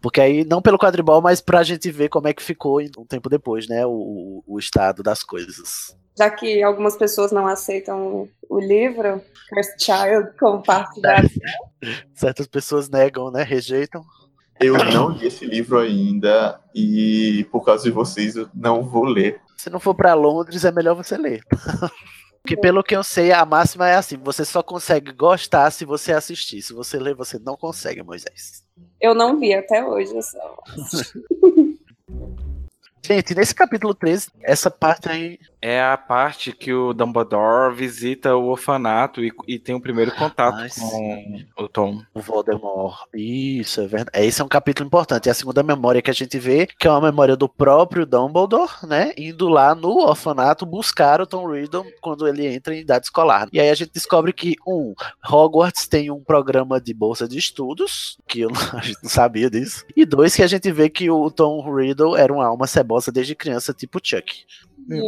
Porque 0.01 0.21
aí, 0.21 0.43
não 0.45 0.61
pelo 0.61 0.77
quadribol, 0.77 1.21
mas 1.21 1.41
pra 1.41 1.63
gente 1.63 1.89
ver 1.91 2.09
como 2.09 2.27
é 2.27 2.33
que 2.33 2.43
ficou 2.43 2.79
um 2.81 3.05
tempo 3.05 3.29
depois, 3.29 3.67
né? 3.67 3.85
O, 3.85 4.43
o 4.45 4.59
estado 4.59 5.01
das 5.01 5.23
coisas. 5.23 5.95
Já 6.17 6.29
que 6.29 6.63
algumas 6.63 6.95
pessoas 6.97 7.31
não 7.31 7.47
aceitam 7.47 8.27
o 8.49 8.59
livro, 8.59 9.21
Cursed 9.49 9.83
Child, 9.83 10.37
como 10.39 10.63
parte 10.63 10.99
da. 10.99 11.17
Certas 12.13 12.47
pessoas 12.47 12.89
negam, 12.89 13.31
né? 13.31 13.43
Rejeitam. 13.43 14.03
Eu 14.59 14.73
não 14.77 15.09
li 15.09 15.27
esse 15.27 15.45
livro 15.45 15.79
ainda 15.79 16.59
e 16.73 17.45
por 17.51 17.63
causa 17.63 17.83
de 17.83 17.91
vocês 17.91 18.35
eu 18.35 18.49
não 18.53 18.83
vou 18.83 19.05
ler. 19.05 19.41
Se 19.55 19.69
não 19.69 19.79
for 19.79 19.93
pra 19.93 20.13
Londres, 20.13 20.65
é 20.65 20.71
melhor 20.71 20.95
você 20.95 21.17
ler. 21.17 21.41
Porque 22.41 22.55
pelo 22.55 22.81
que 22.81 22.95
eu 22.95 23.03
sei, 23.03 23.33
a 23.33 23.45
máxima 23.45 23.89
é 23.89 23.95
assim: 23.95 24.17
você 24.17 24.45
só 24.45 24.63
consegue 24.63 25.11
gostar 25.11 25.69
se 25.69 25.83
você 25.83 26.13
assistir. 26.13 26.61
Se 26.61 26.71
você 26.71 26.97
ler, 26.97 27.13
você 27.13 27.37
não 27.37 27.57
consegue, 27.57 28.01
Moisés. 28.01 28.63
Eu 29.01 29.13
não 29.13 29.37
vi 29.37 29.53
até 29.53 29.85
hoje. 29.85 30.15
Eu 30.15 30.21
só... 30.21 30.57
Gente, 33.07 33.33
nesse 33.33 33.55
capítulo 33.55 33.93
13, 33.93 34.31
essa 34.43 34.69
parte 34.69 35.07
aí. 35.07 35.39
É 35.61 35.81
a 35.81 35.97
parte 35.97 36.51
que 36.51 36.71
o 36.71 36.93
Dumbledore 36.93 37.73
visita 37.73 38.35
o 38.35 38.49
orfanato 38.49 39.23
e, 39.23 39.31
e 39.47 39.57
tem 39.57 39.73
o 39.73 39.81
primeiro 39.81 40.11
contato 40.13 40.55
Ah, 40.59 40.63
com 40.63 40.69
sim. 40.69 41.45
o 41.57 41.67
Tom. 41.67 42.01
O 42.13 42.21
Voldemort. 42.21 43.07
Isso, 43.13 43.81
é 43.81 43.87
verdade. 43.87 44.25
Esse 44.25 44.41
é 44.41 44.45
um 44.45 44.47
capítulo 44.47 44.85
importante. 44.85 45.29
É 45.29 45.31
a 45.31 45.35
segunda 45.35 45.63
memória 45.63 46.01
que 46.01 46.11
a 46.11 46.13
gente 46.13 46.37
vê, 46.37 46.67
que 46.67 46.85
é 46.87 46.91
uma 46.91 47.01
memória 47.01 47.35
do 47.35 47.49
próprio 47.49 48.05
Dumbledore, 48.05 48.85
né? 48.87 49.13
Indo 49.17 49.47
lá 49.47 49.73
no 49.73 49.97
orfanato 50.07 50.65
buscar 50.65 51.21
o 51.21 51.25
Tom 51.25 51.49
Riddle 51.51 51.85
quando 52.01 52.27
ele 52.27 52.45
entra 52.45 52.75
em 52.75 52.81
idade 52.81 53.05
escolar. 53.05 53.47
E 53.51 53.59
aí 53.59 53.69
a 53.69 53.75
gente 53.75 53.91
descobre 53.91 54.33
que, 54.33 54.55
um, 54.67 54.93
Hogwarts 55.27 55.87
tem 55.87 56.11
um 56.11 56.23
programa 56.23 56.79
de 56.79 56.93
bolsa 56.93 57.27
de 57.27 57.37
estudos, 57.37 58.17
que 58.27 58.41
eu 58.41 58.51
a 58.73 58.81
gente 58.81 58.99
não 59.01 59.09
sabia 59.09 59.49
disso. 59.49 59.83
E 59.95 60.05
dois, 60.05 60.35
que 60.35 60.43
a 60.43 60.47
gente 60.47 60.71
vê 60.71 60.87
que 60.87 61.09
o 61.09 61.31
Tom 61.31 61.73
Riddle 61.75 62.15
era 62.15 62.31
uma 62.31 62.45
alma 62.45 62.67
cebosa 62.97 63.11
desde 63.11 63.35
criança, 63.35 63.73
tipo 63.73 63.99
Chuck. 64.03 64.45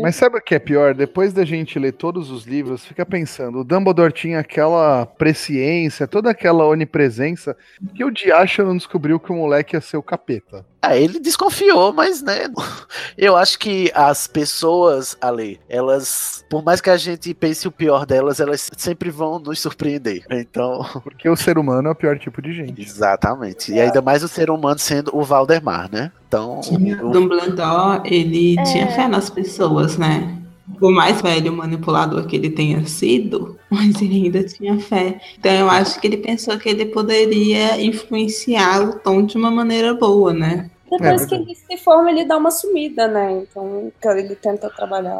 Mas 0.02 0.16
sabe 0.16 0.38
o 0.38 0.42
que 0.42 0.56
é 0.56 0.60
pior? 0.60 0.94
Depois 0.94 1.32
da 1.32 1.46
gente 1.46 1.80
ler 1.80 1.94
todos 1.94 2.32
os 2.32 2.46
livros, 2.46 2.86
fica 2.86 3.06
pensando, 3.06 3.60
o 3.60 3.64
Dumbledore 3.64 4.12
tinha 4.12 4.40
aquela 4.40 5.06
presciência, 5.06 6.08
toda 6.08 6.30
aquela 6.30 6.66
onipresença, 6.66 7.56
que 7.96 8.04
o 8.04 8.12
Diacha 8.12 8.64
não 8.64 8.76
descobriu 8.76 9.20
que 9.20 9.32
o 9.32 9.36
moleque 9.36 9.76
ia 9.76 9.82
ser 9.82 9.98
o 9.98 10.04
capeta. 10.04 10.66
Ah, 10.82 10.96
ele 10.96 11.20
desconfiou, 11.20 11.92
mas 11.92 12.22
né, 12.22 12.48
eu 13.18 13.36
acho 13.36 13.60
que 13.60 13.92
as 13.94 14.28
pessoas 14.28 15.18
ali, 15.20 15.60
elas, 15.68 16.46
por 16.50 16.64
mais 16.64 16.80
que 16.80 16.90
a 16.90 16.96
gente 16.96 17.34
pense 17.34 17.68
o 17.68 17.72
pior 17.72 18.06
delas, 18.06 18.40
elas 18.40 18.70
sempre 18.78 19.10
vão 19.10 19.40
nos 19.40 19.60
surpreender. 19.60 20.24
Então, 20.30 20.86
Porque 21.04 21.28
o 21.28 21.36
ser 21.36 21.58
humano 21.58 21.90
é 21.90 21.92
o 21.92 21.96
pior 21.96 22.18
tipo 22.18 22.42
de 22.42 22.54
gente. 22.54 22.82
exatamente. 22.82 23.74
E 23.74 23.80
ainda 23.80 24.02
mais 24.02 24.24
o 24.24 24.28
ser 24.30 24.50
humano 24.50 24.80
sendo 24.80 25.12
o 25.14 25.22
Valdemar, 25.24 25.90
né? 25.92 26.12
Então, 26.28 26.62
Tinha 26.62 27.06
o- 27.06 27.12
Dumbledore, 27.12 28.02
ele 28.06 28.58
É. 28.58 28.64
tinha 28.64 28.88
fé 28.92 29.08
nas 29.08 29.30
pessoas, 29.30 29.98
né? 29.98 30.38
Por 30.78 30.92
mais 30.92 31.22
velho 31.22 31.52
manipulador 31.54 32.26
que 32.28 32.36
ele 32.36 32.50
tenha 32.50 32.86
sido, 32.86 33.58
mas 33.70 34.02
ele 34.02 34.26
ainda 34.26 34.44
tinha 34.44 34.80
fé. 34.80 35.20
Então 35.38 35.52
eu 35.52 35.70
acho 35.70 36.00
que 36.00 36.08
ele 36.08 36.18
pensou 36.18 36.58
que 36.58 36.70
ele 36.70 36.86
poderia 36.86 37.82
influenciar 37.82 38.82
o 38.82 39.00
Tom 39.00 39.26
de 39.26 39.38
uma 39.38 39.50
maneira 39.50 39.94
boa, 39.94 40.34
né? 40.34 40.70
Depois 40.90 41.22
É 41.22 41.28
que 41.28 41.36
ele 41.36 41.56
se 41.56 41.78
forma, 41.78 42.10
ele 42.10 42.26
dá 42.26 42.36
uma 42.36 42.50
sumida, 42.50 43.08
né? 43.08 43.44
Então, 43.44 43.92
ele 44.06 44.36
tenta 44.36 44.70
trabalhar. 44.72 45.20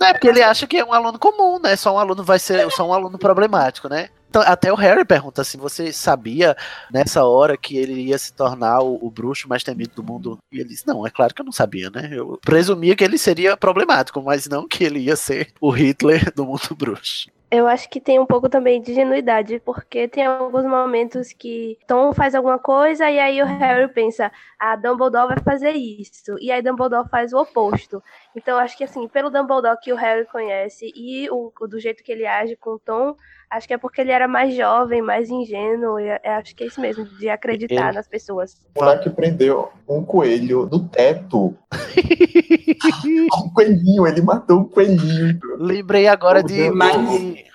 é 0.00 0.12
porque 0.12 0.28
ele 0.28 0.42
acha 0.42 0.66
que 0.66 0.78
é 0.78 0.84
um 0.84 0.94
aluno 0.94 1.18
comum, 1.18 1.58
né? 1.58 1.76
Só 1.76 1.94
um 1.94 1.98
aluno 1.98 2.24
vai 2.24 2.38
ser, 2.38 2.70
só 2.70 2.88
um 2.88 2.92
aluno 2.94 3.18
problemático, 3.18 3.88
né? 3.88 4.08
Então, 4.30 4.42
até 4.42 4.72
o 4.72 4.76
Harry 4.76 5.04
pergunta 5.04 5.42
assim: 5.42 5.58
você 5.58 5.92
sabia 5.92 6.56
nessa 6.90 7.24
hora 7.24 7.56
que 7.56 7.76
ele 7.76 8.00
ia 8.00 8.16
se 8.16 8.32
tornar 8.32 8.80
o, 8.80 9.04
o 9.04 9.10
bruxo 9.10 9.48
mais 9.48 9.64
temido 9.64 9.92
do 9.96 10.04
mundo? 10.04 10.38
E 10.52 10.60
ele 10.60 10.68
disse: 10.68 10.86
Não, 10.86 11.04
é 11.04 11.10
claro 11.10 11.34
que 11.34 11.42
eu 11.42 11.44
não 11.44 11.52
sabia, 11.52 11.90
né? 11.90 12.08
Eu 12.12 12.38
presumia 12.40 12.94
que 12.94 13.02
ele 13.02 13.18
seria 13.18 13.56
problemático, 13.56 14.22
mas 14.22 14.46
não 14.46 14.68
que 14.68 14.84
ele 14.84 15.00
ia 15.00 15.16
ser 15.16 15.52
o 15.60 15.70
Hitler 15.70 16.32
do 16.32 16.46
mundo 16.46 16.76
bruxo. 16.78 17.28
Eu 17.50 17.66
acho 17.66 17.90
que 17.90 18.00
tem 18.00 18.20
um 18.20 18.26
pouco 18.26 18.48
também 18.48 18.80
de 18.80 18.92
ingenuidade, 18.92 19.58
porque 19.64 20.06
tem 20.06 20.24
alguns 20.24 20.64
momentos 20.64 21.32
que 21.32 21.76
Tom 21.84 22.12
faz 22.12 22.32
alguma 22.32 22.60
coisa 22.60 23.10
e 23.10 23.18
aí 23.18 23.42
o 23.42 23.44
Harry 23.44 23.92
pensa, 23.92 24.30
ah, 24.56 24.76
Dumbledore 24.76 25.34
vai 25.34 25.42
fazer 25.42 25.72
isso. 25.72 26.36
E 26.38 26.52
aí 26.52 26.62
Dumbledore 26.62 27.08
faz 27.08 27.32
o 27.32 27.38
oposto. 27.38 28.00
Então 28.36 28.56
acho 28.56 28.78
que 28.78 28.84
assim, 28.84 29.08
pelo 29.08 29.30
Dumbledore 29.30 29.80
que 29.82 29.92
o 29.92 29.96
Harry 29.96 30.24
conhece 30.26 30.92
e 30.94 31.28
o, 31.28 31.52
do 31.66 31.80
jeito 31.80 32.04
que 32.04 32.12
ele 32.12 32.24
age 32.24 32.54
com 32.54 32.78
Tom, 32.78 33.16
acho 33.50 33.66
que 33.66 33.74
é 33.74 33.78
porque 33.78 34.00
ele 34.00 34.12
era 34.12 34.28
mais 34.28 34.54
jovem, 34.54 35.02
mais 35.02 35.28
ingênuo. 35.28 35.98
E 35.98 36.08
eu 36.08 36.32
acho 36.32 36.54
que 36.54 36.64
é 36.64 36.66
isso 36.68 36.80
mesmo, 36.80 37.04
de 37.04 37.28
acreditar 37.28 37.88
Ele- 37.88 37.96
nas 37.96 38.06
pessoas. 38.08 38.56
O 38.76 38.80
moleque 38.82 39.10
prendeu 39.10 39.68
um 39.88 40.04
coelho 40.04 40.66
no 40.70 40.88
teto. 40.88 41.54
um 43.44 43.50
coelhinho, 43.52 44.06
ele 44.06 44.22
matou 44.22 44.60
um 44.60 44.64
coelhinho. 44.64 45.38
Lembrei 45.58 46.06
agora 46.06 46.42
de, 46.42 46.70
Mas- 46.70 46.96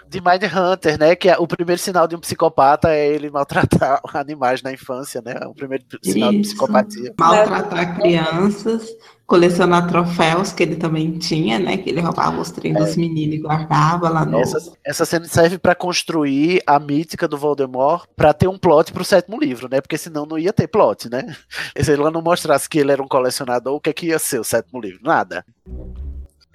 de, 0.09 0.19
de 0.19 0.21
Mind 0.21 0.43
Hunter, 0.43 0.99
né? 0.99 1.15
Que 1.15 1.29
é, 1.29 1.37
o 1.37 1.47
primeiro 1.47 1.81
sinal 1.81 2.07
de 2.07 2.15
um 2.15 2.19
psicopata 2.19 2.89
é 2.93 3.07
ele 3.07 3.29
maltratar 3.29 4.01
animais 4.13 4.61
na 4.61 4.71
infância, 4.71 5.21
né? 5.23 5.35
O 5.45 5.53
primeiro 5.53 5.83
sinal 6.03 6.31
de 6.31 6.41
Isso. 6.41 6.51
psicopatia. 6.51 7.13
Maltratar 7.19 7.97
crianças, 7.99 8.87
colecionar 9.25 9.87
troféus 9.87 10.51
que 10.51 10.63
ele 10.63 10.75
também 10.75 11.17
tinha, 11.17 11.57
né? 11.59 11.77
Que 11.77 11.89
ele 11.89 12.01
roubava 12.01 12.39
os 12.39 12.51
trem 12.51 12.73
dos 12.73 12.95
meninos 12.95 13.35
e 13.35 13.39
guardava 13.39 14.09
lá 14.09 14.25
no. 14.25 14.39
Essa, 14.39 14.71
essa 14.83 15.05
cena 15.05 15.25
serve 15.25 15.57
pra 15.57 15.75
construir 15.75 16.61
a 16.65 16.79
mítica 16.79 17.27
do 17.27 17.37
Voldemort 17.37 18.05
pra 18.15 18.33
ter 18.33 18.47
um 18.47 18.57
plot 18.57 18.93
pro 18.93 19.03
sétimo 19.03 19.39
livro, 19.39 19.67
né? 19.69 19.81
Porque 19.81 19.97
senão 19.97 20.25
não 20.25 20.37
ia 20.37 20.53
ter 20.53 20.67
plot, 20.67 21.09
né? 21.09 21.35
Se 21.81 21.91
ele 21.91 22.09
não 22.09 22.21
mostrasse 22.21 22.69
que 22.69 22.79
ele 22.79 22.91
era 22.91 23.01
um 23.03 23.07
colecionador, 23.07 23.75
o 23.75 23.79
que, 23.81 23.89
é 23.89 23.93
que 23.93 24.07
ia 24.07 24.19
ser 24.19 24.39
o 24.39 24.43
sétimo 24.43 24.79
livro? 24.79 24.99
Nada. 25.03 25.45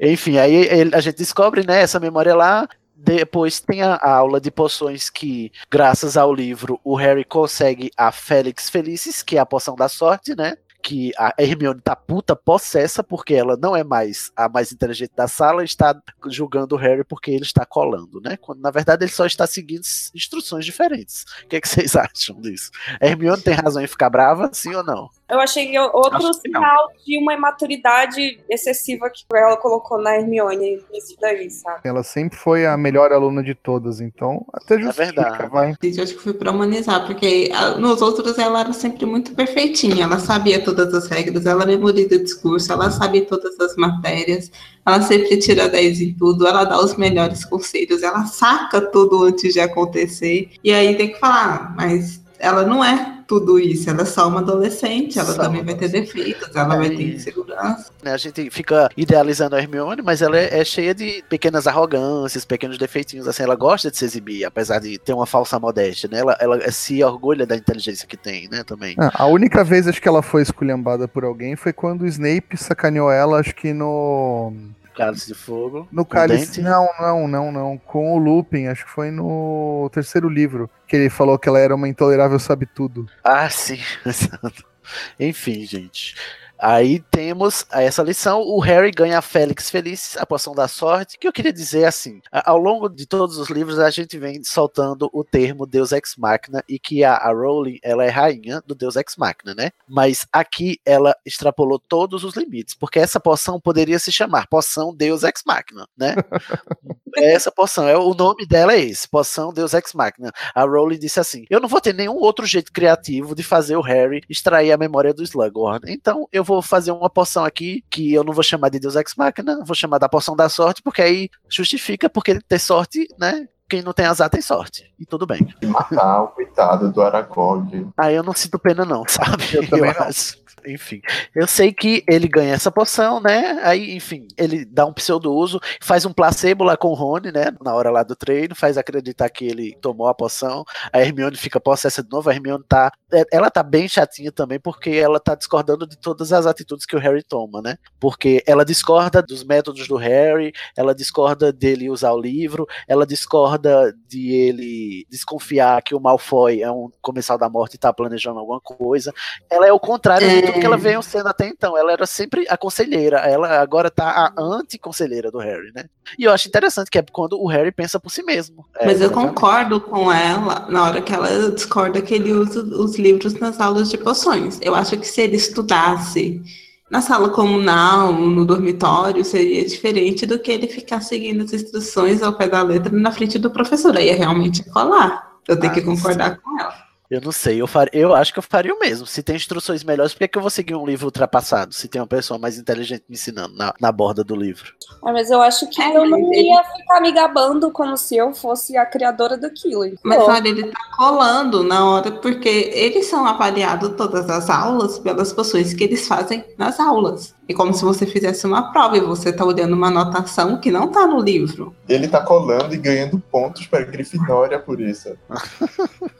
Enfim, 0.01 0.39
aí 0.39 0.55
ele- 0.55 0.95
a 0.95 1.01
gente 1.01 1.19
descobre, 1.19 1.67
né, 1.67 1.83
essa 1.83 2.01
memória 2.01 2.35
lá. 2.35 2.67
Depois 3.03 3.61
tem 3.61 3.83
a, 3.83 3.99
aula 4.03 4.39
de 4.39 4.51
poções 4.51 5.09
que, 5.09 5.51
graças 5.71 6.19
ao 6.19 6.35
livro, 6.35 6.79
o 6.85 6.95
Harry 6.95 7.25
consegue 7.25 7.91
a 7.97 8.13
Félix 8.13 8.69
Felicis, 8.69 9.23
que 9.23 9.39
é 9.39 9.41
a 9.41 9.47
poção 9.47 9.75
da 9.75 9.89
sorte, 9.89 10.35
né? 10.37 10.57
Que 10.83 11.11
a 11.17 11.35
Hermione 11.39 11.81
tá 11.81 11.97
puta 11.97 12.37
possessa, 12.37 13.03
porque 13.03 13.35
ela 13.35 13.57
não 13.57 13.75
é 13.75 13.83
mais 13.83 14.31
a 14.37 14.49
mais 14.49 14.71
inteligente 14.71 15.13
da 15.17 15.27
sala, 15.27 15.65
está 15.65 15.99
julgando 16.27 16.75
o 16.75 16.79
Harry 16.79 17.03
porque 17.03 17.31
ele 17.31 17.43
está 17.43 17.65
colando, 17.65 18.21
né? 18.21 18.37
Quando 18.37 18.61
na 18.61 18.71
verdade 18.71 19.05
ele 19.05 19.13
só 19.13 19.25
está 19.25 19.47
seguindo 19.47 19.83
instruções 20.15 20.65
diferentes. 20.67 21.25
O 21.45 21.49
que, 21.49 21.57
é 21.57 21.61
que 21.61 21.69
vocês 21.69 21.97
acham 21.97 22.39
disso? 22.41 22.71
A 23.01 23.07
Hermione 23.07 23.43
tem 23.43 23.55
razão 23.55 23.83
em 23.83 23.87
ficar 23.87 24.11
brava, 24.11 24.51
sim 24.53 24.75
ou 24.75 24.85
não? 24.85 25.09
Eu 25.31 25.41
achei 25.41 25.79
outro 25.79 26.17
Acho 26.17 26.41
que 26.43 26.49
não. 26.51 26.61
sinal 26.61 26.89
de 27.07 27.19
uma 27.19 27.35
imaturidade 27.35 28.41
excessiva 28.49 29.09
que 29.11 29.25
ela 29.35 29.57
colocou 29.57 30.01
na 30.01 30.17
Hermione 30.17 30.83
nisso 30.93 31.17
daí, 31.21 31.51
sabe? 31.51 31.81
Ela 31.85 32.03
sempre 32.03 32.37
foi 32.39 32.67
a 32.67 32.77
melhor 32.77 33.13
aluna 33.13 33.43
de 33.43 33.55
todas, 33.55 34.01
então 34.01 34.45
até 34.53 34.79
justifica, 34.79 35.05
verdade. 35.23 35.49
vai. 35.51 35.75
Gente, 35.83 36.01
acho 36.01 36.15
que 36.17 36.23
foi 36.23 36.35
pra 36.35 36.51
humanizar, 36.51 37.07
porque 37.07 37.51
a- 37.55 37.77
nos 37.77 38.03
outros 38.03 38.39
ela 38.39 38.61
era 38.61 38.73
sempre 38.73 39.07
muito 39.07 39.33
perfeitinha, 39.35 40.05
ela 40.05 40.19
sabia 40.19 40.63
todas 40.63 40.93
as 40.95 41.07
regras, 41.09 41.47
ela 41.47 41.65
memoriza 41.67 42.17
o 42.17 42.23
discurso, 42.23 42.73
ela 42.73 42.91
sabe 42.91 43.23
todas 43.23 43.59
as 43.61 43.77
matérias, 43.77 44.51
ela 44.85 45.01
sempre 45.03 45.37
tira 45.39 45.69
10 45.69 46.01
em 46.01 46.15
tudo, 46.15 46.47
ela 46.47 46.65
dá 46.65 46.79
os 46.81 46.97
melhores 46.97 47.45
conselhos, 47.45 48.03
ela 48.03 48.25
saca 48.27 48.81
tudo 48.81 49.25
antes 49.25 49.53
de 49.53 49.61
acontecer, 49.61 50.51
e 50.65 50.73
aí 50.73 50.97
tem 50.97 51.13
que 51.13 51.19
falar, 51.19 51.75
mas 51.77 52.21
ela 52.39 52.65
não 52.65 52.83
é 52.85 53.20
tudo 53.31 53.61
isso, 53.61 53.89
ela 53.89 54.03
é 54.03 54.05
só 54.05 54.27
uma 54.27 54.41
adolescente, 54.41 55.17
ela 55.17 55.33
Só 55.33 55.43
também 55.45 55.63
vai 55.63 55.77
ter 55.77 55.89
defeitos, 55.89 56.51
ela 56.53 56.77
vai 56.77 56.91
ter 56.91 57.01
É. 57.13 57.15
insegurança. 57.15 57.93
Né, 58.03 58.13
A 58.13 58.17
gente 58.17 58.51
fica 58.51 58.89
idealizando 58.97 59.55
a 59.55 59.61
Hermione, 59.61 60.03
mas 60.03 60.21
ela 60.21 60.37
é, 60.37 60.59
é 60.59 60.65
cheia 60.65 60.93
de 60.93 61.23
pequenas 61.29 61.69
arrogâncias, 61.69 62.45
pequenos 62.45 62.77
defeitinhos, 62.77 63.29
assim, 63.29 63.45
ela 63.45 63.55
gosta 63.55 63.89
de 63.89 63.97
se 63.97 64.05
exibir, 64.05 64.45
apesar 64.45 64.81
de 64.81 64.99
ter 64.99 65.13
uma 65.13 65.27
falsa 65.27 65.61
modéstia, 65.61 66.09
né? 66.11 66.19
Ela, 66.19 66.37
ela 66.41 66.71
se 66.73 67.05
orgulha 67.05 67.47
da 67.47 67.55
inteligência 67.55 68.05
que 68.05 68.17
tem, 68.17 68.49
né, 68.49 68.65
também. 68.65 68.97
Ah, 68.99 69.13
a 69.15 69.27
única 69.27 69.63
vez 69.63 69.87
acho 69.87 70.03
que 70.03 70.09
ela 70.09 70.23
foi 70.23 70.43
esculhambada 70.43 71.07
por 71.07 71.23
alguém 71.23 71.55
foi 71.55 71.73
quando 71.73 72.03
o 72.03 72.07
Snape 72.09 72.57
sacaneou 72.57 73.13
ela, 73.13 73.39
acho 73.39 73.55
que 73.55 73.73
no. 73.73 74.53
Cálice 75.01 75.27
de 75.29 75.35
fogo. 75.35 75.89
No 75.91 76.05
cálice. 76.05 76.61
Não, 76.61 76.87
não, 77.01 77.27
não, 77.27 77.53
não. 77.53 77.79
Com 77.79 78.15
o 78.15 78.19
Lupin, 78.19 78.67
acho 78.67 78.85
que 78.85 78.91
foi 78.91 79.11
no 79.11 79.89
terceiro 79.93 80.29
livro. 80.29 80.69
Que 80.87 80.97
ele 80.97 81.09
falou 81.09 81.39
que 81.39 81.49
ela 81.49 81.59
era 81.59 81.75
uma 81.75 81.89
intolerável 81.89 82.39
sabe 82.39 82.67
tudo. 82.67 83.07
Ah, 83.25 83.49
sim, 83.49 83.79
exato. 84.05 84.65
Enfim, 85.19 85.65
gente. 85.65 86.15
Aí 86.61 87.01
temos 87.11 87.65
essa 87.73 88.03
lição, 88.03 88.43
o 88.43 88.61
Harry 88.61 88.91
ganha 88.91 89.19
a 89.19 89.23
Félix 89.23 89.71
Feliz, 89.71 90.17
a 90.19 90.27
poção 90.27 90.55
da 90.55 90.69
sorte, 90.69 91.19
que 91.19 91.27
eu 91.27 91.33
queria 91.33 91.53
dizer 91.53 91.87
assim, 91.87 92.21
ao 92.31 92.59
longo 92.59 92.89
de 92.89 93.07
todos 93.07 93.39
os 93.39 93.49
livros 93.49 93.79
a 93.79 93.89
gente 93.91 94.19
vem 94.19 94.45
soltando 94.45 95.09
o 95.13 95.25
termo 95.25 95.67
Deus 95.67 95.91
Ex 95.93 96.15
Machina 96.19 96.63
e 96.69 96.79
que 96.79 97.03
a, 97.03 97.15
a 97.15 97.33
Rowling, 97.33 97.79
ela 97.83 98.05
é 98.05 98.09
rainha 98.09 98.63
do 98.67 98.75
Deus 98.75 98.97
Ex 98.97 99.17
Machina, 99.17 99.55
né? 99.55 99.71
Mas 99.89 100.27
aqui 100.31 100.79
ela 100.85 101.17
extrapolou 101.25 101.79
todos 101.79 102.25
os 102.25 102.35
limites, 102.37 102.75
porque 102.75 102.99
essa 102.99 103.19
poção 103.19 103.59
poderia 103.59 103.99
se 103.99 104.13
chamar 104.13 104.47
poção 104.47 104.95
Deus 104.95 105.23
Ex 105.23 105.43
Machina, 105.47 105.89
né? 105.97 106.15
essa 107.17 107.51
poção, 107.51 107.89
é 107.89 107.97
o 107.97 108.15
nome 108.15 108.47
dela 108.47 108.75
é 108.75 108.81
esse, 108.81 109.09
poção 109.09 109.53
Deus 109.53 109.73
Ex 109.73 109.95
Machina. 109.95 110.31
A 110.55 110.65
Rowling 110.65 110.99
disse 110.99 111.19
assim: 111.19 111.47
"Eu 111.49 111.61
não 111.61 111.69
vou 111.69 111.81
ter 111.81 111.95
nenhum 111.95 112.17
outro 112.17 112.45
jeito 112.45 112.71
criativo 112.71 113.35
de 113.35 113.43
fazer 113.43 113.77
o 113.77 113.81
Harry 113.81 114.23
extrair 114.29 114.73
a 114.73 114.77
memória 114.77 115.15
do 115.15 115.23
Slughorn. 115.23 115.81
Então 115.89 116.29
eu 116.31 116.45
vou 116.45 116.50
fazer 116.63 116.91
uma 116.93 117.09
poção 117.09 117.45
aqui 117.45 117.85
que 117.91 118.13
eu 118.13 118.25
não 118.25 118.33
vou 118.33 118.43
chamar 118.43 118.69
de 118.71 118.81
Deus 118.81 118.97
Ex 118.97 119.15
Machina, 119.17 119.63
vou 119.65 119.75
chamar 119.75 119.99
da 119.99 120.09
poção 120.09 120.35
da 120.35 120.49
sorte, 120.49 120.83
porque 120.83 121.03
aí 121.03 121.29
justifica 121.49 122.09
porque 122.09 122.33
ele 122.33 122.41
ter 122.41 122.59
sorte, 122.59 123.07
né? 123.19 123.47
Quem 123.69 123.83
não 123.83 123.93
tem 123.93 124.07
azar 124.07 124.29
tem 124.29 124.43
sorte. 124.43 124.93
E 124.99 125.07
tudo 125.07 125.27
bem. 125.27 125.47
Matar 125.63 126.23
o 126.25 126.29
coitado 126.29 126.91
do 126.91 127.01
Aragog. 127.01 127.89
Aí 127.97 128.17
eu 128.17 128.23
não 128.25 128.33
sinto 128.33 128.59
pena, 128.59 128.85
não, 128.85 129.05
sabe? 129.07 129.45
Eu 129.53 129.69
também 129.69 129.95
não. 129.95 130.03
acho. 130.03 130.40
Enfim, 130.67 131.01
eu 131.35 131.47
sei 131.47 131.73
que 131.73 132.05
ele 132.09 132.29
ganha 132.29 132.55
essa 132.55 132.71
poção, 132.71 133.21
né? 133.21 133.61
Aí, 133.63 133.95
enfim, 133.95 134.27
ele 134.37 134.65
dá 134.65 134.87
um 134.87 134.93
pseudo 134.93 135.33
uso, 135.33 135.61
faz 135.81 136.05
um 136.05 136.13
placebo 136.13 136.65
lá 136.65 136.77
com 136.77 136.89
o 136.89 136.95
Rony, 136.95 137.33
né? 137.33 137.47
Na 137.63 137.75
hora 137.75 137.91
lá 137.91 138.03
do 138.03 138.17
treino, 138.17 138.55
faz 138.55 138.77
acreditar 138.77 139.29
que 139.31 139.45
ele 139.45 139.77
tomou 139.81 140.09
a 140.09 140.15
poção. 140.15 140.65
A 140.93 141.01
Hermione 141.01 141.37
fica 141.37 141.61
possessa 141.61 142.03
de 142.03 142.11
novo. 142.11 142.31
A 142.31 142.35
Hermione 142.35 142.65
tá. 142.69 142.91
é, 143.13 143.25
Ela 143.33 143.51
tá 143.51 143.63
bem 143.63 143.89
chatinha 143.89 144.33
também, 144.33 144.59
porque 144.61 144.91
ela 144.91 145.21
tá 145.21 145.35
discordando 145.35 145.87
de 145.87 145.97
todas 145.99 146.33
as 146.33 146.47
atitudes 146.47 146.87
que 146.87 146.97
o 146.97 146.99
Harry 146.99 147.23
toma, 147.23 147.61
né? 147.63 147.77
Porque 147.99 148.43
ela 148.47 148.65
discorda 148.65 149.23
dos 149.23 149.45
métodos 149.45 149.87
do 149.89 149.97
Harry, 149.97 150.53
ela 150.77 150.95
discorda 150.95 151.53
dele 151.53 151.91
usar 151.91 152.13
o 152.13 152.21
livro, 152.21 152.67
ela 152.87 153.07
discorda 153.07 153.95
de 154.09 154.31
ele 154.31 155.07
desconfiar 155.11 155.83
que 155.83 155.95
o 155.95 156.01
Malfoy 156.01 156.63
é 156.63 156.71
um 156.71 156.91
comensal 157.01 157.39
da 157.39 157.49
morte 157.49 157.75
e 157.75 157.79
tá 157.79 157.93
planejando 157.93 158.39
alguma 158.39 158.61
coisa. 158.61 159.13
Ela 159.51 159.67
é 159.67 159.73
o 159.73 159.81
contrário 159.81 160.29
de 160.29 160.50
tudo 160.53 160.61
que 160.61 160.67
ela 160.67 160.77
veio 160.77 161.03
sendo 161.03 161.29
até 161.29 161.49
então. 161.49 161.77
Ela 161.77 161.93
era 161.93 162.07
sempre 162.07 162.47
a 162.49 162.57
conselheira, 162.57 163.19
ela 163.19 163.61
agora 163.61 163.91
tá 163.91 164.33
a 164.37 164.41
anti-conselheira 164.41 165.31
do 165.31 165.39
Harry, 165.39 165.73
né? 165.75 165.85
E 166.19 166.25
eu 166.25 166.33
acho 166.33 166.49
interessante 166.49 166.91
que 166.91 166.99
é 166.99 167.03
quando 167.13 167.41
o 167.41 167.47
Harry 167.47 167.73
pensa 167.73 167.99
por 168.01 168.11
si 168.11 168.23
mesmo. 168.23 168.67
É, 168.79 168.87
Mas 168.87 169.01
eu 169.01 169.11
concordo 169.11 169.81
com 169.81 170.11
ela 170.13 170.67
na 170.69 170.85
hora 170.85 171.01
que 171.03 171.13
ela 171.13 171.51
discorda 171.53 172.03
que 172.03 172.15
ele 172.15 172.33
usa 172.33 172.61
os 172.63 172.97
livros 172.99 173.35
nas 173.35 173.61
aulas 173.61 173.91
de 173.91 173.99
poções. 173.99 174.59
Eu 174.63 174.75
acho 174.75 174.97
que 174.99 175.07
se 175.07 175.21
ele 175.21 175.37
estudasse 175.37 176.43
na 176.91 177.01
sala 177.01 177.29
comunal, 177.31 178.13
no 178.13 178.45
dormitório, 178.45 179.25
seria 179.25 179.65
diferente 179.65 180.27
do 180.27 180.39
que 180.41 180.51
ele 180.51 180.67
ficar 180.67 181.01
seguindo 181.01 181.45
as 181.45 181.53
instruções 181.53 182.21
ao 182.23 182.33
pé 182.33 182.49
da 182.49 182.63
letra 182.63 182.91
na 182.93 183.13
frente 183.13 183.39
do 183.39 183.51
professor. 183.51 183.97
Aí 183.97 184.09
é 184.09 184.15
realmente 184.15 184.65
colar. 184.71 185.31
Eu 185.47 185.59
tenho 185.59 185.73
Ah, 185.73 185.75
que 185.75 185.83
concordar 185.83 186.39
com 186.41 186.61
ela. 186.61 186.75
Eu 187.11 187.21
não 187.21 187.33
sei, 187.33 187.61
eu, 187.61 187.67
far... 187.67 187.89
eu 187.93 188.15
acho 188.15 188.33
que 188.33 188.39
eu 188.39 188.43
faria 188.43 188.73
o 188.73 188.79
mesmo. 188.79 189.05
Se 189.05 189.21
tem 189.21 189.35
instruções 189.35 189.83
melhores, 189.83 190.13
por 190.13 190.21
que, 190.21 190.29
que 190.29 190.39
eu 190.39 190.43
vou 190.43 190.51
seguir 190.51 190.77
um 190.77 190.87
livro 190.87 191.07
ultrapassado? 191.07 191.75
Se 191.75 191.89
tem 191.89 192.01
uma 192.01 192.07
pessoa 192.07 192.39
mais 192.39 192.57
inteligente 192.57 193.03
me 193.09 193.15
ensinando 193.17 193.57
na, 193.57 193.75
na 193.81 193.91
borda 193.91 194.23
do 194.23 194.37
livro. 194.37 194.73
Ah, 195.05 195.13
mas 195.13 195.29
eu 195.29 195.41
acho 195.41 195.69
que 195.69 195.83
É, 195.83 195.97
eu 195.97 196.09
não 196.09 196.21
mas 196.21 196.31
ele- 196.39 196.49
ia 196.49 196.63
ficar 196.63 197.01
me 197.01 197.11
gabando 197.11 197.73
como 197.73 197.97
se 197.97 198.17
eu 198.17 198.33
fosse 198.33 198.77
a 198.77 198.87
criadora 198.87 199.37
daquilo. 199.37 199.81
Mas 200.05 200.19
Pô, 200.19 200.31
olha, 200.31 200.49
ele 200.49 200.71
tá 200.71 200.79
colando 200.97 201.65
na 201.65 201.85
hora, 201.85 202.13
porque 202.13 202.49
eles 202.49 203.07
são 203.07 203.27
avaliados 203.27 203.97
todas 203.97 204.31
as 204.31 204.49
aulas 204.49 204.99
pelas 205.01 205.33
poções 205.33 205.75
que 205.75 205.83
eles 205.83 206.07
fazem 206.07 206.45
nas 206.57 206.79
aulas. 206.79 207.35
É 207.49 207.53
como 207.55 207.75
se 207.75 207.83
você 207.85 208.07
fizesse 208.07 208.47
uma 208.47 208.71
prova 208.71 208.97
e 208.97 209.01
você 209.01 209.33
tá 209.33 209.45
olhando 209.45 209.73
uma 209.75 209.89
anotação 209.89 210.61
que 210.61 210.71
não 210.71 210.87
tá 210.87 211.05
no 211.09 211.19
livro. 211.21 211.75
Ele 211.89 212.07
tá 212.07 212.21
colando 212.23 212.73
e 212.73 212.79
ganhando 212.79 213.19
pontos 213.19 213.67
pra 213.67 213.83
Grifinória 213.83 214.61
por 214.61 214.81
isso. 214.81 215.19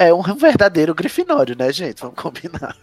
É 0.00 0.14
um 0.14 0.22
verdadeiro 0.22 0.94
grifinório, 0.94 1.54
né, 1.54 1.70
gente? 1.70 2.00
Vamos 2.00 2.16
combinar. 2.18 2.74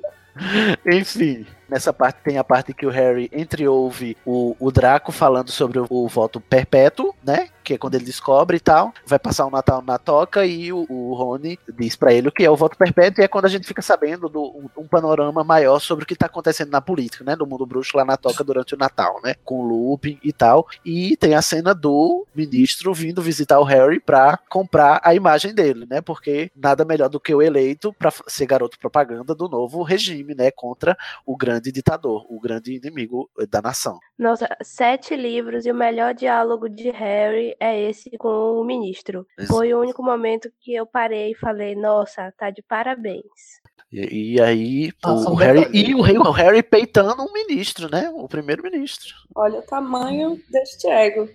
Enfim, 0.90 1.44
nessa 1.68 1.92
parte 1.92 2.22
tem 2.24 2.38
a 2.38 2.44
parte 2.44 2.72
que 2.72 2.86
o 2.86 2.90
Harry 2.90 3.28
entreouve 3.30 4.16
o, 4.24 4.56
o 4.58 4.72
Draco 4.72 5.12
falando 5.12 5.50
sobre 5.50 5.78
o, 5.78 5.86
o 5.90 6.08
voto 6.08 6.40
perpétuo, 6.40 7.14
né? 7.22 7.50
Que 7.66 7.74
é 7.74 7.78
quando 7.78 7.96
ele 7.96 8.04
descobre 8.04 8.58
e 8.58 8.60
tal. 8.60 8.92
Vai 9.04 9.18
passar 9.18 9.44
o 9.44 9.50
Natal 9.50 9.82
na 9.82 9.98
toca 9.98 10.46
e 10.46 10.72
o, 10.72 10.86
o 10.88 11.14
Rony 11.14 11.58
diz 11.76 11.96
pra 11.96 12.12
ele 12.12 12.28
o 12.28 12.32
que 12.32 12.44
é 12.44 12.50
o 12.50 12.54
voto 12.54 12.78
perpétuo. 12.78 13.20
E 13.20 13.24
é 13.24 13.28
quando 13.28 13.46
a 13.46 13.48
gente 13.48 13.66
fica 13.66 13.82
sabendo 13.82 14.28
do 14.28 14.40
um, 14.40 14.68
um 14.82 14.86
panorama 14.86 15.42
maior 15.42 15.80
sobre 15.80 16.04
o 16.04 16.06
que 16.06 16.14
tá 16.14 16.26
acontecendo 16.26 16.70
na 16.70 16.80
política, 16.80 17.24
né? 17.24 17.34
Do 17.34 17.44
mundo 17.44 17.66
bruxo 17.66 17.96
lá 17.96 18.04
na 18.04 18.16
toca 18.16 18.44
durante 18.44 18.76
o 18.76 18.78
Natal, 18.78 19.20
né? 19.24 19.34
Com 19.44 19.64
o 19.64 19.66
Lupin 19.66 20.16
e 20.22 20.32
tal. 20.32 20.68
E 20.84 21.16
tem 21.16 21.34
a 21.34 21.42
cena 21.42 21.74
do 21.74 22.24
ministro 22.34 22.94
vindo 22.94 23.20
visitar 23.20 23.58
o 23.58 23.64
Harry 23.64 23.98
pra 23.98 24.38
comprar 24.48 25.00
a 25.02 25.12
imagem 25.12 25.52
dele, 25.52 25.86
né? 25.90 26.00
Porque 26.00 26.52
nada 26.54 26.84
melhor 26.84 27.08
do 27.08 27.18
que 27.18 27.34
o 27.34 27.42
eleito 27.42 27.92
pra 27.94 28.12
f- 28.12 28.22
ser 28.28 28.46
garoto 28.46 28.78
propaganda 28.78 29.34
do 29.34 29.48
novo 29.48 29.82
regime, 29.82 30.36
né? 30.36 30.52
Contra 30.52 30.96
o 31.26 31.36
grande 31.36 31.72
ditador, 31.72 32.24
o 32.28 32.38
grande 32.38 32.76
inimigo 32.76 33.28
eh, 33.40 33.46
da 33.46 33.60
nação. 33.60 33.98
Nossa, 34.16 34.48
sete 34.62 35.16
livros 35.16 35.66
e 35.66 35.72
o 35.72 35.74
melhor 35.74 36.14
diálogo 36.14 36.68
de 36.68 36.90
Harry 36.90 37.55
é 37.60 37.80
esse 37.88 38.10
com 38.18 38.28
o 38.60 38.64
ministro. 38.64 39.26
Foi 39.46 39.72
o 39.72 39.80
único 39.80 40.02
momento 40.02 40.50
que 40.60 40.74
eu 40.74 40.86
parei 40.86 41.32
e 41.32 41.36
falei, 41.36 41.74
nossa, 41.74 42.32
tá 42.36 42.50
de 42.50 42.62
parabéns. 42.62 43.60
E, 43.92 44.34
e 44.34 44.40
aí, 44.40 44.92
o, 45.04 45.34
Harry. 45.34 45.68
E 45.72 45.94
o, 45.94 46.00
o 46.00 46.30
Harry 46.32 46.62
peitando 46.62 47.22
um 47.22 47.32
ministro, 47.32 47.88
né? 47.88 48.10
O 48.14 48.26
primeiro-ministro. 48.26 49.14
Olha 49.34 49.60
o 49.60 49.62
tamanho 49.62 50.40
deste 50.50 50.88
ego. 50.88 51.28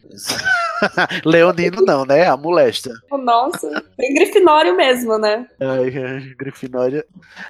Leonino 1.23 1.81
não, 1.81 2.05
né? 2.05 2.27
A 2.27 2.35
molesta. 2.35 2.91
Nossa, 3.11 3.83
bem 3.97 4.13
grifinório 4.13 4.75
mesmo, 4.75 5.17
né? 5.17 5.47
Ai, 5.59 5.91
Grifinória. 6.37 7.05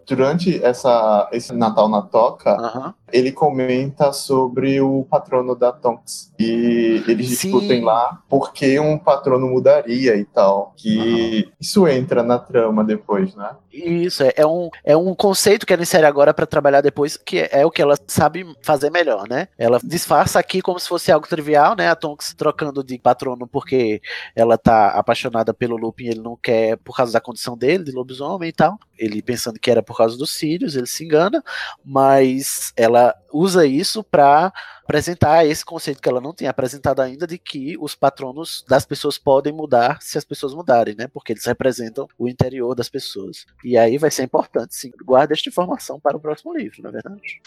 Durante 0.06 0.64
essa, 0.64 1.28
esse 1.32 1.54
Natal 1.54 1.90
na 1.90 2.02
Toca, 2.02 2.52
Aham. 2.52 2.94
ele 3.12 3.32
comenta 3.32 4.14
sobre 4.14 4.82
o 4.82 5.06
patrono 5.10 5.56
da 5.56 5.72
Tonks. 5.72 6.32
E 6.40 7.04
eles 7.08 7.40
Sim. 7.40 7.50
discutem 7.52 7.84
lá 7.84 8.22
por 8.30 8.54
que 8.54 8.80
um 8.80 9.00
patrono 9.00 9.48
mudaria 9.48 10.16
e 10.16 10.26
tal. 10.26 10.74
Que 10.76 11.52
isso 11.60 11.88
entra 11.88 12.22
na 12.22 12.38
trama 12.38 12.84
depois, 12.84 13.34
né? 13.36 13.56
Isso, 13.72 14.24
é, 14.24 14.34
é 14.36 14.46
um, 14.46 14.70
é 14.84 14.98
um 14.98 15.16
conceito 15.16 15.66
que 15.66 15.74
ela 15.74 15.82
insere 15.82 16.06
agora 16.06 16.34
pra 16.34 16.46
trabalhar 16.46 16.82
depois, 16.82 17.18
que 17.18 17.40
é, 17.40 17.62
é 17.62 17.66
o 17.66 17.72
que 17.72 17.82
ela 17.82 17.96
sabe 18.08 18.46
fazer 18.62 18.90
melhor, 18.90 19.28
né? 19.30 19.48
Ela 19.58 19.80
disfarça 19.84 20.40
aqui 20.40 20.62
como 20.62 20.80
se 20.80 20.88
fosse 20.88 21.12
algo 21.12 21.28
trivial, 21.28 21.76
né? 21.76 21.90
A 21.90 21.96
Tonks 21.96 22.34
trocando 22.34 22.84
de 22.84 22.98
patrono 22.98 23.48
porque 23.48 24.02
ela 24.36 24.58
tá 24.58 24.90
apaixonada 24.90 25.54
pelo 25.54 25.78
Lupin, 25.78 26.08
ele 26.08 26.22
não 26.22 26.36
quer 26.36 26.78
por 26.78 26.96
causa 26.96 27.14
da 27.14 27.22
condição 27.22 27.58
dele, 27.58 27.84
de 27.84 27.92
lobisomem 27.92 28.50
e 28.50 28.54
tal. 28.54 28.78
Ele 29.02 29.22
pensando 29.22 29.60
que 29.60 29.72
era 29.72 29.82
por 29.82 29.98
causa 29.98 30.16
dos 30.16 30.30
Sirius, 30.30 30.76
ele 30.76 30.86
se 30.86 31.04
engana, 31.04 31.44
mas 31.84 32.72
ela 32.78 33.16
usa 33.34 33.66
isso 33.66 34.04
pra 34.04 34.54
apresentar 34.84 35.46
esse 35.46 35.66
conceito 35.66 36.00
que 36.00 36.08
ela 36.08 36.22
não 36.22 36.34
tinha 36.34 36.52
apresentado 36.52 37.02
ainda 37.02 37.26
de 37.26 37.40
que 37.40 37.76
os 37.80 37.96
patronos 37.96 38.64
das 38.68 38.86
pessoas 38.86 39.18
podem 39.18 39.52
mudar 39.52 40.00
se 40.02 40.18
as 40.18 40.24
pessoas 40.24 40.54
mudarem, 40.54 40.94
né? 40.96 41.08
Porque 41.08 41.34
eles 41.34 41.46
representam 41.46 42.08
o 42.16 42.28
interior 42.28 42.76
das 42.76 42.90
pessoas. 42.90 43.46
E 43.64 43.78
aí 43.78 43.98
vai 43.98 44.12
ser 44.12 44.24
importante, 44.24 44.76
sim. 44.76 44.92
Guarda 45.04 45.34
esta 45.34 45.50
informação 45.50 46.00
para 46.00 46.16
o 46.16 46.20
próximo 46.20 46.54
livro, 46.56 46.84
na 46.84 46.90
é 46.90 46.92
verdade. 46.92 47.42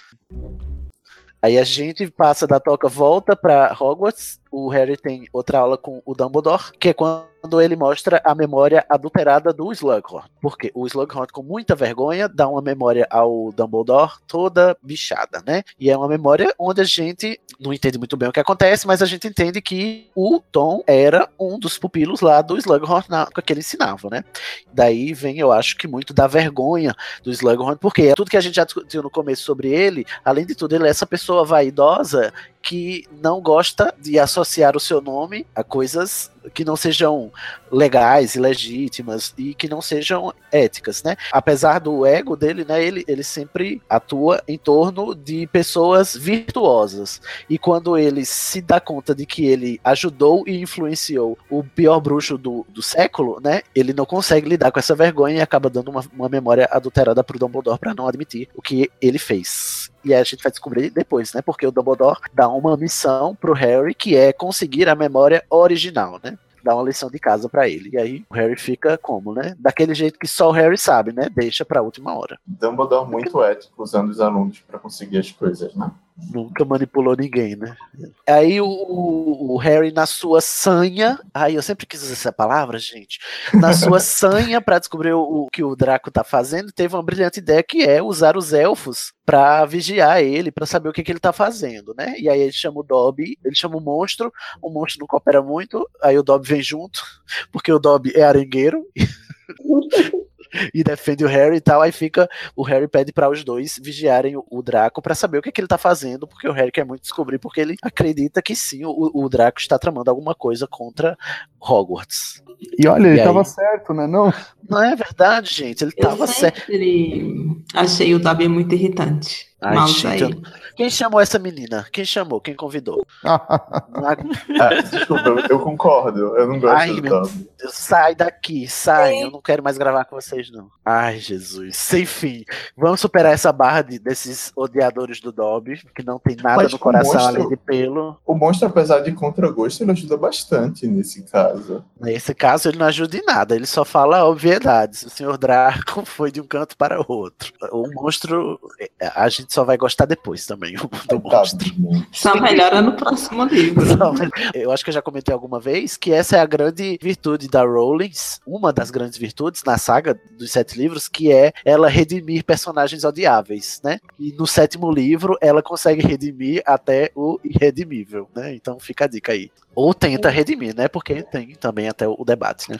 Aí 1.44 1.59
a 1.59 1.64
gente 1.64 2.10
passa 2.10 2.47
da 2.47 2.59
toca, 2.59 2.89
volta 2.89 3.36
para 3.36 3.70
Hogwarts. 3.78 4.40
O 4.56 4.68
Harry 4.68 4.97
tem 4.97 5.26
outra 5.32 5.59
aula 5.59 5.76
com 5.76 6.01
o 6.06 6.14
Dumbledore, 6.14 6.70
que 6.78 6.90
é 6.90 6.94
quando 6.94 7.60
ele 7.60 7.74
mostra 7.74 8.22
a 8.24 8.36
memória 8.36 8.86
adulterada 8.89 9.52
do 9.52 9.72
Slughorn. 9.72 10.28
Porque 10.40 10.70
o 10.72 10.86
Slughorn, 10.86 11.26
com 11.32 11.43
muita 11.43 11.74
vergonha, 11.74 12.28
dá 12.28 12.47
uma 12.47 12.62
memória 12.62 13.05
ao 13.10 13.51
Dumbledore 13.51 14.12
toda 14.28 14.76
bichada, 14.81 15.43
né? 15.44 15.64
E 15.76 15.90
é 15.90 15.97
uma 15.97 16.06
memória 16.06 16.55
onde 16.56 16.81
a 16.81 16.85
gente 16.85 17.40
não 17.59 17.72
entende 17.72 17.98
muito 17.98 18.16
bem 18.16 18.28
o 18.28 18.32
que 18.32 18.39
acontece, 18.39 18.86
mas 18.86 19.02
a 19.02 19.06
gente 19.06 19.26
entende 19.26 19.60
que 19.60 20.09
o 20.14 20.40
Tom 20.52 20.85
era 20.86 21.28
um 21.39 21.59
dos 21.59 21.76
pupilos 21.76 22.20
lá 22.20 22.40
do 22.40 22.56
Slughorn 22.56 23.06
na 23.09 23.22
época 23.22 23.43
que 23.43 23.52
ele 23.52 23.60
ensinava, 23.60 24.09
né? 24.09 24.24
Daí 24.72 25.12
vem, 25.12 25.36
eu 25.36 25.51
acho 25.51 25.76
que 25.76 25.89
muito 25.89 26.14
da 26.14 26.28
vergonha 26.28 26.94
do 27.24 27.31
Slughorn, 27.32 27.76
porque 27.81 28.14
tudo 28.14 28.31
que 28.31 28.36
a 28.36 28.40
gente 28.40 28.55
já 28.55 28.64
discutiu 28.64 29.02
no 29.02 29.10
começo 29.10 29.43
sobre 29.43 29.68
ele, 29.68 30.06
além 30.24 30.47
de 30.47 30.55
tudo, 30.55 30.76
ele 30.76 30.86
é 30.86 30.90
essa 30.90 31.06
pessoa 31.06 31.44
vaidosa 31.44 32.32
que 32.62 33.05
não 33.20 33.43
gosta 33.43 33.94
de 34.01 34.18
associar 34.18 34.44
associar 34.45 34.77
o 34.77 34.81
seu 34.81 35.01
nome 35.01 35.47
a 35.55 35.65
coisas 35.65 36.31
que 36.53 36.65
não 36.65 36.77
sejam 36.77 37.33
legais, 37.73 38.35
ilegítimas 38.35 39.33
e 39.37 39.55
que 39.55 39.69
não 39.69 39.81
sejam 39.81 40.33
éticas, 40.53 41.03
né? 41.03 41.16
Apesar 41.33 41.81
do 41.81 42.05
ego 42.05 42.37
dele, 42.37 42.65
né, 42.65 42.85
ele, 42.85 43.03
ele 43.09 43.25
sempre 43.25 43.81
atua 43.89 44.43
em 44.47 44.59
torno 44.59 45.15
de 45.15 45.47
pessoas 45.47 46.15
virtuosas. 46.15 47.21
E 47.49 47.59
quando 47.59 47.97
ele 47.97 48.25
se 48.27 48.61
dá 48.61 48.79
conta 48.79 49.15
de 49.15 49.25
que 49.25 49.47
ele 49.47 49.81
ajudou 49.83 50.45
e 50.47 50.61
influenciou 50.61 51.39
o 51.51 51.65
pior 51.65 51.99
bruxo 51.99 52.37
do, 52.37 52.66
do 52.69 52.83
século, 52.83 53.41
né, 53.43 53.62
ele 53.75 53.95
não 53.95 54.05
consegue 54.05 54.49
lidar 54.49 54.71
com 54.71 54.79
essa 54.79 54.95
vergonha 54.95 55.39
e 55.39 55.41
acaba 55.41 55.71
dando 55.71 55.91
uma, 55.91 56.05
uma 56.12 56.29
memória 56.29 56.69
adulterada 56.71 57.25
pro 57.25 57.39
Dumbledore 57.39 57.79
para 57.79 57.95
não 57.95 58.07
admitir 58.07 58.49
o 58.55 58.61
que 58.61 58.91
ele 59.01 59.19
fez. 59.19 59.94
E 60.05 60.12
aí 60.12 60.20
a 60.20 60.24
gente 60.24 60.43
vai 60.43 60.51
descobrir 60.51 60.90
depois, 60.90 61.32
né? 61.32 61.40
Porque 61.40 61.66
o 61.66 61.72
Dumbledore 61.72 62.20
dá 62.32 62.48
uma 62.48 62.76
missão 62.76 63.35
pro 63.35 63.52
Harry 63.55 63.94
que 63.94 64.16
é 64.16 64.32
conseguir 64.32 64.89
a 64.89 64.94
memória 64.94 65.43
original, 65.48 66.20
né? 66.22 66.39
Dá 66.62 66.74
uma 66.74 66.85
lição 66.85 67.10
de 67.10 67.18
casa 67.18 67.48
para 67.48 67.68
ele. 67.68 67.90
E 67.93 67.98
aí 67.98 68.24
o 68.31 68.35
Harry 68.35 68.56
fica 68.56 68.97
como, 68.98 69.35
né? 69.35 69.55
Daquele 69.59 69.94
jeito 69.94 70.18
que 70.18 70.26
só 70.26 70.48
o 70.48 70.52
Harry 70.52 70.78
sabe, 70.78 71.12
né? 71.12 71.28
Deixa 71.35 71.64
pra 71.64 71.82
última 71.82 72.16
hora. 72.16 72.39
Dumbledore 72.47 73.10
muito 73.10 73.43
ético 73.43 73.82
usando 73.82 74.09
os 74.10 74.20
alunos 74.20 74.60
para 74.60 74.78
conseguir 74.78 75.18
as 75.18 75.31
coisas, 75.31 75.74
né? 75.74 75.90
Nunca 76.16 76.65
manipulou 76.65 77.16
ninguém, 77.16 77.57
né? 77.57 77.77
Aí 78.24 78.61
o, 78.61 78.66
o, 78.66 79.55
o 79.55 79.57
Harry, 79.57 79.91
na 79.91 80.07
sua 80.07 80.41
sanha. 80.41 81.19
Ai, 81.35 81.57
eu 81.57 81.62
sempre 81.62 81.86
quis 81.86 82.05
usar 82.05 82.12
essa 82.12 82.32
palavra, 82.32 82.78
gente. 82.78 83.19
Na 83.53 83.73
sua 83.73 83.99
sanha 84.01 84.61
para 84.61 84.78
descobrir 84.78 85.12
o, 85.12 85.23
o, 85.23 85.49
que 85.51 85.65
o 85.65 85.74
Draco 85.74 86.12
tá 86.12 86.23
fazendo, 86.23 86.70
teve 86.70 86.95
uma 86.95 87.03
brilhante 87.03 87.41
ideia 87.41 87.65
que 87.65 87.82
é 87.82 88.01
usar 88.01 88.36
os 88.36 88.53
elfos 88.53 89.12
para 89.27 89.65
vigiar 89.65 90.23
ele, 90.23 90.53
para 90.53 90.66
saber 90.66 90.89
o 90.89 90.93
que, 90.93 91.03
que 91.03 91.11
ele 91.11 91.19
tá 91.19 91.32
fazendo, 91.32 91.93
né? 91.99 92.15
E 92.16 92.28
aí 92.28 92.41
ele 92.41 92.53
chama 92.53 92.78
o 92.78 92.85
Dobby, 92.85 93.36
ele 93.45 93.55
chama 93.55 93.77
o 93.77 93.81
monstro, 93.81 94.32
o 94.62 94.70
monstro 94.70 95.01
não 95.01 95.09
coopera 95.09 95.43
muito, 95.43 95.85
aí 96.01 96.16
o 96.16 96.23
Dobby 96.23 96.47
vem 96.47 96.62
junto, 96.62 97.03
porque 97.51 97.73
o 97.73 97.78
Dobby 97.81 98.12
é 98.15 98.23
arengueiro. 98.23 98.86
e 100.72 100.82
defende 100.85 101.24
o 101.24 101.28
Harry 101.28 101.56
e 101.56 101.60
tal. 101.60 101.81
Aí 101.82 101.93
fica. 101.93 102.28
O 102.56 102.62
Harry 102.62 102.89
pede 102.89 103.12
para 103.12 103.31
os 103.31 103.44
dois 103.44 103.78
vigiarem 103.82 104.36
o, 104.36 104.44
o 104.51 104.62
Draco 104.62 105.02
para 105.02 105.14
saber 105.14 105.39
o 105.39 105.43
que, 105.43 105.52
que, 105.52 105.60
ele 105.60 105.68
tá 105.68 105.78
fazendo, 105.78 106.26
porque 106.26 106.48
o 106.48 106.52
Harry 106.52 106.72
quer 106.72 106.85
muito 106.85 107.02
descobrir, 107.02 107.39
porque 107.39 107.60
ele 107.60 107.76
acredita 107.82 108.43
que 108.43 108.55
sim, 108.55 108.85
o, 108.85 109.10
o 109.14 109.28
Draco 109.28 109.60
está 109.60 109.78
tramando 109.78 110.10
alguma 110.10 110.35
coisa 110.35 110.66
contra 110.66 111.16
Hogwarts. 111.60 112.43
E 112.78 112.86
olha, 112.86 113.09
ele 113.09 113.20
E 113.20 113.24
tava 113.24 113.40
aí? 113.40 113.44
certo, 113.44 113.93
né? 113.93 114.06
Não? 114.06 114.32
Não 114.68 114.82
é 114.82 114.94
verdade, 114.94 115.52
gente. 115.52 115.82
Ele 115.82 115.93
Eu 115.97 116.02
tava 116.09 116.26
certo. 116.26 116.60
sempre 116.60 117.64
achei 117.74 118.14
o 118.14 118.18
Dobby 118.18 118.48
muito 118.48 118.74
irritante. 118.74 119.48
Ai, 119.60 119.74
Mal 119.74 119.89
gente, 119.89 120.40
Quem 120.77 120.91
chamou 120.91 121.21
essa 121.21 121.39
menina? 121.39 121.87
Quem 121.93 122.05
chamou? 122.05 122.41
Quem 122.41 122.55
convidou? 122.55 123.07
Ah, 123.25 124.81
desculpa, 124.91 125.29
eu, 125.29 125.39
eu 125.51 125.61
concordo. 125.61 126.37
Eu 126.37 126.49
não 126.49 126.59
gosto 126.59 126.77
Ai, 126.77 126.95
do 126.97 127.03
meu. 127.03 127.23
Deus, 127.23 127.33
sai 127.71 128.15
daqui, 128.15 128.67
sai. 128.69 129.23
Eu 129.23 129.31
não 129.31 129.41
quero 129.41 129.63
mais 129.63 129.79
gravar 129.79 130.05
com 130.05 130.17
vocês, 130.21 130.51
não. 130.51 130.69
Ai, 130.85 131.19
Jesus. 131.19 131.93
Enfim, 131.95 132.45
vamos 132.77 133.01
superar 133.01 133.33
essa 133.33 133.53
barra 133.53 133.83
de- 133.83 133.99
desses 133.99 134.53
odiadores 134.57 135.21
do 135.21 135.31
Dobby, 135.33 135.81
que 135.95 136.05
não 136.05 136.19
tem 136.19 136.37
nada 136.37 136.63
Mas 136.65 136.73
no 136.73 136.79
coração 136.79 137.13
monstro- 137.15 137.29
além 137.37 137.49
de 137.49 137.57
pelo. 137.57 138.17
O 138.27 138.35
monstro, 138.35 138.69
apesar 138.69 139.01
de 139.01 139.13
contragosto, 139.13 139.83
ele 139.83 139.93
ajuda 139.93 140.17
bastante 140.17 140.87
nesse 140.87 141.23
caso. 141.23 141.85
Nesse 142.01 142.35
caso, 142.35 142.69
ele 142.69 142.79
não 142.79 142.87
ajuda 142.87 143.17
em 143.17 143.25
nada, 143.25 143.55
ele 143.55 143.67
só 143.67 143.85
fala 143.85 144.25
obviedades. 144.25 145.03
O 145.05 145.11
senhor 145.11 145.39
Draco 145.39 146.05
foi 146.07 146.31
de 146.31 146.41
um 146.41 146.47
canto 146.47 146.77
para 146.77 147.01
o 147.01 147.05
outro. 147.09 147.53
O 147.73 147.89
monstro, 147.95 148.59
é, 148.81 148.91
a 149.15 149.29
gente 149.29 149.53
só 149.53 149.65
vai 149.65 149.77
gostar 149.77 150.05
depois 150.07 150.45
também, 150.47 150.64
o- 150.77 151.09
do 151.09 151.20
monstro. 151.23 151.69
Só 152.12 152.41
melhora 152.41 152.81
no 152.82 152.93
próximo 152.95 153.45
livro. 153.45 153.85
Não, 153.97 154.15
Eu 154.55 154.70
acho 154.73 154.82
que 154.85 154.91
eu 154.91 154.95
já 154.95 155.03
comentei 155.03 155.32
alguma 155.32 155.61
vez 155.61 155.97
que 155.97 156.12
essa 156.12 156.36
é 156.36 156.41
a 156.41 156.47
grande 156.47 156.99
virtude 157.03 157.49
da 157.49 157.62
Rowling, 157.62 158.12
uma 158.47 158.73
das 158.73 158.91
grandes 158.91 159.19
virtudes 159.19 159.62
na 159.65 159.77
saga 159.78 160.19
dos 160.39 160.51
sete 160.51 160.77
livros, 160.78 161.09
que 161.09 161.32
é 161.32 161.53
ela 161.65 161.89
redimir 161.89 162.45
personagens 162.45 163.05
odiáveis, 163.05 163.81
né? 163.85 163.99
E 164.19 164.32
no 164.32 164.47
sétimo 164.47 164.91
livro 164.91 165.36
ela 165.41 165.62
consegue 165.62 166.03
redimir 166.07 166.62
até 166.66 167.11
o 167.15 167.39
irredimível, 167.45 168.28
né? 168.35 168.55
Então 168.55 168.78
fica 168.78 169.05
a 169.05 169.09
dica 169.09 169.32
aí. 169.32 169.51
Ou 169.74 169.93
tenta 169.93 170.28
redimir, 170.31 170.74
né? 170.77 170.89
Porque 170.89 171.23
tem 171.23 171.55
também 171.55 171.89
até 171.89 172.07
o 172.07 172.24
debate, 172.24 172.70
né? 172.70 172.78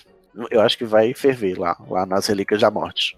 Eu 0.51 0.61
acho 0.61 0.77
que 0.77 0.85
vai 0.85 1.15
ferver 1.15 1.59
lá, 1.59 1.77
lá 1.89 2.05
nas 2.05 2.27
Relíquias 2.27 2.61
da 2.61 2.71
Morte. 2.71 3.17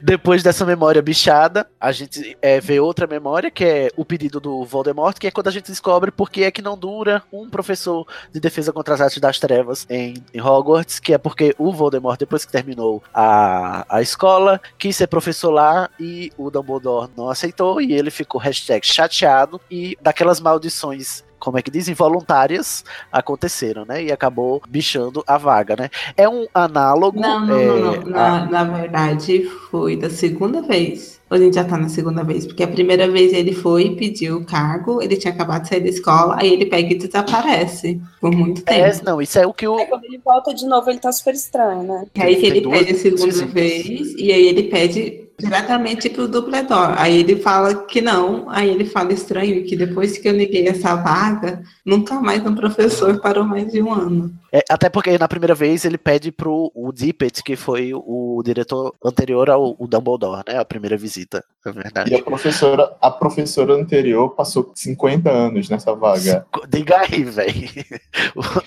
Depois 0.00 0.42
dessa 0.42 0.66
memória 0.66 1.00
bichada, 1.00 1.66
a 1.80 1.90
gente 1.90 2.36
é, 2.42 2.60
vê 2.60 2.78
outra 2.78 3.06
memória, 3.06 3.50
que 3.50 3.64
é 3.64 3.88
o 3.96 4.04
pedido 4.04 4.38
do 4.38 4.64
Voldemort, 4.64 5.18
que 5.18 5.26
é 5.26 5.30
quando 5.30 5.48
a 5.48 5.50
gente 5.50 5.70
descobre 5.70 6.10
por 6.10 6.30
que 6.30 6.44
é 6.44 6.50
que 6.50 6.60
não 6.60 6.76
dura 6.76 7.22
um 7.32 7.48
professor 7.48 8.06
de 8.30 8.38
defesa 8.38 8.72
contra 8.72 8.94
as 8.94 9.00
artes 9.00 9.18
das 9.18 9.38
trevas 9.38 9.86
em, 9.88 10.14
em 10.34 10.40
Hogwarts, 10.40 11.00
que 11.00 11.14
é 11.14 11.18
porque 11.18 11.54
o 11.58 11.72
Voldemort, 11.72 12.18
depois 12.18 12.44
que 12.44 12.52
terminou 12.52 13.02
a, 13.12 13.86
a 13.88 14.02
escola, 14.02 14.60
quis 14.78 14.96
ser 14.96 15.06
professor 15.06 15.50
lá 15.50 15.88
e 15.98 16.30
o 16.36 16.50
Dumbledore 16.50 17.10
não 17.16 17.30
aceitou 17.30 17.80
e 17.80 17.92
ele 17.92 18.10
ficou 18.10 18.40
chateado 18.82 19.60
e 19.70 19.96
daquelas 20.02 20.40
maldições 20.40 21.24
como 21.38 21.58
é 21.58 21.62
que 21.62 21.70
diz, 21.70 21.88
involuntárias 21.88 22.84
aconteceram, 23.10 23.84
né? 23.84 24.02
E 24.04 24.12
acabou 24.12 24.62
bichando 24.68 25.22
a 25.26 25.38
vaga, 25.38 25.76
né? 25.76 25.90
É 26.16 26.28
um 26.28 26.46
análogo. 26.54 27.18
Não, 27.20 27.46
não, 27.46 27.54
é, 27.56 27.66
não, 27.78 28.04
não. 28.04 28.18
a- 28.18 28.40
Na, 28.40 28.46
na 28.50 28.64
verdade, 28.64 29.44
foi 29.70 29.96
da 29.96 30.10
segunda 30.10 30.62
vez. 30.62 31.20
Ou 31.30 31.36
a 31.36 31.40
gente 31.40 31.54
já 31.54 31.64
tá 31.64 31.76
na 31.76 31.88
segunda 31.88 32.22
vez? 32.22 32.46
Porque 32.46 32.62
a 32.62 32.68
primeira 32.68 33.10
vez 33.10 33.32
ele 33.32 33.52
foi 33.52 33.84
e 33.86 33.96
pediu 33.96 34.38
o 34.38 34.44
cargo, 34.46 35.02
ele 35.02 35.16
tinha 35.16 35.32
acabado 35.32 35.62
de 35.62 35.68
sair 35.68 35.80
da 35.80 35.88
escola, 35.88 36.36
aí 36.38 36.52
ele 36.52 36.66
pega 36.66 36.92
e 36.92 36.98
desaparece 36.98 38.00
por 38.20 38.32
muito 38.32 38.62
É, 38.66 38.90
tempo. 38.90 39.04
não, 39.04 39.20
isso 39.22 39.38
é 39.38 39.46
o 39.46 39.52
que 39.54 39.66
o. 39.66 39.76
Aí 39.78 39.86
quando 39.86 40.04
ele 40.04 40.18
volta 40.24 40.54
de 40.54 40.66
novo, 40.66 40.90
ele 40.90 40.98
tá 41.00 41.10
super 41.12 41.34
estranho, 41.34 41.82
né? 41.84 42.06
E 42.14 42.22
aí 42.22 42.36
que 42.36 42.46
ele 42.46 42.62
pede 42.62 42.92
a 42.92 42.94
segunda 42.94 43.26
visitas. 43.26 43.52
vez, 43.52 44.14
e 44.16 44.32
aí 44.32 44.46
ele 44.46 44.64
pede 44.64 45.25
diretamente 45.38 46.08
pro 46.08 46.28
Dumbledore. 46.28 46.94
Aí 46.96 47.18
ele 47.18 47.36
fala 47.36 47.74
que 47.86 48.00
não, 48.00 48.48
aí 48.50 48.70
ele 48.70 48.84
fala 48.84 49.12
estranho, 49.12 49.64
que 49.64 49.76
depois 49.76 50.18
que 50.18 50.28
eu 50.28 50.32
neguei 50.32 50.66
essa 50.66 50.94
vaga, 50.96 51.62
nunca 51.84 52.20
mais 52.20 52.44
um 52.46 52.54
professor 52.54 53.20
parou 53.20 53.44
mais 53.44 53.70
de 53.70 53.82
um 53.82 53.92
ano. 53.92 54.32
É, 54.56 54.64
até 54.70 54.88
porque 54.88 55.18
na 55.18 55.28
primeira 55.28 55.54
vez 55.54 55.84
ele 55.84 55.98
pede 55.98 56.32
pro 56.32 56.72
o 56.74 56.90
Dippet, 56.90 57.42
que 57.42 57.56
foi 57.56 57.92
o, 57.92 58.40
diretor 58.42 58.94
anterior 59.04 59.50
ao 59.50 59.76
Dumbledore, 59.78 60.42
né? 60.48 60.58
A 60.58 60.64
primeira 60.64 60.96
visita, 60.96 61.44
é 61.66 61.70
verdade. 61.70 62.10
E 62.10 62.14
a 62.14 62.22
professora, 62.22 62.96
a 63.02 63.10
professora 63.10 63.74
anterior 63.74 64.30
passou 64.30 64.72
50 64.74 65.30
anos 65.30 65.68
nessa 65.68 65.94
vaga. 65.94 66.46
Diga 66.68 67.00
aí, 67.00 67.22
velho. 67.22 67.56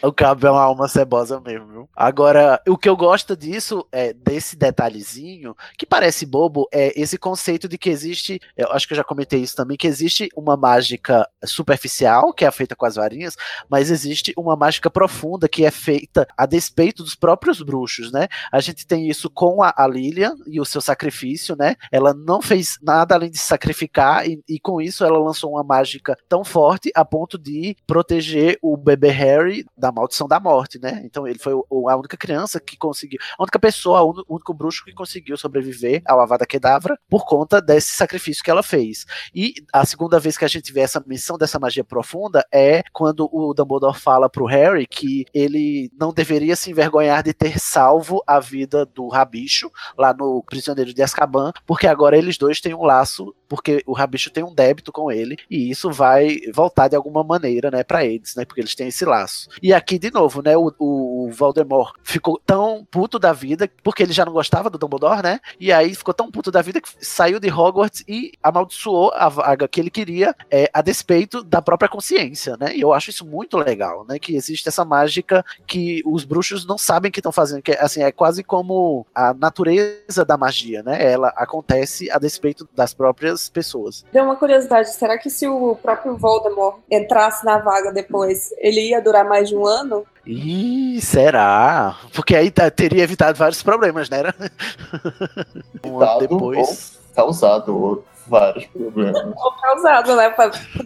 O, 0.02 0.08
o 0.08 0.14
Cabo 0.14 0.48
é 0.48 0.52
uma 0.52 0.62
alma 0.62 0.88
cebosa 0.88 1.40
mesmo, 1.40 1.68
viu? 1.68 1.90
Agora, 1.96 2.62
o 2.68 2.78
que 2.78 2.90
eu 2.90 2.96
gosto 2.96 3.36
disso 3.36 3.86
é 3.92 4.14
desse 4.14 4.56
detalhezinho, 4.56 5.56
que 5.78 5.86
parece 5.86 6.26
bobo, 6.26 6.68
é 6.72 7.00
esse 7.00 7.18
conceito 7.18 7.68
de 7.68 7.78
que 7.78 7.90
existe, 7.90 8.40
eu 8.58 8.72
acho 8.72 8.88
que 8.88 8.94
eu 8.94 8.98
já 8.98 9.04
comentei 9.04 9.42
isso 9.42 9.56
também, 9.56 9.78
que 9.78 9.88
existe 9.88 10.30
uma 10.36 10.56
mágica 10.58 11.28
superficial, 11.44 12.34
que 12.34 12.46
é 12.46 12.52
feita 12.52 12.76
com 12.76 12.86
as 12.86 12.96
varinhas, 12.96 13.36
mas 13.70 13.92
existe 13.92 14.34
uma 14.38 14.56
mágica 14.56 14.90
profunda 14.90 15.48
que 15.48 15.66
é 15.66 15.72
feita 15.80 16.28
a 16.38 16.46
despeito 16.46 17.04
dos 17.04 17.16
próprios 17.16 17.62
bruxos, 17.62 18.12
né? 18.12 18.28
A 18.52 18.60
gente 18.60 18.86
tem 18.86 19.08
isso 19.10 19.30
com 19.30 19.64
a, 19.64 19.74
a 19.76 19.88
Lilian 19.88 20.36
e 20.46 20.60
o 20.60 20.66
seu 20.66 20.82
sacrifício, 20.82 21.56
né? 21.58 21.76
Ela 21.92 22.14
não 22.14 22.42
fez 22.42 22.78
nada 22.82 23.16
além 23.16 23.32
de 23.32 23.38
sacrificar 23.38 24.28
e, 24.28 24.42
e 24.48 24.60
com 24.60 24.82
isso 24.82 25.04
ela 25.04 25.18
lançou 25.18 25.52
uma 25.52 25.64
mágica 25.64 26.16
tão 26.28 26.44
forte 26.44 26.92
a 26.96 27.06
ponto 27.06 27.38
de 27.38 27.76
proteger 27.88 28.58
o 28.62 28.76
bebê 28.76 29.10
Harry 29.10 29.66
da 29.78 29.92
maldição 29.92 30.28
da 30.28 30.40
morte, 30.40 30.80
né? 30.80 31.02
Então 31.06 31.28
ele 31.28 31.40
foi 31.40 31.54
o- 31.70 31.90
a 31.90 31.96
única 31.96 32.18
criança 32.18 32.60
que 32.60 32.78
conseguiu, 32.78 33.20
a 33.38 33.44
única 33.44 33.60
pessoa, 33.60 34.04
o 34.04 34.24
único 34.30 34.54
bruxo 34.54 34.84
que 34.86 34.94
conseguiu 34.94 35.38
sobreviver 35.38 36.02
ao 36.06 36.20
Avada 36.20 36.46
Kedavra 36.46 36.98
por 37.10 37.26
conta 37.26 37.62
desse 37.62 37.92
sacrifício 37.96 38.44
que 38.44 38.52
ela 38.52 38.64
fez. 38.64 39.06
E 39.34 39.54
a 39.74 39.86
segunda 39.86 40.20
vez 40.20 40.38
que 40.38 40.46
a 40.46 40.48
gente 40.50 40.72
vê 40.74 40.82
essa 40.82 41.04
missão 41.08 41.38
dessa 41.38 41.60
magia 41.60 41.84
profunda 41.84 42.46
é 42.54 42.84
quando 42.92 43.30
o 43.32 43.54
Dumbledore 43.54 43.98
fala 43.98 44.30
pro 44.30 44.46
Harry 44.46 44.86
que 44.88 45.26
ele 45.34 45.69
não 46.00 46.14
deveria 46.14 46.56
se 46.56 46.72
envergonhar 46.72 47.24
de 47.24 47.34
ter 47.34 47.60
salvo 47.60 48.24
a 48.26 48.40
vida 48.40 48.86
do 48.86 49.08
Rabicho 49.08 49.72
lá 49.98 50.14
no 50.14 50.44
Prisioneiro 50.44 50.94
de 50.94 51.02
Azkaban, 51.02 51.52
porque 51.66 51.88
agora 51.88 52.18
eles 52.18 52.38
dois 52.38 52.62
têm 52.62 52.74
um 52.74 52.84
laço, 52.84 53.36
porque 53.48 53.84
o 53.86 53.94
Rabicho 53.94 54.32
tem 54.32 54.44
um 54.44 54.54
débito 54.54 54.92
com 54.92 55.12
ele, 55.12 55.38
e 55.50 55.70
isso 55.70 55.92
vai 55.92 56.38
voltar 56.54 56.88
de 56.88 56.96
alguma 56.96 57.24
maneira, 57.24 57.72
né, 57.72 57.84
para 57.84 58.06
eles, 58.06 58.36
né, 58.36 58.46
porque 58.46 58.62
eles 58.62 58.76
têm 58.76 58.88
esse 58.88 59.06
laço. 59.06 59.50
E 59.62 59.74
aqui, 59.74 59.98
de 59.98 60.12
novo, 60.12 60.42
né, 60.42 60.56
o, 60.58 60.74
o 60.80 61.30
Voldemort 61.32 61.96
ficou 62.04 62.40
tão 62.46 62.86
puto 62.90 63.20
da 63.20 63.34
vida, 63.34 63.70
porque 63.84 64.04
ele 64.04 64.14
já 64.14 64.26
não 64.26 64.34
gostava 64.34 64.70
do 64.70 64.78
Dumbledore, 64.78 65.22
né? 65.22 65.40
E 65.60 65.72
aí 65.72 65.94
ficou 65.94 66.14
tão 66.14 66.32
puto 66.32 66.52
da 66.52 66.62
vida 66.62 66.82
que 66.82 66.90
saiu 67.00 67.40
de 67.40 67.50
Hogwarts 67.52 68.04
e 68.08 68.32
amaldiçoou 68.42 69.12
a 69.14 69.30
vaga 69.30 69.68
que 69.68 69.80
ele 69.80 69.90
queria 69.90 70.36
é, 70.50 70.70
a 70.74 70.82
despeito 70.82 71.44
da 71.44 71.62
própria 71.62 71.90
consciência, 71.90 72.58
né? 72.58 72.76
E 72.76 72.82
eu 72.82 72.94
acho 72.94 73.10
isso 73.10 73.26
muito 73.26 73.58
legal, 73.58 74.06
né? 74.08 74.20
Que 74.20 74.36
existe 74.36 74.68
essa 74.68 74.86
mágica 74.86 75.46
que 75.68 76.02
os 76.06 76.24
bruxos 76.24 76.66
não 76.66 76.78
sabem 76.78 77.12
que 77.12 77.20
estão 77.20 77.32
fazendo, 77.32 77.62
que 77.62 77.72
assim, 77.72 78.04
é 78.04 78.12
quase 78.12 78.44
como 78.44 79.06
a 79.14 79.34
natureza 79.34 80.26
da 80.26 80.38
magia, 80.38 80.84
né? 80.84 81.12
Ela 81.12 81.30
acontece 81.36 82.10
a 82.12 82.18
despeito 82.18 82.68
das 82.76 82.94
próprias 82.94 83.50
pessoas. 83.50 84.06
Deu 84.12 84.24
uma 84.24 84.36
curiosidade, 84.36 84.94
será 84.94 85.18
que 85.18 85.30
se 85.30 85.48
o 85.48 85.76
próprio 85.76 86.18
Voldemort 86.18 86.80
entrasse 86.90 87.46
na 87.46 87.58
vaga 87.60 87.92
depois, 87.92 88.54
ele 88.58 88.90
ia 88.90 89.02
durar 89.02 89.26
mais 89.26 89.50
de 89.50 89.56
um 89.56 89.66
ano? 89.66 90.06
Ih, 90.26 91.00
será? 91.02 91.98
Porque 92.14 92.36
aí 92.36 92.52
tá- 92.52 92.70
teria 92.70 93.04
evitado 93.04 93.38
vários 93.38 93.64
problemas, 93.64 94.10
né? 94.10 94.20
Um 95.84 96.02
ano 96.02 96.20
depois. 96.20 97.00
Causado 97.16 98.04
vários 98.28 98.66
problemas. 98.68 99.34
Ou 99.36 99.52
causado, 99.54 100.16
né? 100.16 100.34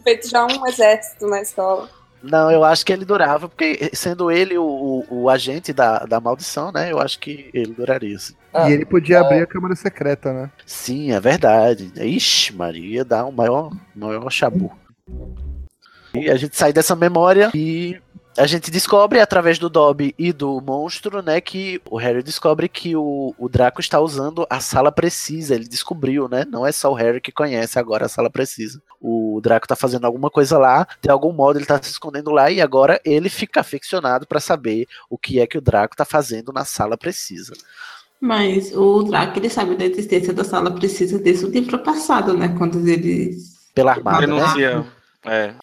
Feito 0.04 0.30
já 0.30 0.46
um 0.46 0.68
exército 0.68 1.28
na 1.28 1.42
escola. 1.42 1.90
Não, 2.24 2.50
eu 2.50 2.64
acho 2.64 2.86
que 2.86 2.94
ele 2.94 3.04
durava, 3.04 3.50
porque 3.50 3.92
sendo 3.94 4.32
ele 4.32 4.58
o, 4.58 4.64
o, 4.64 5.24
o 5.24 5.30
agente 5.30 5.74
da, 5.74 6.00
da 6.00 6.22
maldição, 6.22 6.72
né? 6.72 6.90
Eu 6.90 7.00
acho 7.00 7.20
que 7.20 7.50
ele 7.54 7.74
duraria. 7.74 8.16
Assim. 8.16 8.34
Ah, 8.54 8.70
e 8.70 8.74
ele 8.74 8.86
podia 8.86 9.20
abrir 9.20 9.42
a 9.42 9.48
câmara 9.48 9.76
secreta, 9.76 10.32
né? 10.32 10.50
Sim, 10.66 11.12
é 11.12 11.20
verdade. 11.20 11.92
Ixi, 11.98 12.56
Maria, 12.56 13.04
dá 13.04 13.26
um 13.26 13.32
maior, 13.32 13.72
maior 13.94 14.30
chabu. 14.32 14.72
E 16.14 16.30
a 16.30 16.38
gente 16.38 16.56
sai 16.56 16.72
dessa 16.72 16.96
memória 16.96 17.52
e 17.54 18.00
a 18.38 18.48
gente 18.48 18.72
descobre 18.72 19.20
através 19.20 19.60
do 19.60 19.70
Dobby 19.70 20.14
e 20.18 20.34
do 20.34 20.60
monstro, 20.62 21.22
né, 21.22 21.40
que 21.40 21.82
o 21.90 21.98
Harry 21.98 22.24
descobre 22.24 22.68
que 22.68 22.96
o, 22.96 23.34
o 23.38 23.48
Draco 23.48 23.80
está 23.80 24.00
usando 24.00 24.46
a 24.50 24.60
sala 24.60 24.92
precisa. 24.92 25.56
Ele 25.56 25.68
descobriu, 25.68 26.28
né? 26.28 26.46
Não 26.50 26.66
é 26.66 26.72
só 26.72 26.92
o 26.92 26.96
Harry 26.96 27.22
que 27.22 27.32
conhece 27.32 27.78
agora 27.78 28.06
a 28.06 28.10
sala 28.10 28.30
precisa. 28.30 28.82
O 29.00 29.40
Draco 29.42 29.68
tá 29.68 29.76
fazendo 29.76 30.06
alguma 30.06 30.30
coisa 30.30 30.58
lá, 30.58 30.88
de 31.02 31.10
algum 31.10 31.32
modo 31.32 31.60
ele 31.60 31.66
tá 31.66 31.82
se 31.82 31.92
escondendo 31.92 32.32
lá 32.32 32.50
e 32.50 32.62
agora 32.62 33.00
ele 33.06 33.30
fica 33.30 33.60
aficionado 33.60 34.26
para 34.26 34.40
saber 34.40 34.88
o 35.10 35.18
que 35.18 35.40
é 35.40 35.48
que 35.48 35.58
o 35.58 35.62
Draco 35.62 35.96
tá 35.96 36.06
fazendo 36.06 36.52
na 36.52 36.66
sala 36.66 36.98
precisa. 36.98 37.54
Mas 38.20 38.72
o 38.74 39.04
Draco, 39.04 39.38
ele 39.38 39.50
sabe 39.50 39.76
da 39.76 39.86
existência 39.86 40.34
da 40.34 40.46
sala 40.46 40.72
precisa 40.72 41.20
desde 41.20 41.46
o 41.46 41.50
livro 41.50 41.78
passado, 41.80 42.34
né? 42.34 42.56
Quando 42.58 42.88
eles... 42.88 43.54
Pela 43.76 43.92
armada, 43.92 44.28
né? 44.28 44.86
É. 45.26 45.54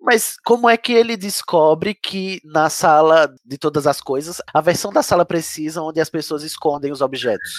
Mas 0.00 0.36
como 0.44 0.68
é 0.68 0.76
que 0.76 0.92
ele 0.92 1.16
descobre 1.16 1.94
que 1.94 2.40
na 2.44 2.70
sala 2.70 3.32
de 3.44 3.58
todas 3.58 3.86
as 3.86 4.00
coisas, 4.00 4.40
a 4.54 4.60
versão 4.60 4.92
da 4.92 5.02
sala 5.02 5.24
precisa 5.24 5.82
onde 5.82 6.00
as 6.00 6.08
pessoas 6.08 6.42
escondem 6.42 6.92
os 6.92 7.00
objetos, 7.00 7.52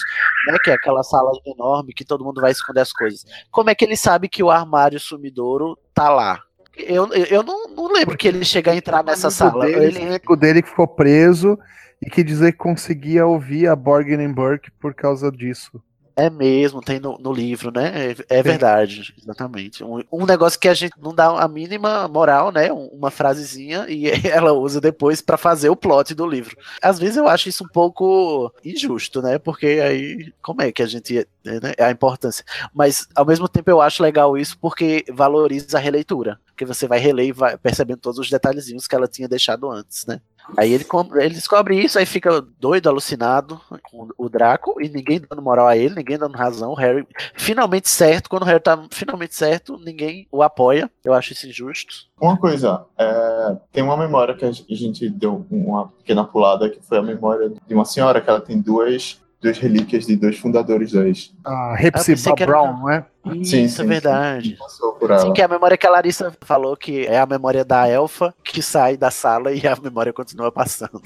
né? 0.46 0.58
Que 0.64 0.70
é 0.70 0.74
aquela 0.74 1.02
sala 1.02 1.30
enorme 1.46 1.92
que 1.92 2.04
todo 2.04 2.24
mundo 2.24 2.40
vai 2.40 2.50
esconder 2.50 2.80
as 2.80 2.92
coisas. 2.92 3.24
Como 3.50 3.70
é 3.70 3.74
que 3.74 3.84
ele 3.84 3.96
sabe 3.96 4.28
que 4.28 4.42
o 4.42 4.50
armário 4.50 4.98
sumidouro 4.98 5.78
tá 5.94 6.08
lá? 6.08 6.42
Eu, 6.76 7.12
eu, 7.12 7.42
não, 7.42 7.68
não 7.68 7.92
lembro 7.92 8.16
que 8.16 8.26
ele 8.26 8.44
chega 8.44 8.70
a 8.70 8.76
entrar 8.76 9.04
nessa 9.04 9.28
amigo 9.28 9.38
sala. 9.38 9.66
Dele, 9.66 9.84
Ele, 9.84 10.02
amigo 10.02 10.36
dele 10.36 10.62
que 10.62 10.70
ficou 10.70 10.88
preso 10.88 11.58
e 12.00 12.08
que 12.08 12.24
dizer 12.24 12.52
que 12.52 12.58
conseguia 12.58 13.26
ouvir 13.26 13.66
a 13.68 13.76
Borgin 13.76 14.32
Burke 14.32 14.70
por 14.80 14.94
causa 14.94 15.30
disso. 15.30 15.82
É 16.22 16.28
mesmo, 16.28 16.82
tem 16.82 17.00
no, 17.00 17.16
no 17.18 17.32
livro, 17.32 17.70
né? 17.70 18.12
É, 18.28 18.38
é 18.38 18.42
verdade, 18.42 19.14
exatamente. 19.16 19.82
Um, 19.82 20.02
um 20.12 20.26
negócio 20.26 20.60
que 20.60 20.68
a 20.68 20.74
gente 20.74 20.92
não 21.00 21.14
dá 21.14 21.28
a 21.40 21.48
mínima 21.48 22.06
moral, 22.08 22.52
né? 22.52 22.70
Um- 22.70 22.88
Uma 22.88 23.10
frasezinha 23.10 23.86
e 23.88 24.04
ela 24.28 24.52
usa 24.52 24.80
depois 24.82 25.22
pra 25.22 25.38
fazer 25.38 25.70
o 25.70 25.76
plot 25.76 26.14
do 26.14 26.26
livro. 26.26 26.54
Às 26.82 26.98
vezes 26.98 27.16
eu 27.16 27.26
acho 27.26 27.48
isso 27.48 27.64
um 27.64 27.68
pouco 27.68 28.52
injusto, 28.62 29.22
né? 29.22 29.38
Porque 29.38 29.66
aí, 29.66 30.30
como 30.42 30.60
é 30.60 30.70
que 30.70 30.82
a 30.82 30.86
gente. 30.86 31.26
Né? 31.42 31.72
A 31.78 31.90
importância. 31.90 32.44
Mas 32.74 33.08
ao 33.14 33.24
mesmo 33.24 33.48
tempo 33.48 33.70
eu 33.70 33.80
acho 33.80 34.02
legal 34.02 34.36
isso 34.36 34.58
porque 34.58 35.04
valoriza 35.10 35.78
a 35.78 35.80
releitura. 35.80 36.38
Porque 36.48 36.66
você 36.66 36.86
vai 36.86 36.98
reler 36.98 37.28
e 37.28 37.32
vai 37.32 37.56
percebendo 37.56 38.00
todos 38.00 38.18
os 38.18 38.28
detalhezinhos 38.28 38.86
que 38.86 38.94
ela 38.94 39.08
tinha 39.08 39.26
deixado 39.26 39.70
antes, 39.70 40.04
né? 40.04 40.20
Aí 40.56 40.72
ele, 40.72 40.86
ele 41.16 41.34
descobre 41.34 41.78
isso, 41.80 41.98
aí 41.98 42.06
fica 42.06 42.40
doido, 42.58 42.88
alucinado 42.88 43.60
com 43.82 44.08
o 44.16 44.28
Draco, 44.28 44.80
e 44.80 44.88
ninguém 44.88 45.20
dando 45.20 45.42
moral 45.42 45.66
a 45.66 45.76
ele, 45.76 45.94
ninguém 45.94 46.18
dando 46.18 46.36
razão. 46.36 46.70
O 46.72 46.74
Harry 46.74 47.06
finalmente 47.34 47.88
certo, 47.88 48.28
quando 48.28 48.42
o 48.42 48.46
Harry 48.46 48.60
tá 48.60 48.82
finalmente 48.90 49.34
certo, 49.34 49.78
ninguém 49.78 50.26
o 50.30 50.42
apoia. 50.42 50.90
Eu 51.04 51.14
acho 51.14 51.32
isso 51.32 51.48
injusto. 51.48 52.08
Uma 52.20 52.36
coisa, 52.36 52.84
é, 52.98 53.56
tem 53.72 53.82
uma 53.82 53.96
memória 53.96 54.34
que 54.34 54.44
a 54.44 54.52
gente 54.52 55.08
deu 55.08 55.46
uma 55.50 55.88
pequena 55.88 56.24
pulada, 56.24 56.68
que 56.68 56.80
foi 56.82 56.98
a 56.98 57.02
memória 57.02 57.50
de 57.66 57.74
uma 57.74 57.84
senhora 57.84 58.20
que 58.20 58.28
ela 58.28 58.40
tem 58.40 58.60
duas, 58.60 59.20
duas 59.40 59.58
relíquias 59.58 60.06
de 60.06 60.16
dois 60.16 60.38
fundadores 60.38 60.92
da 60.92 61.06
ex. 61.06 61.32
A 61.44 61.74
Ah, 61.74 61.76
Hepzibah 61.82 62.34
era- 62.36 62.46
Brown, 62.46 62.76
não 62.78 62.90
é? 62.90 63.06
Isso 63.36 63.82
é 63.82 63.84
verdade. 63.84 64.56
Passou 64.58 64.92
por 64.94 65.10
ela. 65.10 65.20
Sim, 65.20 65.32
que 65.32 65.40
é 65.40 65.44
a 65.44 65.48
memória 65.48 65.76
que 65.76 65.86
a 65.86 65.90
Larissa 65.90 66.34
falou 66.42 66.76
que 66.76 67.06
é 67.06 67.18
a 67.18 67.26
memória 67.26 67.64
da 67.64 67.86
elfa 67.88 68.34
que 68.44 68.62
sai 68.62 68.96
da 68.96 69.10
sala 69.10 69.52
e 69.52 69.66
a 69.66 69.76
memória 69.76 70.12
continua 70.12 70.50
passando. 70.52 71.00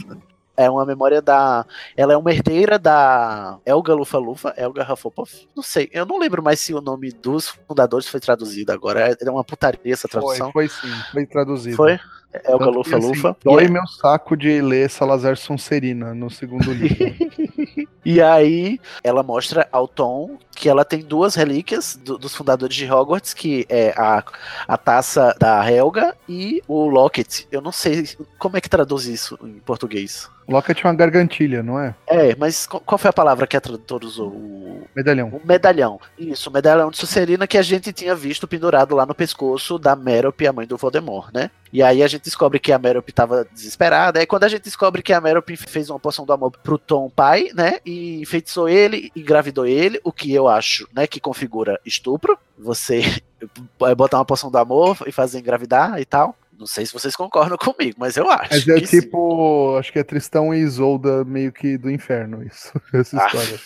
É 0.56 0.70
uma 0.70 0.86
memória 0.86 1.20
da. 1.20 1.66
Ela 1.96 2.12
é 2.12 2.16
uma 2.16 2.32
herdeira 2.32 2.78
da 2.78 3.58
Elga 3.66 3.92
Lufa 3.92 4.18
Lufa, 4.18 4.54
Elga 4.56 4.84
Hufflepuff. 4.92 5.48
Não 5.54 5.64
sei, 5.64 5.88
eu 5.92 6.06
não 6.06 6.16
lembro 6.16 6.44
mais 6.44 6.60
se 6.60 6.72
o 6.72 6.80
nome 6.80 7.10
dos 7.10 7.48
fundadores 7.66 8.06
foi 8.06 8.20
traduzido 8.20 8.70
agora. 8.70 9.16
É 9.20 9.30
uma 9.30 9.42
putaria 9.42 9.92
essa 9.92 10.06
Foi, 10.06 10.20
tradução. 10.20 10.52
foi 10.52 10.68
sim, 10.68 10.92
foi 11.10 11.26
traduzido. 11.26 11.76
Foi? 11.76 11.98
Elga 12.44 12.58
Tanto 12.58 12.70
que, 12.70 12.76
Lufa 12.78 12.96
assim, 12.98 13.06
Lufa. 13.08 13.36
Dói 13.44 13.64
é- 13.64 13.68
meu 13.68 13.86
saco 13.86 14.36
de 14.36 14.60
ler 14.60 14.90
Salazar 14.90 15.36
Sonserina 15.36 16.12
no 16.14 16.30
segundo 16.30 16.72
livro. 16.72 17.14
e 18.04 18.20
aí 18.20 18.80
ela 19.02 19.22
mostra 19.22 19.68
ao 19.70 19.86
Tom 19.86 20.36
que 20.54 20.68
ela 20.68 20.84
tem 20.84 21.00
duas 21.00 21.34
relíquias 21.34 21.96
do- 21.96 22.16
dos 22.18 22.34
fundadores 22.34 22.74
de 22.76 22.90
Hogwarts, 22.90 23.34
que 23.34 23.66
é 23.68 23.92
a, 23.96 24.22
a 24.68 24.76
taça 24.76 25.34
da 25.38 25.68
Helga 25.70 26.14
e 26.28 26.62
o 26.68 26.86
Locket. 26.88 27.44
Eu 27.50 27.60
não 27.60 27.72
sei 27.72 28.08
como 28.38 28.56
é 28.56 28.60
que 28.60 28.68
traduz 28.70 29.06
isso 29.06 29.38
em 29.42 29.58
português. 29.60 30.28
Locket 30.48 30.78
é 30.84 30.86
uma 30.88 30.94
gargantilha, 30.94 31.62
não 31.62 31.80
é? 31.80 31.94
É, 32.06 32.36
mas 32.36 32.66
qual 32.66 32.80
qual 32.84 32.98
foi 32.98 33.08
a 33.08 33.12
palavra 33.12 33.46
que 33.46 33.56
a 33.56 33.60
tradutora 33.60 34.04
usou? 34.04 34.28
O, 34.28 34.82
Medalhão. 34.94 35.28
o 35.28 35.46
medalhão. 35.46 35.98
Isso, 36.18 36.50
o 36.50 36.52
medalhão 36.52 36.90
de 36.90 36.98
Sucerina 36.98 37.46
que 37.46 37.56
a 37.58 37.62
gente 37.62 37.92
tinha 37.92 38.14
visto 38.14 38.46
pendurado 38.46 38.94
lá 38.94 39.06
no 39.06 39.14
pescoço 39.14 39.78
da 39.78 39.96
Merope, 39.96 40.46
a 40.46 40.52
mãe 40.52 40.66
do 40.66 40.76
Voldemort, 40.76 41.30
né? 41.32 41.50
E 41.74 41.82
aí 41.82 42.04
a 42.04 42.06
gente 42.06 42.22
descobre 42.22 42.60
que 42.60 42.70
a 42.72 42.78
Merope 42.78 43.10
tava 43.12 43.44
desesperada. 43.52 44.20
Aí 44.20 44.26
quando 44.26 44.44
a 44.44 44.48
gente 44.48 44.62
descobre 44.62 45.02
que 45.02 45.12
a 45.12 45.20
Merope 45.20 45.56
fez 45.56 45.90
uma 45.90 45.98
poção 45.98 46.24
do 46.24 46.32
amor 46.32 46.52
pro 46.62 46.78
Tom 46.78 47.10
pai, 47.10 47.48
né? 47.52 47.80
E 47.84 48.20
enfeitiçou 48.22 48.68
ele, 48.68 49.10
engravidou 49.16 49.66
ele, 49.66 50.00
o 50.04 50.12
que 50.12 50.32
eu 50.32 50.46
acho, 50.46 50.88
né? 50.94 51.04
Que 51.08 51.18
configura 51.18 51.80
estupro. 51.84 52.38
Você 52.56 53.02
botar 53.96 54.18
uma 54.18 54.24
poção 54.24 54.52
do 54.52 54.56
amor 54.58 54.98
e 55.04 55.10
fazer 55.10 55.40
engravidar 55.40 56.00
e 56.00 56.04
tal. 56.04 56.36
Não 56.56 56.66
sei 56.68 56.86
se 56.86 56.92
vocês 56.92 57.16
concordam 57.16 57.58
comigo, 57.58 57.96
mas 57.98 58.16
eu 58.16 58.30
acho. 58.30 58.50
Mas 58.52 58.68
é 58.68 58.78
que 58.78 58.86
sim. 58.86 59.00
tipo, 59.00 59.76
acho 59.76 59.92
que 59.92 59.98
é 59.98 60.04
Tristão 60.04 60.54
e 60.54 60.58
Isolda 60.60 61.24
meio 61.24 61.50
que 61.52 61.76
do 61.76 61.90
inferno, 61.90 62.40
isso, 62.44 62.70
essa 62.94 63.20
Ah, 63.20 63.26
história. 63.26 63.60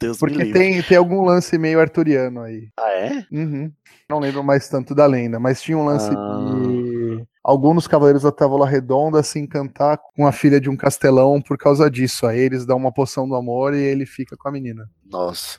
Deus 0.00 0.18
Porque 0.18 0.46
tem, 0.46 0.82
tem 0.82 0.96
algum 0.96 1.24
lance 1.24 1.56
meio 1.56 1.78
arturiano 1.78 2.40
aí. 2.42 2.68
Ah, 2.76 2.90
é? 2.90 3.24
Uhum. 3.30 3.70
Não 4.08 4.18
lembro 4.18 4.42
mais 4.42 4.68
tanto 4.68 4.94
da 4.94 5.06
lenda, 5.06 5.38
mas 5.38 5.62
tinha 5.62 5.76
um 5.78 5.84
lance 5.84 6.10
Ah. 6.10 6.56
de 6.56 6.87
alguns 7.48 7.86
Cavaleiros 7.86 8.24
da 8.24 8.30
Távola 8.30 8.68
Redonda 8.68 9.22
se 9.22 9.38
encantar 9.38 9.98
com 10.14 10.26
a 10.26 10.32
filha 10.32 10.60
de 10.60 10.68
um 10.68 10.76
castelão 10.76 11.40
por 11.40 11.56
causa 11.56 11.90
disso. 11.90 12.26
Aí 12.26 12.38
eles 12.38 12.66
dão 12.66 12.76
uma 12.76 12.92
poção 12.92 13.26
do 13.26 13.34
amor 13.34 13.72
e 13.72 13.78
ele 13.78 14.04
fica 14.04 14.36
com 14.36 14.48
a 14.50 14.52
menina. 14.52 14.86
Nossa. 15.10 15.58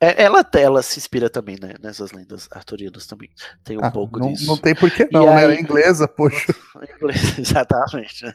É, 0.00 0.22
ela, 0.22 0.48
ela 0.54 0.80
se 0.80 0.98
inspira 0.98 1.28
também, 1.28 1.58
né? 1.60 1.74
Nessas 1.82 2.12
lendas 2.12 2.48
arturianas 2.52 3.06
também. 3.06 3.28
Tem 3.64 3.76
um 3.76 3.84
Ah, 3.84 3.90
pouco 3.90 4.18
não, 4.20 4.32
disso. 4.32 4.46
não 4.46 4.56
tem 4.56 4.72
porquê 4.74 5.08
E 5.10 5.12
não, 5.12 5.26
né? 5.26 5.36
aí- 5.36 5.44
Ela 5.44 5.54
é 5.54 5.60
inglesa, 5.60 6.06
poxa. 6.06 6.54
Em 6.88 6.94
inglês, 6.96 7.18
Exatamente. 7.38 8.24
né? 8.24 8.32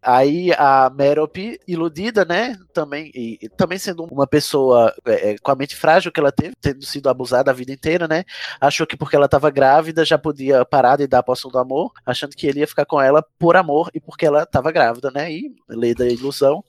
Aí 0.00 0.52
a 0.52 0.88
Merope, 0.88 1.58
iludida, 1.66 2.24
né? 2.24 2.56
Também, 2.72 3.10
e, 3.14 3.38
e 3.42 3.48
também 3.48 3.76
sendo 3.78 4.04
uma 4.04 4.26
pessoa 4.26 4.94
é, 5.04 5.32
é, 5.32 5.38
com 5.38 5.50
a 5.50 5.56
mente 5.56 5.74
frágil 5.74 6.12
que 6.12 6.20
ela 6.20 6.30
teve, 6.32 6.54
tendo 6.60 6.84
sido 6.84 7.08
abusada 7.08 7.50
a 7.50 7.54
vida 7.54 7.72
inteira, 7.72 8.06
né? 8.06 8.24
Achou 8.60 8.86
que 8.86 8.96
porque 8.96 9.16
ela 9.16 9.26
estava 9.26 9.50
grávida 9.50 10.04
já 10.04 10.16
podia 10.16 10.64
parar 10.64 10.96
de 10.96 11.06
dar 11.08 11.18
a 11.18 11.22
poção 11.24 11.50
do 11.50 11.58
amor, 11.58 11.92
achando 12.06 12.36
que 12.36 12.46
ele 12.46 12.60
ia 12.60 12.68
ficar 12.68 12.86
com 12.86 13.00
ela 13.00 13.24
por 13.38 13.56
amor 13.56 13.90
e 13.92 14.00
porque 14.00 14.24
ela 14.24 14.44
estava 14.44 14.70
grávida, 14.70 15.10
né? 15.10 15.30
E 15.32 15.52
lei 15.68 15.92
da 15.94 16.06
ilusão. 16.06 16.64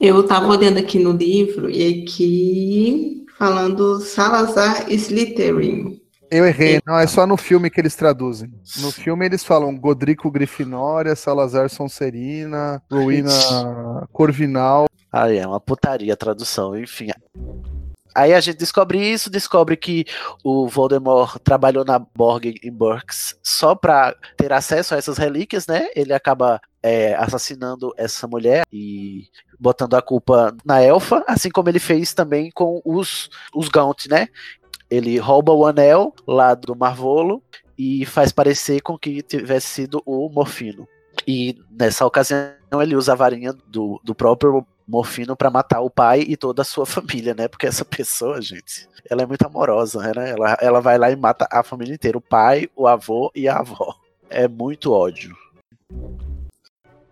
Eu 0.00 0.26
tava 0.26 0.46
olhando 0.46 0.78
aqui 0.78 0.98
no 0.98 1.12
livro 1.12 1.68
e 1.68 2.02
aqui 2.02 3.26
falando 3.38 4.00
Salazar 4.00 4.90
Slytherin. 4.90 6.00
Eu 6.30 6.46
errei, 6.46 6.80
não, 6.86 6.98
é 6.98 7.06
só 7.06 7.26
no 7.26 7.36
filme 7.36 7.68
que 7.68 7.78
eles 7.78 7.94
traduzem. 7.94 8.50
No 8.78 8.90
filme 8.90 9.26
eles 9.26 9.44
falam 9.44 9.76
Godrico 9.76 10.30
Grifinória, 10.30 11.14
Salazar 11.14 11.68
Sonserina, 11.68 12.82
Rowena 12.90 14.08
Corvinal. 14.10 14.86
Aí 15.12 15.36
é 15.36 15.46
uma 15.46 15.60
putaria 15.60 16.14
a 16.14 16.16
tradução, 16.16 16.74
enfim. 16.74 17.08
Aí 18.14 18.32
a 18.32 18.40
gente 18.40 18.56
descobre 18.56 18.98
isso, 18.98 19.28
descobre 19.28 19.76
que 19.76 20.06
o 20.42 20.66
Voldemort 20.66 21.36
trabalhou 21.44 21.84
na 21.84 21.98
Borg 21.98 22.54
em 22.62 22.72
Burks 22.72 23.38
só 23.42 23.74
para 23.74 24.16
ter 24.36 24.50
acesso 24.50 24.94
a 24.94 24.98
essas 24.98 25.18
relíquias, 25.18 25.66
né? 25.66 25.88
Ele 25.94 26.14
acaba 26.14 26.60
é, 26.82 27.14
assassinando 27.14 27.92
essa 27.96 28.26
mulher 28.26 28.64
e 28.72 29.28
botando 29.60 29.94
a 29.94 30.02
culpa 30.02 30.56
na 30.64 30.80
elfa, 30.80 31.22
assim 31.28 31.50
como 31.50 31.68
ele 31.68 31.78
fez 31.78 32.14
também 32.14 32.50
com 32.50 32.80
os, 32.84 33.28
os 33.54 33.68
Gaunt, 33.68 34.06
né? 34.08 34.28
Ele 34.90 35.18
rouba 35.18 35.52
o 35.52 35.66
anel 35.66 36.14
lá 36.26 36.54
do 36.54 36.74
Marvolo 36.74 37.42
e 37.78 38.04
faz 38.06 38.32
parecer 38.32 38.80
com 38.80 38.98
que 38.98 39.22
tivesse 39.22 39.68
sido 39.68 40.02
o 40.04 40.28
Morfino. 40.28 40.88
E 41.26 41.58
nessa 41.70 42.06
ocasião 42.06 42.50
ele 42.80 42.96
usa 42.96 43.12
a 43.12 43.16
varinha 43.16 43.52
do, 43.68 44.00
do 44.02 44.14
próprio 44.14 44.66
Morfino 44.88 45.36
para 45.36 45.50
matar 45.50 45.80
o 45.80 45.90
pai 45.90 46.24
e 46.26 46.36
toda 46.36 46.62
a 46.62 46.64
sua 46.64 46.86
família, 46.86 47.34
né? 47.34 47.46
Porque 47.46 47.66
essa 47.66 47.84
pessoa, 47.86 48.40
gente, 48.40 48.88
ela 49.08 49.22
é 49.22 49.26
muito 49.26 49.46
amorosa, 49.46 50.00
né? 50.12 50.30
Ela, 50.30 50.56
ela 50.60 50.80
vai 50.80 50.98
lá 50.98 51.10
e 51.10 51.16
mata 51.16 51.46
a 51.50 51.62
família 51.62 51.94
inteira, 51.94 52.18
o 52.18 52.22
pai, 52.22 52.68
o 52.74 52.88
avô 52.88 53.30
e 53.34 53.46
a 53.46 53.58
avó. 53.58 53.94
É 54.28 54.48
muito 54.48 54.92
ódio. 54.92 55.36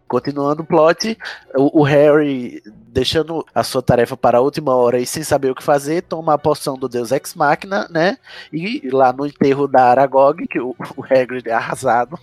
Continuando 0.09 0.62
o 0.62 0.66
plot, 0.66 1.18
o, 1.55 1.80
o, 1.80 1.82
Harry, 1.82 2.62
deixando 2.66 3.44
a 3.55 3.62
sua 3.62 3.82
tarefa 3.82 4.16
para 4.16 4.39
a 4.39 4.40
última 4.40 4.74
hora 4.74 4.98
e 4.98 5.06
sem 5.06 5.22
saber 5.22 5.51
o 5.51 5.55
que 5.55 5.62
fazer, 5.62 6.02
toma 6.02 6.35
a 6.35 6.39
poção 6.39 6.78
do 6.78 6.89
Deus 6.89 7.12
Ex 7.12 7.35
Machina, 7.35 7.86
né? 7.90 8.16
E 8.52 8.89
lá 8.90 9.12
no 9.12 9.26
enterro 9.26 9.68
da 9.68 9.85
Aragog, 9.85 10.47
que 10.48 10.59
o, 10.59 10.74
o 10.97 11.05
Hagrid 11.05 11.48
é 11.48 11.52
arrasado, 11.52 12.18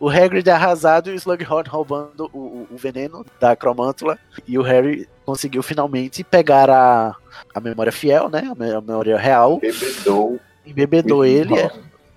o 0.00 0.08
Hagrid 0.08 0.48
é 0.48 0.52
arrasado 0.52 1.10
e 1.10 1.12
o 1.12 1.16
Slughorn 1.16 1.68
roubando 1.68 2.30
o, 2.32 2.66
o, 2.70 2.76
veneno 2.76 3.24
da 3.38 3.54
Cromântula. 3.54 4.18
E 4.48 4.58
o 4.58 4.62
Harry 4.62 5.06
conseguiu 5.26 5.62
finalmente 5.62 6.24
pegar 6.24 6.70
a, 6.70 7.14
a 7.54 7.60
memória 7.60 7.92
fiel, 7.92 8.30
né? 8.30 8.50
A 8.50 8.80
memória 8.80 9.18
real. 9.18 9.60
Embebedou. 9.62 10.40
Embebedou 10.64 11.24
ele. 11.24 11.58
É, 11.58 11.70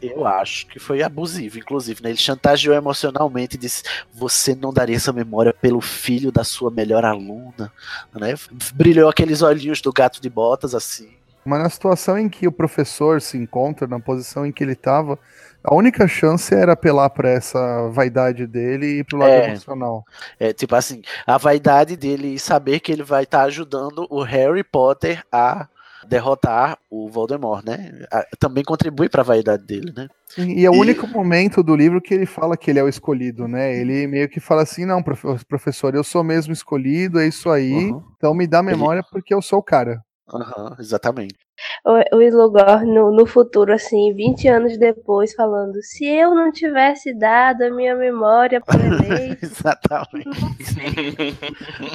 eu 0.03 0.27
acho 0.27 0.67
que 0.67 0.79
foi 0.79 1.01
abusivo, 1.01 1.57
inclusive, 1.57 2.03
né? 2.03 2.09
Ele 2.09 2.17
chantageou 2.17 2.75
emocionalmente 2.75 3.55
e 3.55 3.59
disse: 3.59 3.83
Você 4.13 4.53
não 4.53 4.73
daria 4.73 4.95
essa 4.95 5.13
memória 5.13 5.53
pelo 5.53 5.79
filho 5.79 6.31
da 6.31 6.43
sua 6.43 6.69
melhor 6.69 7.05
aluna, 7.05 7.71
né? 8.13 8.35
Brilhou 8.73 9.09
aqueles 9.09 9.41
olhinhos 9.41 9.81
do 9.81 9.93
gato 9.93 10.21
de 10.21 10.29
botas, 10.29 10.75
assim. 10.75 11.09
Mas 11.45 11.61
na 11.61 11.69
situação 11.69 12.17
em 12.17 12.29
que 12.29 12.47
o 12.47 12.51
professor 12.51 13.21
se 13.21 13.37
encontra, 13.37 13.87
na 13.87 13.99
posição 13.99 14.45
em 14.45 14.51
que 14.51 14.63
ele 14.63 14.73
estava, 14.73 15.19
a 15.63 15.73
única 15.73 16.07
chance 16.07 16.53
era 16.53 16.73
apelar 16.73 17.09
para 17.09 17.29
essa 17.29 17.89
vaidade 17.89 18.45
dele 18.47 18.99
e 18.99 19.03
pro 19.03 19.17
lado 19.17 19.31
é, 19.31 19.49
emocional. 19.49 20.05
É, 20.39 20.53
tipo 20.53 20.75
assim, 20.75 21.01
a 21.25 21.37
vaidade 21.37 21.95
dele 21.95 22.37
saber 22.39 22.79
que 22.79 22.91
ele 22.91 23.03
vai 23.03 23.23
estar 23.23 23.39
tá 23.39 23.43
ajudando 23.45 24.07
o 24.09 24.21
Harry 24.21 24.63
Potter 24.63 25.23
a 25.31 25.67
derrotar 26.07 26.77
o 26.89 27.09
Voldemort, 27.09 27.65
né? 27.65 28.05
Também 28.39 28.63
contribui 28.63 29.09
para 29.09 29.21
a 29.21 29.25
vaidade 29.25 29.65
dele, 29.65 29.91
né? 29.95 30.07
E 30.37 30.65
é 30.65 30.69
o 30.69 30.75
e... 30.75 30.79
único 30.79 31.07
momento 31.07 31.61
do 31.61 31.75
livro 31.75 32.01
que 32.01 32.13
ele 32.13 32.25
fala 32.25 32.57
que 32.57 32.71
ele 32.71 32.79
é 32.79 32.83
o 32.83 32.89
escolhido, 32.89 33.47
né? 33.47 33.75
Ele 33.75 34.07
meio 34.07 34.29
que 34.29 34.39
fala 34.39 34.63
assim: 34.63 34.85
não, 34.85 35.03
professor, 35.47 35.95
eu 35.95 36.03
sou 36.03 36.23
mesmo 36.23 36.53
escolhido, 36.53 37.19
é 37.19 37.27
isso 37.27 37.49
aí, 37.49 37.91
uhum. 37.91 38.03
então 38.17 38.33
me 38.33 38.47
dá 38.47 38.63
memória 38.63 38.99
ele... 38.99 39.07
porque 39.11 39.33
eu 39.33 39.41
sou 39.41 39.59
o 39.59 39.63
cara. 39.63 40.01
Uhum, 40.31 40.75
exatamente 40.79 41.42
o, 41.85 42.21
Slugor 42.21 42.85
no, 42.85 43.11
no 43.11 43.25
futuro, 43.25 43.73
assim, 43.73 44.13
20 44.13 44.47
anos 44.47 44.77
depois, 44.77 45.33
falando: 45.33 45.81
se 45.81 46.05
eu 46.05 46.33
não 46.33 46.51
tivesse 46.51 47.13
dado 47.13 47.63
a 47.63 47.69
minha 47.69 47.95
memória 47.95 48.59
para 48.59 48.79
ele. 49.05 49.37
Exatamente. 49.41 50.29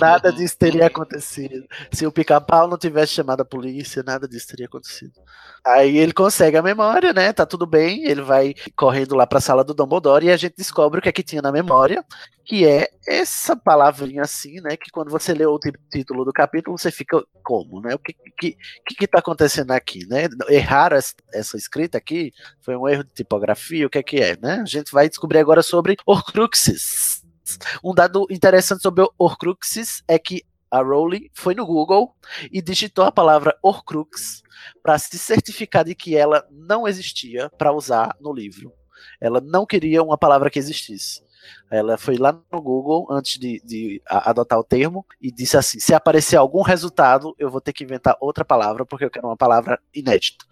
nada 0.01 0.33
disso 0.33 0.57
teria 0.59 0.87
acontecido. 0.87 1.67
Se 1.93 2.07
o 2.07 2.13
pica-pau 2.13 2.69
não 2.69 2.79
tivesse 2.79 3.13
chamado 3.15 3.41
a 3.41 3.45
polícia, 3.45 4.03
nada 4.03 4.29
disso 4.29 4.49
teria 4.49 4.67
acontecido. 4.67 5.13
Aí 5.67 5.99
ele 5.99 6.13
consegue 6.13 6.57
a 6.57 6.63
memória, 6.63 7.13
né? 7.13 7.33
Tá 7.33 7.45
tudo 7.45 7.67
bem. 7.67 8.05
Ele 8.05 8.23
vai 8.23 8.55
correndo 8.77 9.17
lá 9.17 9.27
pra 9.27 9.41
sala 9.41 9.65
do 9.65 9.75
Dumbledore 9.75 10.27
e 10.27 10.31
a 10.31 10.37
gente 10.37 10.55
descobre 10.57 10.99
o 10.99 11.03
que 11.03 11.09
é 11.09 11.13
que 11.13 11.23
tinha 11.23 11.43
na 11.43 11.53
memória, 11.53 12.05
que 12.45 12.67
é 12.67 12.89
essa 13.07 13.57
palavrinha 13.57 14.23
assim, 14.23 14.61
né? 14.61 14.77
Que 14.77 14.91
quando 14.91 15.11
você 15.11 15.35
lê 15.35 15.45
o 15.45 15.59
título 15.91 16.25
do 16.25 16.33
capítulo, 16.33 16.79
você 16.79 16.91
fica 16.91 17.23
como, 17.43 17.81
né? 17.81 17.95
O 17.95 17.99
que 17.99 18.15
que, 18.39 18.57
que, 18.87 18.95
que 18.95 19.07
tá 19.07 19.19
acontecendo 19.19 19.48
aqui, 19.75 20.07
né? 20.07 20.29
Erraram 20.49 20.99
essa 21.33 21.57
escrita 21.57 21.99
aqui? 21.99 22.33
Foi 22.61 22.77
um 22.77 22.89
erro 22.89 23.05
de 23.05 23.13
tipografia? 23.13 23.87
O 23.87 23.91
que 23.91 23.99
é 23.99 24.03
que 24.03 24.17
é, 24.17 24.37
né? 24.41 24.61
A 24.63 24.65
gente 24.65 24.93
vai 24.93 25.09
descobrir 25.09 25.39
agora 25.39 25.63
sobre 25.63 25.97
Horcruxes. 26.07 27.23
Um 27.83 27.95
dado 27.95 28.27
interessante 28.31 28.83
sobre 28.83 29.07
Horcruxes 29.19 30.03
é 30.07 30.19
que 30.19 30.43
a 30.71 30.83
Rowling 30.83 31.31
foi 31.33 31.55
no 31.55 31.65
Google 31.65 32.15
e 32.53 32.61
digitou 32.61 33.05
a 33.05 33.13
palavra 33.13 33.57
Horcrux 33.63 34.43
para 34.83 34.99
se 34.99 35.19
certificar 35.19 35.85
de 35.85 35.95
que 35.95 36.17
ela 36.17 36.47
não 36.51 36.87
existia 36.87 37.49
para 37.51 37.73
usar 37.73 38.15
no 38.21 38.33
livro. 38.33 38.73
Ela 39.21 39.41
não 39.41 39.65
queria 39.65 40.03
uma 40.03 40.19
palavra 40.19 40.51
que 40.51 40.59
existisse. 40.59 41.23
Ela 41.71 41.97
foi 41.97 42.17
lá 42.17 42.33
no 42.53 42.61
Google 42.61 43.07
antes 43.11 43.39
de, 43.39 43.61
de 43.65 44.03
adotar 44.07 44.59
o 44.59 44.65
termo 44.65 45.05
e 45.21 45.31
disse 45.31 45.57
assim: 45.57 45.79
se 45.79 45.95
aparecer 45.95 46.37
algum 46.37 46.63
resultado, 46.63 47.35
eu 47.39 47.51
vou 47.51 47.61
ter 47.61 47.73
que 47.73 47.85
inventar 47.85 48.17
outra 48.21 48.45
palavra 48.45 48.85
porque 48.85 49.05
eu 49.05 49.11
quero 49.11 49.27
uma 49.27 49.37
palavra 49.37 49.81
inédita. 49.95 50.45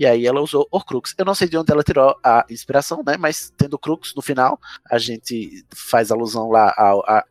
E 0.00 0.06
aí 0.06 0.26
ela 0.26 0.40
usou 0.40 0.66
Horcrux. 0.70 1.14
Eu 1.18 1.26
não 1.26 1.34
sei 1.34 1.46
de 1.46 1.58
onde 1.58 1.70
ela 1.70 1.82
tirou 1.82 2.16
a 2.24 2.46
inspiração, 2.48 3.02
né? 3.04 3.18
Mas 3.18 3.52
tendo 3.54 3.78
Crux 3.78 4.14
no 4.14 4.22
final, 4.22 4.58
a 4.90 4.98
gente 4.98 5.62
faz 5.74 6.10
alusão 6.10 6.48
lá 6.48 6.68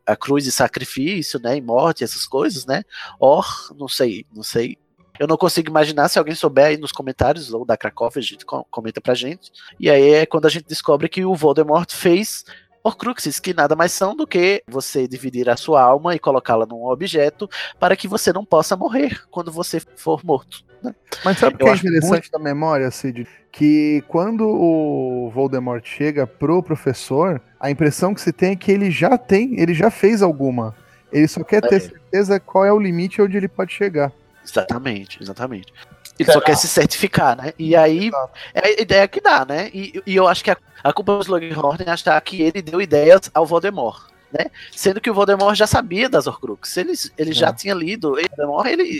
à, 0.06 0.16
cruz 0.16 0.46
e 0.46 0.52
sacrifício, 0.52 1.40
né? 1.40 1.58
E 1.58 1.62
morte, 1.62 2.04
essas 2.04 2.28
coisas, 2.28 2.68
né? 2.68 2.84
Or, 3.20 3.46
não 3.76 3.88
sei, 3.88 4.24
não 4.32 4.44
sei. 4.44 4.78
Eu 5.20 5.28
não 5.28 5.36
consigo 5.36 5.70
imaginar, 5.70 6.08
se 6.10 6.20
alguém 6.20 6.36
souber 6.36 6.68
aí 6.68 6.78
nos 6.78 6.92
comentários, 6.92 7.52
ou 7.52 7.66
da 7.66 7.76
Cracóvia, 7.76 8.20
a 8.20 8.24
gente 8.24 8.46
comenta 8.46 9.02
pra 9.02 9.14
gente. 9.14 9.52
E 9.80 9.90
aí 9.90 10.12
é 10.12 10.26
quando 10.28 10.46
a 10.46 10.50
gente 10.50 10.68
descobre 10.68 11.10
que 11.10 11.26
o 11.26 11.36
Voldemort 11.36 11.92
fez 11.92 12.46
Horcruxes, 12.84 13.40
que 13.40 13.54
nada 13.54 13.76
mais 13.76 13.92
são 13.92 14.16
do 14.16 14.26
que 14.26 14.64
você 14.68 15.08
dividir 15.08 15.50
a 15.50 15.58
sua 15.58 15.82
alma 15.82 16.16
e 16.16 16.20
colocá-la 16.20 16.66
num 16.66 16.86
objeto 16.86 17.50
para 17.80 17.96
que 17.96 18.08
você 18.08 18.32
não 18.32 18.46
possa 18.46 18.76
morrer 18.76 19.22
quando 19.30 19.52
você 19.52 19.82
for 19.96 20.24
morto. 20.24 20.64
Né? 20.82 20.96
Mas 21.24 21.38
sabe 21.38 21.56
o 21.56 21.58
que 21.58 21.68
é 21.68 21.76
interessante 21.76 22.10
muito... 22.10 22.32
da 22.32 22.40
memória, 22.40 22.90
Cid? 22.90 23.28
Que 23.52 24.04
quando 24.08 24.48
o 24.48 25.30
Voldemort 25.34 25.86
chega 25.86 26.26
pro 26.26 26.64
professor, 26.64 27.42
a 27.60 27.70
impressão 27.70 28.14
que 28.14 28.22
se 28.22 28.32
tem 28.32 28.52
é 28.52 28.56
que 28.56 28.72
ele 28.72 28.90
já 28.90 29.18
tem, 29.18 29.60
ele 29.60 29.74
já 29.74 29.92
fez 29.92 30.22
alguma. 30.22 30.76
Ele 31.12 31.28
só 31.28 31.44
quer 31.44 31.62
ter 31.62 31.76
é. 31.76 31.80
certeza 31.80 32.40
qual 32.40 32.66
é 32.66 32.72
o 32.72 32.80
limite 32.80 33.22
onde 33.22 33.36
ele 33.36 33.48
pode 33.48 33.74
chegar. 33.74 34.12
Exatamente, 34.50 35.22
exatamente. 35.22 35.74
Ele 36.18 36.26
Será? 36.26 36.34
só 36.34 36.42
quer 36.42 36.56
se 36.56 36.68
certificar, 36.68 37.38
né? 37.38 37.54
E 37.58 37.76
aí 37.76 38.12
é 38.54 38.68
a 38.68 38.82
ideia 38.82 39.08
que 39.08 39.22
dá, 39.22 39.46
né? 39.46 39.70
E, 39.74 40.02
e 40.06 40.16
eu 40.16 40.28
acho 40.28 40.44
que 40.44 40.52
a, 40.52 40.58
a 40.84 40.92
culpa 40.92 41.18
do 41.18 41.22
Slughorn 41.22 41.84
é 41.86 41.90
achar 41.92 42.20
que 42.22 42.42
ele 42.42 42.62
deu 42.62 42.82
ideias 42.82 43.32
ao 43.34 43.46
Voldemort. 43.46 44.10
Né? 44.32 44.46
Sendo 44.72 45.02
que 45.02 45.10
o 45.10 45.14
Voldemort 45.14 45.56
já 45.56 45.66
sabia 45.66 46.08
das 46.08 46.28
Horcruxes, 46.28 46.78
ele, 46.78 46.94
ele 47.18 47.32
é. 47.32 47.34
já 47.34 47.52
tinha 47.52 47.74
lido, 47.74 48.16
ele, 48.20 48.30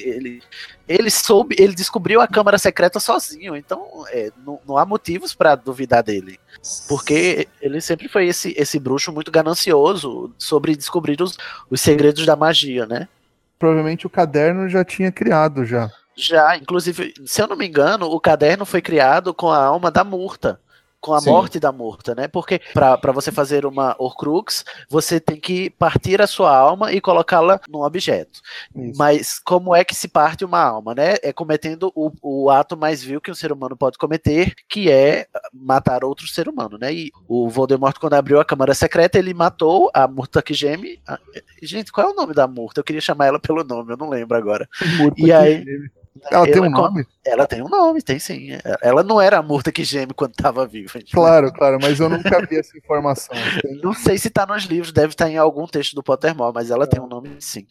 ele, 0.04 0.44
ele 0.88 1.12
soube, 1.12 1.56
ele 1.60 1.76
descobriu 1.76 2.20
a 2.20 2.28
Câmara 2.28 2.58
Secreta 2.58 3.00
sozinho, 3.00 3.56
então 3.56 4.06
é, 4.10 4.32
não, 4.44 4.60
não 4.68 4.76
há 4.76 4.86
motivos 4.86 5.36
para 5.36 5.54
duvidar 5.54 6.02
dele, 6.02 6.40
porque 6.88 7.48
ele 7.62 7.80
sempre 7.80 8.08
foi 8.08 8.26
esse, 8.26 8.56
esse 8.58 8.80
bruxo 8.80 9.12
muito 9.12 9.30
ganancioso 9.30 10.34
sobre 10.36 10.76
descobrir 10.76 11.22
os, 11.22 11.38
os 11.70 11.80
segredos 11.80 12.26
da 12.26 12.36
magia, 12.36 12.88
né? 12.88 13.08
Provavelmente 13.60 14.08
o 14.08 14.10
caderno 14.10 14.70
já 14.70 14.86
tinha 14.86 15.12
criado 15.12 15.66
já. 15.66 15.92
Já, 16.16 16.58
inclusive, 16.58 17.14
se 17.26 17.42
eu 17.42 17.48
não 17.48 17.56
me 17.56 17.68
engano, 17.68 18.06
o 18.08 18.20
caderno 18.20 18.66
foi 18.66 18.82
criado 18.82 19.34
com 19.34 19.52
a 19.52 19.62
alma 19.62 19.92
da 19.92 20.04
Murta 20.04 20.60
com 21.00 21.14
a 21.14 21.22
Sim. 21.22 21.30
morte 21.30 21.60
da 21.60 21.72
Murta, 21.72 22.14
né? 22.14 22.28
Porque 22.28 22.60
para 22.74 23.12
você 23.12 23.32
fazer 23.32 23.66
uma 23.66 23.96
Horcrux, 23.98 24.66
você 24.90 25.20
tem 25.20 25.40
que 25.40 25.70
partir 25.70 26.22
a 26.22 26.28
sua 26.28 26.56
alma 26.56 26.92
e 26.92 27.02
colocá-la 27.02 27.60
num 27.70 27.84
objeto. 27.84 28.42
Isso. 28.76 28.98
Mas 28.98 29.40
como 29.40 29.76
é 29.76 29.84
que 29.84 29.96
se 29.96 30.08
parte 30.08 30.44
uma 30.44 30.62
alma, 30.62 30.94
né? 30.94 31.16
É 31.24 31.32
cometendo 31.32 31.92
o, 31.96 32.12
o 32.22 32.50
ato 32.50 32.76
mais 32.76 33.04
vil 33.04 33.22
que 33.22 33.32
um 33.32 33.36
ser 33.36 33.52
humano 33.52 33.76
pode 33.76 33.98
cometer, 33.98 34.54
que 34.68 34.92
é 34.92 35.28
matar 35.54 36.04
outro 36.04 36.28
ser 36.28 36.48
humano, 36.48 36.78
né? 36.78 36.94
E 36.94 37.12
o 37.28 37.50
Voldemort, 37.50 37.98
quando 38.00 38.14
abriu 38.14 38.40
a 38.40 38.46
Câmara 38.46 38.74
Secreta, 38.74 39.18
ele 39.18 39.34
matou 39.34 39.90
a 39.94 40.08
Murta 40.08 40.42
que 40.42 40.54
geme. 40.54 41.00
Gente, 41.62 41.92
qual 41.92 42.08
é 42.08 42.12
o 42.12 42.16
nome 42.16 42.34
da 42.34 42.48
Murta? 42.48 42.80
Eu 42.80 42.84
queria 42.84 43.02
chamar 43.02 43.28
ela 43.28 43.40
pelo 43.40 43.64
nome, 43.64 43.94
eu 43.94 43.98
não 43.98 44.10
lembro 44.10 44.38
agora. 44.38 44.68
Murta 44.98 45.22
e 45.22 45.32
aí. 45.32 45.64
Geme. 45.64 45.99
Ela, 46.32 46.44
ela 46.44 46.52
tem 46.52 46.62
um 46.62 46.70
nome? 46.70 47.06
Ela 47.26 47.48
tem 47.48 47.62
um 47.62 47.70
nome, 47.70 48.02
tem 48.02 48.20
sim. 48.20 48.50
Ela 48.82 49.04
não 49.04 49.22
era 49.22 49.38
a 49.38 49.44
Murta 49.44 49.72
que 49.72 49.84
geme 49.84 50.14
quando 50.14 50.32
estava 50.32 50.66
viva. 50.66 51.00
Claro, 51.12 51.52
claro, 51.54 51.78
mas 51.82 52.00
eu 52.00 52.10
nunca 52.10 52.46
vi 52.46 52.58
essa 52.58 52.78
informação. 52.78 53.36
não 53.82 53.94
sei 53.94 54.18
se 54.18 54.30
está 54.30 54.46
nos 54.46 54.64
livros, 54.64 54.92
deve 54.92 55.10
estar 55.10 55.26
tá 55.26 55.32
em 55.32 55.38
algum 55.38 55.68
texto 55.68 55.94
do 55.94 56.04
Pottermore, 56.04 56.54
mas 56.54 56.72
ela 56.72 56.86
é. 56.86 56.88
tem 56.88 57.00
um 57.00 57.08
nome 57.08 57.36
sim. 57.40 57.68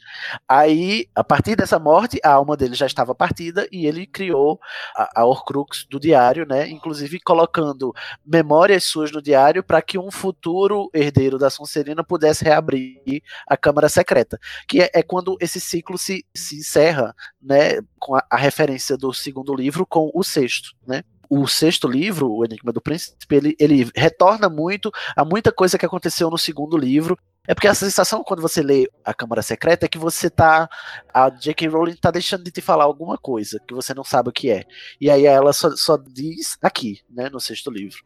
Aí, 0.49 1.09
a 1.15 1.25
partir 1.25 1.57
dessa 1.57 1.79
morte, 1.79 2.21
a 2.23 2.31
alma 2.31 2.57
dele 2.57 2.75
já 2.75 2.87
estava 2.87 3.15
partida 3.15 3.67
e 3.73 3.87
ele 3.87 4.07
criou 4.07 4.61
a, 4.95 5.23
a 5.23 5.25
Horcrux 5.25 5.87
do 5.91 5.99
diário, 5.99 6.47
né? 6.47 6.69
Inclusive 6.69 7.19
colocando 7.21 7.93
memórias 8.25 8.85
suas 8.85 9.11
no 9.11 9.21
diário 9.21 9.63
para 9.63 9.83
que 9.83 9.99
um 9.99 10.11
futuro 10.11 10.89
herdeiro 10.95 11.39
da 11.39 11.51
Sonserina 11.51 12.05
pudesse 12.05 12.45
reabrir 12.45 13.23
a 13.47 13.57
Câmara 13.57 13.89
Secreta, 13.89 14.39
que 14.67 14.83
é, 14.83 14.91
é 14.95 15.03
quando 15.03 15.37
esse 15.41 15.61
ciclo 15.61 15.99
se, 15.99 16.25
se 16.35 16.57
encerra, 16.57 17.15
né? 17.43 17.81
Com 17.99 18.15
a, 18.15 18.25
a 18.31 18.37
referência 18.37 18.97
do 18.97 19.13
segundo 19.13 19.55
livro 19.55 19.87
com 19.87 20.11
o 20.15 20.23
sexto, 20.23 20.75
né? 20.87 21.03
O 21.31 21.47
sexto 21.47 21.87
livro, 21.87 22.31
O 22.31 22.45
Enigma 22.45 22.73
do 22.73 22.81
Príncipe, 22.81 23.17
ele, 23.35 23.57
ele 23.59 23.91
retorna 23.95 24.49
muito 24.49 24.91
a 25.15 25.25
muita 25.25 25.53
coisa 25.53 25.77
que 25.77 25.85
aconteceu 25.85 26.31
no 26.31 26.39
segundo 26.39 26.77
livro. 26.77 27.19
É 27.47 27.55
porque 27.55 27.69
a 27.69 27.75
sensação 27.75 28.23
quando 28.23 28.41
você 28.41 28.63
lê 28.63 28.91
A 29.05 29.13
Câmara 29.13 29.43
Secreta 29.43 29.87
é 29.87 29.89
que 29.89 29.99
você 29.99 30.31
tá. 30.31 30.69
A 31.13 31.29
J.K. 31.31 31.69
Rowling 31.69 31.97
tá 31.97 32.11
deixando 32.11 32.45
de 32.45 32.51
te 32.51 32.61
falar 32.61 32.85
alguma 32.85 33.19
coisa 33.19 33.61
que 33.67 33.75
você 33.75 33.93
não 33.93 34.05
sabe 34.05 34.31
o 34.31 34.33
que 34.33 34.51
é. 34.51 34.65
E 35.01 35.11
aí 35.11 35.27
ela 35.27 35.53
só, 35.53 35.71
só 35.77 35.97
diz 35.97 36.57
aqui, 36.63 37.01
né, 37.11 37.29
no 37.29 37.41
sexto 37.41 37.71
livro. 37.71 37.99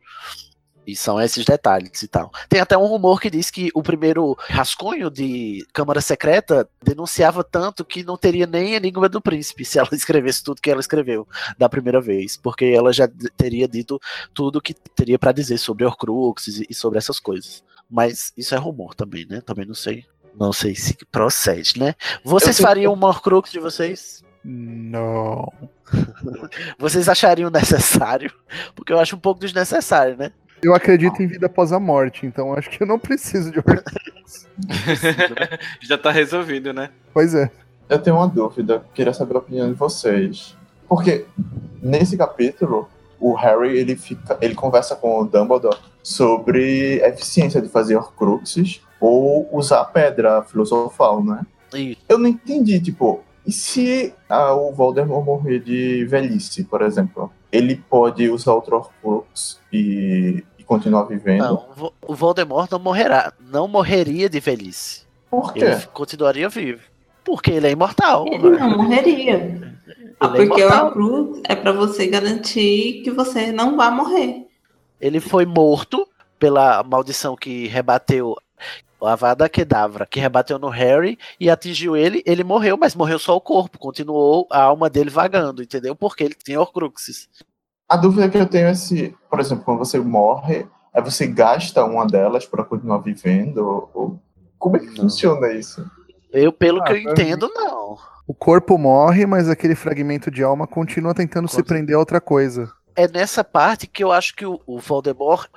E 0.87 0.97
são 0.97 1.21
esses 1.21 1.45
detalhes 1.45 2.03
e 2.03 2.09
tal. 2.09 2.31
Tem 2.49 2.61
até 2.61 2.77
um 2.77 2.87
rumor 2.87 3.21
que 3.21 3.31
diz 3.31 3.51
que 3.51 3.71
o 3.75 3.83
primeiro 3.83 4.37
rascunho 4.49 5.11
de 5.11 5.65
Câmara 5.73 6.01
Secreta 6.01 6.69
denunciava 6.83 7.45
tanto 7.45 7.85
que 7.85 8.03
não 8.03 8.17
teria 8.17 8.47
nem 8.47 8.75
Enigma 8.75 9.09
do 9.09 9.21
Príncipe 9.21 9.65
se 9.65 9.79
ela 9.79 9.89
escrevesse 9.95 10.43
tudo 10.43 10.61
que 10.61 10.71
ela 10.71 10.81
escreveu 10.81 11.27
da 11.57 11.69
primeira 11.69 12.01
vez, 12.01 12.37
porque 12.37 12.65
ela 12.65 12.93
já 12.93 13.09
teria 13.37 13.69
dito 13.69 14.01
tudo 14.35 14.61
que 14.61 14.75
teria 14.75 15.19
para 15.19 15.33
dizer 15.33 15.59
sobre 15.59 15.85
Horcruxes 15.85 16.63
e 16.69 16.75
sobre 16.75 16.99
essas 16.99 17.21
coisas. 17.21 17.63
Mas 17.89 18.33
isso 18.37 18.55
é 18.55 18.59
rumor 18.59 18.95
também, 18.95 19.27
né? 19.27 19.41
Também 19.41 19.67
não 19.67 19.75
sei. 19.75 20.05
Não 20.35 20.53
sei 20.53 20.75
se 20.75 20.97
procede, 21.11 21.79
né? 21.79 21.95
Vocês 22.25 22.59
Eu 22.59 22.67
fariam 22.67 22.93
uma 22.93 23.09
Horcrux 23.09 23.53
de 23.53 23.61
vocês? 23.61 24.23
Não. 24.45 25.53
Vocês 26.79 27.09
achariam 27.09 27.51
necessário? 27.51 28.33
Porque 28.75 28.93
eu 28.93 28.99
acho 28.99 29.15
um 29.15 29.19
pouco 29.19 29.41
desnecessário, 29.41 30.17
né? 30.17 30.33
Eu 30.63 30.75
acredito 30.75 31.21
em 31.21 31.27
vida 31.27 31.47
após 31.47 31.73
a 31.73 31.81
morte, 31.81 32.25
então 32.25 32.55
acho 32.55 32.71
que 32.71 32.83
eu 32.83 32.87
não 32.87 32.99
preciso 32.99 33.51
de 33.51 33.59
Horcrux. 33.59 34.47
Já 35.83 35.99
tá 35.99 36.11
resolvido, 36.13 36.73
né? 36.73 36.91
Pois 37.13 37.35
é. 37.35 37.51
Eu 37.89 37.99
tenho 37.99 38.17
uma 38.17 38.29
dúvida, 38.29 38.85
queria 38.95 39.13
saber 39.13 39.35
a 39.35 39.39
opinião 39.39 39.69
de 39.69 39.75
vocês. 39.75 40.57
Porque 40.89 41.27
nesse 41.83 42.17
capítulo, 42.17 42.89
o 43.19 43.35
Harry 43.35 43.77
ele 43.77 43.97
fica, 43.97 44.39
ele 44.41 44.55
conversa 44.55 44.95
com 44.95 45.21
o 45.21 45.25
Dumbledore 45.25 45.79
sobre 46.03 47.03
a 47.03 47.09
eficiência 47.09 47.61
de 47.61 47.69
fazer 47.69 47.97
Horcruxes 47.97 48.83
ou 49.01 49.49
usar 49.53 49.81
a 49.81 49.85
pedra 49.85 50.43
filosofal, 50.43 51.25
né? 51.25 51.45
E 51.75 51.99
Eu 52.09 52.19
não 52.19 52.29
entendi, 52.29 52.81
tipo, 52.81 53.25
e 53.47 53.51
se 53.51 54.15
ah, 54.29 54.55
o 54.55 54.73
Voldemort 54.73 55.25
morrer 55.25 55.59
de 55.59 56.05
velhice, 56.05 56.65
por 56.65 56.83
exemplo? 56.83 57.33
Ele 57.51 57.77
pode 57.77 58.29
usar 58.31 58.53
outro 58.53 58.77
Horcrux 58.77 59.61
e, 59.73 60.45
e 60.63 60.67
continuar 60.67 61.05
vivendo? 61.05 61.43
não, 61.45 61.55
o 61.71 61.75
Vo- 61.75 61.95
o 62.09 62.15
Voldemort 62.15 62.71
não 62.71 62.79
morrerá, 62.79 63.33
não 63.41 63.67
morreria 63.69 64.29
de 64.29 64.41
velhice. 64.41 65.03
Por 65.31 65.53
quê? 65.53 65.65
Ele 65.65 65.87
continuaria 65.93 66.49
vivo. 66.49 66.83
Porque 67.25 67.51
ele 67.53 67.67
é 67.67 67.71
imortal. 67.71 68.27
Ele 68.27 68.51
não 68.51 68.77
morreria. 68.79 69.77
Ah, 70.21 70.27
é 70.35 70.47
porque 70.47 70.63
o 70.63 70.67
imortal. 70.67 70.87
Horcrux 70.87 71.41
é 71.49 71.55
pra 71.55 71.73
você 71.73 72.07
garantir 72.07 73.03
que 73.03 73.11
você 73.11 73.51
não 73.53 73.77
vai 73.77 73.91
morrer. 73.91 74.47
Ele 75.01 75.21
foi 75.21 75.45
morto 75.47 76.07
pela 76.39 76.83
maldição 76.83 77.35
que 77.37 77.67
rebateu 77.69 78.37
a 79.01 79.17
Vada 79.17 79.49
Kedavra, 79.49 80.07
que 80.07 80.21
rebateu 80.21 80.59
no 80.59 80.69
Harry 80.69 81.19
e 81.41 81.49
atingiu 81.51 81.97
ele. 81.97 82.23
Ele 82.27 82.45
morreu, 82.45 82.77
mas 82.77 82.95
morreu 82.95 83.19
só 83.19 83.35
o 83.37 83.41
corpo. 83.41 83.79
Continuou 83.79 84.47
a 84.51 84.63
alma 84.63 84.89
dele 84.91 85.11
vagando, 85.11 85.63
entendeu? 85.63 85.95
Porque 85.97 86.23
ele 86.23 86.35
tinha 86.35 86.61
Horcruxes. 86.61 87.29
A 87.89 87.97
dúvida 87.97 88.29
que 88.29 88.39
eu 88.39 88.49
tenho 88.49 88.69
é 88.69 88.75
se, 88.75 89.15
por 89.31 89.41
exemplo, 89.41 89.65
quando 89.65 89.79
você 89.79 89.99
morre, 89.99 90.67
aí 90.95 91.03
você 91.03 91.27
gasta 91.27 91.85
uma 91.85 92.07
delas 92.07 92.47
para 92.47 92.65
continuar 92.65 92.99
vivendo? 92.99 93.91
Ou, 93.95 94.21
como 94.59 94.77
é 94.77 94.81
que 94.81 94.87
Não. 94.87 94.97
funciona 94.97 95.53
isso? 95.53 95.85
Eu, 96.33 96.53
pelo 96.53 96.81
Ah, 96.81 96.85
que 96.85 96.93
eu 96.93 96.97
entendo, 96.99 97.51
não. 97.55 97.99
O 98.27 98.35
corpo 98.35 98.79
morre, 98.79 99.27
mas 99.27 99.49
aquele 99.49 99.75
fragmento 99.75 100.31
de 100.31 100.43
alma 100.43 100.67
continua 100.67 101.15
tentando 101.15 101.49
se 101.49 101.63
prender 101.63 101.97
a 101.97 101.99
outra 101.99 102.21
coisa. 102.21 102.73
é 102.95 103.09
nessa 103.09 103.43
parte 103.45 103.87
que 103.87 104.03
eu 104.05 104.13
acho 104.13 104.35
que 104.35 104.45
o, 104.47 104.61
o 104.67 104.79
Voldemort 104.79 105.49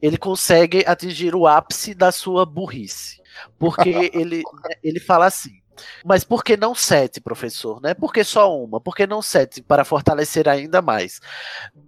ele 0.00 0.16
consegue 0.16 0.84
atingir 0.86 1.34
o 1.34 1.46
ápice 1.46 1.94
da 1.94 2.12
sua 2.12 2.46
burrice. 2.46 3.20
Porque 3.58 3.88
ele, 4.14 4.42
ele 4.82 5.00
fala 5.00 5.26
assim. 5.26 5.60
Mas 6.04 6.24
por 6.24 6.44
que 6.44 6.56
não 6.56 6.74
sete, 6.74 7.20
professor? 7.20 7.80
Né? 7.80 7.94
Por 7.94 8.12
que 8.12 8.24
só 8.24 8.56
uma? 8.56 8.80
Por 8.80 8.94
que 8.94 9.06
não 9.06 9.22
sete 9.22 9.62
para 9.62 9.84
fortalecer 9.84 10.48
ainda 10.48 10.80
mais? 10.82 11.20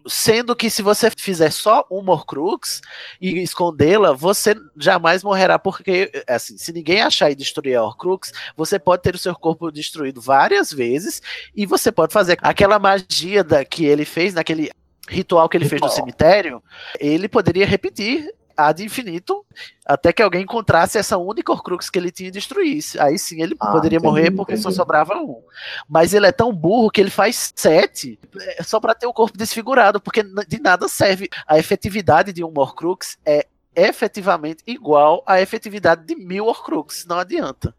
Sendo 0.06 0.54
que 0.56 0.70
se 0.70 0.82
você 0.82 1.10
fizer 1.10 1.50
só 1.50 1.84
uma 1.90 2.12
Horcrux 2.12 2.80
e 3.20 3.42
escondê-la, 3.42 4.12
você 4.12 4.54
jamais 4.76 5.22
morrerá, 5.22 5.58
porque 5.58 6.10
assim, 6.28 6.56
se 6.56 6.72
ninguém 6.72 7.00
achar 7.02 7.30
e 7.30 7.34
destruir 7.34 7.76
a 7.76 7.82
Horcrux, 7.82 8.32
você 8.56 8.78
pode 8.78 9.02
ter 9.02 9.14
o 9.14 9.18
seu 9.18 9.34
corpo 9.34 9.70
destruído 9.70 10.20
várias 10.20 10.72
vezes 10.72 11.22
e 11.54 11.66
você 11.66 11.90
pode 11.92 12.12
fazer 12.12 12.38
aquela 12.42 12.78
magia 12.78 13.44
da, 13.44 13.64
que 13.64 13.84
ele 13.84 14.04
fez 14.04 14.34
naquele 14.34 14.70
ritual 15.08 15.48
que 15.48 15.56
ele 15.56 15.68
fez 15.68 15.80
no 15.80 15.88
Ritual. 15.88 15.96
cemitério, 16.04 16.62
ele 16.98 17.28
poderia 17.28 17.66
repetir 17.66 18.32
ad 18.68 18.82
infinito 18.84 19.44
até 19.86 20.12
que 20.12 20.22
alguém 20.22 20.42
encontrasse 20.42 20.98
essa 20.98 21.18
única 21.18 21.52
Horcrux 21.52 21.90
que 21.90 21.98
ele 21.98 22.10
tinha 22.10 22.28
e 22.28 22.32
destruísse. 22.32 22.98
Aí 23.00 23.18
sim 23.18 23.42
ele 23.42 23.56
Ah, 23.58 23.72
poderia 23.72 23.96
entendi, 23.98 24.08
morrer 24.08 24.30
porque 24.30 24.56
só 24.56 24.68
entendi. 24.68 24.76
sobrava 24.76 25.14
um. 25.16 25.42
Mas 25.88 26.14
ele 26.14 26.26
é 26.26 26.32
tão 26.32 26.52
burro 26.52 26.90
que 26.90 27.00
ele 27.00 27.10
faz 27.10 27.52
sete 27.54 28.18
é, 28.40 28.62
só 28.62 28.78
para 28.78 28.94
ter 28.94 29.06
o 29.06 29.12
corpo 29.12 29.36
desfigurado, 29.36 30.00
porque 30.00 30.22
de 30.22 30.60
nada 30.60 30.88
serve. 30.88 31.28
A 31.46 31.58
efetividade 31.58 32.32
de 32.32 32.44
um 32.44 32.52
Horcrux 32.56 33.18
é 33.24 33.46
efetivamente 33.74 34.62
igual 34.66 35.22
à 35.26 35.40
efetividade 35.40 36.04
de 36.06 36.14
mil 36.14 36.46
Horcrux, 36.46 37.04
não 37.06 37.18
adianta. 37.18 37.74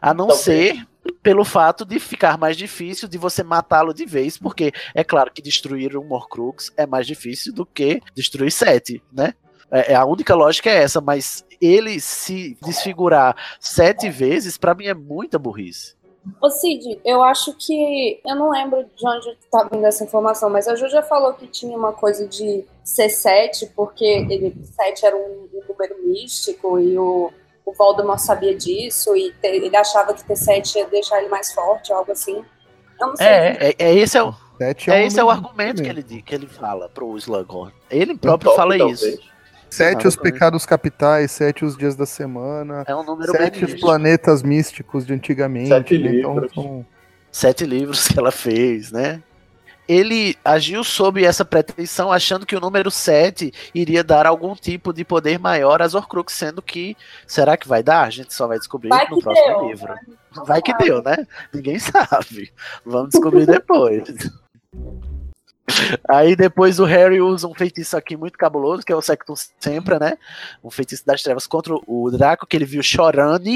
A 0.00 0.12
não 0.12 0.30
ser 0.30 0.86
pelo 1.22 1.44
fato 1.44 1.84
de 1.84 2.00
ficar 2.00 2.36
mais 2.36 2.56
difícil 2.56 3.06
de 3.08 3.16
você 3.16 3.42
matá-lo 3.42 3.94
de 3.94 4.04
vez, 4.04 4.36
porque 4.36 4.72
é 4.94 5.04
claro 5.04 5.30
que 5.32 5.40
destruir 5.40 5.96
um 5.96 6.12
Horcrux 6.12 6.72
é 6.76 6.86
mais 6.86 7.06
difícil 7.06 7.52
do 7.52 7.64
que 7.64 8.00
destruir 8.14 8.50
sete, 8.50 9.02
né? 9.12 9.34
É, 9.70 9.92
é- 9.92 9.94
a 9.94 10.04
única 10.04 10.34
lógica 10.34 10.70
é 10.70 10.82
essa, 10.82 11.00
mas 11.00 11.44
ele 11.60 11.98
se 12.00 12.56
desfigurar 12.62 13.36
sete 13.60 14.08
vezes, 14.08 14.56
pra 14.58 14.74
mim 14.74 14.86
é 14.86 14.94
muita 14.94 15.38
burrice. 15.38 15.94
Ô 16.40 16.50
Cid, 16.50 17.00
eu 17.04 17.22
acho 17.22 17.52
que. 17.54 18.20
Eu 18.26 18.34
não 18.34 18.50
lembro 18.50 18.84
de 18.96 19.08
onde 19.08 19.38
tá 19.50 19.68
vindo 19.72 19.84
essa 19.86 20.02
informação, 20.02 20.50
mas 20.50 20.66
a 20.66 20.74
Ju 20.74 20.88
já 20.88 21.00
falou 21.02 21.32
que 21.34 21.46
tinha 21.46 21.76
uma 21.76 21.92
coisa 21.92 22.26
de 22.26 22.64
ser 22.82 23.08
7, 23.08 23.66
porque 23.76 24.04
ele 24.04 24.52
7 24.76 25.06
era 25.06 25.16
um, 25.16 25.48
um 25.54 25.62
número 25.68 25.94
místico 26.04 26.80
e 26.80 26.98
o, 26.98 27.32
o 27.64 27.72
Voldemort 27.72 28.18
sabia 28.18 28.56
disso 28.56 29.14
e 29.16 29.30
te- 29.40 29.46
ele 29.46 29.76
achava 29.76 30.12
que 30.14 30.24
ter 30.24 30.34
7 30.36 30.78
ia 30.78 30.86
deixar 30.86 31.20
ele 31.20 31.28
mais 31.28 31.52
forte, 31.52 31.92
algo 31.92 32.10
assim. 32.10 32.44
Eu 33.00 33.06
não 33.06 33.16
sei. 33.16 33.26
É, 33.26 33.56
é, 33.68 33.74
é 33.78 33.94
esse 33.94 34.18
é 34.18 34.22
o, 34.24 34.34
é 34.58 34.72
um 34.92 35.06
esse 35.06 35.20
é 35.20 35.24
o 35.24 35.30
argumento 35.30 35.80
que 35.80 35.88
ele, 35.88 36.02
que 36.02 36.34
ele 36.34 36.48
fala 36.48 36.88
pro 36.88 37.16
Slughorn. 37.16 37.72
Ele 37.88 38.16
próprio 38.16 38.50
top, 38.50 38.56
fala 38.56 38.76
talvez. 38.76 39.20
Sete 39.70 40.06
os 40.06 40.16
pecados 40.16 40.64
capitais, 40.64 41.30
sete 41.32 41.64
os 41.64 41.76
dias 41.76 41.94
da 41.96 42.06
semana, 42.06 42.84
É 42.86 42.94
um 42.94 43.02
número 43.04 43.32
sete 43.32 43.40
bem 43.56 43.64
os 43.64 43.70
místico. 43.72 43.80
planetas 43.86 44.42
místicos 44.42 45.06
de 45.06 45.12
antigamente. 45.14 45.68
Sete 45.68 45.98
né? 45.98 46.14
Então, 46.16 46.34
livros. 46.34 46.54
são- 46.54 46.86
sete 47.30 47.64
livros 47.66 48.08
que 48.08 48.18
ela 48.18 48.30
fez, 48.32 48.90
né? 48.92 49.22
Ele 49.88 50.34
agiu 50.44 50.82
sob 50.82 51.24
essa 51.24 51.44
pretensão, 51.44 52.10
achando 52.10 52.44
que 52.44 52.56
o 52.56 52.60
número 52.60 52.90
7 52.90 53.52
iria 53.72 54.02
dar 54.02 54.26
algum 54.26 54.52
tipo 54.56 54.92
de 54.92 55.04
poder 55.04 55.38
maior 55.38 55.80
às 55.80 55.94
Horcrux, 55.94 56.32
sendo 56.32 56.60
que 56.60 56.96
será 57.24 57.56
que 57.56 57.68
vai 57.68 57.84
dar? 57.84 58.02
A 58.02 58.10
gente 58.10 58.34
só 58.34 58.48
vai 58.48 58.58
descobrir 58.58 58.88
Vai 58.88 59.08
no 59.08 59.20
próximo 59.20 59.46
deu. 59.60 59.68
livro. 59.68 59.94
Vai 60.44 60.60
que 60.60 60.74
deu, 60.76 61.00
né? 61.04 61.16
Ninguém 61.54 61.78
sabe. 61.78 62.52
Vamos 62.84 63.10
descobrir 63.10 63.46
depois. 63.46 64.02
Aí 66.08 66.36
depois 66.36 66.78
o 66.78 66.84
Harry 66.84 67.20
usa 67.20 67.46
um 67.46 67.54
feitiço 67.54 67.96
aqui 67.96 68.16
muito 68.16 68.38
cabuloso, 68.38 68.84
que 68.84 68.92
é 68.92 68.96
o 68.96 69.02
Sectum 69.02 69.34
Sempra, 69.58 69.98
né? 69.98 70.16
Um 70.62 70.70
feitiço 70.70 71.04
das 71.04 71.22
trevas 71.22 71.46
contra 71.46 71.74
o 71.86 72.10
Draco, 72.10 72.46
que 72.46 72.56
ele 72.56 72.64
viu 72.64 72.82
chorando, 72.82 73.50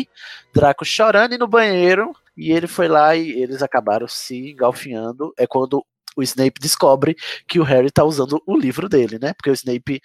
Draco 0.55 0.85
chorando 0.85 1.39
no 1.39 1.47
banheiro, 1.47 2.13
e 2.37 2.53
ele 2.53 2.67
foi 2.67 2.89
lá 2.89 3.15
e 3.15 3.31
eles 3.31 3.63
acabaram 3.63 4.09
se 4.09 4.51
engalfinhando. 4.51 5.33
É 5.37 5.47
quando 5.47 5.85
o 6.17 6.23
Snape 6.23 6.61
descobre 6.61 7.17
que 7.47 7.61
o 7.61 7.63
Harry 7.63 7.91
tá 7.91 8.05
usando 8.05 8.43
o 8.47 8.57
livro 8.57 8.89
dele, 8.89 9.19
né? 9.21 9.33
Porque 9.33 9.51
o 9.51 9.55
Snape, 9.55 10.01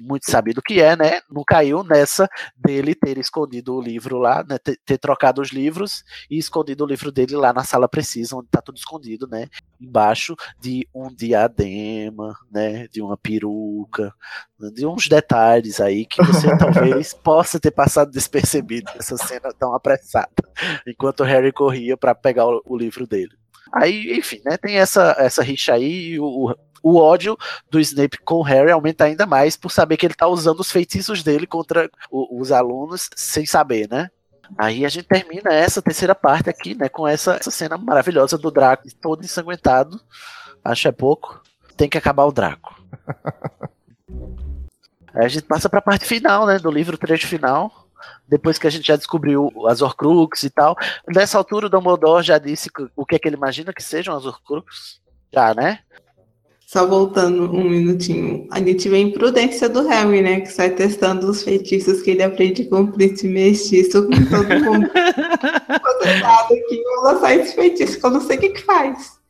muito 0.00 0.30
sabido 0.30 0.62
que 0.62 0.80
é, 0.80 0.96
né? 0.96 1.20
Não 1.30 1.42
caiu 1.44 1.82
nessa 1.82 2.28
dele 2.56 2.94
ter 2.94 3.18
escondido 3.18 3.74
o 3.74 3.80
livro 3.80 4.18
lá, 4.18 4.44
né? 4.48 4.58
Ter, 4.58 4.78
ter 4.84 4.98
trocado 4.98 5.40
os 5.40 5.50
livros 5.50 6.04
e 6.30 6.38
escondido 6.38 6.84
o 6.84 6.86
livro 6.86 7.10
dele 7.12 7.36
lá 7.36 7.52
na 7.52 7.64
sala 7.64 7.88
precisa, 7.88 8.36
onde 8.36 8.48
tá 8.48 8.60
tudo 8.60 8.76
escondido, 8.76 9.26
né? 9.26 9.48
Embaixo 9.80 10.34
de 10.58 10.88
um 10.94 11.08
diadema, 11.14 12.34
né? 12.50 12.88
De 12.88 13.00
uma 13.00 13.16
peruca, 13.16 14.14
de 14.72 14.86
uns 14.86 15.08
detalhes 15.08 15.80
aí 15.80 16.06
que 16.06 16.22
você 16.22 16.46
talvez 16.58 17.14
possa 17.14 17.60
ter 17.60 17.70
passado 17.70 18.10
despercebido 18.10 18.90
nessa 18.94 19.16
cena 19.16 19.52
tão 19.58 19.74
apressada, 19.74 20.30
enquanto 20.86 21.20
o 21.20 21.24
Harry 21.24 21.52
corria 21.52 21.96
para 21.96 22.14
pegar 22.14 22.46
o, 22.46 22.62
o 22.64 22.76
livro 22.76 23.06
dele. 23.06 23.32
Aí, 23.72 24.16
enfim, 24.16 24.40
né? 24.44 24.56
Tem 24.56 24.76
essa, 24.76 25.16
essa 25.18 25.42
rixa 25.42 25.74
aí 25.74 26.12
e 26.12 26.20
o, 26.20 26.54
o, 26.84 26.96
ódio 26.98 27.36
do 27.70 27.80
Snape 27.80 28.18
com 28.18 28.36
o 28.36 28.42
Harry 28.42 28.70
aumenta 28.70 29.04
ainda 29.04 29.26
mais 29.26 29.56
por 29.56 29.70
saber 29.70 29.96
que 29.96 30.06
ele 30.06 30.14
tá 30.14 30.26
usando 30.28 30.60
os 30.60 30.70
feitiços 30.70 31.22
dele 31.22 31.46
contra 31.46 31.90
o- 32.10 32.40
os 32.40 32.52
alunos 32.52 33.08
sem 33.16 33.46
saber, 33.46 33.88
né? 33.88 34.10
Aí 34.58 34.84
a 34.84 34.88
gente 34.88 35.08
termina 35.08 35.52
essa 35.52 35.80
terceira 35.80 36.14
parte 36.14 36.50
aqui, 36.50 36.74
né, 36.74 36.88
com 36.88 37.08
essa, 37.08 37.34
essa 37.36 37.50
cena 37.50 37.78
maravilhosa 37.78 38.36
do 38.36 38.50
Draco 38.50 38.84
todo 39.00 39.24
ensanguentado. 39.24 39.98
Acho 40.62 40.86
é 40.88 40.92
pouco. 40.92 41.42
Tem 41.76 41.88
que 41.88 41.96
acabar 41.98 42.24
o 42.24 42.32
Draco. 42.32 42.74
Aí 45.14 45.24
a 45.24 45.28
gente 45.28 45.44
passa 45.46 45.68
para 45.68 45.78
a 45.78 45.82
parte 45.82 46.04
final, 46.04 46.46
né, 46.46 46.58
do 46.58 46.70
livro, 46.70 46.98
trecho 46.98 47.26
final. 47.26 47.88
Depois 48.28 48.58
que 48.58 48.66
a 48.66 48.70
gente 48.70 48.86
já 48.86 48.96
descobriu 48.96 49.50
as 49.68 49.80
Horcrux 49.80 50.42
e 50.42 50.50
tal. 50.50 50.76
Nessa 51.08 51.38
altura, 51.38 51.66
o 51.66 51.70
Dumbledore 51.70 52.22
já 52.24 52.36
disse 52.38 52.70
que- 52.70 52.88
o 52.96 53.06
que 53.06 53.14
é 53.16 53.18
que 53.18 53.28
ele 53.28 53.36
imagina 53.36 53.72
que 53.72 53.82
sejam 53.82 54.14
as 54.16 54.26
Horcrux. 54.26 55.00
Já, 55.32 55.54
né? 55.54 55.80
Só 56.74 56.84
voltando 56.88 57.44
um 57.54 57.70
minutinho, 57.70 58.48
a 58.50 58.58
gente 58.58 58.88
vê 58.88 58.96
a 58.96 58.98
imprudência 58.98 59.68
do 59.68 59.86
Harry, 59.86 60.20
né? 60.22 60.40
Que 60.40 60.48
sai 60.50 60.70
testando 60.70 61.30
os 61.30 61.44
feitiços 61.44 62.02
que 62.02 62.10
ele 62.10 62.24
aprende 62.24 62.64
com 62.64 62.80
o 62.80 62.90
príncipe 62.90 63.28
mestiço 63.32 64.02
com 64.02 64.10
todo 64.10 64.48
mundo. 64.64 64.90
Nada 64.92 66.52
aqui, 66.52 66.82
vou 66.82 67.04
lançar 67.04 67.36
esse 67.36 67.54
feitiço, 67.54 68.00
que 68.00 68.04
eu 68.04 68.10
não 68.10 68.20
sei 68.20 68.38
o 68.38 68.40
que 68.40 68.48
que 68.48 68.62
faz. 68.62 69.20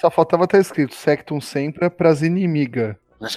Só 0.00 0.10
faltava 0.10 0.44
estar 0.44 0.58
escrito 0.58 0.94
Sectum 0.94 1.38
sempre 1.38 1.90
pras 1.90 2.22
inimiga. 2.22 2.98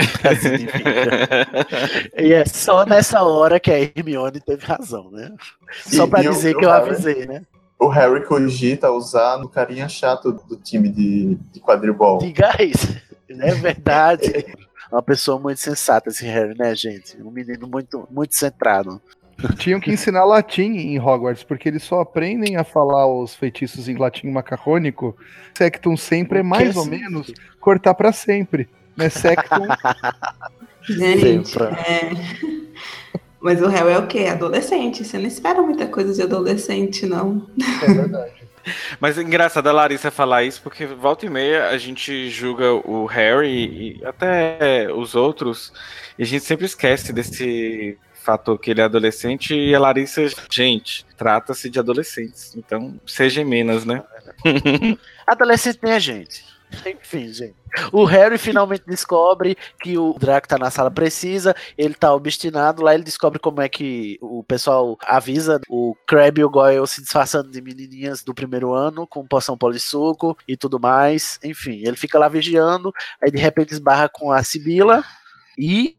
E 2.17 2.31
é 2.31 2.45
só 2.45 2.85
nessa 2.85 3.23
hora 3.23 3.59
que 3.59 3.71
a 3.71 3.77
Hermione 3.79 4.39
teve 4.39 4.65
razão, 4.65 5.11
né? 5.11 5.33
Só 5.83 6.07
pra 6.07 6.21
o- 6.21 6.23
dizer 6.23 6.55
que 6.55 6.63
eu 6.63 6.69
Harry? 6.69 6.91
avisei, 6.91 7.25
né? 7.25 7.41
O 7.77 7.89
Harry 7.89 8.25
cogita 8.25 8.89
usar 8.89 9.37
no 9.37 9.49
carinha 9.49 9.89
chato 9.89 10.31
do 10.31 10.55
time 10.55 10.87
de, 10.87 11.35
de 11.53 11.59
quadribol. 11.59 12.19
Diga 12.19 12.55
isso. 12.63 12.87
É 13.29 13.53
verdade. 13.55 14.45
Uma 14.91 15.03
pessoa 15.03 15.39
muito 15.39 15.59
sensata, 15.59 16.09
esse 16.09 16.25
Harry, 16.25 16.57
né, 16.57 16.73
gente? 16.75 17.21
Um 17.21 17.29
menino 17.29 17.67
muito, 17.67 18.07
muito 18.09 18.33
centrado. 18.33 18.99
Tinham 19.57 19.79
que 19.79 19.91
ensinar 19.91 20.25
latim 20.25 20.71
em 20.71 20.99
Hogwarts, 20.99 21.43
porque 21.43 21.69
eles 21.69 21.83
só 21.83 22.01
aprendem 22.01 22.57
a 22.57 22.63
falar 22.63 23.07
os 23.07 23.35
feitiços 23.35 23.87
em 23.87 23.95
latim 23.95 24.27
macarrônico. 24.31 25.15
Sectum 25.55 25.95
sempre 25.95 26.39
é 26.39 26.43
mais 26.43 26.75
ou 26.75 26.83
significa? 26.83 27.09
menos 27.09 27.33
cortar 27.59 27.93
pra 27.93 28.11
sempre. 28.11 28.67
Né? 28.97 29.09
Sectum 29.09 29.67
Gente, 30.81 31.47
Sempre. 31.49 31.63
é... 31.65 32.11
Mas 33.41 33.61
o 33.61 33.67
Harry 33.67 33.91
é 33.91 33.97
o 33.97 34.07
quê? 34.07 34.25
Adolescente. 34.25 35.05
Você 35.05 35.17
não 35.17 35.27
espera 35.27 35.61
muita 35.61 35.87
coisa 35.87 36.13
de 36.13 36.21
adolescente, 36.21 37.05
não. 37.05 37.47
é 37.83 37.93
verdade. 37.93 38.38
Mas 38.99 39.17
é 39.17 39.21
engraçado 39.21 39.67
a 39.67 39.71
Larissa 39.71 40.11
falar 40.11 40.43
isso, 40.43 40.61
porque 40.61 40.85
volta 40.85 41.25
e 41.25 41.29
meia 41.29 41.69
a 41.69 41.77
gente 41.77 42.29
julga 42.29 42.73
o 42.73 43.05
Harry 43.05 43.97
e 43.99 44.05
até 44.05 44.87
os 44.93 45.15
outros, 45.15 45.71
e 46.17 46.23
a 46.23 46.25
gente 46.25 46.43
sempre 46.43 46.65
esquece 46.65 47.13
desse 47.13 47.97
fator 48.13 48.59
que 48.59 48.71
ele 48.71 48.81
é 48.81 48.83
adolescente, 48.83 49.55
e 49.55 49.73
a 49.73 49.79
Larissa, 49.79 50.27
gente, 50.51 51.05
trata-se 51.17 51.69
de 51.69 51.79
adolescentes, 51.79 52.55
então 52.55 52.99
seja 53.05 53.43
menos, 53.43 53.85
né? 53.85 54.03
Adolescente 55.25 55.79
nem 55.81 55.93
a 55.93 55.99
gente. 55.99 56.43
Enfim, 56.85 57.31
gente. 57.33 57.55
O 57.91 58.03
Harry 58.03 58.37
finalmente 58.37 58.83
descobre 58.85 59.57
que 59.81 59.97
o 59.97 60.13
Draco 60.17 60.47
tá 60.47 60.57
na 60.57 60.71
sala 60.71 60.89
precisa, 60.89 61.55
ele 61.77 61.93
tá 61.93 62.13
obstinado, 62.13 62.81
lá 62.81 62.93
ele 62.93 63.03
descobre 63.03 63.39
como 63.39 63.61
é 63.61 63.69
que 63.69 64.17
o 64.21 64.43
pessoal 64.43 64.97
avisa 65.03 65.61
o 65.69 65.95
Crab 66.07 66.39
e 66.39 66.43
o 66.43 66.49
Goyle 66.49 66.87
se 66.87 67.01
disfarçando 67.01 67.51
de 67.51 67.61
menininhas 67.61 68.23
do 68.23 68.33
primeiro 68.33 68.73
ano, 68.73 69.05
com 69.05 69.27
poção 69.27 69.57
polissuco 69.57 70.37
e 70.47 70.57
tudo 70.57 70.79
mais. 70.79 71.39
Enfim, 71.43 71.81
ele 71.85 71.95
fica 71.95 72.17
lá 72.17 72.27
vigiando, 72.27 72.91
aí 73.21 73.31
de 73.31 73.37
repente 73.37 73.73
esbarra 73.73 74.09
com 74.09 74.31
a 74.31 74.43
Sibila 74.43 75.03
e 75.57 75.97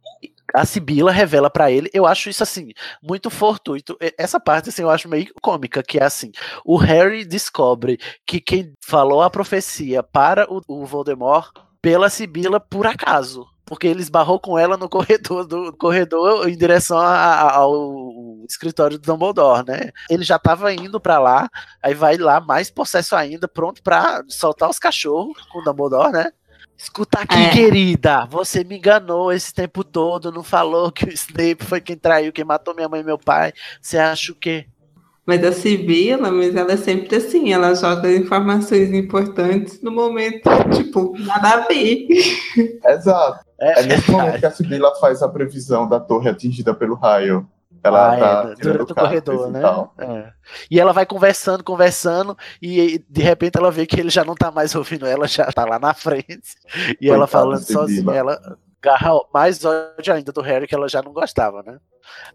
a 0.55 0.65
Sibila 0.65 1.11
revela 1.13 1.51
pra 1.51 1.71
ele, 1.71 1.91
eu 1.93 2.07
acho 2.07 2.29
isso 2.31 2.43
assim, 2.43 2.71
muito 3.03 3.31
fortuito. 3.31 3.97
Essa 4.19 4.39
parte 4.41 4.69
assim 4.69 4.83
eu 4.83 4.91
acho 4.91 5.09
meio 5.09 5.33
cômica, 5.43 5.83
que 5.83 5.99
é 5.99 6.05
assim, 6.05 6.31
o 6.65 6.77
Harry 6.77 7.25
descobre 7.25 7.99
que 8.27 8.41
quem 8.41 8.73
falou 8.85 9.23
a 9.23 9.31
profecia 9.31 10.03
para 10.03 10.47
o, 10.53 10.61
o 10.69 10.85
Voldemort 10.87 11.51
pela 11.83 12.09
Sibila 12.11 12.61
por 12.61 12.87
acaso. 12.87 13.47
Porque 13.65 13.87
ele 13.87 14.01
esbarrou 14.03 14.41
com 14.41 14.59
ela 14.59 14.77
no 14.77 14.89
corredor 14.89 15.47
do 15.47 15.73
corredor 15.77 16.49
em 16.49 16.57
direção 16.57 16.99
a- 16.99 17.15
a- 17.15 17.55
ao 17.59 18.45
escritório 18.49 18.99
do 18.99 19.07
Dumbledore, 19.07 19.65
né? 19.65 19.91
Ele 20.11 20.25
já 20.25 20.41
tava 20.41 20.73
indo 20.75 21.01
pra 21.01 21.21
lá, 21.21 21.49
aí 21.81 21.95
vai 21.95 22.17
lá 22.17 22.41
mais 22.41 22.69
possesso 22.69 23.15
ainda, 23.15 23.47
pronto 23.47 23.81
pra 23.81 24.23
soltar 24.29 24.69
os 24.69 24.79
cachorros 24.81 25.41
com 25.53 25.61
o 25.61 25.63
Dumbledore, 25.63 26.11
né? 26.11 26.33
Escuta 26.83 27.21
aqui, 27.21 27.35
É. 27.35 27.51
querida. 27.51 28.25
Você 28.31 28.65
me 28.65 28.79
enganou 28.79 29.31
esse 29.31 29.53
tempo 29.53 29.85
todo, 29.85 30.33
não 30.33 30.43
falou 30.43 30.91
que 30.91 31.05
o 31.05 31.13
Snape 31.13 31.63
foi 31.63 31.79
quem 31.79 31.95
traiu, 31.95 32.33
quem 32.33 32.43
matou 32.45 32.75
minha 32.75 32.89
mãe 32.89 33.01
e 33.03 33.05
meu 33.05 33.19
pai. 33.19 33.53
Você 33.83 33.99
acha 33.99 34.33
o 34.33 34.35
quê? 34.35 34.65
Mas 35.27 35.45
a 35.45 35.53
Sibila, 35.53 36.31
mas 36.33 36.57
ela 36.57 36.73
é 36.73 36.77
sempre 36.79 37.17
assim, 37.17 37.53
ela 37.53 37.75
joga 37.75 38.11
informações 38.11 38.93
importantes 38.95 39.81
no 39.83 39.93
momento, 39.93 40.49
tipo, 40.75 41.15
nada 41.19 41.51
a 41.51 41.67
ver. 41.69 42.09
Exato. 42.87 43.45
É, 43.61 43.81
É 43.81 43.83
nesse 43.87 44.11
momento 44.11 44.41
que 44.41 44.47
a 44.47 44.51
Sibila 44.51 44.95
faz 44.99 45.23
a 45.23 45.29
previsão 45.29 45.87
da 45.87 46.01
torre 46.01 46.31
atingida 46.31 46.73
pelo 46.73 46.95
raio. 46.95 47.47
Ah, 47.83 47.89
Ela 47.89 48.17
é, 48.17 48.21
tá 48.21 48.43
durante 48.43 48.61
tirando 48.61 48.91
o 48.91 48.95
corredor, 48.95 49.49
e 49.49 49.53
né? 49.53 49.61
tal. 49.61 49.95
É. 49.99 50.33
E 50.71 50.81
ela 50.81 50.93
vai 50.93 51.07
conversando, 51.07 51.65
conversando, 51.65 52.37
e 52.61 53.05
de 53.09 53.23
repente 53.23 53.57
ela 53.57 53.71
vê 53.71 53.87
que 53.87 53.99
ele 53.99 54.11
já 54.11 54.25
não 54.25 54.35
tá 54.35 54.51
mais 54.51 54.75
ouvindo 54.75 55.07
ela, 55.07 55.27
já 55.27 55.47
tá 55.53 55.65
lá 55.65 55.79
na 55.79 55.93
frente. 55.95 56.57
E 57.01 57.09
ela 57.09 57.27
Coitada 57.27 57.27
falando 57.29 57.63
sozinha, 57.63 58.13
ela 58.15 58.59
agarra 58.83 59.11
mais 59.33 59.65
ódio 59.65 60.13
ainda 60.15 60.33
do 60.33 60.41
Harry, 60.41 60.67
que 60.67 60.75
ela 60.75 60.89
já 60.89 61.03
não 61.03 61.13
gostava, 61.13 61.63
né? 61.63 61.79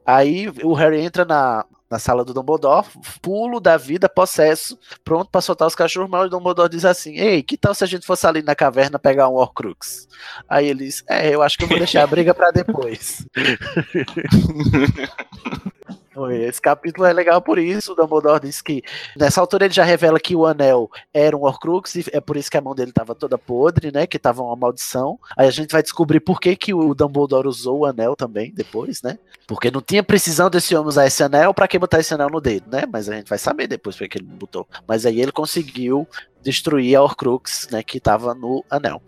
Aí 0.06 0.48
o 0.64 0.74
Harry 0.74 1.02
entra 1.02 1.26
na, 1.26 1.66
na 1.90 2.00
sala 2.00 2.26
do 2.26 2.34
Dumbledore, 2.34 2.88
pulo 3.22 3.60
da 3.60 3.78
vida, 3.78 4.10
possesso, 4.10 4.78
pronto 5.04 5.30
pra 5.30 5.42
soltar 5.42 5.68
os 5.68 5.76
cachorros, 5.76 6.10
mas 6.10 6.26
o 6.26 6.30
Dumbledore 6.30 6.70
diz 6.70 6.86
assim: 6.86 7.18
Ei, 7.18 7.44
que 7.44 7.58
tal 7.58 7.74
se 7.74 7.84
a 7.84 7.88
gente 7.88 8.06
fosse 8.06 8.26
ali 8.26 8.42
na 8.42 8.56
caverna 8.56 8.98
pegar 8.98 9.30
um 9.30 9.36
Horcrux? 9.36 10.08
Aí 10.50 10.68
ele 10.68 10.86
diz: 10.86 11.04
É, 11.08 11.34
eu 11.34 11.42
acho 11.42 11.58
que 11.58 11.64
eu 11.64 11.68
vou 11.68 11.78
deixar 11.78 12.04
a 12.04 12.08
briga 12.08 12.34
pra 12.34 12.52
depois. 12.52 13.26
Esse 16.32 16.62
capítulo 16.62 17.06
é 17.06 17.14
legal 17.14 17.42
por 17.42 17.60
isso. 17.60 17.92
O 17.92 17.96
Dumbledore 17.96 18.42
diz 18.42 18.62
que 18.62 18.82
nessa 19.18 19.42
altura 19.42 19.66
ele 19.66 19.74
já 19.74 19.84
revela 19.84 20.20
que 20.20 20.36
o 20.36 20.46
anel 20.46 20.90
era 21.14 21.36
um 21.36 21.44
Horcrux 21.44 21.96
e 21.96 22.06
é 22.12 22.22
por 22.22 22.38
isso 22.38 22.50
que 22.50 22.58
a 22.58 22.62
mão 22.62 22.74
dele 22.74 22.92
estava 22.92 23.14
toda 23.14 23.38
podre, 23.38 23.92
né? 23.92 24.08
Que 24.08 24.18
tava 24.18 24.42
uma 24.42 24.56
maldição. 24.56 25.20
Aí 25.38 25.48
a 25.48 25.52
gente 25.52 25.72
vai 25.72 25.84
descobrir 25.84 26.20
por 26.20 26.40
que, 26.40 26.56
que 26.56 26.74
o 26.74 26.94
Dumbledore 26.94 27.48
usou 27.48 27.80
o 27.80 27.86
anel 27.86 28.16
também 28.16 28.54
depois, 28.54 29.02
né? 29.02 29.18
Porque 29.48 29.70
não 29.70 29.82
tinha 29.82 30.04
precisão 30.04 30.50
desse 30.50 30.76
homem 30.76 30.88
usar 30.88 31.06
esse 31.06 31.22
anel 31.24 31.54
pra 31.54 31.68
que 31.68 31.78
botar 31.78 32.00
esse 32.00 32.14
anel 32.14 32.30
no 32.30 32.42
dedo, 32.42 32.70
né? 32.72 32.84
Mas 32.92 33.10
a 33.10 33.16
gente 33.16 33.30
vai 33.30 33.38
saber 33.38 33.68
depois 33.68 33.96
por 33.96 34.08
que 34.08 34.18
ele 34.18 34.26
botou. 34.26 34.68
Mas 34.88 35.06
aí 35.06 35.22
ele 35.22 35.32
conseguiu 35.32 36.08
destruir 36.42 36.96
a 36.96 37.02
Horcrux, 37.04 37.68
né? 37.72 37.84
Que 37.84 38.00
tava 38.00 38.34
no 38.34 38.64
anel. 38.70 39.02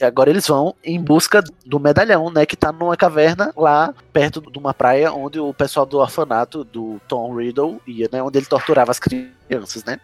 E 0.00 0.04
agora 0.04 0.30
eles 0.30 0.46
vão 0.46 0.74
em 0.82 0.98
busca 0.98 1.44
do 1.66 1.78
medalhão, 1.78 2.30
né? 2.30 2.46
Que 2.46 2.56
tá 2.56 2.72
numa 2.72 2.96
caverna 2.96 3.52
lá 3.54 3.94
perto 4.12 4.40
de 4.40 4.58
uma 4.58 4.72
praia 4.72 5.12
onde 5.12 5.38
o 5.38 5.52
pessoal 5.52 5.84
do 5.84 5.98
orfanato 5.98 6.64
do 6.64 6.98
Tom 7.06 7.36
Riddle 7.36 7.80
ia, 7.86 8.08
né? 8.10 8.22
Onde 8.22 8.38
ele 8.38 8.46
torturava 8.46 8.90
as 8.90 8.98
crianças, 8.98 9.84
né? 9.84 10.00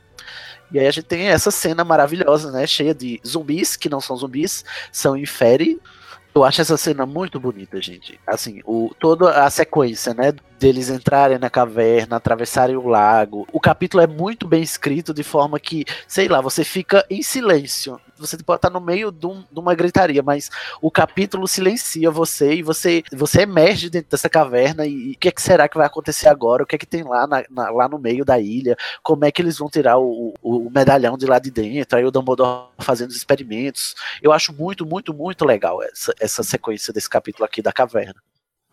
E 0.70 0.78
aí 0.78 0.86
a 0.86 0.90
gente 0.90 1.06
tem 1.06 1.28
essa 1.28 1.51
cena 1.51 1.82
maravilhosa, 1.82 2.51
né? 2.51 2.66
Cheia 2.66 2.94
de 2.94 3.20
zumbis, 3.27 3.74
que 3.74 3.89
não 3.89 4.01
são 4.01 4.16
zumbis, 4.16 4.64
são 4.93 5.16
infere. 5.16 5.81
Eu 6.35 6.44
acho 6.44 6.60
essa 6.60 6.77
cena 6.77 7.06
muito 7.06 7.40
bonita, 7.40 7.81
gente. 7.81 8.20
Assim, 8.27 8.60
o, 8.66 8.94
toda 9.01 9.44
a 9.44 9.48
sequência, 9.48 10.12
né? 10.12 10.35
Deles 10.59 10.90
entrarem 10.90 11.39
na 11.39 11.48
caverna, 11.48 12.16
atravessarem 12.16 12.77
o 12.77 12.86
lago. 12.86 13.47
O 13.51 13.59
capítulo 13.60 14.02
é 14.02 14.06
muito 14.06 14.47
bem 14.47 14.62
escrito, 14.62 15.14
de 15.14 15.23
forma 15.23 15.59
que, 15.59 15.86
sei 16.06 16.28
lá, 16.28 16.43
você 16.43 16.64
fica 16.64 17.06
em 17.09 17.23
silêncio. 17.23 17.98
Você 18.18 18.36
pode 18.38 18.59
estar 18.59 18.70
no 18.70 18.80
meio 18.80 19.10
de, 19.10 19.26
um- 19.26 19.44
de 19.51 19.59
uma 19.59 19.74
gritaria, 19.74 20.22
mas 20.22 20.51
o 20.80 20.90
capítulo 20.90 21.47
silencia 21.47 22.10
você 22.10 22.55
e 22.55 22.62
você, 22.62 23.02
você 23.12 23.43
emerge 23.43 23.90
dentro 23.90 24.10
dessa 24.10 24.28
caverna. 24.28 24.86
E, 24.86 25.10
e 25.10 25.12
o 25.12 25.18
que, 25.18 25.28
é 25.28 25.32
que 25.32 25.43
será 25.43 25.68
que 25.68 25.76
vai 25.76 25.86
acontecer 25.86 26.28
agora? 26.28 26.62
O 26.62 26.66
que 26.66 26.74
é 26.74 26.78
que 26.78 26.86
tem 26.86 27.02
lá, 27.02 27.26
na- 27.26 27.44
na- 27.51 27.70
lá 27.70 27.88
no 27.88 27.98
meio 27.98 28.24
da 28.24 28.38
ilha? 28.38 28.76
Como 29.02 29.24
é 29.24 29.30
que 29.30 29.40
eles 29.43 29.59
vão 29.59 29.68
tirar 29.68 29.98
o, 29.98 30.34
o- 30.43 30.66
o 30.66 30.70
medalhão 30.70 31.16
de 31.18 31.26
lá 31.26 31.38
de 31.38 31.51
dentro? 31.51 31.98
Aí 31.98 32.05
o 32.05 32.10
Dumbledore 32.10 32.68
fazendo 32.78 33.10
os 33.10 33.16
experimentos. 33.16 33.94
Eu 34.22 34.32
acho 34.32 34.52
muito, 34.52 34.84
muito, 34.86 35.12
muito 35.14 35.44
legal 35.44 35.82
essa, 35.82 36.14
essa 36.20 36.43
sequência 36.43 36.93
desse 36.93 37.09
capítulo 37.10 37.44
aqui 37.44 37.60
da 37.62 37.72
caverna. 37.72 38.14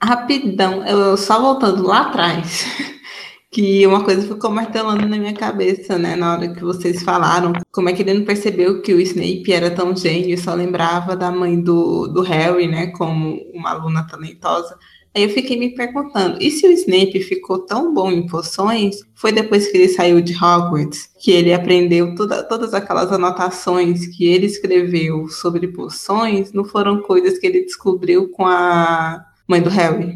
Rapidão, 0.01 0.85
eu 0.85 1.15
só 1.15 1.41
voltando 1.41 1.81
lá 1.87 2.01
atrás, 2.01 2.65
que 3.53 3.85
uma 3.85 4.03
coisa 4.03 4.27
ficou 4.27 4.49
martelando 4.49 5.07
na 5.07 5.17
minha 5.17 5.33
cabeça, 5.33 5.97
né, 5.97 6.15
na 6.15 6.33
hora 6.33 6.53
que 6.53 6.61
vocês 6.61 7.03
falaram, 7.03 7.53
como 7.71 7.87
é 7.87 7.93
que 7.93 8.01
ele 8.01 8.15
não 8.15 8.25
percebeu 8.25 8.81
que 8.81 8.93
o 8.93 8.99
Snape 8.99 9.53
era 9.53 9.69
tão 9.69 9.95
gênio 9.95 10.33
e 10.33 10.37
só 10.37 10.55
lembrava 10.55 11.15
da 11.15 11.31
mãe 11.31 11.61
do, 11.61 12.07
do 12.07 12.21
Harry, 12.23 12.67
né, 12.67 12.87
como 12.87 13.39
uma 13.53 13.69
aluna 13.69 14.07
talentosa. 14.07 14.75
Aí 15.15 15.21
eu 15.21 15.29
fiquei 15.29 15.59
me 15.59 15.75
perguntando, 15.75 16.39
e 16.41 16.49
se 16.49 16.65
o 16.65 16.71
Snape 16.71 17.21
ficou 17.21 17.59
tão 17.59 17.93
bom 17.93 18.11
em 18.11 18.25
poções, 18.25 18.95
foi 19.13 19.31
depois 19.31 19.67
que 19.67 19.77
ele 19.77 19.89
saiu 19.89 20.19
de 20.19 20.33
Hogwarts, 20.33 21.07
que 21.19 21.29
ele 21.29 21.53
aprendeu 21.53 22.15
toda, 22.15 22.41
todas 22.41 22.73
aquelas 22.73 23.11
anotações 23.11 24.07
que 24.07 24.25
ele 24.25 24.47
escreveu 24.47 25.27
sobre 25.29 25.67
poções, 25.67 26.51
não 26.51 26.65
foram 26.65 27.03
coisas 27.03 27.37
que 27.37 27.45
ele 27.45 27.63
descobriu 27.63 28.29
com 28.29 28.47
a 28.47 29.23
mãe 29.47 29.61
do 29.61 29.69
Harry? 29.69 30.15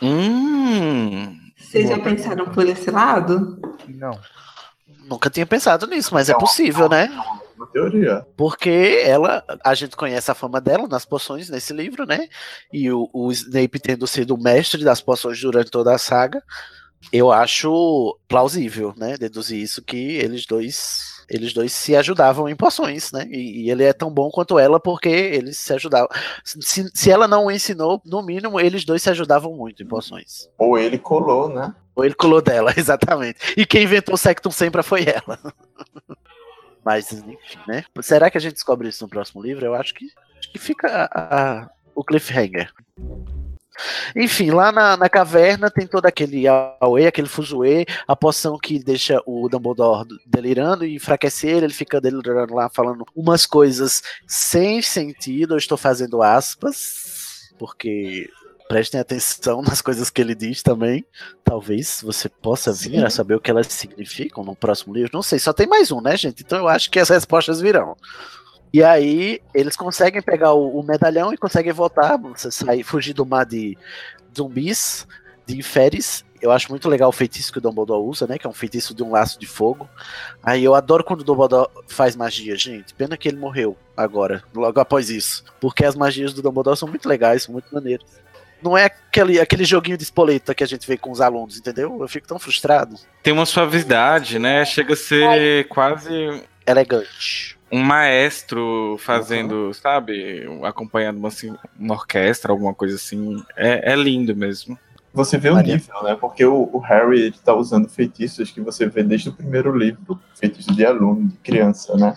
Hum, 0.00 1.37
Vocês 1.68 1.86
já 1.86 1.98
pensaram 1.98 2.46
por 2.46 2.66
esse 2.66 2.90
lado? 2.90 3.60
Não. 3.86 4.18
Nunca 5.04 5.28
tinha 5.28 5.44
pensado 5.44 5.86
nisso, 5.86 6.14
mas 6.14 6.30
é 6.30 6.34
possível, 6.34 6.88
né? 6.88 7.10
Uma 7.56 7.66
teoria. 7.66 8.26
Porque 8.38 9.02
ela, 9.04 9.44
a 9.62 9.74
gente 9.74 9.94
conhece 9.94 10.30
a 10.30 10.34
fama 10.34 10.62
dela 10.62 10.88
nas 10.88 11.04
poções 11.04 11.50
nesse 11.50 11.74
livro, 11.74 12.06
né? 12.06 12.28
E 12.72 12.90
o, 12.90 13.10
o 13.12 13.30
Snape 13.30 13.80
tendo 13.80 14.06
sido 14.06 14.34
o 14.34 14.42
mestre 14.42 14.82
das 14.82 15.02
poções 15.02 15.38
durante 15.42 15.70
toda 15.70 15.94
a 15.94 15.98
saga, 15.98 16.42
eu 17.12 17.30
acho 17.30 18.18
plausível, 18.26 18.94
né? 18.96 19.18
Deduzir 19.18 19.60
isso 19.60 19.82
que 19.82 19.96
eles 19.96 20.46
dois 20.46 21.17
eles 21.28 21.52
dois 21.52 21.72
se 21.72 21.94
ajudavam 21.94 22.48
em 22.48 22.56
poções, 22.56 23.12
né? 23.12 23.26
E, 23.30 23.62
e 23.66 23.70
ele 23.70 23.84
é 23.84 23.92
tão 23.92 24.10
bom 24.10 24.30
quanto 24.30 24.58
ela 24.58 24.80
porque 24.80 25.08
eles 25.08 25.58
se 25.58 25.72
ajudavam. 25.72 26.08
Se, 26.44 26.90
se 26.94 27.10
ela 27.10 27.28
não 27.28 27.46
o 27.46 27.50
ensinou, 27.50 28.00
no 28.04 28.22
mínimo, 28.22 28.58
eles 28.60 28.84
dois 28.84 29.02
se 29.02 29.10
ajudavam 29.10 29.52
muito 29.54 29.82
em 29.82 29.86
poções. 29.86 30.48
Ou 30.56 30.78
ele 30.78 30.98
colou, 30.98 31.48
né? 31.48 31.74
Ou 31.94 32.04
ele 32.04 32.14
colou 32.14 32.40
dela, 32.40 32.72
exatamente. 32.78 33.38
E 33.56 33.66
quem 33.66 33.82
inventou 33.82 34.14
o 34.14 34.18
Sectum 34.18 34.50
Sempra 34.50 34.82
foi 34.82 35.04
ela. 35.06 35.38
Mas, 36.84 37.12
enfim, 37.12 37.36
né? 37.66 37.84
Será 38.00 38.30
que 38.30 38.38
a 38.38 38.40
gente 38.40 38.54
descobre 38.54 38.88
isso 38.88 39.04
no 39.04 39.10
próximo 39.10 39.42
livro? 39.42 39.66
Eu 39.66 39.74
acho 39.74 39.92
que, 39.94 40.06
acho 40.38 40.50
que 40.52 40.58
fica 40.58 40.88
a- 41.12 41.60
a- 41.62 41.70
o 41.94 42.02
cliffhanger. 42.02 42.72
Enfim, 44.16 44.50
lá 44.50 44.72
na, 44.72 44.96
na 44.96 45.08
caverna 45.08 45.70
tem 45.70 45.86
todo 45.86 46.06
aquele 46.06 46.44
auê, 46.80 47.06
aquele 47.06 47.28
fuzuê, 47.28 47.86
a 48.06 48.16
poção 48.16 48.58
que 48.58 48.78
deixa 48.78 49.20
o 49.26 49.48
Dumbledore 49.48 50.08
delirando 50.26 50.84
e 50.84 50.96
enfraquecer 50.96 51.50
ele, 51.50 51.66
ele 51.66 51.74
fica 51.74 52.00
delirando 52.00 52.54
lá, 52.54 52.68
falando 52.68 53.04
umas 53.14 53.46
coisas 53.46 54.02
sem 54.26 54.82
sentido, 54.82 55.54
eu 55.54 55.58
estou 55.58 55.78
fazendo 55.78 56.22
aspas, 56.22 57.52
porque 57.58 58.28
prestem 58.68 59.00
atenção 59.00 59.62
nas 59.66 59.80
coisas 59.80 60.10
que 60.10 60.20
ele 60.20 60.34
diz 60.34 60.62
também. 60.62 61.04
Talvez 61.42 62.00
você 62.02 62.28
possa 62.28 62.72
vir 62.72 62.98
Sim. 62.98 63.04
a 63.04 63.10
saber 63.10 63.34
o 63.34 63.40
que 63.40 63.50
elas 63.50 63.66
significam 63.68 64.44
no 64.44 64.54
próximo 64.54 64.94
livro. 64.94 65.10
Não 65.12 65.22
sei, 65.22 65.38
só 65.38 65.52
tem 65.52 65.66
mais 65.66 65.90
um, 65.90 66.00
né, 66.00 66.16
gente? 66.16 66.42
Então 66.42 66.58
eu 66.58 66.68
acho 66.68 66.90
que 66.90 67.00
as 67.00 67.08
respostas 67.08 67.60
virão. 67.60 67.96
E 68.72 68.82
aí 68.82 69.40
eles 69.54 69.76
conseguem 69.76 70.22
pegar 70.22 70.52
o, 70.52 70.78
o 70.78 70.82
medalhão 70.82 71.32
e 71.32 71.36
conseguem 71.36 71.72
voltar, 71.72 72.16
você 72.16 72.50
sair, 72.50 72.82
fugir 72.82 73.14
do 73.14 73.24
mar 73.24 73.46
de 73.46 73.76
zumbis, 74.36 75.06
de 75.46 75.56
inferes. 75.56 76.24
Eu 76.40 76.52
acho 76.52 76.70
muito 76.70 76.88
legal 76.88 77.08
o 77.08 77.12
feitiço 77.12 77.50
que 77.50 77.58
o 77.58 77.60
Dumbledore 77.60 78.00
usa, 78.00 78.26
né? 78.26 78.38
Que 78.38 78.46
é 78.46 78.50
um 78.50 78.52
feitiço 78.52 78.94
de 78.94 79.02
um 79.02 79.10
laço 79.10 79.40
de 79.40 79.46
fogo. 79.46 79.88
Aí 80.42 80.62
eu 80.62 80.74
adoro 80.74 81.02
quando 81.02 81.22
o 81.22 81.24
Dumbledore 81.24 81.68
faz 81.88 82.14
magia, 82.14 82.56
gente. 82.56 82.94
Pena 82.94 83.16
que 83.16 83.28
ele 83.28 83.38
morreu 83.38 83.76
agora, 83.96 84.44
logo 84.54 84.78
após 84.78 85.10
isso. 85.10 85.42
Porque 85.60 85.84
as 85.84 85.96
magias 85.96 86.32
do 86.32 86.42
Dumbledore 86.42 86.76
são 86.76 86.88
muito 86.88 87.08
legais, 87.08 87.42
são 87.42 87.52
muito 87.52 87.74
maneiras. 87.74 88.06
Não 88.62 88.76
é 88.76 88.84
aquele, 88.84 89.40
aquele 89.40 89.64
joguinho 89.64 89.96
de 89.96 90.02
espoleta 90.02 90.54
que 90.54 90.62
a 90.62 90.66
gente 90.66 90.86
vê 90.86 90.96
com 90.96 91.10
os 91.10 91.20
alunos, 91.20 91.58
entendeu? 91.58 91.96
Eu 92.00 92.08
fico 92.08 92.26
tão 92.26 92.38
frustrado. 92.38 92.96
Tem 93.22 93.32
uma 93.32 93.46
suavidade, 93.46 94.38
né? 94.38 94.64
Chega 94.64 94.92
a 94.92 94.96
ser 94.96 95.66
quase 95.68 96.42
Elegante. 96.68 97.57
Um 97.70 97.82
maestro 97.82 98.96
fazendo, 98.98 99.72
sabe? 99.74 100.46
Acompanhando 100.62 101.18
uma, 101.18 101.28
assim, 101.28 101.54
uma 101.78 101.94
orquestra, 101.94 102.52
alguma 102.52 102.74
coisa 102.74 102.96
assim. 102.96 103.42
É, 103.56 103.92
é 103.92 103.96
lindo 103.96 104.34
mesmo. 104.34 104.78
Você 105.12 105.38
vê 105.38 105.50
o 105.50 105.54
Maria. 105.54 105.74
nível, 105.74 106.02
né? 106.02 106.14
Porque 106.14 106.44
o, 106.44 106.68
o 106.72 106.78
Harry 106.78 107.20
ele 107.22 107.36
tá 107.44 107.54
usando 107.54 107.88
feitiços 107.88 108.50
que 108.50 108.60
você 108.60 108.86
vê 108.86 109.02
desde 109.02 109.30
o 109.30 109.32
primeiro 109.32 109.76
livro, 109.76 110.20
feitiços 110.34 110.76
de 110.76 110.84
aluno, 110.84 111.28
de 111.28 111.36
criança, 111.38 111.96
né? 111.96 112.14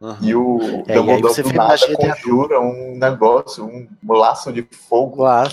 Aham. 0.00 0.18
E 0.20 0.34
o 0.34 0.58
É, 0.86 0.92
e 0.92 0.94
Dumbledore 0.94 1.34
você 1.34 1.42
do 1.42 1.52
nada 1.52 1.96
conjura 1.96 2.60
um 2.60 2.96
negócio, 2.98 3.66
um 3.66 3.88
laço 4.12 4.52
de 4.52 4.62
fogo. 4.62 5.16
Claro. 5.16 5.52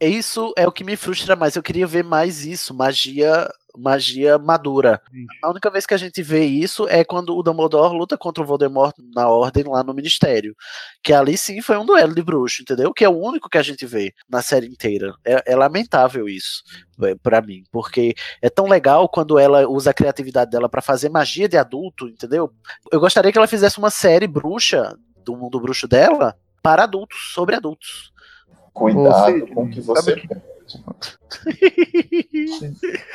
Isso 0.00 0.52
é 0.56 0.66
o 0.66 0.72
que 0.72 0.84
me 0.84 0.96
frustra 0.96 1.36
mais. 1.36 1.56
Eu 1.56 1.62
queria 1.62 1.86
ver 1.86 2.04
mais 2.04 2.44
isso, 2.44 2.74
magia, 2.74 3.48
magia 3.76 4.38
madura. 4.38 5.00
A 5.42 5.50
única 5.50 5.70
vez 5.70 5.86
que 5.86 5.94
a 5.94 5.98
gente 5.98 6.22
vê 6.22 6.44
isso 6.44 6.88
é 6.88 7.04
quando 7.04 7.36
o 7.36 7.42
Dumbledore 7.42 7.96
luta 7.96 8.18
contra 8.18 8.42
o 8.42 8.46
Voldemort 8.46 8.94
na 9.14 9.28
ordem 9.28 9.64
lá 9.64 9.82
no 9.82 9.94
Ministério, 9.94 10.54
que 11.02 11.12
ali 11.12 11.36
sim 11.36 11.60
foi 11.60 11.76
um 11.78 11.86
duelo 11.86 12.14
de 12.14 12.22
bruxo, 12.22 12.62
entendeu? 12.62 12.92
Que 12.92 13.04
é 13.04 13.08
o 13.08 13.16
único 13.16 13.48
que 13.48 13.58
a 13.58 13.62
gente 13.62 13.86
vê 13.86 14.12
na 14.28 14.42
série 14.42 14.66
inteira. 14.66 15.14
É, 15.24 15.52
é 15.52 15.56
lamentável 15.56 16.28
isso 16.28 16.62
é, 17.02 17.14
pra 17.14 17.40
mim, 17.40 17.62
porque 17.70 18.14
é 18.42 18.50
tão 18.50 18.66
legal 18.66 19.08
quando 19.08 19.38
ela 19.38 19.68
usa 19.68 19.90
a 19.90 19.94
criatividade 19.94 20.50
dela 20.50 20.68
pra 20.68 20.82
fazer 20.82 21.08
magia 21.08 21.48
de 21.48 21.56
adulto, 21.56 22.08
entendeu? 22.08 22.52
Eu 22.90 23.00
gostaria 23.00 23.30
que 23.30 23.38
ela 23.38 23.46
fizesse 23.46 23.78
uma 23.78 23.90
série 23.90 24.26
bruxa 24.26 24.96
do 25.24 25.36
mundo 25.36 25.60
bruxo 25.60 25.86
dela 25.86 26.34
para 26.62 26.84
adultos, 26.84 27.32
sobre 27.32 27.54
adultos. 27.54 28.12
Cuidado 28.78 29.08
Ô, 29.08 29.26
Cid, 29.26 29.52
com 29.52 29.64
o 29.64 29.68
que 29.68 29.80
você 29.80 30.02
sabe 30.02 30.28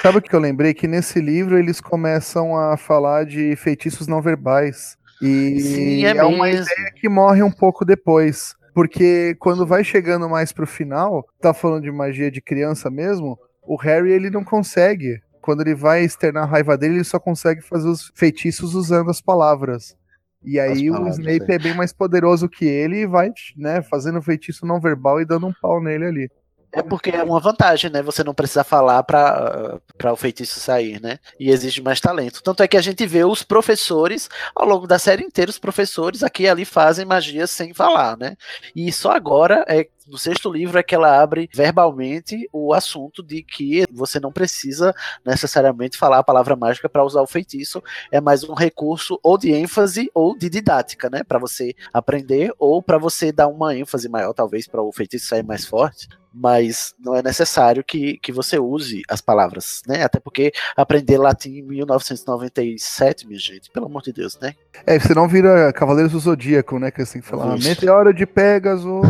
Sabe 0.02 0.18
o 0.18 0.22
que 0.22 0.36
eu 0.36 0.40
lembrei? 0.40 0.74
Que 0.74 0.88
nesse 0.88 1.22
livro 1.22 1.58
eles 1.58 1.80
começam 1.80 2.58
a 2.58 2.76
falar 2.76 3.26
de 3.26 3.56
feitiços 3.56 4.08
não 4.08 4.22
verbais. 4.22 4.98
E 5.22 5.62
Sim, 5.62 6.06
é, 6.06 6.18
é 6.18 6.24
uma 6.24 6.50
ideia 6.50 6.92
que 6.96 7.08
morre 7.08 7.42
um 7.42 7.52
pouco 7.52 7.86
depois. 7.86 8.56
Porque 8.74 9.36
quando 9.40 9.66
vai 9.66 9.84
chegando 9.84 10.28
mais 10.28 10.52
pro 10.52 10.68
final, 10.68 11.26
tá 11.40 11.54
falando 11.54 11.84
de 11.84 11.92
magia 11.92 12.30
de 12.30 12.42
criança 12.42 12.90
mesmo, 12.90 13.40
o 13.62 13.78
Harry 13.78 14.12
ele 14.12 14.30
não 14.30 14.44
consegue. 14.44 15.22
Quando 15.42 15.62
ele 15.62 15.76
vai 15.76 16.04
externar 16.04 16.44
a 16.44 16.48
raiva 16.48 16.78
dele, 16.78 16.96
ele 16.96 17.04
só 17.04 17.20
consegue 17.20 17.62
fazer 17.62 17.88
os 17.88 18.12
feitiços 18.16 18.74
usando 18.74 19.12
as 19.12 19.22
palavras. 19.22 19.96
E 20.44 20.60
aí 20.60 20.92
o 20.92 21.08
Snape 21.08 21.52
é. 21.52 21.56
é 21.56 21.60
bem 21.60 21.74
mais 21.74 21.94
poderoso 21.94 22.50
que 22.50 22.66
ele 22.66 23.02
e 23.02 23.08
vai, 23.08 23.32
né, 23.56 23.82
fazendo 23.82 24.22
feitiço 24.22 24.66
não 24.66 24.80
verbal 24.80 25.22
e 25.22 25.26
dando 25.26 25.48
um 25.48 25.54
pau 25.62 25.82
nele 25.82 26.06
ali. 26.06 26.32
É 26.76 26.82
porque 26.82 27.12
é 27.12 27.22
uma 27.22 27.40
vantagem, 27.40 27.92
né? 27.92 28.02
Você 28.02 28.24
não 28.24 28.34
precisa 28.34 28.64
falar 28.64 29.04
para 29.04 29.80
o 30.12 30.16
feitiço 30.16 30.60
sair, 30.60 31.00
né? 31.00 31.20
E 31.40 31.52
exige 31.52 31.84
mais 31.84 32.02
talento. 32.02 32.42
Tanto 32.42 32.64
é 32.64 32.68
que 32.68 32.76
a 32.76 32.82
gente 32.82 33.06
vê 33.06 33.24
os 33.24 33.44
professores, 33.44 34.28
ao 34.56 34.68
longo 34.68 34.88
da 34.88 34.98
série 34.98 35.24
inteira, 35.24 35.52
os 35.52 35.60
professores 35.60 36.24
aqui 36.24 36.44
e 36.44 36.50
ali 36.50 36.66
fazem 36.66 37.06
magia 37.06 37.46
sem 37.46 37.76
falar, 37.76 38.18
né? 38.18 38.36
E 38.76 38.92
só 38.92 39.12
agora, 39.12 39.64
é, 39.68 39.88
no 40.08 40.18
sexto 40.18 40.52
livro, 40.52 40.78
é 40.78 40.84
que 40.84 40.96
ela 40.96 41.22
abre 41.22 41.50
verbalmente 41.54 42.48
o 42.52 42.74
assunto 42.74 43.24
de 43.24 43.44
que 43.44 43.86
você 43.92 44.20
não 44.20 44.32
precisa 44.32 44.94
necessariamente 45.26 45.98
falar 45.98 46.20
a 46.20 46.24
palavra 46.24 46.56
mágica 46.56 46.90
para 46.90 47.04
usar 47.04 47.22
o 47.22 47.28
feitiço. 47.28 47.82
É 48.12 48.20
mais 48.20 48.44
um 48.44 48.54
recurso 48.54 49.20
ou 49.24 49.38
de 49.38 49.52
ênfase 49.52 50.10
ou 50.14 50.38
de 50.38 50.50
didática, 50.50 51.10
né? 51.10 51.24
Para 51.24 51.40
você 51.40 51.76
aprender 51.94 52.54
ou 52.58 52.82
para 52.82 52.98
você 52.98 53.32
dar 53.32 53.48
uma 53.48 53.76
ênfase 53.76 54.10
maior, 54.10 54.34
talvez, 54.34 54.68
para 54.68 54.82
o 54.82 54.92
feitiço 54.92 55.28
sair 55.28 55.44
mais 55.44 55.66
forte 55.66 56.08
mas 56.34 56.96
não 57.00 57.16
é 57.16 57.22
necessário 57.22 57.84
que, 57.84 58.18
que 58.18 58.32
você 58.32 58.58
use 58.58 59.04
as 59.08 59.22
palavras, 59.22 59.84
né? 59.88 60.04
Até 60.04 60.20
porque 60.20 60.52
aprender 60.76 61.20
latim 61.20 61.60
em 61.60 61.62
1997, 61.62 63.28
minha 63.28 63.40
gente, 63.40 63.70
pelo 63.70 63.86
amor 63.86 64.02
de 64.02 64.12
Deus, 64.12 64.40
né? 64.40 64.56
É, 64.88 64.98
você 64.98 65.14
não 65.14 65.28
vira 65.28 65.72
Cavaleiros 65.72 66.12
do 66.12 66.20
Zodíaco, 66.20 66.80
né? 66.80 66.90
Que 66.90 67.04
assim 67.04 67.22
que 67.22 67.28
fala, 67.28 67.56
Isso. 67.56 67.68
meteoro 67.68 68.12
de 68.12 68.26
Pegasus 68.26 69.06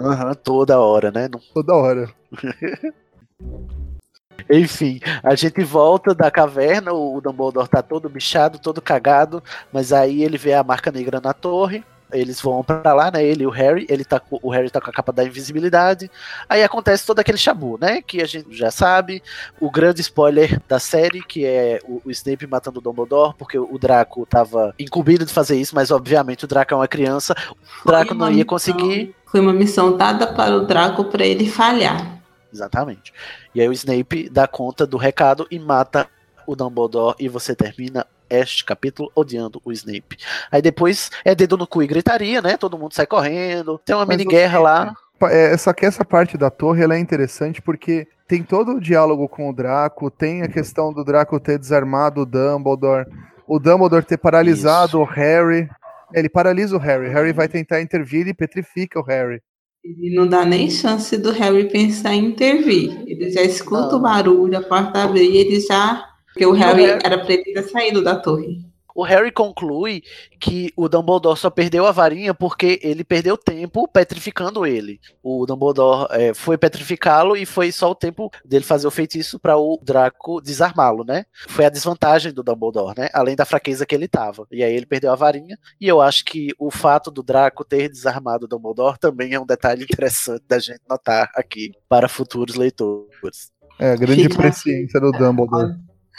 Aham, 0.00 0.34
toda 0.34 0.80
hora, 0.80 1.10
né? 1.10 1.28
Não- 1.28 1.40
toda 1.54 1.74
hora. 1.74 2.10
Enfim, 4.48 4.98
a 5.22 5.34
gente 5.34 5.62
volta 5.62 6.14
da 6.14 6.30
caverna, 6.30 6.92
o 6.92 7.20
Dumbledore 7.20 7.68
tá 7.68 7.82
todo 7.82 8.08
bichado, 8.08 8.58
todo 8.58 8.80
cagado, 8.80 9.42
mas 9.72 9.92
aí 9.92 10.22
ele 10.24 10.38
vê 10.38 10.54
a 10.54 10.64
marca 10.64 10.90
negra 10.90 11.20
na 11.20 11.32
torre. 11.32 11.84
Eles 12.12 12.40
vão 12.40 12.62
pra 12.62 12.92
lá, 12.92 13.10
né? 13.10 13.24
Ele 13.24 13.44
e 13.44 13.46
o 13.46 13.50
Harry. 13.50 13.86
Ele 13.88 14.04
tá 14.04 14.20
o 14.30 14.50
Harry 14.50 14.70
tá 14.70 14.80
com 14.80 14.90
a 14.90 14.92
capa 14.92 15.12
da 15.12 15.24
invisibilidade. 15.24 16.10
Aí 16.48 16.62
acontece 16.62 17.06
todo 17.06 17.18
aquele 17.20 17.38
chabu, 17.38 17.78
né? 17.80 18.02
Que 18.02 18.20
a 18.22 18.26
gente 18.26 18.56
já 18.56 18.70
sabe. 18.70 19.22
O 19.60 19.70
grande 19.70 20.00
spoiler 20.00 20.60
da 20.68 20.78
série, 20.78 21.22
que 21.22 21.44
é 21.44 21.80
o, 21.84 22.00
o 22.04 22.10
Snape 22.10 22.46
matando 22.46 22.78
o 22.78 22.82
Dumbledore, 22.82 23.34
porque 23.36 23.58
o 23.58 23.78
Draco 23.78 24.26
tava 24.26 24.74
incumbido 24.78 25.24
de 25.24 25.32
fazer 25.32 25.58
isso, 25.58 25.74
mas 25.74 25.90
obviamente 25.90 26.44
o 26.44 26.48
Draco 26.48 26.74
é 26.74 26.76
uma 26.76 26.88
criança. 26.88 27.34
O 27.84 27.88
Draco 27.88 28.14
não 28.14 28.30
ia 28.30 28.44
conseguir. 28.44 29.14
Foi 29.26 29.40
uma 29.40 29.52
missão 29.52 29.96
dada 29.96 30.26
para 30.26 30.56
o 30.56 30.66
Draco 30.66 31.04
para 31.04 31.24
ele 31.24 31.48
falhar. 31.48 32.20
Exatamente. 32.52 33.12
E 33.54 33.60
aí 33.60 33.68
o 33.68 33.72
Snape 33.72 34.28
dá 34.28 34.46
conta 34.46 34.86
do 34.86 34.96
recado 34.96 35.46
e 35.50 35.58
mata 35.58 36.08
o 36.46 36.56
Dumbledore 36.56 37.14
e 37.18 37.28
você 37.28 37.54
termina 37.54 38.06
este 38.30 38.64
capítulo 38.64 39.10
odiando 39.14 39.60
o 39.64 39.72
Snape. 39.72 40.16
Aí 40.50 40.62
depois 40.62 41.10
é 41.24 41.34
dedo 41.34 41.56
no 41.56 41.66
cu 41.66 41.82
e 41.82 41.86
gritaria, 41.86 42.40
né? 42.40 42.56
Todo 42.56 42.78
mundo 42.78 42.94
sai 42.94 43.06
correndo. 43.06 43.78
Tem 43.84 43.94
uma 43.96 44.06
Mas 44.06 44.16
mini 44.16 44.28
guerra 44.30 44.58
lá. 44.60 44.94
Pa- 45.18 45.30
É, 45.32 45.56
só 45.56 45.72
que 45.72 45.84
essa 45.84 46.04
parte 46.04 46.38
da 46.38 46.50
torre 46.50 46.82
ela 46.82 46.94
é 46.94 46.98
interessante 46.98 47.60
porque 47.60 48.06
tem 48.26 48.42
todo 48.42 48.72
o 48.76 48.80
diálogo 48.80 49.28
com 49.28 49.50
o 49.50 49.52
Draco, 49.52 50.10
tem 50.10 50.42
a 50.42 50.48
questão 50.48 50.92
do 50.92 51.04
Draco 51.04 51.38
ter 51.40 51.58
desarmado 51.58 52.22
o 52.22 52.26
Dumbledore, 52.26 53.04
o 53.46 53.58
Dumbledore 53.58 54.04
ter 54.04 54.16
paralisado 54.18 54.90
Isso. 54.90 54.98
o 55.00 55.04
Harry. 55.04 55.68
Ele 56.14 56.28
paralisa 56.28 56.74
o 56.76 56.78
Harry, 56.80 57.08
Harry 57.08 57.32
vai 57.32 57.48
tentar 57.48 57.80
intervir 57.80 58.26
e 58.26 58.34
petrifica 58.34 58.98
o 58.98 59.02
Harry. 59.04 59.40
E 59.84 60.14
não 60.14 60.26
dá 60.26 60.44
nem 60.44 60.68
chance 60.70 61.16
do 61.16 61.30
Harry 61.32 61.68
pensar 61.70 62.12
em 62.14 62.26
intervir. 62.26 63.02
Ele 63.06 63.30
já 63.30 63.42
escuta 63.42 63.92
Não. 63.92 63.98
o 63.98 64.02
barulho, 64.02 64.58
a 64.58 64.62
porta 64.62 65.04
abre 65.04 65.22
e 65.22 65.36
ele 65.38 65.60
já. 65.60 66.04
Porque 66.32 66.46
o 66.46 66.50
E 66.50 66.52
o 66.52 66.52
Harry 66.52 66.86
Harry- 66.86 67.00
era 67.04 67.18
pra 67.18 67.32
ele 67.32 67.44
ter 67.44 67.62
saído 67.64 68.02
da 68.02 68.16
torre. 68.16 68.70
O 68.94 69.04
Harry 69.04 69.30
conclui 69.30 70.02
que 70.38 70.72
o 70.76 70.88
Dumbledore 70.88 71.38
só 71.38 71.48
perdeu 71.48 71.86
a 71.86 71.92
varinha 71.92 72.34
porque 72.34 72.78
ele 72.82 73.04
perdeu 73.04 73.36
tempo 73.36 73.86
petrificando 73.88 74.66
ele. 74.66 75.00
O 75.22 75.46
Dumbledore 75.46 76.08
é, 76.10 76.34
foi 76.34 76.58
petrificá-lo 76.58 77.36
e 77.36 77.46
foi 77.46 77.70
só 77.70 77.90
o 77.90 77.94
tempo 77.94 78.30
dele 78.44 78.64
fazer 78.64 78.86
o 78.86 78.90
feitiço 78.90 79.38
para 79.38 79.56
o 79.56 79.78
Draco 79.82 80.40
desarmá-lo, 80.40 81.04
né? 81.04 81.24
Foi 81.48 81.64
a 81.64 81.70
desvantagem 81.70 82.32
do 82.32 82.42
Dumbledore, 82.42 82.94
né? 82.98 83.08
Além 83.12 83.36
da 83.36 83.44
fraqueza 83.44 83.86
que 83.86 83.94
ele 83.94 84.08
tava. 84.08 84.46
E 84.50 84.62
aí 84.62 84.74
ele 84.74 84.86
perdeu 84.86 85.12
a 85.12 85.16
varinha. 85.16 85.56
E 85.80 85.86
eu 85.86 86.00
acho 86.00 86.24
que 86.24 86.52
o 86.58 86.70
fato 86.70 87.10
do 87.10 87.22
Draco 87.22 87.64
ter 87.64 87.88
desarmado 87.88 88.44
o 88.46 88.48
Dumbledore 88.48 88.98
também 88.98 89.32
é 89.34 89.40
um 89.40 89.46
detalhe 89.46 89.84
interessante 89.84 90.42
da 90.48 90.58
gente 90.58 90.80
notar 90.88 91.30
aqui 91.34 91.70
para 91.88 92.08
futuros 92.08 92.56
leitores. 92.56 93.52
É, 93.78 93.92
a 93.92 93.96
grande 93.96 94.28
presciência 94.28 95.00
do 95.00 95.12
Dumbledore. 95.12 95.76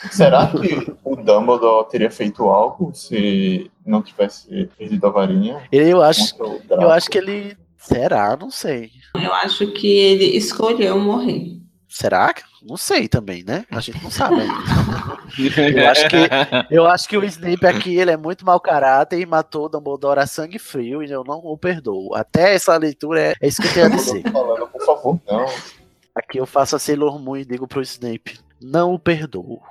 Será 0.10 0.48
que 0.48 0.94
o 1.04 1.16
Dumbledore 1.16 1.90
teria 1.90 2.10
feito 2.10 2.44
algo 2.44 2.92
se 2.94 3.70
não 3.86 4.02
tivesse 4.02 4.70
perdido 4.78 5.06
a 5.08 5.10
varinha? 5.12 5.62
Eu 5.72 6.02
acho, 6.02 6.36
eu 6.70 6.90
acho 6.90 7.10
que 7.10 7.18
ele. 7.18 7.58
Será? 7.78 8.36
Não 8.36 8.50
sei. 8.50 8.92
Eu 9.16 9.34
acho 9.34 9.68
que 9.74 9.88
ele 9.88 10.26
escolheu 10.38 11.00
morrer. 11.00 11.60
Será? 11.88 12.34
Não 12.64 12.78
sei 12.78 13.08
também, 13.08 13.44
né? 13.44 13.66
A 13.70 13.80
gente 13.80 14.02
não 14.02 14.10
sabe 14.10 14.42
ainda. 14.42 14.54
Eu 15.32 15.90
acho 15.90 16.10
que, 16.10 16.76
eu 16.76 16.86
acho 16.88 17.08
que 17.08 17.18
o 17.18 17.24
Snape 17.24 17.66
aqui 17.66 17.96
ele 17.96 18.12
é 18.12 18.18
muito 18.18 18.46
mau 18.46 18.60
caráter 18.60 19.18
e 19.18 19.26
matou 19.26 19.66
o 19.66 19.70
Dumbledore 19.70 20.20
a 20.20 20.28
sangue 20.28 20.60
frio 20.60 21.02
e 21.02 21.10
eu 21.10 21.24
não 21.24 21.40
o 21.40 21.58
perdoo. 21.58 22.14
Até 22.14 22.54
essa 22.54 22.76
leitura 22.76 23.22
é, 23.22 23.34
é 23.40 23.48
isso 23.48 23.62
que 23.62 23.70
eu 23.70 23.74
tenho 23.74 23.86
a 23.86 23.90
dizer. 23.90 24.30
Falando, 24.30 24.68
por 24.68 24.86
favor, 24.86 25.22
não. 25.26 25.46
Aqui 26.14 26.38
eu 26.38 26.46
faço 26.46 26.76
a 26.76 26.80
Sailor 26.80 27.18
Moon 27.18 27.38
e 27.38 27.46
digo 27.46 27.66
pro 27.66 27.82
Snape: 27.82 28.40
não 28.62 28.94
o 28.94 29.00
perdoo. 29.00 29.62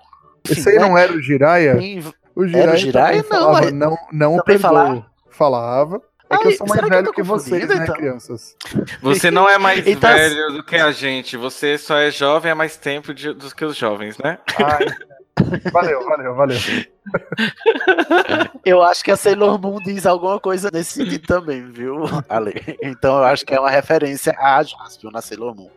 Esse 0.49 0.69
aí 0.71 0.79
não 0.79 0.97
era 0.97 1.13
o 1.13 1.21
Jiraiya? 1.21 1.77
Quem- 1.77 2.05
O 2.37 2.45
Era 2.45 2.73
o 2.73 3.17
Não, 3.17 3.23
falava, 3.25 3.71
não, 3.71 3.99
não 4.13 4.37
também 4.37 4.45
perdoou. 4.59 4.61
falava? 4.61 5.07
Falava. 5.31 6.03
É 6.31 6.37
que 6.39 6.45
eu 6.45 6.51
Ai, 6.51 6.57
sou 6.57 6.67
mais 6.69 6.81
que 6.81 6.87
eu 6.87 6.91
velho 6.91 7.07
tô 7.07 7.13
que, 7.13 7.23
vocês, 7.25 7.69
né, 7.69 7.75
então? 7.83 7.95
crianças? 7.97 8.57
Você 9.03 9.31
não 9.33 9.49
é 9.49 9.59
mais 9.59 9.85
tá- 9.99 10.15
velho 10.15 10.53
do 10.53 10.63
que 10.63 10.77
a 10.77 10.93
gente, 10.93 11.37
você 11.37 11.77
só 11.77 11.97
é 11.99 12.09
jovem 12.11 12.53
há 12.53 12.55
mais 12.55 12.77
tempo 12.77 13.13
de- 13.13 13.33
do 13.35 13.53
que 13.55 13.65
os 13.65 13.77
jovens, 13.77 14.17
né? 14.19 14.39
Ai, 14.57 14.87
valeu, 15.73 16.05
valeu, 16.05 16.35
valeu. 16.37 16.57
Eu 18.65 18.81
acho 18.83 19.03
que 19.03 19.11
a 19.11 19.17
Sailor 19.17 19.61
Moon 19.61 19.79
diz 19.83 20.07
alguma 20.07 20.39
coisa 20.39 20.71
nesse 20.73 20.93
sentido 21.03 21.27
também, 21.27 21.69
viu, 21.71 22.05
Ale? 22.29 22.79
Então 22.81 23.19
eu 23.19 23.25
acho 23.25 23.45
que 23.45 23.53
é 23.55 23.59
uma 23.61 23.71
referência 23.71 24.33
a 24.39 24.63
Jaspion 24.63 25.11
na 25.11 25.21
Sailor 25.21 25.55
Moon. 25.57 25.71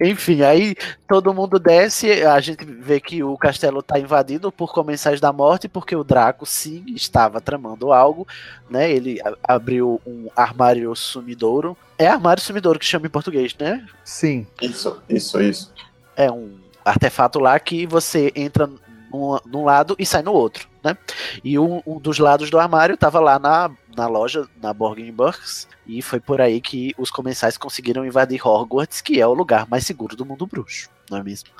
Enfim, 0.00 0.42
aí 0.42 0.74
todo 1.08 1.34
mundo 1.34 1.58
desce, 1.58 2.10
a 2.24 2.40
gente 2.40 2.64
vê 2.64 3.00
que 3.00 3.22
o 3.22 3.36
castelo 3.36 3.80
está 3.80 3.98
invadido 3.98 4.50
por 4.50 4.72
comensais 4.72 5.20
da 5.20 5.32
morte, 5.32 5.68
porque 5.68 5.94
o 5.94 6.04
Draco 6.04 6.46
sim 6.46 6.84
estava 6.88 7.40
tramando 7.40 7.92
algo, 7.92 8.26
né? 8.68 8.90
Ele 8.90 9.20
abriu 9.42 10.00
um 10.06 10.28
armário 10.34 10.94
sumidouro. 10.94 11.76
É 11.98 12.06
armário 12.06 12.42
sumidouro 12.42 12.78
que 12.78 12.86
chama 12.86 13.06
em 13.06 13.10
português, 13.10 13.54
né? 13.58 13.86
Sim. 14.04 14.46
Isso, 14.60 15.02
isso, 15.08 15.40
isso. 15.40 15.72
é 16.16 16.30
um 16.30 16.58
artefato 16.84 17.38
lá 17.38 17.58
que 17.58 17.86
você 17.86 18.32
entra 18.34 18.66
num, 19.12 19.38
num 19.46 19.64
lado 19.64 19.94
e 19.98 20.06
sai 20.06 20.22
no 20.22 20.32
outro, 20.32 20.68
né? 20.82 20.96
E 21.44 21.58
um, 21.58 21.82
um 21.86 21.98
dos 21.98 22.18
lados 22.18 22.50
do 22.50 22.58
armário 22.58 22.94
estava 22.94 23.20
lá 23.20 23.38
na, 23.38 23.70
na 23.96 24.06
loja, 24.06 24.48
na 24.62 24.72
Borgin 24.72 25.12
Burks, 25.12 25.68
e 25.86 26.00
foi 26.02 26.20
por 26.20 26.40
aí 26.40 26.60
que 26.60 26.94
os 26.98 27.10
comensais 27.10 27.56
conseguiram 27.56 28.04
invadir 28.04 28.46
Hogwarts, 28.46 29.00
que 29.00 29.20
é 29.20 29.26
o 29.26 29.34
lugar 29.34 29.68
mais 29.68 29.84
seguro 29.84 30.16
do 30.16 30.26
mundo 30.26 30.46
bruxo, 30.46 30.88
não 31.10 31.18
é 31.18 31.22
mesmo? 31.22 31.50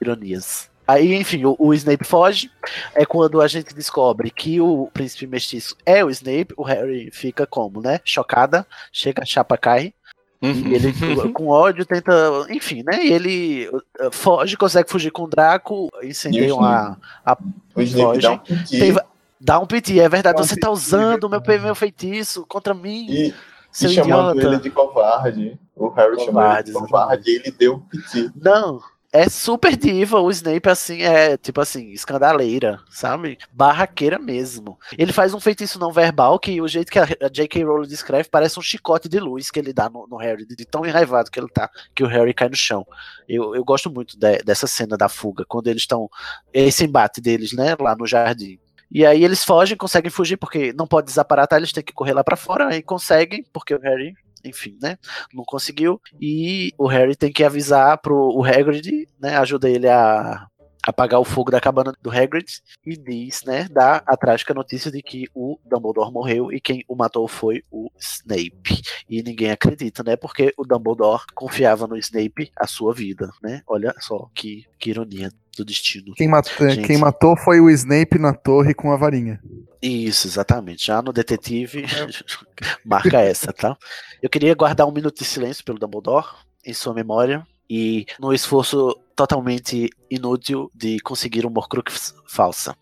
Ironias. 0.00 0.70
Aí, 0.90 1.14
enfim, 1.14 1.44
o, 1.44 1.54
o 1.56 1.72
Snape 1.72 2.04
foge. 2.04 2.50
É 2.94 3.06
quando 3.06 3.40
a 3.40 3.46
gente 3.46 3.72
descobre 3.72 4.28
que 4.28 4.60
o 4.60 4.88
príncipe 4.92 5.24
mestiço 5.24 5.76
é 5.86 6.04
o 6.04 6.10
Snape. 6.10 6.52
O 6.56 6.64
Harry 6.64 7.10
fica 7.12 7.46
como, 7.46 7.80
né? 7.80 8.00
Chocada. 8.04 8.66
Chega, 8.90 9.22
a 9.22 9.26
chapa 9.26 9.56
cai. 9.56 9.94
E 10.42 10.74
ele, 10.74 10.92
com 11.32 11.46
ódio, 11.46 11.84
tenta. 11.86 12.12
Enfim, 12.48 12.82
né? 12.82 13.04
E 13.04 13.12
ele 13.12 13.68
uh, 13.68 14.10
foge, 14.10 14.56
consegue 14.56 14.90
fugir 14.90 15.12
com 15.12 15.24
o 15.24 15.28
Draco, 15.28 15.88
incendeiam 16.02 16.60
a, 16.64 16.96
a. 17.24 17.38
O 17.74 17.82
Snape 17.82 18.18
dá 18.18 18.32
um 18.32 18.38
Foge. 18.38 18.94
Dá 19.40 19.58
um 19.58 19.66
piti, 19.66 19.98
é 19.98 20.08
verdade. 20.08 20.36
Dá 20.36 20.42
um 20.42 20.46
Você 20.46 20.56
tá 20.56 20.70
usando 20.70 21.24
o 21.24 21.28
meu, 21.28 21.40
meu 21.60 21.74
feitiço 21.74 22.44
contra 22.46 22.74
mim, 22.74 23.06
e, 23.08 23.28
e 23.28 23.88
chamando 23.88 24.38
idiota. 24.38 24.46
ele 24.54 24.60
de 24.62 24.70
covarde. 24.70 25.58
O 25.74 25.88
Harry 25.88 26.16
chamou 26.20 26.42
ele 26.42 26.48
Covarde, 26.48 26.66
de 26.66 26.72
covarde 26.78 27.30
e 27.30 27.34
ele 27.36 27.50
deu 27.52 27.74
um 27.76 27.80
piti. 27.80 28.30
Não, 28.36 28.80
é 29.10 29.28
super 29.30 29.74
diva. 29.76 30.20
O 30.20 30.30
Snape, 30.30 30.68
assim, 30.68 31.00
é 31.02 31.38
tipo 31.38 31.58
assim, 31.60 31.90
escandaleira, 31.90 32.78
sabe? 32.90 33.38
Barraqueira 33.50 34.18
mesmo. 34.18 34.78
Ele 34.98 35.10
faz 35.12 35.32
um 35.32 35.40
feitiço 35.40 35.78
não 35.78 35.90
verbal 35.90 36.38
que 36.38 36.60
o 36.60 36.68
jeito 36.68 36.92
que 36.92 36.98
a 36.98 37.04
a 37.22 37.28
J.K. 37.28 37.64
Rowling 37.64 37.88
descreve 37.88 38.28
parece 38.28 38.58
um 38.58 38.62
chicote 38.62 39.08
de 39.08 39.18
luz 39.18 39.50
que 39.50 39.58
ele 39.58 39.72
dá 39.72 39.88
no, 39.88 40.06
no 40.06 40.16
Harry, 40.18 40.44
de 40.46 40.66
tão 40.66 40.84
enraivado 40.84 41.30
que 41.30 41.40
ele 41.40 41.48
tá, 41.48 41.70
que 41.94 42.04
o 42.04 42.06
Harry 42.06 42.34
cai 42.34 42.48
no 42.50 42.56
chão. 42.56 42.86
Eu, 43.26 43.54
eu 43.54 43.64
gosto 43.64 43.90
muito 43.90 44.18
de- 44.18 44.42
dessa 44.44 44.66
cena 44.66 44.96
da 44.98 45.08
fuga, 45.08 45.46
quando 45.48 45.68
eles 45.68 45.82
estão. 45.82 46.10
Esse 46.52 46.84
embate 46.84 47.20
deles, 47.22 47.52
né, 47.52 47.74
lá 47.80 47.96
no 47.96 48.06
jardim. 48.06 48.58
E 48.90 49.06
aí 49.06 49.24
eles 49.24 49.44
fogem, 49.44 49.76
conseguem 49.76 50.10
fugir, 50.10 50.36
porque 50.36 50.72
não 50.72 50.86
pode 50.86 51.06
desaparatar, 51.06 51.58
eles 51.58 51.72
têm 51.72 51.84
que 51.84 51.92
correr 51.92 52.12
lá 52.12 52.24
pra 52.24 52.36
fora, 52.36 52.68
aí 52.68 52.82
conseguem, 52.82 53.44
porque 53.52 53.74
o 53.74 53.80
Harry, 53.80 54.14
enfim, 54.44 54.76
né, 54.82 54.98
não 55.32 55.44
conseguiu. 55.44 56.00
E 56.20 56.72
o 56.76 56.86
Harry 56.86 57.14
tem 57.14 57.32
que 57.32 57.44
avisar 57.44 57.98
pro 57.98 58.16
o 58.16 58.44
Hagrid, 58.44 59.08
né, 59.20 59.36
ajuda 59.36 59.68
ele 59.68 59.88
a 59.88 60.46
apagar 60.82 61.20
o 61.20 61.24
fogo 61.24 61.50
da 61.50 61.60
cabana 61.60 61.92
do 62.00 62.10
Hagrid 62.10 62.46
e 62.86 62.96
diz, 62.96 63.42
né, 63.44 63.68
dá 63.70 64.02
a 64.06 64.16
trágica 64.16 64.54
notícia 64.54 64.90
de 64.90 65.02
que 65.02 65.26
o 65.34 65.58
Dumbledore 65.64 66.12
morreu 66.12 66.52
e 66.52 66.60
quem 66.60 66.84
o 66.88 66.96
matou 66.96 67.28
foi 67.28 67.62
o 67.70 67.90
Snape. 67.98 68.80
E 69.08 69.22
ninguém 69.22 69.50
acredita, 69.50 70.02
né, 70.02 70.16
porque 70.16 70.52
o 70.56 70.64
Dumbledore 70.64 71.22
confiava 71.34 71.86
no 71.86 71.96
Snape 71.98 72.50
a 72.56 72.66
sua 72.66 72.94
vida, 72.94 73.30
né? 73.42 73.62
Olha 73.66 73.94
só 73.98 74.28
que, 74.34 74.64
que 74.78 74.90
ironia 74.90 75.30
do 75.56 75.64
destino. 75.64 76.14
Quem, 76.14 76.28
mat- 76.28 76.48
Gente. 76.58 76.86
quem 76.86 76.96
matou 76.98 77.36
foi 77.36 77.60
o 77.60 77.68
Snape 77.70 78.18
na 78.18 78.32
torre 78.32 78.72
com 78.74 78.92
a 78.92 78.96
varinha. 78.96 79.40
Isso, 79.82 80.26
exatamente. 80.26 80.86
Já 80.86 81.00
no 81.02 81.12
detetive, 81.12 81.84
marca 82.84 83.20
essa, 83.20 83.52
tá? 83.52 83.76
Eu 84.22 84.28
queria 84.30 84.54
guardar 84.54 84.86
um 84.86 84.92
minuto 84.92 85.18
de 85.18 85.24
silêncio 85.24 85.64
pelo 85.64 85.78
Dumbledore, 85.78 86.26
em 86.64 86.74
sua 86.74 86.92
memória, 86.94 87.46
e 87.68 88.06
no 88.18 88.32
esforço 88.32 88.94
totalmente 89.16 89.88
inútil 90.10 90.70
de 90.74 90.98
conseguir 91.00 91.46
uma 91.46 91.60
Horcrux 91.60 92.14
falsa. 92.26 92.76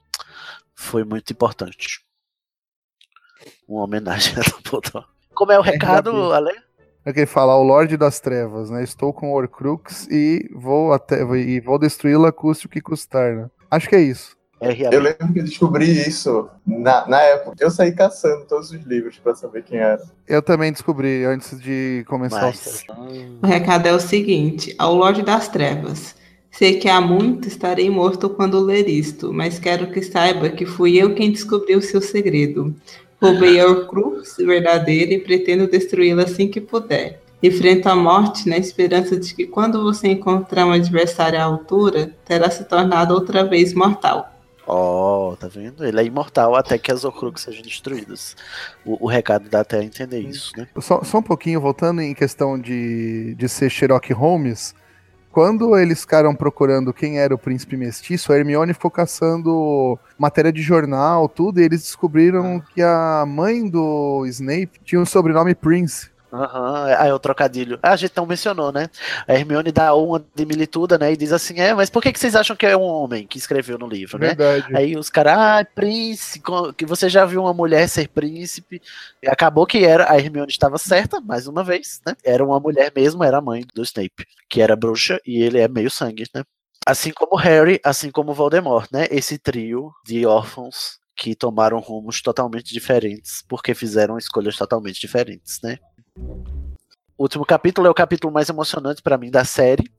Foi 0.75 1.05
muito 1.05 1.33
importante. 1.33 2.01
Uma 3.67 3.85
homenagem 3.85 4.35
a 4.37 4.41
Dumbledore. 4.51 5.07
Como 5.35 5.53
é 5.53 5.59
o 5.59 5.63
recado, 5.63 6.11
Gabi. 6.13 6.49
Ale? 6.51 6.68
É 7.09 7.13
que 7.13 7.21
ele 7.21 7.27
fala, 7.27 7.57
o 7.57 7.63
Lorde 7.63 7.97
das 7.97 8.21
Trevas, 8.21 8.69
né? 8.69 8.85
Estou 8.85 9.15
com 9.15 9.33
o 9.33 9.35
Horcrux 9.35 10.07
e 10.11 10.47
vou 10.55 10.93
até 10.93 11.23
e 11.23 11.59
vou 11.59 11.79
destruí-la 11.79 12.31
custe 12.31 12.67
o 12.67 12.69
que 12.69 12.83
custar, 12.83 13.35
né? 13.35 13.51
Acho 13.71 13.89
que 13.89 13.97
é 13.97 14.01
isso. 14.01 14.37
RAB. 14.61 14.93
Eu 14.93 15.01
lembro 15.01 15.33
que 15.33 15.39
eu 15.39 15.45
descobri 15.45 15.91
isso 15.91 16.51
na, 16.67 17.09
na 17.09 17.23
época. 17.23 17.57
Eu 17.59 17.71
saí 17.71 17.93
caçando 17.93 18.45
todos 18.45 18.71
os 18.71 18.83
livros 18.83 19.19
pra 19.19 19.35
saber 19.35 19.65
quem 19.65 19.79
era. 19.79 20.03
Eu 20.27 20.43
também 20.43 20.71
descobri 20.71 21.25
antes 21.25 21.59
de 21.59 22.05
começar 22.07 22.43
o 22.43 22.49
Mas... 22.49 22.59
set. 22.59 22.87
O 23.43 23.47
recado 23.47 23.87
é 23.87 23.93
o 23.95 24.01
seguinte: 24.01 24.75
ao 24.79 24.95
Lorde 24.95 25.23
das 25.23 25.49
Trevas. 25.49 26.15
Sei 26.51 26.79
que 26.79 26.91
há 26.91 27.01
muito 27.01 27.49
estarei 27.49 27.89
morto 27.89 28.29
quando 28.29 28.61
ler 28.61 28.87
isto, 28.87 29.33
mas 29.33 29.59
quero 29.59 29.91
que 29.91 30.03
saiba 30.03 30.51
que 30.51 30.67
fui 30.67 30.99
eu 30.99 31.15
quem 31.15 31.33
descobriu 31.33 31.81
seu 31.81 32.03
segredo. 32.03 32.75
Roubei 33.21 33.61
a 33.61 33.67
Horcrux 33.67 34.37
verdadeira 34.39 35.13
e 35.13 35.19
pretendo 35.19 35.67
destruí-la 35.67 36.23
assim 36.23 36.49
que 36.49 36.61
puder. 36.61 37.21
Enfrento 37.43 37.89
a 37.89 37.95
morte 37.95 38.49
na 38.49 38.57
esperança 38.57 39.19
de 39.19 39.35
que 39.35 39.47
quando 39.47 39.83
você 39.83 40.09
encontrar 40.09 40.67
um 40.67 40.73
adversário 40.73 41.39
à 41.39 41.45
altura, 41.45 42.13
terá 42.25 42.51
se 42.51 42.65
tornado 42.65 43.15
outra 43.15 43.45
vez 43.45 43.75
mortal. 43.75 44.33
Ó, 44.67 45.35
tá 45.37 45.49
vendo? 45.49 45.85
Ele 45.85 45.99
é 45.99 46.05
imortal 46.05 46.55
até 46.55 46.77
que 46.77 46.93
as 46.93 47.03
Horcrux 47.03 47.41
sejam 47.41 47.63
destruídas. 47.63 48.37
O, 48.85 49.07
o 49.07 49.09
recado 49.09 49.49
dá 49.49 49.61
até 49.61 49.79
a 49.79 49.85
entender 49.85 50.21
isso, 50.21 50.53
né? 50.57 50.69
Só, 50.79 51.03
só 51.03 51.19
um 51.19 51.23
pouquinho, 51.23 51.61
voltando 51.61 52.03
em 52.03 52.13
questão 52.13 52.59
de, 52.59 53.35
de 53.35 53.49
ser 53.49 53.71
Sherlock 53.71 54.13
Holmes, 54.13 54.75
quando 55.39 55.79
eles 55.79 56.01
ficaram 56.01 56.35
procurando 56.35 56.93
quem 56.93 57.21
era 57.21 57.33
o 57.33 57.39
príncipe 57.39 57.77
mestiço, 57.77 58.33
a 58.33 58.37
Hermione 58.37 58.75
ficou 58.75 58.91
caçando 58.91 59.97
matéria 60.19 60.53
de 60.53 60.61
jornal, 60.61 61.29
tudo, 61.29 61.61
e 61.61 61.63
eles 61.63 61.83
descobriram 61.83 62.61
que 62.75 62.83
a 62.83 63.25
mãe 63.25 63.71
do 63.71 64.27
Snape 64.27 64.81
tinha 64.85 65.01
o 65.01 65.07
sobrenome 65.07 65.55
Prince. 65.55 66.11
Aham, 66.33 66.95
aí 66.99 67.11
o 67.11 67.19
trocadilho. 67.19 67.79
Ah, 67.83 67.93
a 67.93 67.97
gente 67.97 68.13
não 68.15 68.27
mencionou, 68.27 68.71
né? 68.71 68.91
A 69.27 69.35
Hermione 69.35 69.73
dá 69.73 69.95
uma 69.95 70.23
de 70.35 70.45
milituda, 70.45 70.99
né? 70.99 71.13
E 71.13 71.17
diz 71.17 71.33
assim: 71.33 71.59
é, 71.59 71.73
mas 71.73 71.89
por 71.89 72.03
que, 72.03 72.13
que 72.13 72.21
vocês 72.21 72.37
acham 72.37 72.55
que 72.55 72.67
é 72.67 72.77
um 72.77 72.83
homem 72.83 73.27
que 73.27 73.39
escreveu 73.39 73.79
no 73.79 73.89
livro, 73.89 74.19
né? 74.19 74.35
Verdade. 74.35 74.77
Aí 74.77 74.97
os 74.97 75.09
caras, 75.09 75.39
ah, 75.39 75.67
príncipe, 75.75 76.45
que 76.77 76.85
você 76.85 77.09
já 77.09 77.25
viu 77.25 77.43
uma 77.43 77.55
mulher 77.55 77.89
ser 77.89 78.09
príncipe. 78.09 78.81
E 79.23 79.29
acabou 79.29 79.67
que 79.67 79.85
era, 79.85 80.11
a 80.11 80.19
Hermione 80.19 80.51
estava 80.51 80.77
certa, 80.77 81.21
mais 81.21 81.47
uma 81.47 81.65
vez, 81.65 82.01
né? 82.07 82.15
Era 82.23 82.45
uma 82.45 82.61
mulher 82.61 82.93
mesmo, 82.95 83.25
era 83.25 83.39
a 83.39 83.43
mãe 83.43 83.65
do 83.75 83.83
Snape, 83.83 84.27
que 84.49 84.61
era 84.61 84.77
bruxa 84.77 85.19
e 85.27 85.43
ele 85.43 85.59
é 85.59 85.67
meio 85.67 85.91
sangue, 85.91 86.25
né? 86.35 86.43
Assim 86.87 87.11
como 87.11 87.37
Harry, 87.37 87.81
assim 87.85 88.11
como 88.11 88.35
Voldemort, 88.35 88.89
né? 88.93 89.07
Esse 89.11 89.39
trio 89.39 89.93
de 90.05 90.27
órfãos 90.27 90.99
que 91.19 91.35
tomaram 91.35 91.81
rumos 91.81 92.23
totalmente 92.23 92.73
diferentes, 92.73 93.45
porque 93.49 93.75
fizeram 93.75 94.17
escolhas 94.17 94.57
totalmente 94.57 95.01
diferentes, 95.01 95.61
né? 95.61 95.77
O 97.19 97.25
último 97.25 97.45
capítulo 97.45 97.89
é 97.89 97.91
o 97.91 97.95
capítulo 97.95 98.33
mais 98.33 98.49
emocionante 98.49 99.03
para 99.03 99.19
mim 99.19 99.29
da 99.29 99.45
série, 99.45 99.91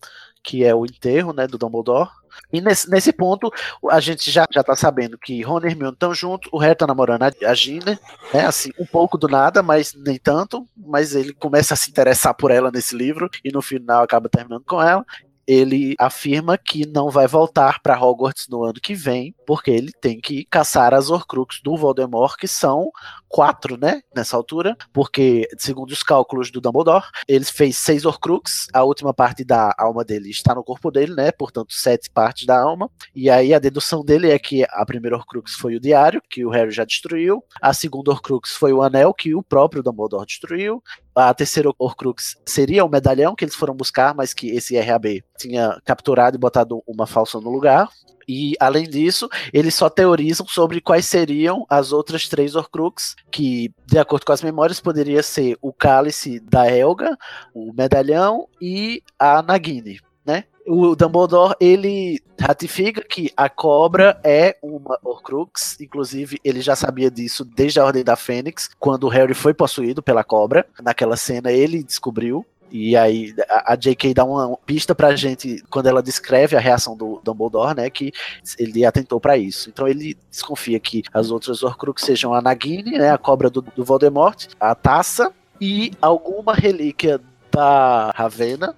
que 0.42 0.64
é 0.64 0.74
o 0.74 0.86
enterro, 0.86 1.34
né, 1.34 1.46
do 1.46 1.58
Dumbledore. 1.58 2.10
E 2.54 2.62
nesse, 2.62 2.90
nesse 2.90 3.12
ponto, 3.12 3.52
a 3.90 4.00
gente 4.00 4.32
já, 4.32 4.48
já 4.50 4.64
tá 4.64 4.74
sabendo 4.78 5.18
que 5.18 5.42
Ron 5.42 5.60
e 5.60 5.68
Hermione 5.68 5.94
estão 5.94 6.14
juntos, 6.14 6.50
o 6.54 6.58
Harry 6.58 6.78
tá 6.78 6.88
namorando 6.88 7.24
a, 7.24 7.54
Gina, 7.54 8.00
né, 8.34 8.46
assim, 8.46 8.72
um 8.80 8.86
pouco 8.86 9.18
do 9.18 9.28
nada, 9.28 9.62
mas 9.62 9.94
nem 9.94 10.18
tanto, 10.18 10.66
mas 10.78 11.14
ele 11.14 11.34
começa 11.34 11.74
a 11.74 11.78
se 11.78 11.90
interessar 11.90 12.34
por 12.34 12.50
ela 12.50 12.72
nesse 12.72 12.96
livro, 12.96 13.30
e 13.44 13.52
no 13.52 13.62
final 13.62 14.02
acaba 14.02 14.30
terminando 14.30 14.64
com 14.64 14.82
ela 14.82 15.06
ele 15.50 15.96
afirma 15.98 16.60
que 16.60 16.86
não 16.86 17.10
vai 17.10 17.26
voltar 17.26 17.80
para 17.82 18.00
Hogwarts 18.00 18.46
no 18.48 18.64
ano 18.64 18.76
que 18.76 18.94
vem, 18.94 19.34
porque 19.48 19.72
ele 19.72 19.92
tem 20.00 20.22
que 20.22 20.46
caçar 20.46 20.94
as 20.94 21.10
Horcruxes 21.10 21.60
do 21.64 21.76
Voldemort, 21.76 22.38
que 22.38 22.48
são 22.48 22.92
quatro, 23.30 23.78
né, 23.78 24.02
nessa 24.14 24.36
altura, 24.36 24.76
porque, 24.92 25.48
segundo 25.58 25.92
os 25.92 26.02
cálculos 26.04 26.50
do 26.50 26.60
Dumbledore, 26.60 27.06
ele 27.28 27.46
fez 27.46 27.78
seis 27.78 28.04
Horcruxes, 28.04 28.68
a 28.74 28.84
última 28.84 29.14
parte 29.14 29.46
da 29.46 29.74
alma 29.78 30.04
dele 30.04 30.30
está 30.30 30.56
no 30.56 30.64
corpo 30.64 30.90
dele, 30.90 31.14
né, 31.14 31.32
portanto, 31.32 31.74
sete 31.74 32.10
partes 32.10 32.46
da 32.46 32.60
alma, 32.60 32.90
e 33.16 33.30
aí 33.30 33.54
a 33.54 33.60
dedução 33.60 34.04
dele 34.04 34.32
é 34.32 34.40
que 34.40 34.66
a 34.70 34.86
primeira 34.86 35.16
Horcrux 35.16 35.54
foi 35.54 35.76
o 35.76 35.80
diário, 35.80 36.22
que 36.30 36.44
o 36.44 36.50
Harry 36.50 36.72
já 36.72 36.84
destruiu, 36.84 37.44
a 37.62 37.72
segunda 37.74 38.12
Horcrux 38.12 38.52
foi 38.54 38.74
o 38.74 38.82
anel, 38.82 39.14
que 39.14 39.36
o 39.36 39.44
próprio 39.44 39.84
Dumbledore 39.84 40.26
destruiu, 40.26 40.82
a 41.16 41.34
terceira 41.34 41.70
Horcrux 41.78 42.36
seria 42.46 42.86
o 42.86 42.90
medalhão 42.90 43.36
que 43.36 43.44
eles 43.44 43.56
foram 43.56 43.76
buscar, 43.76 44.16
mas 44.16 44.34
que 44.34 44.50
esse 44.50 44.80
RAB 44.80 45.22
tinha 45.38 45.80
capturado 45.86 46.36
e 46.36 46.40
botado 46.40 46.82
uma 46.88 47.06
falsa 47.06 47.40
no 47.40 47.50
lugar. 47.50 47.90
E, 48.32 48.54
além 48.60 48.88
disso, 48.88 49.28
eles 49.52 49.74
só 49.74 49.90
teorizam 49.90 50.46
sobre 50.48 50.80
quais 50.80 51.08
seriam 51.08 51.66
as 51.68 51.92
outras 51.92 52.30
três 52.30 52.56
Horcrux, 52.56 53.16
que, 53.32 53.72
de 53.86 53.98
acordo 53.98 54.26
com 54.26 54.32
as 54.32 54.42
memórias, 54.42 54.80
poderia 54.80 55.24
ser 55.24 55.58
o 55.62 55.72
cálice 55.72 56.40
da 56.40 56.70
Helga, 56.70 57.18
o 57.54 57.74
medalhão 57.74 58.48
e 58.62 59.02
a 59.18 59.42
Nagini, 59.42 60.00
né? 60.26 60.46
O 60.68 60.96
Dumbledore, 60.96 61.56
ele 61.60 62.22
ratifica 62.40 63.02
que 63.02 63.32
a 63.36 63.50
cobra 63.50 64.20
é 64.24 64.56
uma 64.62 65.00
Horcrux, 65.04 65.80
inclusive 65.82 66.40
ele 66.44 66.62
já 66.62 66.76
sabia 66.76 67.10
disso 67.10 67.44
desde 67.44 67.80
a 67.80 67.86
Ordem 67.86 68.04
da 68.04 68.16
Fênix, 68.16 68.70
quando 68.80 69.06
o 69.06 69.10
Harry 69.10 69.34
foi 69.34 69.54
possuído 69.54 70.04
pela 70.04 70.24
cobra. 70.24 70.66
Naquela 70.82 71.18
cena 71.18 71.52
ele 71.52 71.84
descobriu 71.84 72.46
e 72.72 72.96
aí 72.96 73.34
a, 73.50 73.76
J.K. 73.76 74.14
dá 74.14 74.24
uma 74.24 74.58
pista 74.66 74.94
pra 74.94 75.16
gente 75.16 75.64
quando 75.70 75.88
ela 75.88 76.02
descreve 76.02 76.56
a 76.56 76.60
reação 76.60 76.96
do 76.96 77.22
Dumbledore, 77.24 77.76
né, 77.76 77.90
que 77.90 78.12
ele 78.58 78.86
atentou 78.86 79.20
para 79.20 79.38
isso. 79.38 79.70
Então 79.70 79.88
ele 79.88 80.18
desconfia 80.30 80.80
que 80.80 81.04
as 81.14 81.32
outras 81.32 81.64
Horcrux 81.64 82.02
sejam 82.02 82.34
a 82.34 82.42
Nagini, 82.42 82.98
né, 82.98 83.12
a 83.12 83.18
cobra 83.18 83.50
do, 83.50 83.62
do 83.62 83.84
Voldemort, 83.84 84.48
a 84.60 84.76
taça 84.76 85.32
e 85.60 85.92
alguma 86.02 86.54
relíquia 86.54 87.20
da 87.52 88.12
Ravena, 88.16 88.76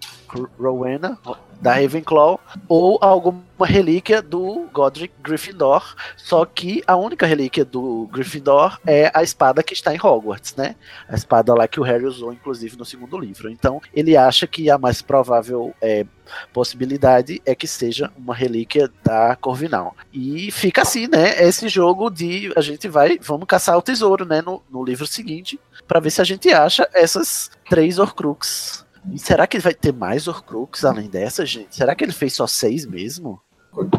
Rowena, 0.59 1.17
da 1.61 1.75
Ravenclaw, 1.75 2.39
ou 2.67 2.97
alguma 3.01 3.43
relíquia 3.63 4.21
do 4.21 4.67
Godric 4.73 5.13
Gryffindor, 5.21 5.95
só 6.17 6.43
que 6.43 6.81
a 6.87 6.95
única 6.95 7.27
relíquia 7.27 7.63
do 7.63 8.09
Gryffindor 8.11 8.79
é 8.85 9.11
a 9.13 9.21
espada 9.21 9.61
que 9.61 9.73
está 9.73 9.93
em 9.93 9.99
Hogwarts, 10.01 10.55
né? 10.55 10.75
A 11.07 11.13
espada 11.13 11.53
lá 11.53 11.67
que 11.67 11.79
o 11.79 11.83
Harry 11.83 12.05
usou, 12.05 12.33
inclusive, 12.33 12.75
no 12.75 12.83
segundo 12.83 13.17
livro. 13.19 13.49
Então, 13.49 13.79
ele 13.93 14.17
acha 14.17 14.47
que 14.47 14.71
a 14.71 14.77
mais 14.79 15.03
provável 15.03 15.75
é, 15.79 16.03
possibilidade 16.51 17.39
é 17.45 17.53
que 17.53 17.67
seja 17.67 18.11
uma 18.17 18.33
relíquia 18.33 18.89
da 19.03 19.35
Corvinal. 19.35 19.95
E 20.11 20.49
fica 20.51 20.81
assim, 20.81 21.07
né? 21.07 21.43
Esse 21.43 21.69
jogo 21.69 22.09
de 22.09 22.51
a 22.55 22.61
gente 22.61 22.87
vai, 22.87 23.19
vamos 23.21 23.45
caçar 23.45 23.77
o 23.77 23.81
tesouro, 23.83 24.25
né? 24.25 24.41
No, 24.41 24.63
no 24.67 24.83
livro 24.83 25.05
seguinte, 25.05 25.59
para 25.87 25.99
ver 25.99 26.09
se 26.09 26.21
a 26.21 26.25
gente 26.25 26.51
acha 26.51 26.89
essas 26.93 27.51
três 27.71 27.97
Horcruxes 27.97 28.85
e 29.09 29.17
será 29.17 29.47
que 29.47 29.57
vai 29.59 29.73
ter 29.73 29.93
mais 29.93 30.27
Horcrux 30.27 30.85
além 30.85 31.09
dessa, 31.09 31.45
gente? 31.45 31.75
Será 31.75 31.95
que 31.95 32.03
ele 32.03 32.11
fez 32.11 32.33
só 32.33 32.45
seis 32.45 32.85
mesmo? 32.85 33.41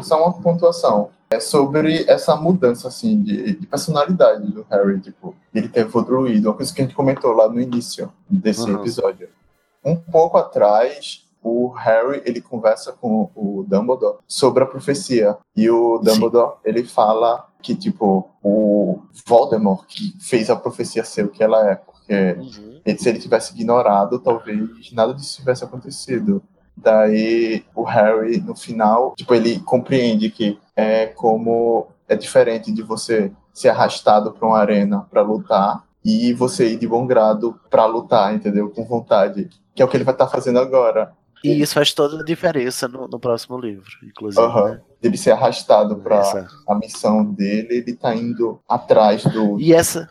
Só 0.01 0.23
uma 0.23 0.33
pontuação. 0.33 1.09
É 1.31 1.39
sobre 1.39 2.05
essa 2.07 2.35
mudança, 2.35 2.87
assim, 2.87 3.21
de, 3.21 3.55
de 3.55 3.67
personalidade 3.67 4.51
do 4.51 4.65
Harry, 4.69 4.99
tipo, 4.99 5.35
ele 5.53 5.67
ter 5.67 5.81
evoluído. 5.81 6.49
Uma 6.49 6.55
coisa 6.55 6.73
que 6.73 6.81
a 6.81 6.85
gente 6.85 6.95
comentou 6.95 7.31
lá 7.31 7.49
no 7.49 7.59
início 7.59 8.13
desse 8.29 8.61
uhum. 8.61 8.79
episódio. 8.79 9.27
Um 9.83 9.95
pouco 9.95 10.37
atrás, 10.37 11.25
o 11.41 11.69
Harry, 11.69 12.21
ele 12.23 12.39
conversa 12.39 12.93
com 12.93 13.31
o 13.35 13.65
Dumbledore 13.67 14.19
sobre 14.27 14.63
a 14.63 14.67
profecia. 14.67 15.35
E 15.55 15.69
o 15.69 15.97
Dumbledore, 15.97 16.53
Sim. 16.53 16.59
ele 16.65 16.83
fala 16.83 17.49
que, 17.61 17.75
tipo, 17.75 18.29
o 18.43 19.01
Voldemort 19.25 19.85
que 19.87 20.15
fez 20.19 20.51
a 20.51 20.55
profecia 20.55 21.03
ser 21.03 21.25
o 21.25 21.29
que 21.29 21.43
ela 21.43 21.67
é. 21.69 21.75
Porque 21.75 22.37
uhum 22.37 22.72
se 22.97 23.09
ele 23.09 23.19
tivesse 23.19 23.53
ignorado, 23.53 24.19
talvez 24.19 24.91
nada 24.91 25.13
disso 25.13 25.37
tivesse 25.37 25.63
acontecido. 25.63 26.43
Daí 26.75 27.63
o 27.75 27.83
Harry, 27.83 28.41
no 28.41 28.55
final, 28.55 29.13
tipo, 29.15 29.33
ele 29.33 29.59
compreende 29.59 30.29
que 30.29 30.59
é 30.75 31.07
como 31.07 31.87
é 32.07 32.15
diferente 32.15 32.71
de 32.71 32.81
você 32.81 33.31
ser 33.53 33.69
arrastado 33.69 34.31
para 34.31 34.47
uma 34.47 34.57
arena 34.57 35.05
para 35.09 35.21
lutar 35.21 35.83
e 36.03 36.33
você 36.33 36.73
ir 36.73 36.77
de 36.77 36.87
bom 36.87 37.05
grado 37.05 37.59
para 37.69 37.85
lutar, 37.85 38.33
entendeu? 38.33 38.69
Com 38.69 38.83
vontade. 38.83 39.49
Que 39.73 39.81
é 39.81 39.85
o 39.85 39.87
que 39.87 39.95
ele 39.95 40.03
vai 40.03 40.13
estar 40.13 40.25
tá 40.25 40.31
fazendo 40.31 40.59
agora. 40.59 41.13
E 41.43 41.61
isso 41.61 41.73
faz 41.73 41.93
toda 41.93 42.21
a 42.21 42.25
diferença 42.25 42.87
no, 42.87 43.07
no 43.07 43.19
próximo 43.19 43.57
livro, 43.57 43.89
inclusive. 44.03 44.41
Uhum. 44.41 44.65
Né? 44.65 44.81
Ele 45.03 45.17
ser 45.17 45.31
arrastado 45.31 45.97
para 45.97 46.47
a 46.67 46.75
missão 46.75 47.25
dele, 47.25 47.77
ele 47.77 47.93
tá 47.93 48.15
indo 48.15 48.59
atrás 48.67 49.23
do 49.23 49.59
e 49.59 49.73
essa 49.73 50.07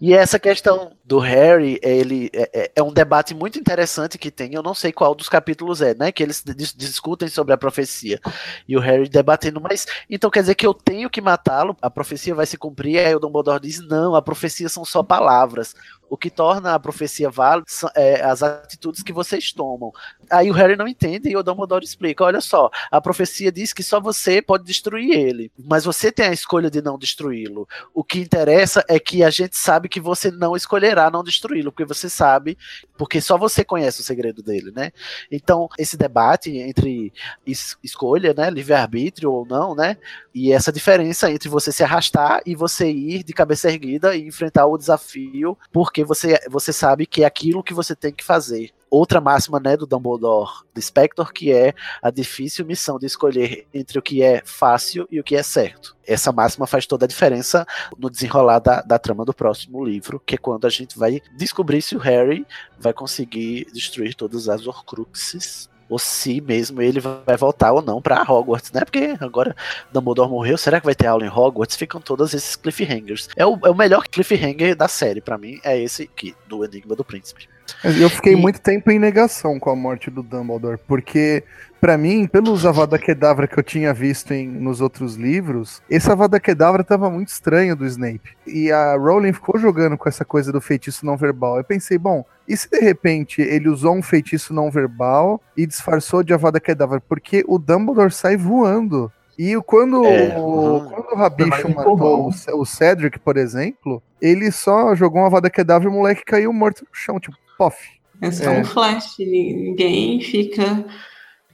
E 0.00 0.12
essa 0.12 0.38
questão 0.38 0.92
do 1.04 1.18
Harry, 1.18 1.80
ele 1.82 2.30
é, 2.34 2.50
é, 2.52 2.72
é, 2.76 2.82
um 2.82 2.92
debate 2.92 3.34
muito 3.34 3.58
interessante 3.58 4.18
que 4.18 4.30
tem. 4.30 4.52
Eu 4.52 4.62
não 4.62 4.74
sei 4.74 4.92
qual 4.92 5.14
dos 5.14 5.28
capítulos 5.28 5.80
é, 5.80 5.94
né? 5.94 6.12
Que 6.12 6.22
eles 6.22 6.44
dis 6.44 6.74
discutem 6.74 7.28
sobre 7.28 7.54
a 7.54 7.58
profecia 7.58 8.20
e 8.68 8.76
o 8.76 8.80
Harry 8.80 9.08
debatendo, 9.08 9.60
mas 9.60 9.86
então 10.10 10.30
quer 10.30 10.40
dizer 10.40 10.54
que 10.54 10.66
eu 10.66 10.74
tenho 10.74 11.08
que 11.08 11.20
matá-lo? 11.20 11.76
A 11.80 11.88
profecia 11.88 12.34
vai 12.34 12.44
se 12.44 12.58
cumprir? 12.58 12.98
Aí 12.98 13.14
o 13.14 13.18
Dumbledore 13.18 13.60
diz: 13.60 13.80
não, 13.80 14.14
a 14.14 14.20
profecia 14.20 14.68
são 14.68 14.84
só 14.84 15.02
palavras. 15.02 15.74
O 16.10 16.16
que 16.16 16.30
torna 16.30 16.74
a 16.74 16.78
profecia 16.78 17.30
válida 17.30 17.66
são 17.68 17.90
é, 17.94 18.22
as 18.22 18.42
atitudes 18.42 19.02
que 19.02 19.12
vocês 19.12 19.52
tomam. 19.52 19.92
Aí 20.30 20.50
o 20.50 20.54
Harry 20.54 20.76
não 20.76 20.88
entende 20.88 21.28
e 21.28 21.36
o 21.36 21.42
Dumbledore 21.42 21.84
explica: 21.84 22.24
olha 22.24 22.40
só, 22.40 22.70
a 22.90 23.00
profecia 23.00 23.50
diz 23.50 23.72
que 23.72 23.82
só 23.82 24.00
você 24.00 24.42
pode 24.42 24.64
destruir 24.64 25.10
ele, 25.10 25.50
mas 25.58 25.84
você 25.84 26.10
tem 26.10 26.26
a 26.26 26.32
escolha 26.32 26.70
de 26.70 26.82
não 26.82 26.98
destruí-lo. 26.98 27.68
O 27.94 28.04
que 28.04 28.20
interessa 28.20 28.84
é 28.88 28.98
que 28.98 29.22
a 29.22 29.30
gente 29.30 29.56
sabe 29.56 29.88
que 29.88 30.00
você 30.00 30.30
não 30.30 30.56
escolherá 30.56 31.10
não 31.10 31.24
destruí-lo, 31.24 31.72
porque 31.72 31.84
você 31.84 32.08
sabe, 32.08 32.56
porque 32.96 33.20
só 33.20 33.36
você 33.36 33.64
conhece 33.64 34.00
o 34.00 34.04
segredo 34.04 34.42
dele, 34.42 34.70
né? 34.70 34.92
Então, 35.30 35.68
esse 35.78 35.96
debate 35.96 36.56
entre 36.58 37.12
es 37.46 37.76
escolha, 37.82 38.34
né, 38.34 38.50
livre-arbítrio 38.50 39.30
ou 39.32 39.46
não, 39.46 39.74
né? 39.74 39.96
E 40.34 40.52
essa 40.52 40.72
diferença 40.72 41.30
entre 41.30 41.48
você 41.48 41.72
se 41.72 41.82
arrastar 41.82 42.42
e 42.46 42.54
você 42.54 42.90
ir 42.90 43.22
de 43.22 43.32
cabeça 43.32 43.68
erguida 43.68 44.16
e 44.16 44.26
enfrentar 44.26 44.66
o 44.66 44.78
desafio, 44.78 45.56
porque 45.72 46.04
você, 46.04 46.38
você 46.48 46.72
sabe 46.72 47.06
que 47.06 47.22
é 47.22 47.26
aquilo 47.26 47.62
que 47.62 47.74
você 47.74 47.94
tem 47.94 48.12
que 48.12 48.24
fazer 48.24 48.72
outra 48.90 49.20
máxima 49.20 49.60
né, 49.60 49.76
do 49.76 49.86
Dumbledore, 49.86 50.64
do 50.74 50.80
Spector, 50.80 51.32
que 51.32 51.52
é 51.52 51.74
a 52.02 52.10
difícil 52.10 52.64
missão 52.64 52.98
de 52.98 53.06
escolher 53.06 53.66
entre 53.72 53.98
o 53.98 54.02
que 54.02 54.22
é 54.22 54.42
fácil 54.44 55.06
e 55.10 55.20
o 55.20 55.24
que 55.24 55.36
é 55.36 55.42
certo. 55.42 55.96
Essa 56.06 56.32
máxima 56.32 56.66
faz 56.66 56.86
toda 56.86 57.04
a 57.04 57.08
diferença 57.08 57.66
no 57.98 58.10
desenrolar 58.10 58.58
da, 58.60 58.80
da 58.80 58.98
trama 58.98 59.24
do 59.24 59.34
próximo 59.34 59.84
livro, 59.84 60.20
que 60.24 60.34
é 60.34 60.38
quando 60.38 60.66
a 60.66 60.70
gente 60.70 60.98
vai 60.98 61.20
descobrir 61.36 61.82
se 61.82 61.96
o 61.96 61.98
Harry 61.98 62.46
vai 62.78 62.92
conseguir 62.92 63.66
destruir 63.72 64.14
todas 64.14 64.48
as 64.48 64.66
Horcruxes 64.66 65.68
ou 65.88 65.98
se 65.98 66.40
mesmo 66.40 66.82
ele 66.82 67.00
vai 67.00 67.36
voltar 67.36 67.72
ou 67.72 67.82
não 67.82 68.00
para 68.00 68.22
Hogwarts, 68.22 68.72
né? 68.72 68.80
Porque 68.84 69.16
agora 69.20 69.56
Dumbledore 69.92 70.30
morreu, 70.30 70.58
será 70.58 70.80
que 70.80 70.86
vai 70.86 70.94
ter 70.94 71.06
aula 71.06 71.24
em 71.24 71.30
Hogwarts? 71.30 71.76
Ficam 71.76 72.00
todos 72.00 72.34
esses 72.34 72.56
cliffhangers. 72.56 73.28
É 73.36 73.46
o, 73.46 73.58
é 73.64 73.70
o 73.70 73.74
melhor 73.74 74.06
cliffhanger 74.08 74.76
da 74.76 74.88
série, 74.88 75.20
para 75.20 75.38
mim, 75.38 75.58
é 75.64 75.80
esse 75.80 76.02
aqui, 76.02 76.34
do 76.46 76.64
Enigma 76.64 76.94
do 76.94 77.04
Príncipe. 77.04 77.48
Eu 77.84 78.08
fiquei 78.08 78.32
e... 78.32 78.36
muito 78.36 78.60
tempo 78.60 78.90
em 78.90 78.98
negação 78.98 79.58
com 79.58 79.70
a 79.70 79.76
morte 79.76 80.10
do 80.10 80.22
Dumbledore, 80.22 80.78
porque 80.86 81.44
para 81.80 81.96
mim, 81.96 82.26
pelos 82.26 82.66
Avada 82.66 82.98
Kedavra 82.98 83.46
que 83.46 83.58
eu 83.58 83.62
tinha 83.62 83.92
visto 83.94 84.32
em, 84.32 84.46
nos 84.46 84.80
outros 84.80 85.14
livros, 85.14 85.82
esse 85.88 86.10
Avada 86.10 86.40
Kedavra 86.40 86.82
tava 86.82 87.08
muito 87.08 87.28
estranho 87.28 87.76
do 87.76 87.86
Snape. 87.86 88.36
E 88.46 88.70
a 88.70 88.96
Rowling 88.96 89.32
ficou 89.32 89.58
jogando 89.58 89.96
com 89.96 90.08
essa 90.08 90.24
coisa 90.24 90.52
do 90.52 90.60
feitiço 90.60 91.06
não 91.06 91.16
verbal. 91.16 91.56
Eu 91.56 91.64
pensei, 91.64 91.96
bom, 91.96 92.24
e 92.46 92.56
se 92.56 92.68
de 92.68 92.80
repente 92.80 93.40
ele 93.40 93.68
usou 93.68 93.94
um 93.94 94.02
feitiço 94.02 94.52
não 94.52 94.70
verbal 94.70 95.40
e 95.56 95.66
disfarçou 95.66 96.22
de 96.22 96.34
Avada 96.34 96.60
Kedavra? 96.60 97.00
Porque 97.00 97.44
o 97.46 97.58
Dumbledore 97.58 98.10
sai 98.10 98.36
voando. 98.36 99.12
E 99.38 99.54
quando, 99.62 100.04
é, 100.04 100.36
o, 100.36 100.80
quando 100.80 101.12
o 101.12 101.16
Rabicho 101.16 101.68
matou 101.68 102.28
o, 102.28 102.60
o 102.60 102.66
Cedric, 102.66 103.20
por 103.20 103.36
exemplo, 103.36 104.02
ele 104.20 104.50
só 104.50 104.96
jogou 104.96 105.20
uma 105.20 105.28
Avada 105.28 105.48
Kedavra 105.48 105.88
e 105.88 105.90
o 105.90 105.94
moleque 105.94 106.24
caiu 106.24 106.52
morto 106.52 106.80
no 106.80 106.88
chão, 106.92 107.20
tipo, 107.20 107.36
pof. 107.56 107.76
É 108.20 108.32
só 108.32 108.50
é. 108.50 108.60
um 108.60 108.64
flash, 108.64 109.16
ninguém 109.20 110.20
fica 110.20 110.84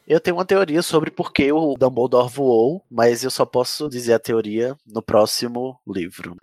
Eu 0.06 0.20
tenho 0.20 0.36
uma 0.36 0.44
teoria 0.44 0.82
sobre 0.82 1.10
por 1.10 1.32
que 1.32 1.50
o 1.50 1.74
Dumbledore 1.78 2.30
voou, 2.30 2.84
mas 2.90 3.24
eu 3.24 3.30
só 3.30 3.46
posso 3.46 3.88
dizer 3.88 4.12
a 4.12 4.18
teoria 4.18 4.76
no 4.86 5.00
próximo 5.00 5.80
livro. 5.86 6.36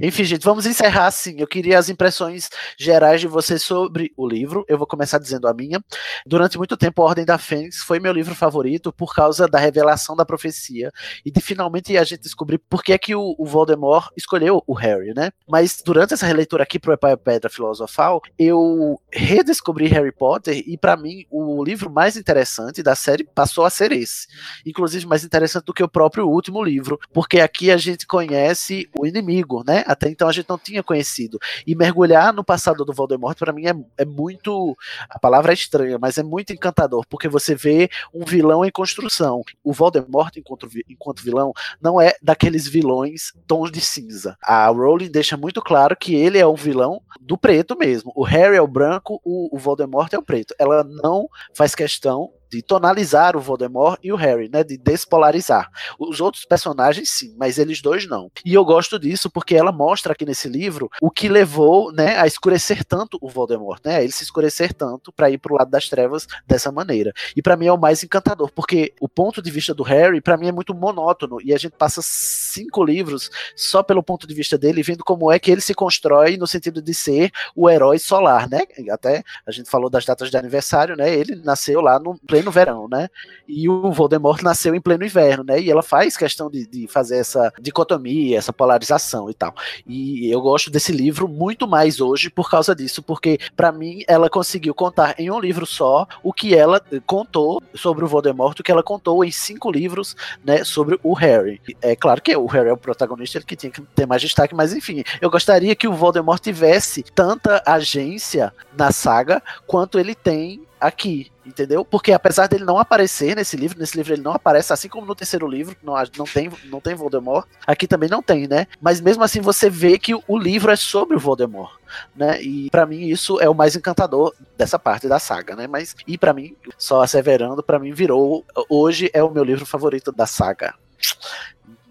Enfim, 0.00 0.24
gente, 0.24 0.44
vamos 0.44 0.66
encerrar 0.66 1.06
assim. 1.06 1.36
Eu 1.38 1.46
queria 1.46 1.78
as 1.78 1.88
impressões 1.88 2.48
gerais 2.78 3.20
de 3.20 3.26
vocês 3.26 3.62
sobre 3.62 4.12
o 4.16 4.26
livro. 4.26 4.64
Eu 4.68 4.78
vou 4.78 4.86
começar 4.86 5.18
dizendo 5.18 5.48
a 5.48 5.54
minha. 5.54 5.82
Durante 6.26 6.58
muito 6.58 6.76
tempo, 6.76 7.02
A 7.02 7.06
Ordem 7.06 7.24
da 7.24 7.38
Fênix 7.38 7.78
foi 7.78 8.00
meu 8.00 8.12
livro 8.12 8.34
favorito 8.34 8.92
por 8.92 9.14
causa 9.14 9.46
da 9.46 9.58
revelação 9.58 10.16
da 10.16 10.24
profecia 10.24 10.90
e 11.24 11.30
de 11.30 11.40
finalmente 11.40 11.96
a 11.96 12.04
gente 12.04 12.22
descobrir 12.22 12.58
por 12.58 12.82
que 12.82 12.92
é 12.92 12.98
que 12.98 13.14
o, 13.14 13.34
o 13.38 13.44
Voldemort 13.44 14.10
escolheu 14.16 14.62
o 14.66 14.74
Harry, 14.74 15.14
né? 15.14 15.30
Mas 15.48 15.82
durante 15.84 16.14
essa 16.14 16.26
releitura 16.26 16.62
aqui 16.62 16.78
pro 16.78 16.96
Pai 16.96 17.16
Pedra 17.16 17.50
Filosofal, 17.50 18.20
eu 18.38 19.00
redescobri 19.12 19.86
Harry 19.86 20.12
Potter 20.12 20.62
e 20.66 20.76
para 20.76 20.96
mim 20.96 21.24
o 21.30 21.62
livro 21.62 21.90
mais 21.90 22.16
interessante 22.16 22.82
da 22.82 22.94
série 22.94 23.24
passou 23.24 23.64
a 23.64 23.70
ser 23.70 23.92
esse. 23.92 24.26
Inclusive 24.66 25.06
mais 25.06 25.24
interessante 25.24 25.64
do 25.64 25.74
que 25.74 25.82
o 25.82 25.88
próprio 25.88 26.28
último 26.28 26.62
livro, 26.62 26.98
porque 27.12 27.40
aqui 27.40 27.70
a 27.70 27.76
gente 27.76 28.06
conhece 28.06 28.88
o 28.98 29.06
inimigo, 29.06 29.62
né? 29.68 29.84
Até 29.86 30.08
então 30.08 30.26
a 30.26 30.32
gente 30.32 30.48
não 30.48 30.56
tinha 30.56 30.82
conhecido. 30.82 31.38
E 31.66 31.74
mergulhar 31.74 32.32
no 32.32 32.42
passado 32.42 32.86
do 32.86 32.92
Voldemort, 32.94 33.38
para 33.38 33.52
mim, 33.52 33.66
é, 33.66 33.74
é 33.98 34.04
muito. 34.06 34.74
A 35.10 35.18
palavra 35.18 35.52
é 35.52 35.54
estranha, 35.54 35.98
mas 36.00 36.16
é 36.16 36.22
muito 36.22 36.54
encantador, 36.54 37.04
porque 37.06 37.28
você 37.28 37.54
vê 37.54 37.90
um 38.14 38.24
vilão 38.24 38.64
em 38.64 38.70
construção. 38.70 39.42
O 39.62 39.74
Voldemort, 39.74 40.34
enquanto, 40.38 40.66
enquanto 40.88 41.22
vilão, 41.22 41.52
não 41.82 42.00
é 42.00 42.14
daqueles 42.22 42.66
vilões 42.66 43.32
tons 43.46 43.70
de 43.70 43.82
cinza. 43.82 44.38
A 44.42 44.68
Rowling 44.68 45.10
deixa 45.10 45.36
muito 45.36 45.60
claro 45.60 45.94
que 45.94 46.14
ele 46.14 46.38
é 46.38 46.46
o 46.46 46.56
vilão 46.56 47.02
do 47.20 47.36
preto 47.36 47.76
mesmo. 47.76 48.10
O 48.16 48.24
Harry 48.24 48.56
é 48.56 48.62
o 48.62 48.66
branco, 48.66 49.20
o, 49.22 49.54
o 49.54 49.58
Voldemort 49.58 50.10
é 50.14 50.18
o 50.18 50.22
preto. 50.22 50.54
Ela 50.58 50.82
não 50.82 51.28
faz 51.54 51.74
questão 51.74 52.30
de 52.50 52.62
tonalizar 52.62 53.36
o 53.36 53.40
Voldemort 53.40 53.98
e 54.02 54.12
o 54.12 54.16
Harry, 54.16 54.48
né, 54.48 54.64
de 54.64 54.76
despolarizar. 54.76 55.70
Os 55.98 56.20
outros 56.20 56.44
personagens 56.44 57.10
sim, 57.10 57.34
mas 57.38 57.58
eles 57.58 57.80
dois 57.80 58.06
não. 58.06 58.30
E 58.44 58.54
eu 58.54 58.64
gosto 58.64 58.98
disso 58.98 59.30
porque 59.30 59.54
ela 59.54 59.72
mostra 59.72 60.12
aqui 60.12 60.24
nesse 60.24 60.48
livro 60.48 60.90
o 61.00 61.10
que 61.10 61.28
levou, 61.28 61.92
né, 61.92 62.18
a 62.18 62.26
escurecer 62.26 62.84
tanto 62.84 63.18
o 63.20 63.28
Voldemort, 63.28 63.80
né, 63.84 64.02
ele 64.02 64.12
se 64.12 64.24
escurecer 64.24 64.72
tanto 64.72 65.12
para 65.12 65.30
ir 65.30 65.38
pro 65.38 65.54
lado 65.54 65.70
das 65.70 65.88
trevas 65.88 66.26
dessa 66.46 66.72
maneira. 66.72 67.12
E 67.36 67.42
para 67.42 67.56
mim 67.56 67.66
é 67.66 67.72
o 67.72 67.78
mais 67.78 68.02
encantador, 68.02 68.50
porque 68.52 68.94
o 69.00 69.08
ponto 69.08 69.42
de 69.42 69.50
vista 69.50 69.74
do 69.74 69.82
Harry 69.82 70.20
para 70.20 70.36
mim 70.36 70.48
é 70.48 70.52
muito 70.52 70.74
monótono 70.74 71.38
e 71.42 71.52
a 71.52 71.58
gente 71.58 71.72
passa 71.76 72.00
cinco 72.02 72.84
livros 72.84 73.30
só 73.56 73.82
pelo 73.82 74.02
ponto 74.02 74.26
de 74.26 74.34
vista 74.34 74.56
dele, 74.56 74.82
vendo 74.82 75.04
como 75.04 75.30
é 75.30 75.38
que 75.38 75.50
ele 75.50 75.60
se 75.60 75.74
constrói 75.74 76.36
no 76.36 76.46
sentido 76.46 76.80
de 76.80 76.94
ser 76.94 77.30
o 77.54 77.68
herói 77.68 77.98
solar, 77.98 78.48
né? 78.48 78.60
Até 78.90 79.22
a 79.46 79.50
gente 79.50 79.70
falou 79.70 79.90
das 79.90 80.04
datas 80.04 80.30
de 80.30 80.36
aniversário, 80.36 80.96
né? 80.96 81.12
Ele 81.12 81.36
nasceu 81.36 81.80
lá 81.80 81.98
no 81.98 82.18
pleno 82.38 82.50
verão, 82.50 82.88
né? 82.88 83.08
E 83.46 83.68
o 83.68 83.90
Voldemort 83.90 84.42
nasceu 84.42 84.74
em 84.74 84.80
pleno 84.80 85.04
inverno, 85.04 85.44
né? 85.44 85.60
E 85.60 85.70
ela 85.70 85.82
faz 85.82 86.16
questão 86.16 86.50
de, 86.50 86.66
de 86.66 86.86
fazer 86.86 87.18
essa 87.18 87.52
dicotomia, 87.60 88.38
essa 88.38 88.52
polarização 88.52 89.28
e 89.28 89.34
tal. 89.34 89.54
E 89.86 90.30
eu 90.30 90.40
gosto 90.40 90.70
desse 90.70 90.92
livro 90.92 91.26
muito 91.26 91.66
mais 91.66 92.00
hoje 92.00 92.30
por 92.30 92.50
causa 92.50 92.74
disso, 92.74 93.02
porque 93.02 93.38
para 93.56 93.72
mim 93.72 94.02
ela 94.06 94.30
conseguiu 94.30 94.74
contar 94.74 95.14
em 95.18 95.30
um 95.30 95.40
livro 95.40 95.66
só 95.66 96.06
o 96.22 96.32
que 96.32 96.54
ela 96.54 96.80
contou 97.06 97.62
sobre 97.74 98.04
o 98.04 98.08
Voldemort, 98.08 98.58
o 98.58 98.62
que 98.62 98.70
ela 98.70 98.82
contou 98.82 99.24
em 99.24 99.30
cinco 99.30 99.70
livros, 99.70 100.16
né, 100.44 100.62
sobre 100.64 100.98
o 101.02 101.12
Harry. 101.14 101.60
É 101.82 101.96
claro 101.96 102.22
que 102.22 102.36
o 102.36 102.46
Harry 102.46 102.68
é 102.68 102.72
o 102.72 102.76
protagonista, 102.76 103.38
ele 103.38 103.44
que 103.44 103.56
tinha 103.56 103.72
que 103.72 103.80
ter 103.80 104.06
mais 104.06 104.22
destaque, 104.22 104.54
mas 104.54 104.72
enfim, 104.72 105.02
eu 105.20 105.30
gostaria 105.30 105.74
que 105.74 105.88
o 105.88 105.92
Voldemort 105.92 106.40
tivesse 106.40 107.02
tanta 107.02 107.62
agência 107.66 108.52
na 108.76 108.92
saga 108.92 109.42
quanto 109.66 109.98
ele 109.98 110.14
tem 110.14 110.67
aqui, 110.80 111.30
entendeu? 111.44 111.84
Porque 111.84 112.12
apesar 112.12 112.46
dele 112.46 112.64
não 112.64 112.78
aparecer 112.78 113.36
nesse 113.36 113.56
livro, 113.56 113.78
nesse 113.78 113.96
livro 113.96 114.12
ele 114.12 114.22
não 114.22 114.32
aparece, 114.32 114.72
assim 114.72 114.88
como 114.88 115.06
no 115.06 115.14
terceiro 115.14 115.46
livro, 115.46 115.76
não, 115.82 115.94
não, 116.16 116.24
tem, 116.24 116.50
não 116.64 116.80
tem 116.80 116.94
Voldemort, 116.94 117.46
aqui 117.66 117.86
também 117.86 118.08
não 118.08 118.22
tem, 118.22 118.46
né? 118.46 118.66
Mas 118.80 119.00
mesmo 119.00 119.22
assim 119.22 119.40
você 119.40 119.68
vê 119.70 119.98
que 119.98 120.14
o 120.14 120.38
livro 120.38 120.70
é 120.70 120.76
sobre 120.76 121.16
o 121.16 121.20
Voldemort, 121.20 121.72
né? 122.14 122.40
E 122.42 122.70
para 122.70 122.86
mim 122.86 123.06
isso 123.06 123.40
é 123.40 123.48
o 123.48 123.54
mais 123.54 123.76
encantador 123.76 124.34
dessa 124.56 124.78
parte 124.78 125.08
da 125.08 125.18
saga, 125.18 125.56
né? 125.56 125.66
Mas 125.66 125.94
e 126.06 126.16
para 126.16 126.32
mim, 126.32 126.56
só 126.76 127.02
asseverando, 127.02 127.62
para 127.62 127.78
mim 127.78 127.92
virou 127.92 128.44
hoje 128.68 129.10
é 129.12 129.22
o 129.22 129.30
meu 129.30 129.44
livro 129.44 129.66
favorito 129.66 130.12
da 130.12 130.26
saga. 130.26 130.74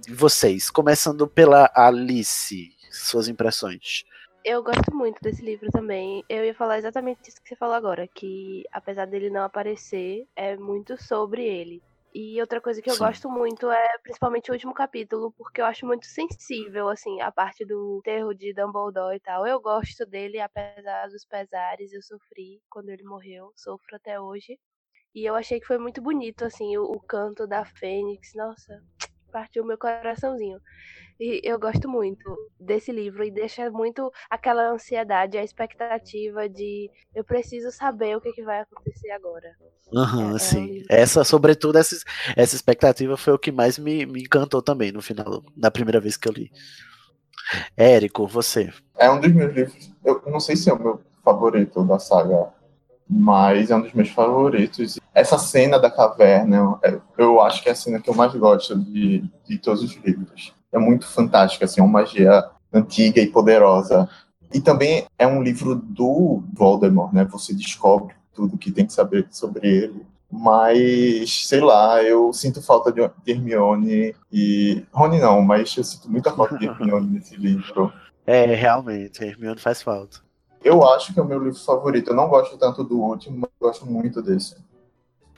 E 0.07 0.14
vocês, 0.14 0.69
começando 0.69 1.27
pela 1.27 1.69
Alice, 1.76 2.72
suas 2.91 3.27
impressões. 3.27 4.05
Eu 4.49 4.64
gosto 4.64 4.95
muito 4.95 5.22
desse 5.22 5.44
livro 5.44 5.69
também. 5.69 6.24
Eu 6.30 6.45
ia 6.45 6.56
falar 6.56 6.78
exatamente 6.78 7.19
isso 7.28 7.41
que 7.41 7.49
você 7.49 7.56
falou 7.57 7.76
agora, 7.76 8.07
que 8.07 8.64
apesar 8.72 9.06
dele 9.06 9.30
não 9.30 9.44
aparecer, 9.44 10.26
é 10.38 10.56
muito 10.56 10.95
sobre 10.95 11.44
ele. 11.44 11.84
E 12.15 12.40
outra 12.40 12.61
coisa 12.61 12.82
que 12.82 12.90
eu 12.90 12.94
Sim. 12.94 12.99
gosto 12.99 13.30
muito 13.30 13.69
é 13.69 13.98
principalmente 14.02 14.49
o 14.49 14.53
último 14.53 14.74
capítulo, 14.74 15.34
porque 15.38 15.60
eu 15.60 15.65
acho 15.65 15.86
muito 15.86 16.06
sensível, 16.06 16.88
assim, 16.88 17.19
a 17.19 17.30
parte 17.30 17.65
do 17.65 17.99
terro 18.06 18.34
de 18.34 18.53
Dumbledore 18.53 19.18
e 19.18 19.19
tal. 19.19 19.45
Eu 19.45 19.60
gosto 19.60 20.06
dele, 20.06 20.40
apesar 20.40 21.10
dos 21.10 21.26
pesares, 21.26 21.91
eu 21.91 22.02
sofri 22.02 22.61
quando 22.69 22.88
ele 22.88 23.03
morreu, 23.03 23.52
sofro 23.53 23.98
até 23.98 24.18
hoje. 24.18 24.57
E 25.14 25.26
eu 25.26 25.36
achei 25.36 25.60
que 25.60 25.68
foi 25.68 25.78
muito 25.78 26.02
bonito, 26.02 26.45
assim, 26.45 26.78
o, 26.78 26.84
o 26.84 27.02
canto 27.02 27.45
da 27.45 27.65
Fênix. 27.65 28.32
Nossa, 28.34 28.82
partiu 29.32 29.66
meu 29.66 29.78
coraçãozinho. 29.78 30.60
E 31.20 31.41
eu 31.44 31.60
gosto 31.60 31.90
muito 31.90 32.24
desse 32.60 32.91
livro 32.91 33.24
e 33.24 33.32
deixa 33.32 33.72
muito 33.72 34.12
aquela 34.30 34.70
ansiedade, 34.72 35.38
a 35.38 35.44
expectativa 35.44 36.48
de 36.48 36.91
eu 37.16 37.24
preciso 37.24 37.72
saber 37.72 38.16
o 38.16 38.22
que, 38.22 38.32
que 38.34 38.44
vai 38.44 38.60
acontecer 38.60 39.10
agora. 39.10 39.56
Uhum, 39.91 40.36
é, 40.36 40.40
sim. 40.40 40.84
É 40.90 40.95
um 40.95 40.99
essa, 40.99 41.24
sobretudo, 41.24 41.78
essa, 41.78 41.95
essa 42.36 42.56
expectativa 42.56 43.18
foi 43.18 43.34
o 43.34 43.40
que 43.40 43.52
mais 43.52 43.80
me, 43.80 44.06
me 44.06 44.22
encantou 44.22 44.62
também 44.62 44.91
no 44.91 45.02
final, 45.02 45.44
na 45.56 45.72
primeira 45.72 45.99
vez 45.99 46.18
que 46.18 46.28
eu 46.28 46.34
li. 46.34 46.52
Érico, 47.76 48.28
você. 48.28 48.72
É 48.98 49.10
um 49.10 49.20
dos 49.20 49.32
meus 49.32 49.54
livros. 49.56 49.91
Eu 50.04 50.22
não 50.28 50.40
sei 50.40 50.56
se 50.56 50.70
é 50.70 50.74
o 50.74 50.80
meu 50.80 51.02
favorito 51.24 51.84
da 51.84 51.98
saga, 51.98 52.49
mas 53.09 53.71
é 53.71 53.75
um 53.75 53.81
dos 53.81 53.93
meus 53.93 54.09
favoritos. 54.09 54.99
Essa 55.13 55.38
cena 55.38 55.79
da 55.79 55.89
caverna, 55.89 56.79
eu 57.17 57.41
acho 57.41 57.63
que 57.63 57.69
é 57.69 57.71
a 57.71 57.75
cena 57.75 57.99
que 57.99 58.09
eu 58.09 58.15
mais 58.15 58.34
gosto 58.34 58.77
de, 58.77 59.23
de 59.47 59.57
todos 59.57 59.81
os 59.81 59.95
livros 59.95 60.57
é 60.71 60.79
muito 60.79 61.07
fantástica, 61.07 61.65
assim, 61.65 61.81
é 61.81 61.84
uma 61.84 61.99
magia 61.99 62.45
antiga 62.71 63.21
e 63.21 63.27
poderosa. 63.27 64.09
E 64.53 64.61
também 64.61 65.05
é 65.17 65.27
um 65.27 65.43
livro 65.43 65.75
do 65.75 66.43
Voldemort, 66.53 67.13
né? 67.13 67.25
Você 67.25 67.53
descobre 67.53 68.15
tudo 68.34 68.57
que 68.57 68.71
tem 68.71 68.85
que 68.85 68.93
saber 68.93 69.27
sobre 69.31 69.67
ele. 69.67 70.05
Mas, 70.29 71.47
sei 71.47 71.61
lá, 71.61 72.03
eu 72.03 72.31
sinto 72.34 72.61
falta 72.61 72.91
de 72.91 73.01
Hermione 73.25 74.13
e... 74.31 74.84
Rony 74.91 75.19
não, 75.19 75.41
mas 75.41 75.75
eu 75.77 75.84
sinto 75.84 76.09
muita 76.09 76.34
falta 76.34 76.57
de 76.57 76.65
Hermione 76.65 77.07
nesse 77.07 77.35
livro. 77.35 77.91
É, 78.25 78.45
realmente, 78.45 79.23
Hermione 79.23 79.59
faz 79.59 79.81
falta. 79.81 80.19
Eu 80.63 80.84
acho 80.88 81.13
que 81.13 81.19
é 81.19 81.23
o 81.23 81.25
meu 81.25 81.43
livro 81.43 81.59
favorito. 81.59 82.09
Eu 82.11 82.15
não 82.15 82.27
gosto 82.27 82.57
tanto 82.57 82.84
do 82.84 82.99
último, 82.99 83.38
mas 83.39 83.49
gosto 83.59 83.85
muito 83.85 84.21
desse. 84.21 84.55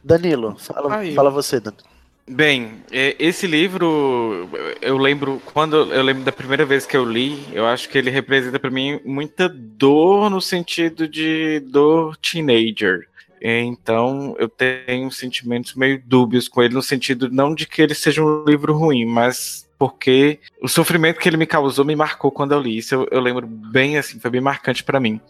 Danilo, 0.03 0.55
fala, 0.57 1.03
fala 1.13 1.29
você, 1.29 1.59
Danilo. 1.59 1.83
Bem, 2.31 2.83
esse 2.91 3.47
livro, 3.47 4.47
eu 4.81 4.97
lembro, 4.97 5.41
quando 5.51 5.91
eu 5.91 6.03
lembro 6.03 6.23
da 6.23 6.31
primeira 6.31 6.63
vez 6.63 6.85
que 6.85 6.95
eu 6.95 7.03
li, 7.03 7.43
eu 7.51 7.65
acho 7.65 7.89
que 7.89 7.97
ele 7.97 8.11
representa 8.11 8.59
para 8.59 8.69
mim 8.69 8.99
muita 9.03 9.49
dor 9.49 10.29
no 10.29 10.39
sentido 10.39 11.07
de 11.07 11.59
dor 11.61 12.15
teenager. 12.17 13.07
Então, 13.41 14.35
eu 14.37 14.47
tenho 14.47 15.09
sentimentos 15.11 15.73
meio 15.73 16.01
dúbios 16.05 16.47
com 16.47 16.61
ele, 16.61 16.73
no 16.73 16.83
sentido 16.83 17.31
não 17.31 17.55
de 17.55 17.65
que 17.65 17.81
ele 17.81 17.95
seja 17.95 18.23
um 18.23 18.43
livro 18.45 18.77
ruim, 18.77 19.05
mas 19.05 19.67
porque 19.79 20.39
o 20.61 20.67
sofrimento 20.67 21.19
que 21.19 21.29
ele 21.29 21.37
me 21.37 21.45
causou 21.45 21.85
me 21.85 21.95
marcou 21.95 22.29
quando 22.29 22.51
eu 22.51 22.59
li. 22.59 22.77
Isso 22.77 22.93
eu, 22.93 23.07
eu 23.09 23.21
lembro 23.21 23.47
bem 23.47 23.97
assim, 23.97 24.19
foi 24.19 24.29
bem 24.29 24.41
marcante 24.41 24.83
para 24.83 24.99
mim. 24.99 25.21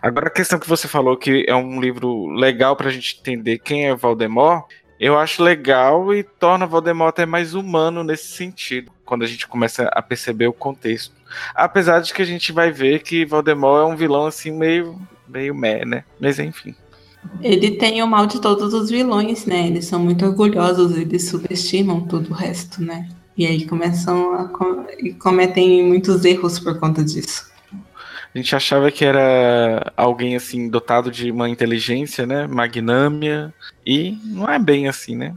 Agora, 0.00 0.28
a 0.28 0.30
questão 0.30 0.60
que 0.60 0.68
você 0.68 0.86
falou 0.86 1.16
que 1.16 1.44
é 1.48 1.54
um 1.56 1.80
livro 1.80 2.28
legal 2.28 2.76
para 2.76 2.88
a 2.88 2.92
gente 2.92 3.18
entender 3.20 3.58
quem 3.58 3.86
é 3.88 3.96
Valdemort, 3.96 4.66
eu 5.00 5.18
acho 5.18 5.42
legal 5.42 6.14
e 6.14 6.22
torna 6.22 6.66
Voldemort 6.66 7.08
até 7.08 7.26
mais 7.26 7.52
humano 7.52 8.04
nesse 8.04 8.28
sentido, 8.28 8.92
quando 9.04 9.24
a 9.24 9.26
gente 9.26 9.48
começa 9.48 9.90
a 9.92 10.00
perceber 10.00 10.46
o 10.46 10.52
contexto. 10.52 11.12
Apesar 11.52 12.00
de 12.00 12.14
que 12.14 12.22
a 12.22 12.26
gente 12.26 12.52
vai 12.52 12.70
ver 12.70 13.02
que 13.02 13.24
Voldemort 13.24 13.82
é 13.82 13.92
um 13.92 13.96
vilão 13.96 14.26
assim 14.26 14.52
meio 14.52 14.96
meio 15.28 15.52
meh, 15.52 15.84
né? 15.84 16.04
Mas 16.20 16.38
enfim. 16.38 16.76
Ele 17.42 17.72
tem 17.72 18.00
o 18.04 18.06
mal 18.06 18.24
de 18.28 18.40
todos 18.40 18.72
os 18.72 18.88
vilões, 18.88 19.46
né? 19.46 19.66
Eles 19.66 19.86
são 19.86 19.98
muito 19.98 20.24
orgulhosos, 20.24 20.96
eles 20.96 21.28
subestimam 21.28 22.02
todo 22.02 22.30
o 22.30 22.34
resto, 22.34 22.80
né? 22.80 23.08
E 23.36 23.46
aí 23.46 23.66
começam 23.66 24.34
a 24.34 24.48
com 24.48 24.86
e 24.98 25.12
cometem 25.12 25.82
muitos 25.82 26.24
erros 26.24 26.58
por 26.58 26.78
conta 26.78 27.04
disso. 27.04 27.50
A 28.34 28.38
gente 28.38 28.54
achava 28.54 28.90
que 28.90 29.04
era 29.04 29.92
alguém 29.96 30.36
assim 30.36 30.68
dotado 30.68 31.10
de 31.10 31.30
uma 31.30 31.48
inteligência, 31.48 32.26
né, 32.26 32.46
magnâmia, 32.46 33.52
e 33.84 34.18
não 34.24 34.48
é 34.48 34.58
bem 34.58 34.88
assim, 34.88 35.16
né? 35.16 35.34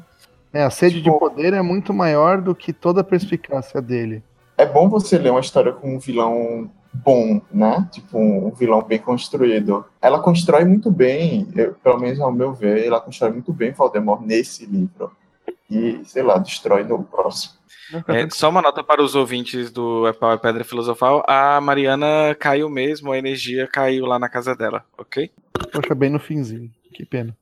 É, 0.51 0.63
a 0.63 0.69
sede 0.69 1.01
de 1.01 1.09
poder 1.09 1.53
é 1.53 1.61
muito 1.61 1.93
maior 1.93 2.41
do 2.41 2.55
que 2.55 2.73
toda 2.73 3.01
a 3.01 3.03
perspicácia 3.03 3.81
dele. 3.81 4.23
É 4.57 4.65
bom 4.65 4.89
você 4.89 5.17
ler 5.17 5.29
uma 5.29 5.39
história 5.39 5.71
com 5.71 5.95
um 5.95 5.99
vilão 5.99 6.69
bom, 6.93 7.41
né? 7.51 7.87
Tipo, 7.91 8.17
um 8.17 8.51
vilão 8.51 8.81
bem 8.81 8.99
construído. 8.99 9.85
Ela 10.01 10.19
constrói 10.19 10.65
muito 10.65 10.91
bem, 10.91 11.47
eu, 11.55 11.75
pelo 11.75 11.99
menos 11.99 12.19
ao 12.19 12.31
meu 12.31 12.53
ver, 12.53 12.85
ela 12.85 12.99
constrói 12.99 13.31
muito 13.31 13.53
bem 13.53 13.71
Voldemort 13.71 14.21
nesse 14.21 14.65
livro. 14.65 15.11
E, 15.69 16.01
sei 16.03 16.23
lá, 16.23 16.37
destrói 16.37 16.83
no 16.83 17.03
próximo. 17.03 17.58
É, 18.07 18.29
só 18.29 18.49
uma 18.49 18.61
nota 18.61 18.83
para 18.83 19.01
os 19.01 19.15
ouvintes 19.15 19.71
do 19.71 20.07
É 20.07 20.13
Pau 20.13 20.31
é 20.31 20.37
Pedra 20.37 20.63
Filosofal. 20.63 21.23
A 21.27 21.59
Mariana 21.59 22.35
caiu 22.39 22.69
mesmo, 22.69 23.11
a 23.11 23.17
energia 23.17 23.67
caiu 23.67 24.05
lá 24.05 24.19
na 24.19 24.29
casa 24.29 24.55
dela, 24.55 24.85
ok? 24.97 25.31
Poxa, 25.71 25.95
bem 25.95 26.09
no 26.09 26.19
finzinho. 26.19 26.69
Que 26.93 27.05
pena. 27.05 27.35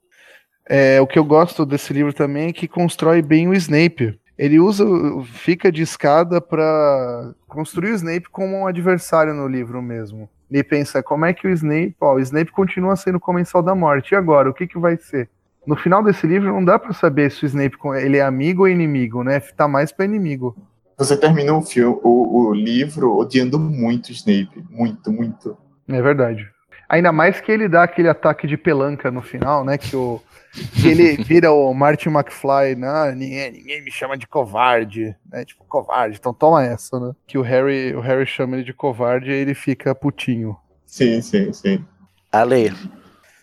É, 0.70 1.00
o 1.00 1.08
que 1.08 1.18
eu 1.18 1.24
gosto 1.24 1.66
desse 1.66 1.94
livro 1.94 2.14
também 2.14 2.50
é 2.50 2.54
que 2.54 2.68
constrói 2.68 3.22
bem 3.22 3.48
o 3.48 3.54
Snape. 3.54 4.20
Ele 4.38 4.60
usa, 4.60 4.86
fica 5.26 5.72
de 5.72 5.82
escada 5.82 6.40
para 6.40 7.34
construir 7.48 7.92
o 7.92 7.96
Snape 7.96 8.30
como 8.30 8.56
um 8.56 8.68
adversário 8.68 9.34
no 9.34 9.48
livro 9.48 9.82
mesmo. 9.82 10.30
E 10.50 10.64
pensa, 10.64 11.02
como 11.02 11.26
é 11.26 11.34
que 11.34 11.48
o 11.48 11.52
Snape, 11.52 11.96
ó, 12.00 12.16
o 12.16 12.20
Snape 12.20 12.52
continua 12.52 12.96
sendo 12.96 13.16
o 13.16 13.22
comensal 13.22 13.62
da 13.64 13.74
morte. 13.74 14.12
E 14.12 14.16
agora, 14.16 14.50
o 14.50 14.54
que 14.54 14.68
que 14.68 14.78
vai 14.78 14.96
ser? 14.98 15.30
No 15.68 15.76
final 15.76 16.02
desse 16.02 16.26
livro 16.26 16.48
não 16.48 16.64
dá 16.64 16.80
para 16.80 16.94
saber 16.94 17.30
se 17.30 17.44
o 17.44 17.46
Snape 17.46 17.78
ele 18.02 18.18
é 18.18 18.22
amigo 18.22 18.62
ou 18.62 18.70
inimigo, 18.70 19.22
né? 19.22 19.40
Tá 19.40 19.68
mais 19.68 19.92
para 19.92 20.06
inimigo. 20.06 20.56
Você 20.98 21.18
termina 21.18 21.54
o 21.54 21.62
filme, 21.62 22.00
o, 22.04 22.48
o 22.48 22.54
livro 22.54 23.18
odiando 23.18 23.60
muito 23.60 24.08
o 24.08 24.12
Snape, 24.14 24.66
muito, 24.70 25.12
muito. 25.12 25.58
É 25.88 26.02
verdade. 26.02 26.50
Ainda 26.88 27.12
mais 27.12 27.42
que 27.42 27.52
ele 27.52 27.68
dá 27.68 27.84
aquele 27.84 28.08
ataque 28.08 28.48
de 28.48 28.56
pelanca 28.56 29.12
no 29.12 29.22
final, 29.22 29.66
né? 29.66 29.78
Que 29.78 29.94
o 29.94 30.22
que 30.82 30.88
ele 30.88 31.18
vira 31.22 31.52
o 31.52 31.74
Martin 31.74 32.10
McFly, 32.10 32.76
né? 32.78 33.14
Ninguém, 33.14 33.52
ninguém 33.52 33.84
me 33.84 33.92
chama 33.92 34.18
de 34.18 34.26
covarde, 34.26 35.14
né? 35.30 35.44
Tipo, 35.44 35.66
covarde, 35.66 36.18
então 36.18 36.34
toma 36.34 36.64
essa, 36.64 36.98
né? 36.98 37.14
Que 37.28 37.38
o 37.38 37.42
Harry, 37.42 37.94
o 37.94 38.00
Harry 38.00 38.26
chama 38.26 38.56
ele 38.56 38.64
de 38.64 38.74
covarde 38.74 39.30
e 39.30 39.34
ele 39.34 39.54
fica 39.54 39.94
putinho. 39.94 40.58
Sim, 40.86 41.22
sim, 41.22 41.52
sim. 41.52 41.86
Ale, 42.32 42.74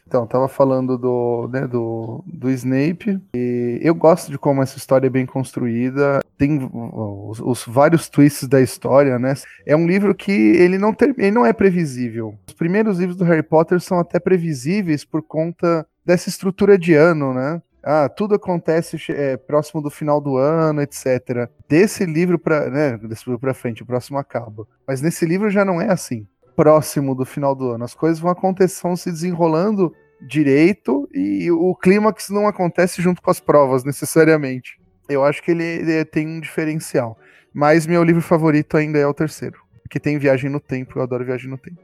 Então, 0.06 0.26
tava 0.26 0.48
falando 0.48 0.98
do, 0.98 1.48
né, 1.52 1.66
do, 1.66 2.22
do 2.26 2.50
Snape. 2.50 3.20
E 3.34 3.80
eu 3.82 3.94
gosto 3.94 4.30
de 4.30 4.38
como 4.38 4.62
essa 4.62 4.76
história 4.76 5.06
é 5.06 5.10
bem 5.10 5.26
construída. 5.26 6.20
Tem 6.36 6.70
os, 6.72 7.40
os 7.40 7.64
vários 7.66 8.08
twists 8.08 8.46
da 8.46 8.60
história, 8.60 9.18
né? 9.18 9.34
É 9.66 9.74
um 9.74 9.86
livro 9.86 10.14
que 10.14 10.30
ele 10.30 10.78
não, 10.78 10.92
ter, 10.92 11.14
ele 11.18 11.30
não 11.30 11.46
é 11.46 11.52
previsível. 11.52 12.34
Os 12.46 12.54
primeiros 12.54 12.98
livros 12.98 13.16
do 13.16 13.24
Harry 13.24 13.42
Potter 13.42 13.80
são 13.80 13.98
até 13.98 14.20
previsíveis 14.20 15.04
por 15.04 15.22
conta 15.22 15.86
dessa 16.04 16.28
estrutura 16.28 16.78
de 16.78 16.94
ano, 16.94 17.32
né? 17.32 17.62
Ah, 17.86 18.08
tudo 18.08 18.34
acontece 18.34 18.96
é, 19.10 19.36
próximo 19.36 19.82
do 19.82 19.90
final 19.90 20.18
do 20.18 20.38
ano, 20.38 20.80
etc. 20.80 21.50
Desse 21.68 22.06
livro 22.06 22.38
para, 22.38 22.70
né, 22.70 22.96
desse 22.96 23.26
livro 23.26 23.38
para 23.38 23.52
frente, 23.52 23.82
o 23.82 23.86
próximo 23.86 24.16
acaba. 24.16 24.66
Mas 24.88 25.02
nesse 25.02 25.26
livro 25.26 25.50
já 25.50 25.66
não 25.66 25.80
é 25.80 25.92
assim. 25.92 26.26
Próximo 26.56 27.14
do 27.14 27.24
final 27.24 27.54
do 27.54 27.70
ano, 27.70 27.84
as 27.84 27.94
coisas 27.94 28.20
vão 28.20 28.30
acontecer, 28.30 28.82
vão 28.82 28.96
se 28.96 29.10
desenrolando 29.10 29.92
direito 30.26 31.08
e 31.12 31.50
o 31.50 31.74
clímax 31.74 32.30
não 32.30 32.46
acontece 32.46 33.02
junto 33.02 33.20
com 33.20 33.30
as 33.30 33.40
provas 33.40 33.84
necessariamente. 33.84 34.78
Eu 35.08 35.24
acho 35.24 35.42
que 35.42 35.50
ele, 35.50 35.64
ele 35.64 36.04
tem 36.04 36.26
um 36.26 36.40
diferencial. 36.40 37.18
Mas 37.52 37.86
meu 37.86 38.02
livro 38.02 38.22
favorito 38.22 38.76
ainda 38.76 38.98
é 38.98 39.06
o 39.06 39.14
terceiro, 39.14 39.58
que 39.88 40.00
tem 40.00 40.18
viagem 40.18 40.50
no 40.50 40.58
tempo. 40.58 40.98
Eu 40.98 41.02
adoro 41.02 41.24
viagem 41.24 41.48
no 41.48 41.58
tempo. 41.58 41.78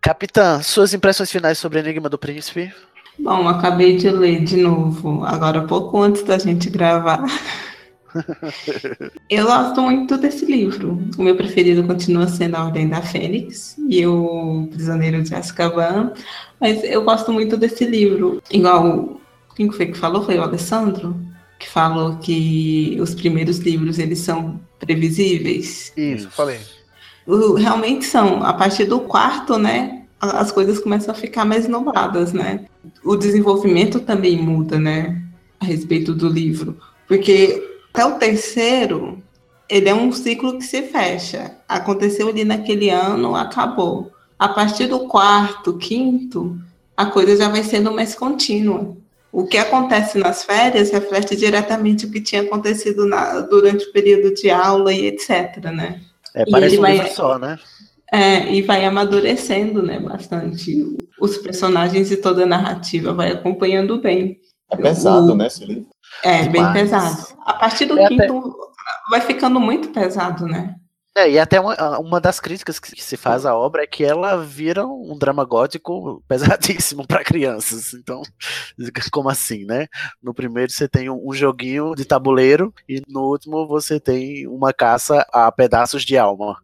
Capitã, 0.00 0.62
suas 0.62 0.94
impressões 0.94 1.30
finais 1.30 1.58
sobre 1.58 1.80
Enigma 1.80 2.08
do 2.08 2.18
Príncipe? 2.18 2.72
Bom, 3.18 3.48
acabei 3.48 3.96
de 3.96 4.08
ler 4.10 4.44
de 4.44 4.56
novo, 4.58 5.24
agora 5.24 5.62
pouco 5.62 6.00
antes 6.00 6.22
da 6.22 6.38
gente 6.38 6.70
gravar. 6.70 7.24
Eu 9.28 9.46
gosto 9.46 9.80
muito 9.82 10.16
desse 10.16 10.44
livro. 10.44 11.02
O 11.18 11.22
meu 11.22 11.36
preferido 11.36 11.84
continua 11.84 12.28
sendo 12.28 12.56
A 12.56 12.64
Ordem 12.64 12.88
da 12.88 13.02
Fênix 13.02 13.76
e 13.88 14.06
O 14.06 14.68
Prisioneiro 14.70 15.22
de 15.22 15.34
Azkaban, 15.34 16.12
mas 16.60 16.82
eu 16.84 17.02
gosto 17.04 17.32
muito 17.32 17.56
desse 17.56 17.84
livro. 17.84 18.42
Igual, 18.50 19.20
quem 19.54 19.70
foi 19.70 19.86
que 19.86 19.98
falou? 19.98 20.22
Foi 20.22 20.38
o 20.38 20.42
Alessandro? 20.42 21.16
Que 21.58 21.68
falou 21.68 22.16
que 22.16 22.98
os 23.00 23.14
primeiros 23.14 23.58
livros, 23.58 23.98
eles 23.98 24.18
são 24.18 24.60
previsíveis. 24.78 25.92
Isso, 25.96 26.30
falei. 26.30 26.58
Realmente 27.58 28.04
são. 28.04 28.42
A 28.42 28.52
partir 28.52 28.84
do 28.84 29.00
quarto, 29.00 29.58
né, 29.58 30.02
as 30.20 30.52
coisas 30.52 30.78
começam 30.78 31.12
a 31.12 31.16
ficar 31.16 31.44
mais 31.44 31.66
nobladas, 31.66 32.32
né? 32.32 32.66
O 33.04 33.16
desenvolvimento 33.16 34.00
também 34.00 34.36
muda, 34.36 34.78
né, 34.78 35.22
a 35.58 35.64
respeito 35.64 36.14
do 36.14 36.28
livro. 36.28 36.78
Porque 37.08 37.62
até 37.96 38.04
o 38.04 38.18
terceiro, 38.18 39.22
ele 39.70 39.88
é 39.88 39.94
um 39.94 40.12
ciclo 40.12 40.58
que 40.58 40.64
se 40.64 40.82
fecha. 40.82 41.56
Aconteceu 41.66 42.28
ali 42.28 42.44
naquele 42.44 42.90
ano, 42.90 43.34
acabou. 43.34 44.12
A 44.38 44.48
partir 44.48 44.86
do 44.86 45.06
quarto, 45.08 45.78
quinto, 45.78 46.58
a 46.94 47.06
coisa 47.06 47.34
já 47.36 47.48
vai 47.48 47.62
sendo 47.62 47.90
mais 47.90 48.14
contínua. 48.14 48.94
O 49.32 49.46
que 49.46 49.56
acontece 49.56 50.18
nas 50.18 50.44
férias 50.44 50.90
reflete 50.90 51.34
diretamente 51.34 52.04
o 52.04 52.10
que 52.10 52.20
tinha 52.20 52.42
acontecido 52.42 53.06
na- 53.06 53.40
durante 53.40 53.86
o 53.86 53.92
período 53.92 54.34
de 54.34 54.50
aula 54.50 54.92
e 54.92 55.06
etc, 55.06 55.56
né? 55.74 56.00
É, 56.34 56.42
E 56.42 56.50
parece 56.50 56.76
um 56.78 56.82
vai- 56.82 56.92
livro 56.98 57.14
só, 57.14 57.38
né? 57.38 57.58
É, 58.12 58.52
e 58.54 58.60
vai 58.62 58.84
amadurecendo, 58.84 59.82
né, 59.82 59.98
bastante. 59.98 60.96
Os 61.20 61.38
personagens 61.38 62.10
e 62.12 62.16
toda 62.18 62.42
a 62.44 62.46
narrativa 62.46 63.12
vai 63.14 63.32
acompanhando 63.32 63.98
bem. 64.00 64.38
É 64.70 64.76
pesado, 64.76 65.32
O- 65.32 65.34
né, 65.34 65.46
esse 65.46 65.64
livro? 65.64 65.86
É, 66.22 66.48
bem 66.48 66.72
pesado. 66.72 67.26
A 67.44 67.54
partir 67.54 67.84
do 67.86 67.98
É 67.98 68.04
até- 68.06 68.16
quinto 68.26 68.56
vai 69.10 69.20
ficando 69.20 69.60
muito 69.60 69.88
pesado, 69.88 70.46
né? 70.46 70.74
É, 71.16 71.30
e 71.30 71.38
até 71.38 71.58
uma, 71.58 71.98
uma 71.98 72.20
das 72.20 72.38
críticas 72.38 72.78
que 72.78 73.02
se 73.02 73.16
faz 73.16 73.46
à 73.46 73.56
obra 73.56 73.82
é 73.82 73.86
que 73.86 74.04
ela 74.04 74.36
vira 74.36 74.86
um 74.86 75.16
drama 75.16 75.46
gótico 75.46 76.22
pesadíssimo 76.28 77.06
para 77.06 77.24
crianças. 77.24 77.94
Então, 77.94 78.20
como 79.10 79.30
assim, 79.30 79.64
né? 79.64 79.86
No 80.22 80.34
primeiro 80.34 80.70
você 80.70 80.86
tem 80.86 81.08
um, 81.08 81.18
um 81.26 81.32
joguinho 81.32 81.94
de 81.94 82.04
tabuleiro 82.04 82.70
e 82.86 83.00
no 83.08 83.22
último 83.22 83.66
você 83.66 83.98
tem 83.98 84.46
uma 84.46 84.74
caça 84.74 85.24
a 85.32 85.50
pedaços 85.50 86.04
de 86.04 86.18
alma. 86.18 86.58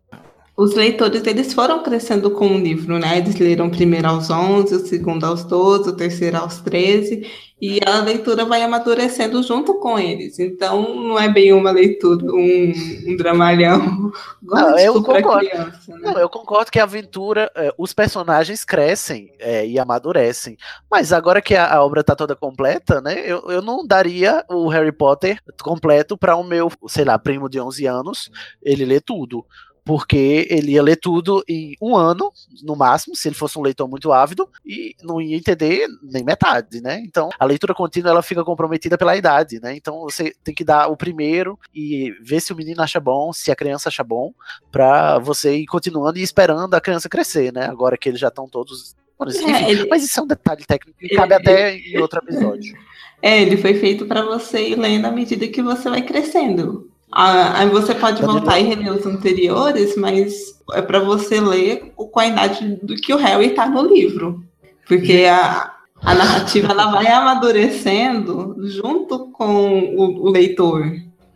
Os 0.55 0.75
leitores, 0.75 1.27
eles 1.27 1.55
foram 1.55 1.83
crescendo 1.83 2.31
com 2.33 2.47
o 2.49 2.59
livro, 2.59 2.99
né? 2.99 3.17
Eles 3.17 3.37
leram 3.39 3.71
primeiro 3.71 4.07
aos 4.07 4.29
11, 4.29 4.75
o 4.75 4.87
segundo 4.87 5.25
aos 5.25 5.45
12, 5.45 5.89
o 5.89 5.97
terceiro 5.97 6.37
aos 6.37 6.59
13, 6.61 7.27
e 7.63 7.79
a 7.87 8.01
leitura 8.01 8.45
vai 8.45 8.61
amadurecendo 8.61 9.41
junto 9.41 9.79
com 9.79 9.97
eles. 9.97 10.41
Então, 10.41 10.97
não 10.97 11.17
é 11.17 11.29
bem 11.29 11.53
uma 11.53 11.71
leitura, 11.71 12.27
um, 12.27 12.73
um 13.07 13.17
dramalhão 13.17 14.11
Não, 14.43 14.77
eu 14.77 15.01
concordo. 15.01 15.49
criança, 15.49 15.97
né? 15.97 16.11
Não, 16.11 16.19
eu 16.19 16.29
concordo 16.29 16.73
que 16.73 16.81
a 16.81 16.83
aventura, 16.83 17.49
é, 17.55 17.73
os 17.79 17.93
personagens 17.95 18.65
crescem 18.65 19.33
é, 19.39 19.65
e 19.65 19.79
amadurecem. 19.79 20.57
Mas 20.91 21.13
agora 21.13 21.41
que 21.41 21.55
a, 21.55 21.73
a 21.73 21.85
obra 21.85 22.03
tá 22.03 22.17
toda 22.17 22.35
completa, 22.35 23.01
né? 23.01 23.21
Eu, 23.25 23.49
eu 23.49 23.63
não 23.63 23.87
daria 23.87 24.45
o 24.51 24.67
Harry 24.67 24.91
Potter 24.91 25.41
completo 25.63 26.19
para 26.19 26.35
o 26.35 26.43
meu, 26.43 26.69
sei 26.89 27.05
lá, 27.05 27.17
primo 27.17 27.49
de 27.49 27.61
11 27.61 27.87
anos, 27.87 28.31
ele 28.61 28.85
ler 28.85 29.03
tudo. 29.03 29.47
Porque 29.85 30.47
ele 30.49 30.73
ia 30.73 30.83
ler 30.83 30.97
tudo 30.97 31.43
em 31.49 31.75
um 31.83 31.97
ano, 31.97 32.33
no 32.63 32.77
máximo, 32.77 33.17
se 33.17 33.27
ele 33.27 33.35
fosse 33.35 33.59
um 33.59 33.63
leitor 33.63 33.89
muito 33.89 34.13
ávido, 34.13 34.49
e 34.65 34.95
não 35.03 35.21
ia 35.21 35.37
entender 35.37 35.89
nem 36.03 36.23
metade, 36.23 36.81
né? 36.81 37.01
Então, 37.05 37.31
a 37.39 37.45
leitura 37.45 37.75
contínua 37.75 38.11
ela 38.11 38.23
fica 38.23 38.45
comprometida 38.45 38.97
pela 38.97 39.17
idade, 39.17 39.61
né? 39.61 39.75
Então, 39.75 40.01
você 40.03 40.33
tem 40.45 40.55
que 40.55 40.63
dar 40.65 40.87
o 40.89 40.97
primeiro 40.97 41.59
e 41.75 42.15
ver 42.23 42.41
se 42.41 42.53
o 42.53 42.57
menino 42.57 42.81
acha 42.81 43.01
bom, 43.01 43.33
se 43.33 43.51
a 43.51 43.57
criança 43.57 43.89
acha 43.89 44.05
bom, 44.05 44.33
pra 44.71 45.19
você 45.19 45.57
ir 45.57 45.67
continuando 45.67 46.19
e 46.19 46.23
esperando 46.23 46.75
a 46.75 46.81
criança 46.81 47.09
crescer, 47.09 47.53
né? 47.53 47.67
Agora 47.67 47.97
que 47.99 48.09
eles 48.09 48.21
já 48.21 48.29
estão 48.29 48.49
todos. 48.49 48.95
Enfim, 49.27 49.53
É, 49.53 49.71
ele- 49.71 49.89
Mas 49.89 50.05
isso 50.05 50.19
é 50.19 50.23
um 50.23 50.27
detalhe 50.27 50.65
técnico 50.65 50.99
que 50.99 51.07
ele- 51.07 51.15
cabe 51.17 51.35
até 51.35 51.77
em 51.77 51.99
outro 51.99 52.21
episódio. 52.21 52.73
É, 53.25 53.41
ele 53.41 53.57
foi 53.57 53.75
feito 53.75 54.05
para 54.07 54.23
você 54.25 54.71
ir 54.71 54.75
lendo 54.77 55.05
à 55.07 55.11
medida 55.13 55.47
que 55.47 55.63
você 55.63 55.89
vai 55.89 56.03
crescendo. 56.03 56.91
Ah, 57.13 57.59
Aí 57.61 57.69
você 57.69 57.95
pode 57.95 58.21
Danilo- 58.21 58.39
voltar 58.41 58.59
e 58.59 58.63
reler 58.65 58.93
os 58.93 59.05
anteriores, 59.07 59.97
mas 59.97 60.33
é 60.73 60.81
para 60.83 60.99
você 60.99 61.41
ler 61.41 61.93
com 61.95 62.19
a 62.19 62.27
idade 62.27 62.79
do 62.83 62.95
que 62.97 63.13
o 63.13 63.19
Harry 63.19 63.49
está 63.49 63.67
no 63.69 63.83
livro. 63.87 64.43
Porque 64.89 65.27
a, 65.31 65.75
a 66.03 66.15
narrativa 66.15 66.73
ela 66.73 66.91
vai 66.91 67.07
amadurecendo 67.07 68.57
junto 68.69 69.31
com 69.31 69.95
o, 69.97 70.27
o 70.27 70.31
leitor. 70.31 70.85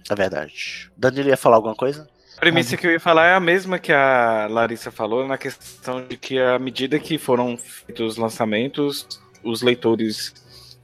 É 0.08 0.14
verdade. 0.14 0.90
Danilo 0.96 1.28
ia 1.28 1.36
falar 1.36 1.56
alguma 1.56 1.74
coisa? 1.74 2.08
A 2.36 2.40
premissa 2.40 2.76
que 2.76 2.86
eu 2.86 2.90
ia 2.92 3.00
falar 3.00 3.26
é 3.26 3.34
a 3.34 3.40
mesma 3.40 3.78
que 3.78 3.92
a 3.92 4.46
Larissa 4.50 4.90
falou, 4.90 5.26
na 5.26 5.38
questão 5.38 6.06
de 6.06 6.16
que 6.16 6.38
à 6.38 6.58
medida 6.58 6.98
que 6.98 7.16
foram 7.18 7.56
feitos 7.56 8.12
os 8.12 8.16
lançamentos, 8.18 9.06
os 9.42 9.62
leitores 9.62 10.34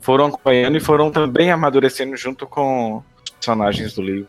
foram 0.00 0.26
acompanhando 0.26 0.76
e 0.76 0.80
foram 0.80 1.10
também 1.10 1.50
amadurecendo 1.50 2.16
junto 2.16 2.46
com 2.46 2.96
os 2.98 3.30
personagens 3.32 3.94
do 3.94 4.02
livro. 4.02 4.28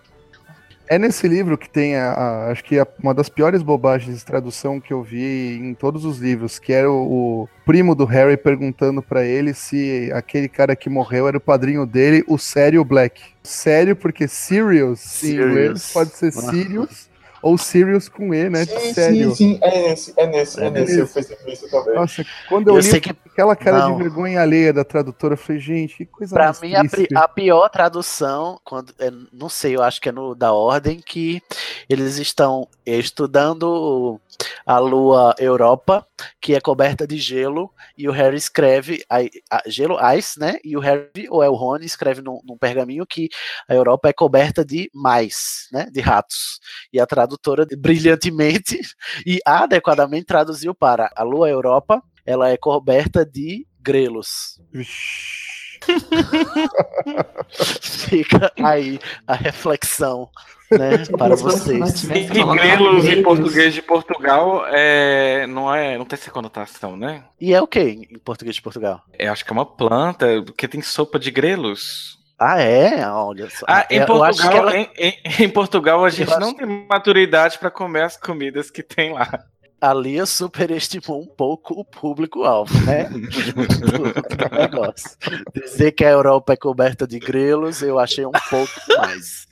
É 0.94 1.00
nesse 1.00 1.28
livro 1.28 1.58
que 1.58 1.70
tem 1.70 1.96
a, 1.96 2.12
a- 2.12 2.52
acho 2.52 2.64
que 2.64 2.78
a- 2.78 2.88
uma 3.02 3.14
das 3.14 3.28
piores 3.30 3.62
bobagens 3.64 4.20
de 4.20 4.26
tradução 4.26 4.80
que 4.80 4.94
eu 4.94 5.02
vi 5.02 5.58
em 5.60 5.74
todos 5.74 6.06
os 6.06 6.20
livros, 6.20 6.60
que 6.60 6.72
era 6.72 6.92
o, 6.92 7.44
o 7.44 7.50
primo 7.66 7.96
do 7.96 8.06
Harry 8.06 8.38
perguntando 8.38 9.02
pra 9.02 9.24
ele 9.26 9.54
se 9.54 10.12
aquele 10.14 10.48
cara 10.48 10.76
que 10.76 10.90
morreu 10.90 11.28
era 11.28 11.38
o 11.38 11.42
padrinho 11.42 11.86
dele, 11.86 12.24
o 12.28 12.38
Sério 12.38 12.84
Black. 12.86 13.22
Sério 13.42 13.96
porque 13.96 14.28
Sirius, 14.28 15.04
em 15.04 15.08
Sirius. 15.28 15.50
inglês 15.50 15.92
pode 15.94 16.12
ser 16.16 16.28
Ah. 16.28 16.32
Sirius 16.52 17.10
ou 17.44 17.58
Sirius 17.58 18.10
com 18.10 18.34
E, 18.34 18.50
né? 18.50 18.66
Sim, 18.66 18.94
Sério. 18.94 19.36
sim, 19.36 19.36
sim, 19.36 19.60
é 19.62 19.90
nesse, 19.90 20.14
é 20.18 20.26
nesse, 20.26 20.60
é, 20.60 20.66
É 20.66 20.70
nesse, 20.72 20.98
eu 21.00 21.08
percebi 21.08 21.52
isso 21.54 21.70
também. 21.70 21.94
Nossa, 21.96 22.26
quando 22.50 22.70
eu, 22.70 22.76
Eu 22.76 22.80
li 22.82 22.84
sei 22.90 23.00
que- 23.02 23.10
aquela 23.12 23.56
cara 23.56 23.80
Não. 23.80 23.96
de 23.98 24.02
vergonha 24.04 24.42
alheia 24.42 24.72
da 24.74 24.84
tradutora, 24.84 25.34
eu 25.34 25.38
falei, 25.38 25.60
gente, 25.62 25.98
que 25.98 26.06
coisa 26.06 26.34
Pra 26.34 26.46
mais 26.46 26.62
mim, 26.62 26.74
a, 26.74 27.24
a 27.24 27.28
pior 27.28 27.68
tradução, 27.70 28.60
quando, 28.64 28.94
é, 28.98 29.12
não 29.32 29.50
sei, 29.50 29.76
eu 29.76 29.84
acho 29.84 30.00
que 30.02 30.10
é 30.10 30.12
no 30.12 30.34
da 30.34 30.54
ordem, 30.54 31.00
que 31.06 31.42
eles 31.90 32.18
estão 32.18 32.68
estudando 32.86 34.20
a 34.66 34.80
lua 34.80 35.36
Europa, 35.40 36.06
que 36.42 36.56
é 36.56 36.62
coberta 36.62 37.06
de 37.08 37.18
gelo, 37.18 37.72
e 37.98 38.08
o 38.08 38.12
Harry 38.12 38.38
escreve, 38.38 39.04
a- 39.10 39.20
a- 39.52 39.64
gelo, 39.68 39.98
ice, 40.18 40.40
né? 40.40 40.58
E 40.64 40.76
o 40.78 40.80
Harry, 40.80 41.28
ou 41.30 41.44
é 41.44 41.50
o 41.50 41.56
Rony, 41.56 41.86
escreve 41.86 42.22
num, 42.22 42.40
num 42.44 42.58
pergaminho 42.58 43.06
que 43.06 43.30
a 43.68 43.74
Europa 43.74 44.10
é 44.10 44.14
coberta 44.14 44.64
de 44.66 44.90
mais, 44.94 45.68
né? 45.72 45.88
De 45.92 46.02
ratos. 46.02 46.60
E 46.92 47.00
a 47.00 47.06
tradutora, 47.06 47.66
brilhantemente 47.78 48.80
e 49.26 49.40
adequadamente, 49.46 50.26
traduziu 50.26 50.74
para 50.74 51.10
a 51.16 51.24
lua 51.24 51.50
Europa, 51.50 52.02
ela 52.26 52.50
é 52.50 52.58
coberta 52.58 53.26
de 53.26 53.68
grelos. 53.82 54.60
Vixe. 54.72 55.44
Fica 57.82 58.52
aí 58.58 59.00
a 59.28 59.34
reflexão, 59.36 60.30
né, 60.78 61.06
para 61.18 61.36
vocês. 61.36 62.04
E 62.04 62.44
grelos 62.56 63.06
em 63.06 63.24
português 63.24 63.74
de 63.74 63.82
Portugal 63.82 64.66
é, 64.68 65.46
não, 65.48 65.74
é, 65.74 65.98
não 65.98 66.06
tem 66.06 66.18
essa 66.18 66.32
conotação, 66.32 66.96
né? 66.98 67.24
E 67.40 67.54
é 67.54 67.62
o 67.62 67.68
que 67.68 67.80
em 67.80 68.20
português 68.24 68.56
de 68.56 68.62
Portugal? 68.62 69.02
Eu 69.18 69.32
acho 69.32 69.46
que 69.46 69.52
é 69.52 69.54
uma 69.54 69.66
planta, 69.66 70.26
porque 70.46 70.68
tem 70.68 70.82
sopa 70.82 71.18
de 71.20 71.32
grelos. 71.32 72.18
Ah, 72.40 72.60
é? 72.62 73.08
Olha 73.08 73.50
só. 73.50 73.66
Ah, 73.70 73.86
em, 73.90 73.98
eu 74.00 74.06
que 74.06 74.12
Portugal, 74.12 74.58
ela, 74.58 74.78
em, 74.78 74.90
em- 74.98 75.18
em 75.44 75.50
Portugal 75.50 76.04
a 76.04 76.10
gente 76.10 76.30
acho- 76.32 76.40
não 76.40 76.54
tem 76.54 76.86
maturidade 76.90 77.58
para 77.58 77.72
comer 77.72 78.04
as 78.04 78.18
comidas 78.18 78.70
que 78.70 78.84
tem 78.84 79.14
lá. 79.14 79.46
a 79.80 79.94
Lia 79.94 80.26
superestimou 80.26 81.22
um 81.22 81.28
pouco 81.28 81.74
o 81.80 81.86
público-alvo, 81.86 82.74
né? 82.86 83.10
Dizer 85.54 85.92
que 85.92 86.04
a 86.06 86.10
Europa 86.10 86.54
é 86.54 86.58
coberta 86.58 87.06
de 87.08 87.20
grelos, 87.20 87.82
eu 87.82 88.00
achei 88.00 88.26
um 88.26 88.32
pouco 88.50 88.72
mais. 88.98 89.48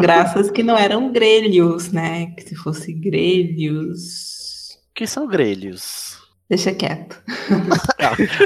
Graças 0.00 0.50
que 0.50 0.62
não 0.62 0.76
eram 0.76 1.12
grelhos, 1.12 1.90
né? 1.92 2.26
Que 2.36 2.42
se 2.42 2.54
fosse 2.54 2.92
grelhos. 2.92 4.78
que 4.94 5.06
são 5.06 5.26
grelhos? 5.26 6.18
Deixa 6.48 6.72
quieto. 6.72 7.20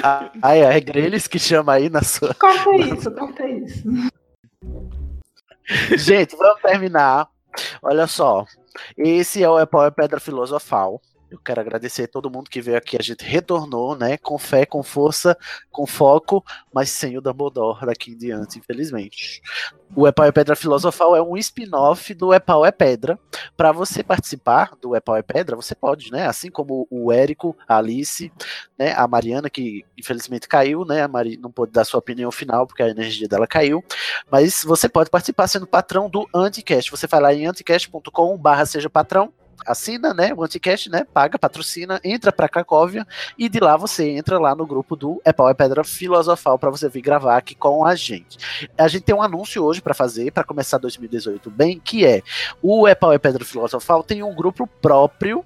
Ah, 0.05 0.31
ah, 0.41 0.57
é, 0.57 0.61
é 0.61 0.81
grelhos 0.81 1.27
que 1.27 1.39
chama 1.39 1.73
aí 1.73 1.91
na 1.91 2.03
sua. 2.03 2.33
Corta 2.35 2.77
isso, 2.77 3.11
corta 3.11 3.47
isso. 3.49 3.83
Gente, 5.97 6.37
vamos 6.37 6.63
terminar. 6.63 7.29
Olha 7.83 8.07
só. 8.07 8.47
Esse 8.97 9.43
é 9.43 9.49
o 9.49 9.59
Epau 9.59 9.85
é 9.85 9.91
Pedra 9.91 10.21
Filosofal. 10.21 11.03
Eu 11.31 11.39
quero 11.39 11.61
agradecer 11.61 12.05
a 12.05 12.09
todo 12.09 12.31
mundo 12.31 12.49
que 12.49 12.61
veio 12.61 12.79
aqui. 12.79 12.97
A 12.99 13.03
gente 13.03 13.23
retornou, 13.23 13.95
né? 13.95 14.17
Com 14.17 14.39
fé, 14.39 14.65
com 14.65 14.83
força, 14.83 15.37
com 15.71 15.87
foco, 15.87 16.45
mas 16.73 16.91
sem 16.91 17.19
o 17.19 17.21
Dumbledore 17.21 17.85
daqui 17.85 18.13
em 18.13 18.17
diante, 18.17 18.59
infelizmente. 18.59 19.43
O 19.95 20.07
Epau 20.07 20.27
é 20.27 20.33
Pedra 20.33 20.57
Filosofal 20.57 21.17
é 21.17 21.23
um 21.23 21.37
spin-off 21.37 22.15
do 22.15 22.33
Epau 22.33 22.65
é 22.65 22.71
Pedra. 22.71 23.19
Para 23.57 23.73
você 23.73 24.03
participar 24.03 24.73
do 24.81 24.97
Epau 24.97 25.17
é 25.17 25.23
Pedra, 25.23 25.57
você 25.57 25.75
pode, 25.75 26.11
né? 26.11 26.27
Assim 26.27 26.51
como 26.51 26.87
o 26.91 27.13
Érico, 27.13 27.55
a 27.67 27.77
Alice, 27.77 28.33
né? 28.79 28.95
A 28.97 29.07
Mariana, 29.07 29.51
que 29.51 29.85
infelizmente 29.99 30.49
caiu, 30.49 30.85
né? 30.85 31.03
A 31.03 31.09
Mari 31.09 31.37
não 31.37 31.51
pôde 31.51 31.73
dar 31.73 31.85
sua 31.85 31.99
opinião 31.99 32.31
final 32.31 32.67
porque 32.67 32.83
a 32.83 32.89
energia 32.89 33.29
dela 33.29 33.47
caiu. 33.47 33.85
Mas 34.31 34.63
você 34.65 34.89
pode 34.89 35.11
participar 35.11 35.47
sendo 35.47 35.67
patrão 35.67 36.09
do 36.09 36.27
Anticast. 36.35 36.91
Você 36.91 37.07
vai 37.07 37.21
lá 37.21 37.35
em 37.35 37.47
anticast.com/barra 37.47 38.65
seja 38.65 38.89
patrão. 38.89 39.33
Assina, 39.67 40.15
né? 40.15 40.33
O 40.37 40.43
Anticast, 40.43 40.91
né? 40.91 41.07
Paga, 41.13 41.39
patrocina, 41.39 42.01
entra 42.05 42.33
pra 42.33 42.49
Cracóvia 42.49 43.07
e 43.37 43.49
de 43.49 43.61
lá 43.61 43.77
você 43.77 44.09
entra 44.11 44.39
lá 44.39 44.55
no 44.55 44.67
grupo 44.67 44.97
do 44.97 45.21
É 45.25 45.33
Pau 45.33 45.49
é 45.49 45.55
Pedra 45.55 45.85
Filosofal 45.85 46.59
para 46.59 46.71
você 46.71 46.89
vir 46.89 47.01
gravar 47.01 47.37
aqui 47.37 47.55
com 47.55 47.85
a 47.85 47.95
gente. 47.95 48.39
A 48.77 48.89
gente 48.89 49.03
tem 49.03 49.15
um 49.15 49.23
anúncio 49.23 49.63
hoje 49.65 49.81
para 49.81 49.95
fazer, 49.95 50.33
para 50.33 50.45
começar 50.45 50.79
2018 50.79 51.51
bem, 51.51 51.81
que 51.81 52.05
é 52.05 52.23
o 52.63 52.87
É 52.87 52.95
Pau 52.95 53.13
é 53.13 53.19
Pedra 53.19 53.45
Filosofal 53.45 54.03
tem 54.03 54.23
um 54.23 54.35
grupo 54.35 54.67
próprio 54.67 55.45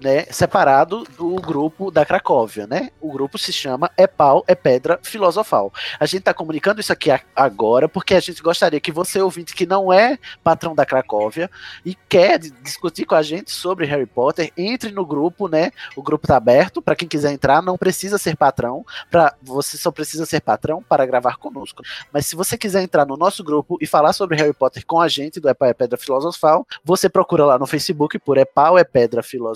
né, 0.00 0.24
separado 0.30 1.04
do 1.16 1.36
grupo 1.36 1.90
da 1.90 2.04
Cracóvia, 2.04 2.66
né? 2.66 2.90
O 3.00 3.12
grupo 3.12 3.38
se 3.38 3.52
chama 3.52 3.90
É 3.96 4.06
Pau, 4.06 4.44
é 4.46 4.54
Pedra 4.54 4.98
Filosofal. 5.02 5.72
A 5.98 6.06
gente 6.06 6.20
está 6.20 6.34
comunicando 6.34 6.80
isso 6.80 6.92
aqui 6.92 7.10
agora 7.34 7.88
porque 7.88 8.14
a 8.14 8.20
gente 8.20 8.42
gostaria 8.42 8.80
que 8.80 8.92
você, 8.92 9.20
ouvinte, 9.20 9.54
que 9.54 9.66
não 9.66 9.92
é 9.92 10.18
patrão 10.42 10.74
da 10.74 10.86
Cracóvia 10.86 11.50
e 11.84 11.94
quer 12.08 12.38
di- 12.38 12.50
discutir 12.62 13.04
com 13.04 13.14
a 13.14 13.22
gente 13.22 13.50
sobre 13.50 13.86
Harry 13.86 14.06
Potter, 14.06 14.52
entre 14.56 14.90
no 14.92 15.04
grupo, 15.04 15.48
né? 15.48 15.70
O 15.96 16.02
grupo 16.02 16.26
tá 16.26 16.36
aberto 16.36 16.80
para 16.82 16.94
quem 16.96 17.08
quiser 17.08 17.32
entrar, 17.32 17.62
não 17.62 17.76
precisa 17.78 18.18
ser 18.18 18.36
patrão, 18.36 18.84
para 19.10 19.34
você 19.42 19.76
só 19.76 19.90
precisa 19.90 20.26
ser 20.26 20.40
patrão 20.40 20.82
para 20.82 21.06
gravar 21.06 21.36
conosco. 21.36 21.82
Mas 22.12 22.26
se 22.26 22.36
você 22.36 22.56
quiser 22.56 22.82
entrar 22.82 23.06
no 23.06 23.16
nosso 23.16 23.42
grupo 23.42 23.78
e 23.80 23.86
falar 23.86 24.12
sobre 24.12 24.36
Harry 24.36 24.52
Potter 24.52 24.84
com 24.86 25.00
a 25.00 25.08
gente 25.08 25.40
do 25.40 25.48
É 25.48 25.54
Pau, 25.54 25.68
é 25.68 25.74
Pedra 25.74 25.96
Filosofal, 25.96 26.66
você 26.84 27.08
procura 27.08 27.44
lá 27.44 27.58
no 27.58 27.66
Facebook 27.66 28.18
por 28.18 28.38
É 28.38 28.44
Pau, 28.44 28.78
é 28.78 28.84
Pedra 28.84 29.22
Filosofal, 29.22 29.55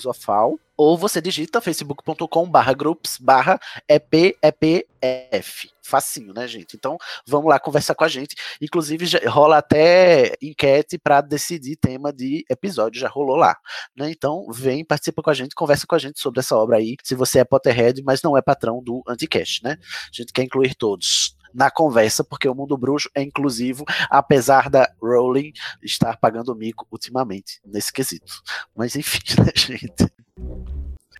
ou 0.77 0.97
você 0.97 1.21
digita 1.21 1.61
facebook.com 1.61 2.49
barra 2.49 2.73
groups 2.73 3.19
barra 3.19 3.61
EPEPF. 3.87 5.69
Facinho, 5.83 6.33
né, 6.33 6.49
gente? 6.49 6.75
Então, 6.75 6.97
vamos 7.27 7.51
lá 7.51 7.59
conversar 7.59 7.95
com 7.95 8.05
a 8.05 8.09
gente. 8.09 8.35
Inclusive, 8.63 9.05
rola 9.27 9.59
até 9.59 10.35
enquete 10.41 10.97
para 10.99 11.21
decidir 11.21 11.77
tema 11.77 12.11
de 12.13 12.47
episódio, 12.49 12.99
já 12.99 13.09
rolou 13.09 13.37
lá. 13.37 13.57
Né? 13.95 14.11
Então, 14.11 14.47
vem, 14.51 14.83
participa 14.83 15.23
com 15.23 15.29
a 15.29 15.35
gente, 15.35 15.55
conversa 15.55 15.87
com 15.87 15.95
a 15.95 15.99
gente 15.99 16.19
sobre 16.19 16.41
essa 16.41 16.57
obra 16.57 16.79
aí, 16.79 16.97
se 17.03 17.15
você 17.15 17.41
é 17.41 17.45
Potterhead, 17.45 18.03
mas 18.03 18.23
não 18.23 18.35
é 18.37 18.41
patrão 18.41 18.83
do 18.83 19.03
Anticast, 19.07 19.63
né? 19.63 19.77
A 19.81 20.17
gente 20.17 20.33
quer 20.33 20.45
incluir 20.45 20.75
todos 20.75 21.37
na 21.55 21.71
conversa, 21.71 22.23
porque 22.25 22.49
o 22.49 22.55
mundo 22.55 22.77
bruxo 22.77 23.11
é 23.15 23.23
inclusivo, 23.23 23.85
apesar 24.09 24.69
da 24.71 24.91
Rowling 25.01 25.53
estar 25.83 26.17
pagando 26.19 26.55
mico 26.55 26.87
ultimamente, 26.91 27.61
nesse 27.65 27.93
quesito. 27.93 28.33
Mas 28.77 28.95
enfim, 28.97 29.21
né, 29.41 29.53
gente? 29.55 30.13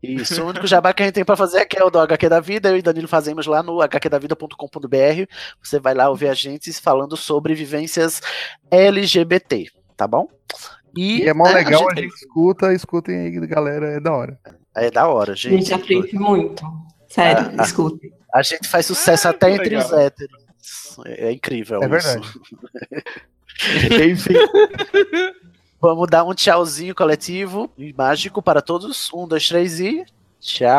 Isso, 0.03 0.43
o 0.43 0.47
único 0.47 0.67
jabá 0.67 0.95
que 0.95 1.03
a 1.03 1.07
gente 1.07 1.15
tem 1.17 1.25
pra 1.27 1.37
fazer 1.37 1.59
aqui 1.59 1.79
é 1.79 1.85
o 1.85 1.91
do 1.91 1.99
HQ 1.99 2.27
da 2.31 2.41
Vida, 2.41 2.71
eu 2.71 2.77
e 2.79 2.83
Danilo 2.83 3.07
fazemos 3.07 3.47
lá 3.47 3.63
no 3.63 3.83
hqdavida.com.br. 3.83 5.27
Você 5.63 5.79
vai 5.79 5.93
lá 5.93 6.09
ouvir 6.09 6.29
a 6.29 6.35
gente 6.35 6.73
falando 6.73 7.19
sobre 7.19 7.55
vivências 7.55 8.23
LGBT, 8.71 9.67
tá 9.97 10.07
bom? 10.09 10.27
E 10.97 11.23
é 11.29 11.35
mó 11.35 11.45
né, 11.45 11.53
legal, 11.53 11.87
a 11.87 11.95
gente- 11.95 12.05
gente 12.05 12.15
escuta, 12.15 12.73
escutem 12.73 13.17
aí, 13.19 13.47
galera, 13.47 13.89
é 13.93 14.01
da 14.01 14.13
hora. 14.13 14.39
É 14.75 14.91
da 14.91 15.07
hora, 15.07 15.33
A 15.33 15.37
gente 15.37 15.67
gente. 15.67 15.75
aprende 15.75 16.15
muito. 16.15 16.65
Sério, 17.09 17.51
Ah, 17.51 17.55
ah. 17.59 17.63
escutem. 17.63 18.11
A 18.35 18.43
gente 18.43 18.69
faz 18.69 18.87
sucesso 18.87 19.27
Ah, 19.29 19.31
até 19.31 19.51
entre 19.51 19.77
os 19.77 19.85
legal. 19.91 20.01
héteros. 20.01 20.41
É 21.07 21.33
incrível 21.33 21.81
É 21.83 21.87
isso. 21.87 21.91
verdade. 21.91 22.29
Enfim. 24.11 24.35
Vamos 25.81 26.09
dar 26.09 26.25
um 26.25 26.35
tchauzinho 26.35 26.95
coletivo 26.95 27.71
e 27.77 27.93
mágico 27.93 28.43
para 28.43 28.61
todos. 28.63 29.13
Um, 29.13 29.27
dois, 29.27 29.49
três 29.49 29.81
e. 29.81 30.05
Tchau. 30.41 30.71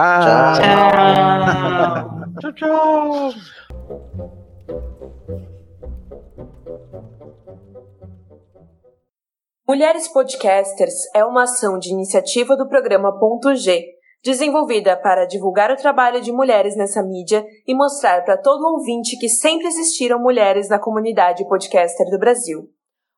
Tchau. 0.61 2.31
tchau, 2.41 2.53
tchau. 2.53 3.33
Mulheres 9.67 10.07
Podcasters 10.09 10.93
é 11.15 11.23
uma 11.23 11.43
ação 11.43 11.77
de 11.79 11.89
iniciativa 11.91 12.57
do 12.57 12.67
programa 12.67 13.17
Ponto 13.19 13.55
G, 13.55 13.85
desenvolvida 14.23 14.95
para 14.95 15.25
divulgar 15.25 15.71
o 15.71 15.75
trabalho 15.75 16.21
de 16.21 16.31
mulheres 16.31 16.75
nessa 16.75 17.01
mídia 17.01 17.45
e 17.67 17.75
mostrar 17.75 18.23
para 18.23 18.37
todo 18.37 18.67
ouvinte 18.67 19.17
que 19.17 19.27
sempre 19.27 19.67
existiram 19.67 20.19
mulheres 20.19 20.69
na 20.69 20.79
comunidade 20.79 21.47
podcaster 21.47 22.09
do 22.09 22.19
Brasil. 22.19 22.69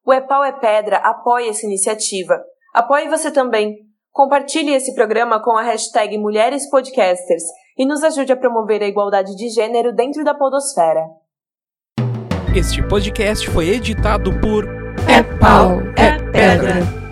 O 0.05 0.13
Epau 0.13 0.43
é 0.43 0.51
Pedra 0.51 0.97
apoia 0.97 1.49
essa 1.49 1.65
iniciativa. 1.65 2.43
Apoie 2.73 3.07
você 3.07 3.31
também. 3.31 3.77
Compartilhe 4.11 4.73
esse 4.73 4.93
programa 4.93 5.41
com 5.41 5.57
a 5.57 5.63
hashtag 5.63 6.17
Mulheres 6.17 6.69
Podcasters 6.69 7.43
e 7.77 7.85
nos 7.85 8.03
ajude 8.03 8.31
a 8.31 8.37
promover 8.37 8.83
a 8.83 8.87
igualdade 8.87 9.35
de 9.35 9.49
gênero 9.49 9.93
dentro 9.93 10.23
da 10.23 10.33
podosfera. 10.33 11.07
Este 12.55 12.87
podcast 12.87 13.49
foi 13.49 13.69
editado 13.69 14.31
por 14.39 14.65
É 15.09 15.23
pau, 15.39 15.79
é 15.97 16.19
pedra. 16.31 17.02